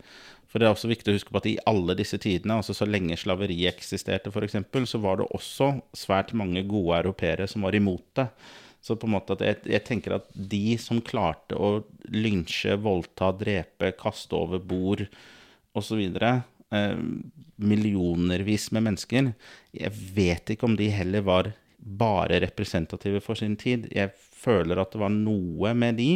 For 0.51 0.59
det 0.59 0.67
er 0.67 0.75
også 0.75 0.91
viktig 0.91 1.13
å 1.13 1.15
huske 1.15 1.31
på 1.31 1.39
at 1.39 1.47
i 1.47 1.59
alle 1.69 1.95
disse 1.95 2.19
tidene, 2.19 2.57
altså 2.59 2.75
så 2.75 2.87
lenge 2.87 3.15
slaveriet 3.19 3.71
eksisterte 3.71 4.33
f.eks., 4.33 4.57
så 4.91 4.99
var 4.99 5.21
det 5.21 5.29
også 5.31 5.77
svært 5.95 6.33
mange 6.35 6.65
gode 6.67 6.97
europeere 6.99 7.47
som 7.47 7.63
var 7.63 7.77
imot 7.77 8.03
det. 8.19 8.27
Så 8.83 8.97
på 8.97 9.07
en 9.07 9.13
måte 9.13 9.37
at 9.37 9.43
jeg, 9.45 9.59
jeg 9.69 9.85
tenker 9.87 10.17
at 10.17 10.27
de 10.33 10.75
som 10.81 10.99
klarte 11.05 11.55
å 11.55 11.85
lynsje, 12.11 12.75
voldta, 12.81 13.29
drepe, 13.37 13.93
kaste 13.99 14.35
over 14.35 14.59
bord 14.59 15.05
osv. 15.77 16.01
Eh, 16.71 16.97
millionervis 17.61 18.71
med 18.71 18.87
mennesker. 18.87 19.33
Jeg 19.75 19.91
vet 20.15 20.53
ikke 20.53 20.65
om 20.65 20.77
de 20.79 20.87
heller 20.89 21.21
var 21.27 21.51
bare 21.77 22.39
representative 22.41 23.21
for 23.21 23.37
sin 23.37 23.57
tid. 23.59 23.89
Jeg 23.93 24.13
føler 24.41 24.81
at 24.81 24.93
det 24.93 25.01
var 25.01 25.13
noe 25.13 25.73
med 25.77 25.99
de 26.01 26.11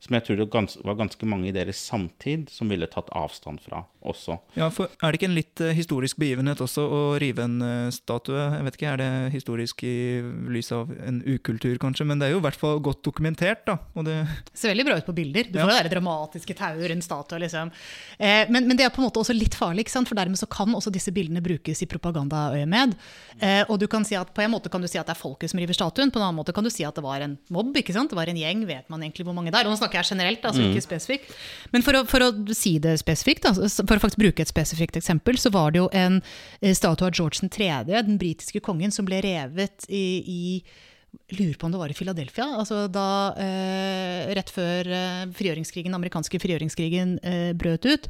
som 0.00 0.16
jeg 0.16 0.24
tror 0.24 0.38
det 0.40 0.46
var 0.86 0.96
ganske 0.96 1.26
mange 1.28 1.50
i 1.50 1.54
deres 1.54 1.80
samtid 1.90 2.48
som 2.52 2.70
ville 2.72 2.88
tatt 2.88 3.10
avstand 3.16 3.60
fra 3.60 3.82
også. 4.00 4.38
Ja, 4.56 4.70
for 4.72 4.88
Er 5.02 5.12
det 5.12 5.20
ikke 5.20 5.28
en 5.28 5.36
litt 5.36 5.60
uh, 5.60 5.74
historisk 5.76 6.16
begivenhet 6.20 6.60
også 6.64 6.86
å 6.88 7.00
rive 7.20 7.44
en 7.44 7.58
uh, 7.60 7.90
statue? 7.92 8.38
Jeg 8.38 8.64
vet 8.64 8.78
ikke, 8.78 8.92
Er 8.94 9.00
det 9.00 9.10
historisk 9.34 9.84
i 9.84 9.96
lys 10.48 10.72
av 10.72 10.88
en 11.04 11.20
ukultur, 11.26 11.76
kanskje? 11.82 12.06
Men 12.08 12.20
det 12.20 12.30
er 12.30 12.34
jo 12.34 12.40
i 12.40 12.46
hvert 12.46 12.56
fall 12.56 12.80
godt 12.80 13.02
dokumentert. 13.04 13.66
da. 13.68 13.76
Det 14.06 14.16
ser 14.56 14.72
veldig 14.72 14.86
bra 14.88 14.96
ut 14.96 15.10
på 15.10 15.16
bilder. 15.20 15.50
Du 15.52 15.58
får 15.60 15.74
ja. 15.74 15.82
det 15.84 15.92
dramatiske 15.92 16.56
tauet 16.56 16.88
rundt 16.94 17.04
statue. 17.04 17.42
liksom. 17.44 17.72
Eh, 18.16 18.48
men, 18.48 18.64
men, 18.64 18.76
det 18.80 18.88
er 18.88 18.94
på 18.94 19.02
en 19.02 19.08
måte 19.10 19.20
også 19.20 19.36
litt 19.36 19.58
farlig, 19.58 19.84
ikke 19.84 19.96
sant? 19.98 20.08
for 20.08 20.16
dermed 20.16 20.40
så 20.40 20.48
kan 20.50 20.72
også 20.74 20.92
disse 20.94 21.12
bildene 21.12 21.44
brukes 21.44 21.84
i 21.84 21.90
propagandaøyemed. 21.90 22.96
Eh, 23.36 23.62
og 23.68 23.76
du 23.82 23.86
kan 23.90 24.06
si 24.08 24.16
at 24.16 24.32
på 24.32 24.44
en 24.44 24.54
måte 24.56 24.72
kan 24.72 24.80
du 24.80 24.88
si 24.88 24.98
at 25.00 25.12
det 25.12 25.16
er 25.16 25.20
folket 25.20 25.52
som 25.52 25.60
river 25.60 25.76
statuen, 25.76 26.08
på 26.08 26.22
en 26.22 26.30
annen 26.30 26.40
måte 26.40 26.56
kan 26.56 26.64
du 26.64 26.72
si 26.72 26.88
at 26.88 26.96
det 26.96 27.04
var 27.04 27.20
en 27.26 27.36
mobb. 27.52 27.69
Ikke 27.78 27.94
sant? 27.94 28.10
Det 28.10 28.18
var 28.18 28.30
en 28.30 28.40
gjeng, 28.40 28.64
vet 28.68 28.90
man 28.92 29.04
egentlig 29.04 29.26
hvor 29.28 29.36
mange 29.36 29.52
det 29.52 29.60
er. 29.60 29.68
Og 29.68 29.74
nå 29.74 29.80
snakker 29.80 30.00
jeg 30.00 30.10
generelt, 30.12 30.44
altså 30.44 30.64
ikke 30.64 30.82
mm. 30.82 30.86
spesifikt. 30.86 31.32
Men 31.74 31.86
for 31.86 31.98
å, 31.98 32.04
for 32.10 32.26
å, 32.26 32.30
si 32.56 32.76
det 32.82 32.96
spesifikt, 33.02 33.46
da, 33.46 33.54
for 33.54 33.96
å 33.96 34.02
faktisk 34.02 34.22
bruke 34.22 34.44
et 34.44 34.52
spesifikt 34.52 35.00
eksempel, 35.00 35.38
så 35.40 35.52
var 35.54 35.74
det 35.74 35.82
jo 35.82 35.88
en 35.96 36.20
eh, 36.60 36.74
statue 36.76 37.08
av 37.08 37.14
George 37.16 37.46
3., 37.46 37.70
den 37.90 38.20
britiske 38.20 38.62
kongen, 38.64 38.94
som 38.94 39.08
ble 39.08 39.22
revet 39.24 39.86
i, 39.88 40.04
i 40.20 40.42
lurer 41.30 41.56
på 41.58 41.66
om 41.66 41.72
det 41.72 41.80
var 41.80 41.90
i 41.90 41.94
Philadelphia. 41.94 42.46
altså 42.58 42.86
da 42.90 43.34
eh, 43.38 44.30
Rett 44.36 44.50
før 44.50 44.90
eh, 44.94 45.26
frigjøringskrigen, 45.36 45.94
amerikanske 45.94 46.40
frigjøringskrigen 46.42 47.18
eh, 47.22 47.52
brøt 47.58 47.86
ut. 47.86 48.08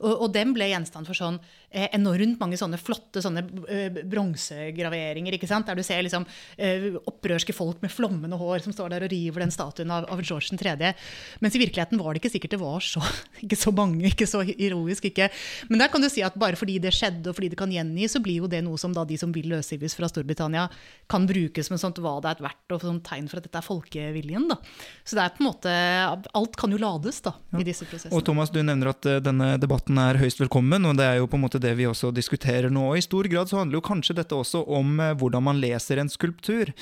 Og, 0.00 0.12
og, 0.12 0.28
den 0.34 0.54
ble 0.56 0.70
gjenstand 0.70 1.10
for 1.10 1.18
sånn 1.18 1.40
Eh, 1.70 1.86
enormt 1.94 2.40
mange 2.40 2.56
sånne 2.58 2.80
flotte 2.82 3.20
sånne 3.22 3.44
eh, 3.70 3.98
bronsegraveringer. 4.10 5.36
ikke 5.36 5.46
sant? 5.46 5.68
Der 5.68 5.78
du 5.78 5.84
ser 5.86 6.02
liksom 6.02 6.24
eh, 6.58 6.96
opprørske 6.98 7.54
folk 7.54 7.78
med 7.84 7.92
flommende 7.94 8.34
hår 8.40 8.64
som 8.64 8.74
står 8.74 8.90
der 8.90 9.04
og 9.06 9.12
river 9.12 9.44
den 9.44 9.54
statuen 9.54 9.92
av, 9.94 10.08
av 10.10 10.18
George 10.18 10.58
3. 10.58 10.90
Mens 11.38 11.54
i 11.54 11.60
virkeligheten 11.62 12.00
var 12.02 12.10
det 12.10 12.24
ikke 12.24 12.32
sikkert 12.32 12.56
det 12.56 12.60
var 12.64 12.82
så, 12.82 13.04
ikke 13.44 13.58
så 13.60 13.70
mange, 13.70 14.02
ikke 14.10 14.26
så 14.26 14.42
heroisk. 14.48 15.06
ikke. 15.12 15.28
Men 15.70 15.84
der 15.84 15.92
kan 15.94 16.02
du 16.02 16.08
si 16.10 16.24
at 16.26 16.34
bare 16.42 16.58
fordi 16.58 16.80
det 16.82 16.90
skjedde 16.96 17.30
og 17.30 17.38
fordi 17.38 17.52
det 17.54 17.60
kan 17.62 17.70
gjengis, 17.70 18.18
så 18.18 18.24
blir 18.24 18.42
jo 18.42 18.50
det 18.50 18.64
noe 18.66 18.80
som 18.80 18.90
da 18.96 19.06
de 19.06 19.20
som 19.20 19.30
vil 19.30 19.46
løsrives 19.54 19.94
fra 19.94 20.10
Storbritannia, 20.10 20.66
kan 21.06 21.30
brukes 21.30 21.70
et 21.70 21.84
sånt 21.84 22.02
hva 22.02 22.16
det 22.18 22.32
er 22.32 22.39
verdt 22.44 22.74
og 22.76 22.84
sånn 22.84 23.02
tegn 23.06 23.28
for 23.30 23.40
at 23.40 23.46
dette 23.48 23.60
er 23.60 23.66
folkeviljen. 23.66 24.48
da. 24.50 24.58
Så 25.04 25.18
det 25.18 25.24
er 25.24 25.34
på 25.36 25.44
en 25.44 25.50
måte, 25.50 25.74
alt 26.40 26.58
kan 26.60 26.74
jo 26.74 26.80
lades 26.80 27.20
da, 27.24 27.34
ja. 27.52 27.60
i 27.62 27.66
disse 27.66 27.88
prosessene. 27.88 28.14
Og 28.16 28.24
Thomas, 28.26 28.52
du 28.54 28.60
nevner 28.62 28.92
at 28.92 29.08
denne 29.24 29.52
debatten 29.60 29.98
er 30.00 30.20
høyst 30.20 30.42
velkommen, 30.42 30.88
og 30.88 30.98
det 31.00 31.08
er 31.08 31.20
jo 31.20 31.28
på 31.30 31.38
en 31.38 31.44
måte 31.46 31.62
det 31.62 31.74
vi 31.78 31.88
også 31.88 32.12
diskuterer 32.14 32.72
nå. 32.72 32.90
Og 32.90 33.00
I 33.00 33.04
stor 33.04 33.28
grad 33.30 33.50
så 33.50 33.60
handler 33.60 33.80
jo 33.80 33.86
kanskje 33.90 34.16
dette 34.20 34.36
også 34.36 34.64
om 34.70 34.98
eh, 35.00 35.14
hvordan 35.18 35.46
man 35.46 35.60
leser 35.62 36.00
en 36.00 36.10
skulptur. 36.12 36.72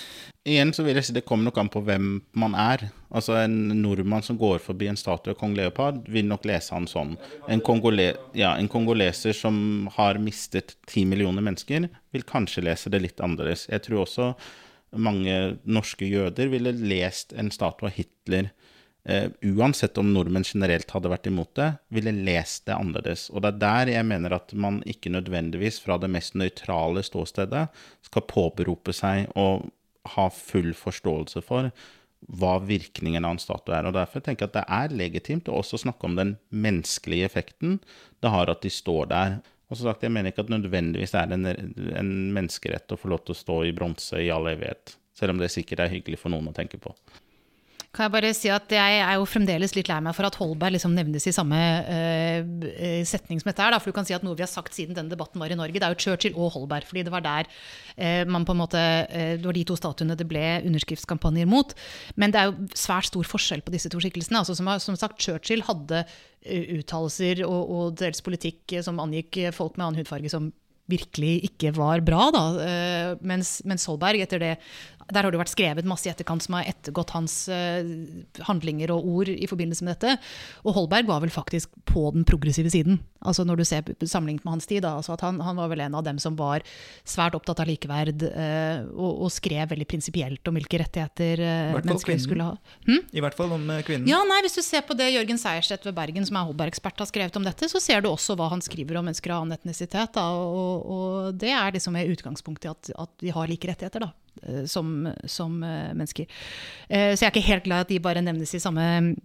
Igjen 0.48 0.72
så 0.72 0.84
vil 0.86 0.98
jeg 0.98 1.09
si 1.09 1.16
det 1.16 1.26
kommer 1.28 1.48
nok 1.48 1.61
an 1.61 1.70
på 1.72 1.82
hvem 1.84 2.11
man 2.40 2.54
er. 2.59 2.88
Altså 3.09 3.38
En 3.40 3.56
nordmann 3.80 4.24
som 4.24 4.38
går 4.40 4.61
forbi 4.61 4.88
en 4.90 4.98
statue 5.00 5.32
av 5.32 5.40
kong 5.40 5.56
Leopard, 5.56 6.02
vil 6.09 6.28
nok 6.28 6.46
lese 6.48 6.74
han 6.76 6.88
sånn. 6.88 7.16
En, 7.48 7.62
kongole 7.64 8.11
ja, 8.36 8.54
en 8.54 8.68
kongoleser 8.68 9.36
som 9.36 9.88
har 9.96 10.20
mistet 10.22 10.76
ti 10.88 11.04
millioner 11.09 11.44
mennesker, 11.44 11.88
vil 12.12 12.26
kanskje 12.28 12.66
lese 12.68 12.92
det 12.92 13.02
litt 13.04 13.22
annerledes. 13.24 13.66
Jeg 13.72 13.86
tror 13.86 14.04
også 14.04 14.32
mange 14.97 15.59
norske 15.68 16.09
jøder 16.09 16.51
ville 16.53 16.72
lest 16.72 17.34
en 17.36 17.51
statue 17.55 17.91
av 17.91 17.97
Hitler 17.97 18.51
uh, 19.09 19.28
uansett 19.45 19.99
om 20.01 20.12
nordmenn 20.14 20.47
generelt 20.47 20.91
hadde 20.95 21.12
vært 21.12 21.28
imot 21.30 21.53
det, 21.59 21.70
ville 21.93 22.14
lest 22.14 22.66
det 22.68 22.76
annerledes. 22.76 23.28
Og 23.32 23.45
det 23.45 23.53
er 23.53 23.61
der 23.64 23.93
jeg 23.99 24.09
mener 24.09 24.39
at 24.39 24.55
man 24.55 24.80
ikke 24.89 25.12
nødvendigvis 25.12 25.80
fra 25.84 25.99
det 26.01 26.11
mest 26.12 26.39
nøytrale 26.39 27.05
ståstedet 27.07 27.68
skal 28.09 28.28
påberope 28.30 28.97
seg 28.97 29.28
å 29.39 29.49
ha 30.14 30.28
full 30.32 30.72
forståelse 30.76 31.45
for 31.45 31.70
hva 32.41 32.57
virkningen 32.64 33.26
av 33.26 33.36
en 33.36 33.43
statue 33.43 33.76
er. 33.76 33.86
Og 33.86 33.95
Derfor 33.95 34.24
tenker 34.24 34.47
jeg 34.47 34.51
at 34.51 34.59
det 34.59 34.66
er 34.80 34.97
legitimt 35.05 35.51
å 35.51 35.61
også 35.61 35.80
snakke 35.84 36.09
om 36.09 36.16
den 36.18 36.34
menneskelige 36.51 37.28
effekten 37.28 37.78
det 38.22 38.32
har 38.32 38.51
at 38.51 38.64
de 38.64 38.72
står 38.72 39.12
der. 39.12 39.39
Og 39.69 39.77
som 39.77 39.91
sagt, 39.91 40.03
Jeg 40.03 40.12
mener 40.12 40.33
ikke 40.33 40.47
at 40.47 40.53
nødvendigvis 40.53 41.12
det 41.12 41.21
er 41.21 41.35
en, 41.37 41.47
en 42.01 42.12
menneskerett 42.33 42.93
å 42.95 42.99
få 43.01 43.11
lov 43.12 43.25
til 43.25 43.37
å 43.37 43.41
stå 43.43 43.57
i 43.69 43.75
bronse 43.77 44.21
i 44.23 44.31
all 44.33 44.49
evighet, 44.49 44.97
selv 45.16 45.35
om 45.35 45.43
det 45.43 45.51
sikkert 45.53 45.85
er 45.85 45.93
hyggelig 45.93 46.21
for 46.23 46.33
noen 46.33 46.49
å 46.49 46.57
tenke 46.57 46.81
på. 46.81 46.95
Kan 47.89 48.05
jeg 48.05 48.12
bare 48.12 48.30
si 48.36 48.51
at 48.53 48.68
jeg 48.68 48.97
er 49.01 49.14
jo 49.16 49.24
fremdeles 49.24 49.72
litt 49.72 49.89
lei 49.89 49.97
meg 50.05 50.12
for 50.12 50.28
at 50.28 50.36
Holberg 50.36 50.74
liksom 50.74 50.93
nevnes 50.93 51.24
i 51.24 51.32
samme 51.32 51.57
uh, 51.89 52.66
setning 53.09 53.41
som 53.41 53.49
dette 53.49 53.64
her. 53.64 53.76
For 53.80 53.89
du 53.89 53.97
kan 53.97 54.05
si 54.05 54.12
at 54.12 54.26
noe 54.26 54.36
vi 54.36 54.45
har 54.45 54.51
sagt 54.51 54.76
siden 54.76 54.97
denne 54.97 55.09
debatten 55.09 55.41
var 55.41 55.49
i 55.49 55.57
Norge, 55.57 55.80
det 55.80 55.86
er 55.86 55.95
jo 55.97 56.03
Churchill 56.05 56.36
og 56.36 56.53
Holberg. 56.53 56.84
fordi 56.84 57.07
det 57.07 57.14
var 57.14 57.24
der 57.24 57.49
uh, 57.49 58.28
man 58.28 58.45
på 58.45 58.53
en 58.53 58.61
måte 58.61 58.82
uh, 58.82 59.32
Det 59.41 59.49
var 59.49 59.57
de 59.57 59.64
to 59.70 59.78
statuene 59.80 60.18
det 60.20 60.28
ble 60.28 60.45
underskriftskampanjer 60.68 61.49
mot. 61.49 61.72
Men 62.20 62.34
det 62.34 62.43
er 62.43 62.53
jo 62.53 62.68
svært 62.76 63.09
stor 63.09 63.32
forskjell 63.32 63.64
på 63.64 63.72
disse 63.72 63.89
to 63.89 64.05
skikkelsene. 64.05 64.45
Altså, 64.45 64.59
som, 64.59 64.68
som 64.84 65.01
sagt, 65.01 65.24
Churchill 65.24 65.64
hadde 65.64 66.05
uttalelser 66.45 67.41
og, 67.49 67.72
og 67.72 67.99
dels 68.05 68.20
politikk 68.24 68.78
som 68.84 69.01
angikk 69.01 69.41
folk 69.57 69.80
med 69.80 69.89
annen 69.89 70.03
hudfarge 70.05 70.30
som 70.32 70.53
virkelig 70.89 71.34
ikke 71.51 71.74
var 71.76 72.01
bra. 72.05 72.28
Da. 72.34 72.45
Mens, 73.20 73.59
mens 73.68 73.84
Solberg, 73.84 74.22
etter 74.24 74.43
det 74.43 74.55
der 75.09 75.24
har 75.24 75.32
det 75.32 75.41
vært 75.41 75.53
skrevet 75.53 75.89
masse 75.89 76.09
i 76.09 76.12
etterkant 76.12 76.44
som 76.44 76.59
har 76.59 76.69
ettergått 76.69 77.15
hans 77.16 77.35
uh, 77.48 77.81
handlinger 78.44 78.93
og 78.93 79.06
ord 79.09 79.31
i 79.32 79.48
forbindelse 79.48 79.86
med 79.86 79.97
dette. 79.97 80.19
Og 80.69 80.77
Holberg 80.77 81.09
var 81.09 81.23
vel 81.24 81.32
faktisk 81.32 81.73
på 81.89 82.10
den 82.12 82.27
progressive 82.28 82.69
siden, 82.73 83.01
altså 83.24 83.47
når 83.48 83.60
du 83.60 83.65
ser 83.69 83.89
sammenlignet 84.05 84.44
med 84.44 84.59
hans 84.59 84.69
tid. 84.69 84.85
Altså 84.85 85.16
han, 85.23 85.40
han, 85.44 85.56
var 85.59 85.73
vel 85.73 85.82
en 85.86 85.97
av 85.97 86.05
dem 86.05 86.20
som 86.20 86.36
var 86.39 86.65
svært 87.09 87.39
opptatt 87.39 87.62
av 87.65 87.70
likeverd 87.70 88.27
uh, 88.28 88.85
og, 88.93 89.24
og, 89.24 89.32
skrev 89.32 89.73
veldig 89.73 89.89
prinsipielt 89.89 90.51
om 90.51 90.59
hvilke 90.59 90.82
rettigheter 90.82 91.40
mennesker 91.78 92.20
skulle 92.20 92.51
ha. 92.51 92.77
Hm? 92.85 93.02
I 93.16 93.24
hvert 93.24 93.36
fall 93.39 93.55
om 93.56 93.65
kvinnen. 93.86 94.09
Ja, 94.10 94.20
nei, 94.28 94.43
Hvis 94.44 94.59
du 94.59 94.62
ser 94.66 94.85
på 94.85 94.97
det 94.98 95.09
Jørgen 95.15 95.40
Seierstedt 95.40 95.89
ved 95.89 95.97
Bergen, 95.97 96.27
som 96.28 96.36
er 96.36 96.51
Holberg-ekspert, 96.51 97.01
har 97.01 97.09
skrevet 97.09 97.40
om 97.40 97.48
dette, 97.48 97.70
så 97.70 97.81
ser 97.81 98.05
du 98.05 98.10
også 98.12 98.36
hva 98.36 98.51
han 98.52 98.65
skriver 98.65 99.01
om 99.01 99.09
mennesker 99.09 99.32
av 99.32 99.47
annen 99.47 99.56
etnisitet. 99.56 100.12
Da, 100.19 100.27
og, 100.36 100.77
og, 100.82 101.34
det 101.38 101.50
er 101.55 101.74
liksom 101.74 101.94
med 101.96 102.10
utgangspunkt 102.14 102.66
i 102.66 102.72
at, 102.72 102.90
at 102.94 103.12
de 103.22 103.34
har 103.34 103.50
like 103.50 103.68
rettigheter. 103.70 104.06
da. 104.06 104.12
Eh, 104.42 104.64
som, 104.64 105.12
som 105.24 105.62
eh, 105.62 105.94
mennesker. 105.94 106.26
Eh, 106.88 107.14
så 107.14 107.24
jeg 107.24 107.28
er 107.28 107.34
ikke 107.34 107.48
helt 107.48 107.66
glad 107.66 107.86
at 107.86 107.90
de 107.92 107.98
bare 108.02 108.22
nevnes 108.24 108.55
i 108.55 108.62
samme 108.62 109.16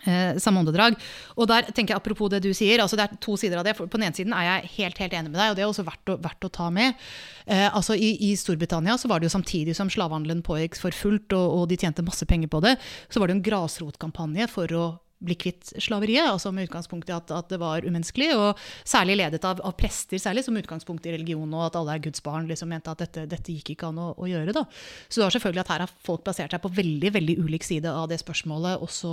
samme 0.00 0.60
åndedrag. 0.62 0.94
Og 1.34 1.48
der 1.50 1.66
tenker 1.74 1.92
jeg 1.92 1.98
Apropos 1.98 2.30
det 2.30 2.38
du 2.44 2.54
sier, 2.54 2.78
altså 2.80 2.96
det 2.96 3.04
er 3.04 3.16
to 3.20 3.34
sider 3.36 3.58
av 3.58 3.66
det. 3.66 3.74
På 3.76 3.98
den 3.98 4.06
ene 4.06 4.16
siden 4.16 4.32
er 4.32 4.46
jeg 4.46 4.70
helt 4.76 5.00
helt 5.02 5.16
enig 5.18 5.32
med 5.32 5.36
deg, 5.36 5.50
og 5.50 5.58
det 5.58 5.64
er 5.64 5.68
også 5.68 5.84
verdt 5.84 6.12
å, 6.14 6.16
verdt 6.22 6.46
å 6.46 6.50
ta 6.54 6.68
med. 6.72 6.94
Altså 7.74 7.98
i, 7.98 8.12
i, 8.30 8.30
Storbritannia 8.38 8.94
så 8.96 9.10
var 9.10 9.20
det 9.20 9.28
jo 9.28 9.34
samtidig 9.34 9.74
som 9.76 9.90
slavehandelen 9.92 10.44
pågikk 10.46 10.78
for 10.80 10.94
fullt, 10.94 11.34
og, 11.36 11.56
og 11.58 11.66
de 11.68 11.76
tjente 11.82 12.06
masse 12.06 12.24
penger 12.30 12.48
på 12.48 12.62
det, 12.64 12.76
så 13.10 13.20
var 13.20 13.28
det 13.28 13.36
en 13.36 13.44
grasrotkampanje 13.50 14.48
for 14.54 14.72
å 14.78 14.86
bli 15.20 15.36
kvitt 15.36 15.72
slaveriet, 15.76 16.24
altså 16.30 16.50
med 16.54 16.68
utgangspunkt 16.68 17.10
i 17.10 17.14
at, 17.14 17.30
at, 17.34 17.48
det 17.50 17.58
var 17.60 17.84
umenneskelig, 17.84 18.30
og 18.38 18.60
særlig 18.88 19.18
ledet 19.20 19.44
av, 19.44 19.60
av, 19.66 19.74
prester, 19.76 20.20
særlig 20.20 20.44
som 20.46 20.56
utgangspunkt 20.56 21.06
i 21.06 21.12
religion, 21.14 21.50
og 21.56 21.66
at 21.66 21.76
alle 21.76 21.96
er 21.96 22.04
Guds 22.06 22.22
barn, 22.24 22.48
liksom 22.48 22.70
mente 22.72 22.92
at 22.92 23.02
dette, 23.02 23.26
dette 23.28 23.52
gikk 23.52 23.74
ikke 23.74 23.90
an 23.90 24.00
å, 24.00 24.10
å, 24.16 24.28
gjøre. 24.30 24.54
da. 24.56 24.64
Så 25.08 25.20
det 25.20 25.26
var 25.26 25.36
selvfølgelig 25.36 25.64
at 25.64 25.72
her 25.74 25.84
har 25.84 25.94
folk 26.06 26.24
basert 26.26 26.54
seg 26.54 26.62
på 26.64 26.72
veldig 26.78 27.12
veldig 27.18 27.36
ulik 27.44 27.66
side 27.66 27.92
av 27.92 28.08
det 28.10 28.20
spørsmålet, 28.22 28.80
også, 28.86 29.12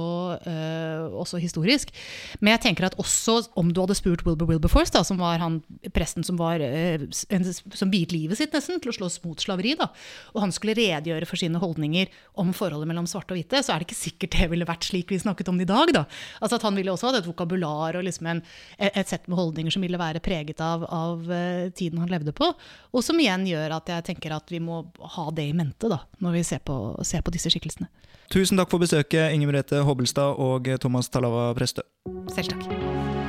øh, 0.54 1.18
også 1.24 1.42
historisk. 1.44 1.92
Men 2.40 2.56
jeg 2.56 2.64
tenker 2.70 2.88
at 2.88 2.98
også 3.02 3.40
om 3.60 3.74
du 3.74 3.84
hadde 3.84 3.98
spurt 4.00 4.24
Wilbur 4.28 4.48
Wilberforce, 4.54 4.94
da, 4.96 5.04
som 5.08 5.20
var 5.20 5.42
han 5.44 5.60
presten 5.96 6.26
som, 6.28 6.40
var, 6.40 6.64
øh, 6.64 7.04
en, 7.36 7.50
som 7.52 7.92
viet 7.92 8.16
livet 8.16 8.40
sitt 8.40 8.56
nesten 8.56 8.80
til 8.84 8.94
å 8.94 8.98
slåss 9.02 9.20
mot 9.26 9.44
slaveri, 9.44 9.76
da, 9.80 9.90
og 10.34 10.44
han 10.46 10.56
skulle 10.56 10.78
redegjøre 10.78 11.28
for 11.28 11.40
sine 11.40 11.60
holdninger 11.60 12.12
om 12.40 12.56
forholdet 12.56 12.88
mellom 12.90 13.10
svarte 13.10 13.36
og 13.36 13.42
hvite, 13.42 13.60
så 13.66 13.74
er 13.74 13.82
det 13.82 13.90
ikke 13.90 14.00
sikkert 14.00 14.36
det 14.38 14.52
ville 14.54 14.68
vært 14.68 14.88
slik 14.88 15.12
vi 15.12 15.20
snakket 15.22 15.52
om 15.52 15.60
det 15.60 15.68
i 15.68 15.74
dag. 15.74 15.92
da. 15.97 15.97
Altså 16.42 16.58
at 16.58 16.66
Han 16.68 16.78
ville 16.80 16.94
også 16.94 17.10
hatt 17.10 17.22
et 17.22 17.30
vokabular 17.30 18.00
og 18.00 18.08
liksom 18.08 18.30
en, 18.32 18.42
et 18.78 19.10
sett 19.10 19.28
med 19.28 19.40
holdninger 19.40 19.74
som 19.74 19.86
ville 19.86 20.00
være 20.00 20.24
preget 20.24 20.62
av, 20.64 20.86
av 20.88 21.24
uh, 21.30 21.70
tiden 21.78 22.02
han 22.04 22.12
levde 22.12 22.34
på. 22.36 22.50
Og 22.94 23.06
som 23.06 23.20
igjen 23.20 23.48
gjør 23.50 23.78
at 23.80 23.94
jeg 23.94 24.08
tenker 24.12 24.36
at 24.36 24.52
vi 24.54 24.62
må 24.64 24.84
ha 25.18 25.30
det 25.36 25.48
i 25.50 25.56
mente 25.58 25.92
da, 25.92 26.02
når 26.24 26.40
vi 26.40 26.44
ser 26.48 26.64
på, 26.66 26.78
ser 27.08 27.26
på 27.26 27.34
disse 27.36 27.52
skikkelsene. 27.54 27.90
Tusen 28.34 28.60
takk 28.60 28.72
for 28.74 28.84
besøket, 28.84 29.32
Inger 29.32 29.52
Merete 29.52 29.86
Hobbelstad 29.88 30.36
og 30.44 30.68
Thomas 30.84 31.08
Talava 31.14 31.50
Prestø. 31.56 31.86
Selv 32.36 32.52
takk. 32.52 33.27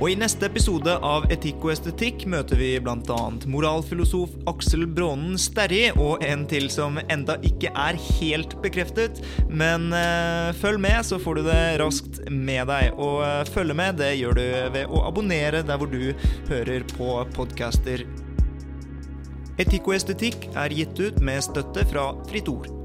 Og 0.00 0.08
I 0.08 0.14
neste 0.16 0.48
episode 0.48 0.94
av 1.04 1.26
Etikk 1.28 1.60
og 1.66 1.74
estetikk 1.74 2.22
møter 2.32 2.56
vi 2.56 2.70
bl.a. 2.80 3.18
moralfilosof 3.52 4.32
Aksel 4.48 4.86
Brånen 4.88 5.36
Sterri 5.36 5.90
og 5.92 6.24
en 6.24 6.46
til 6.48 6.70
som 6.72 6.96
enda 7.02 7.36
ikke 7.44 7.68
er 7.68 8.00
helt 8.16 8.56
bekreftet. 8.64 9.20
Men 9.52 9.90
øh, 9.92 10.56
følg 10.56 10.80
med, 10.80 11.04
så 11.04 11.20
får 11.20 11.42
du 11.42 11.44
det 11.50 11.60
raskt 11.84 12.22
med 12.32 12.72
deg. 12.72 12.96
Og 12.96 13.20
øh, 13.26 13.44
følge 13.52 13.76
med 13.76 14.00
det 14.00 14.14
gjør 14.22 14.40
du 14.40 14.44
ved 14.78 14.88
å 14.88 15.04
abonnere 15.04 15.60
der 15.68 15.76
hvor 15.76 15.92
du 15.92 16.14
hører 16.48 16.88
på 16.96 17.20
podcaster. 17.36 18.08
Etikk 19.60 19.84
og 19.84 20.00
estetikk 20.00 20.48
er 20.56 20.80
gitt 20.80 20.96
ut 20.96 21.20
med 21.20 21.44
støtte 21.44 21.84
fra 21.92 22.14
Fritt 22.32 22.48
Ord. 22.48 22.79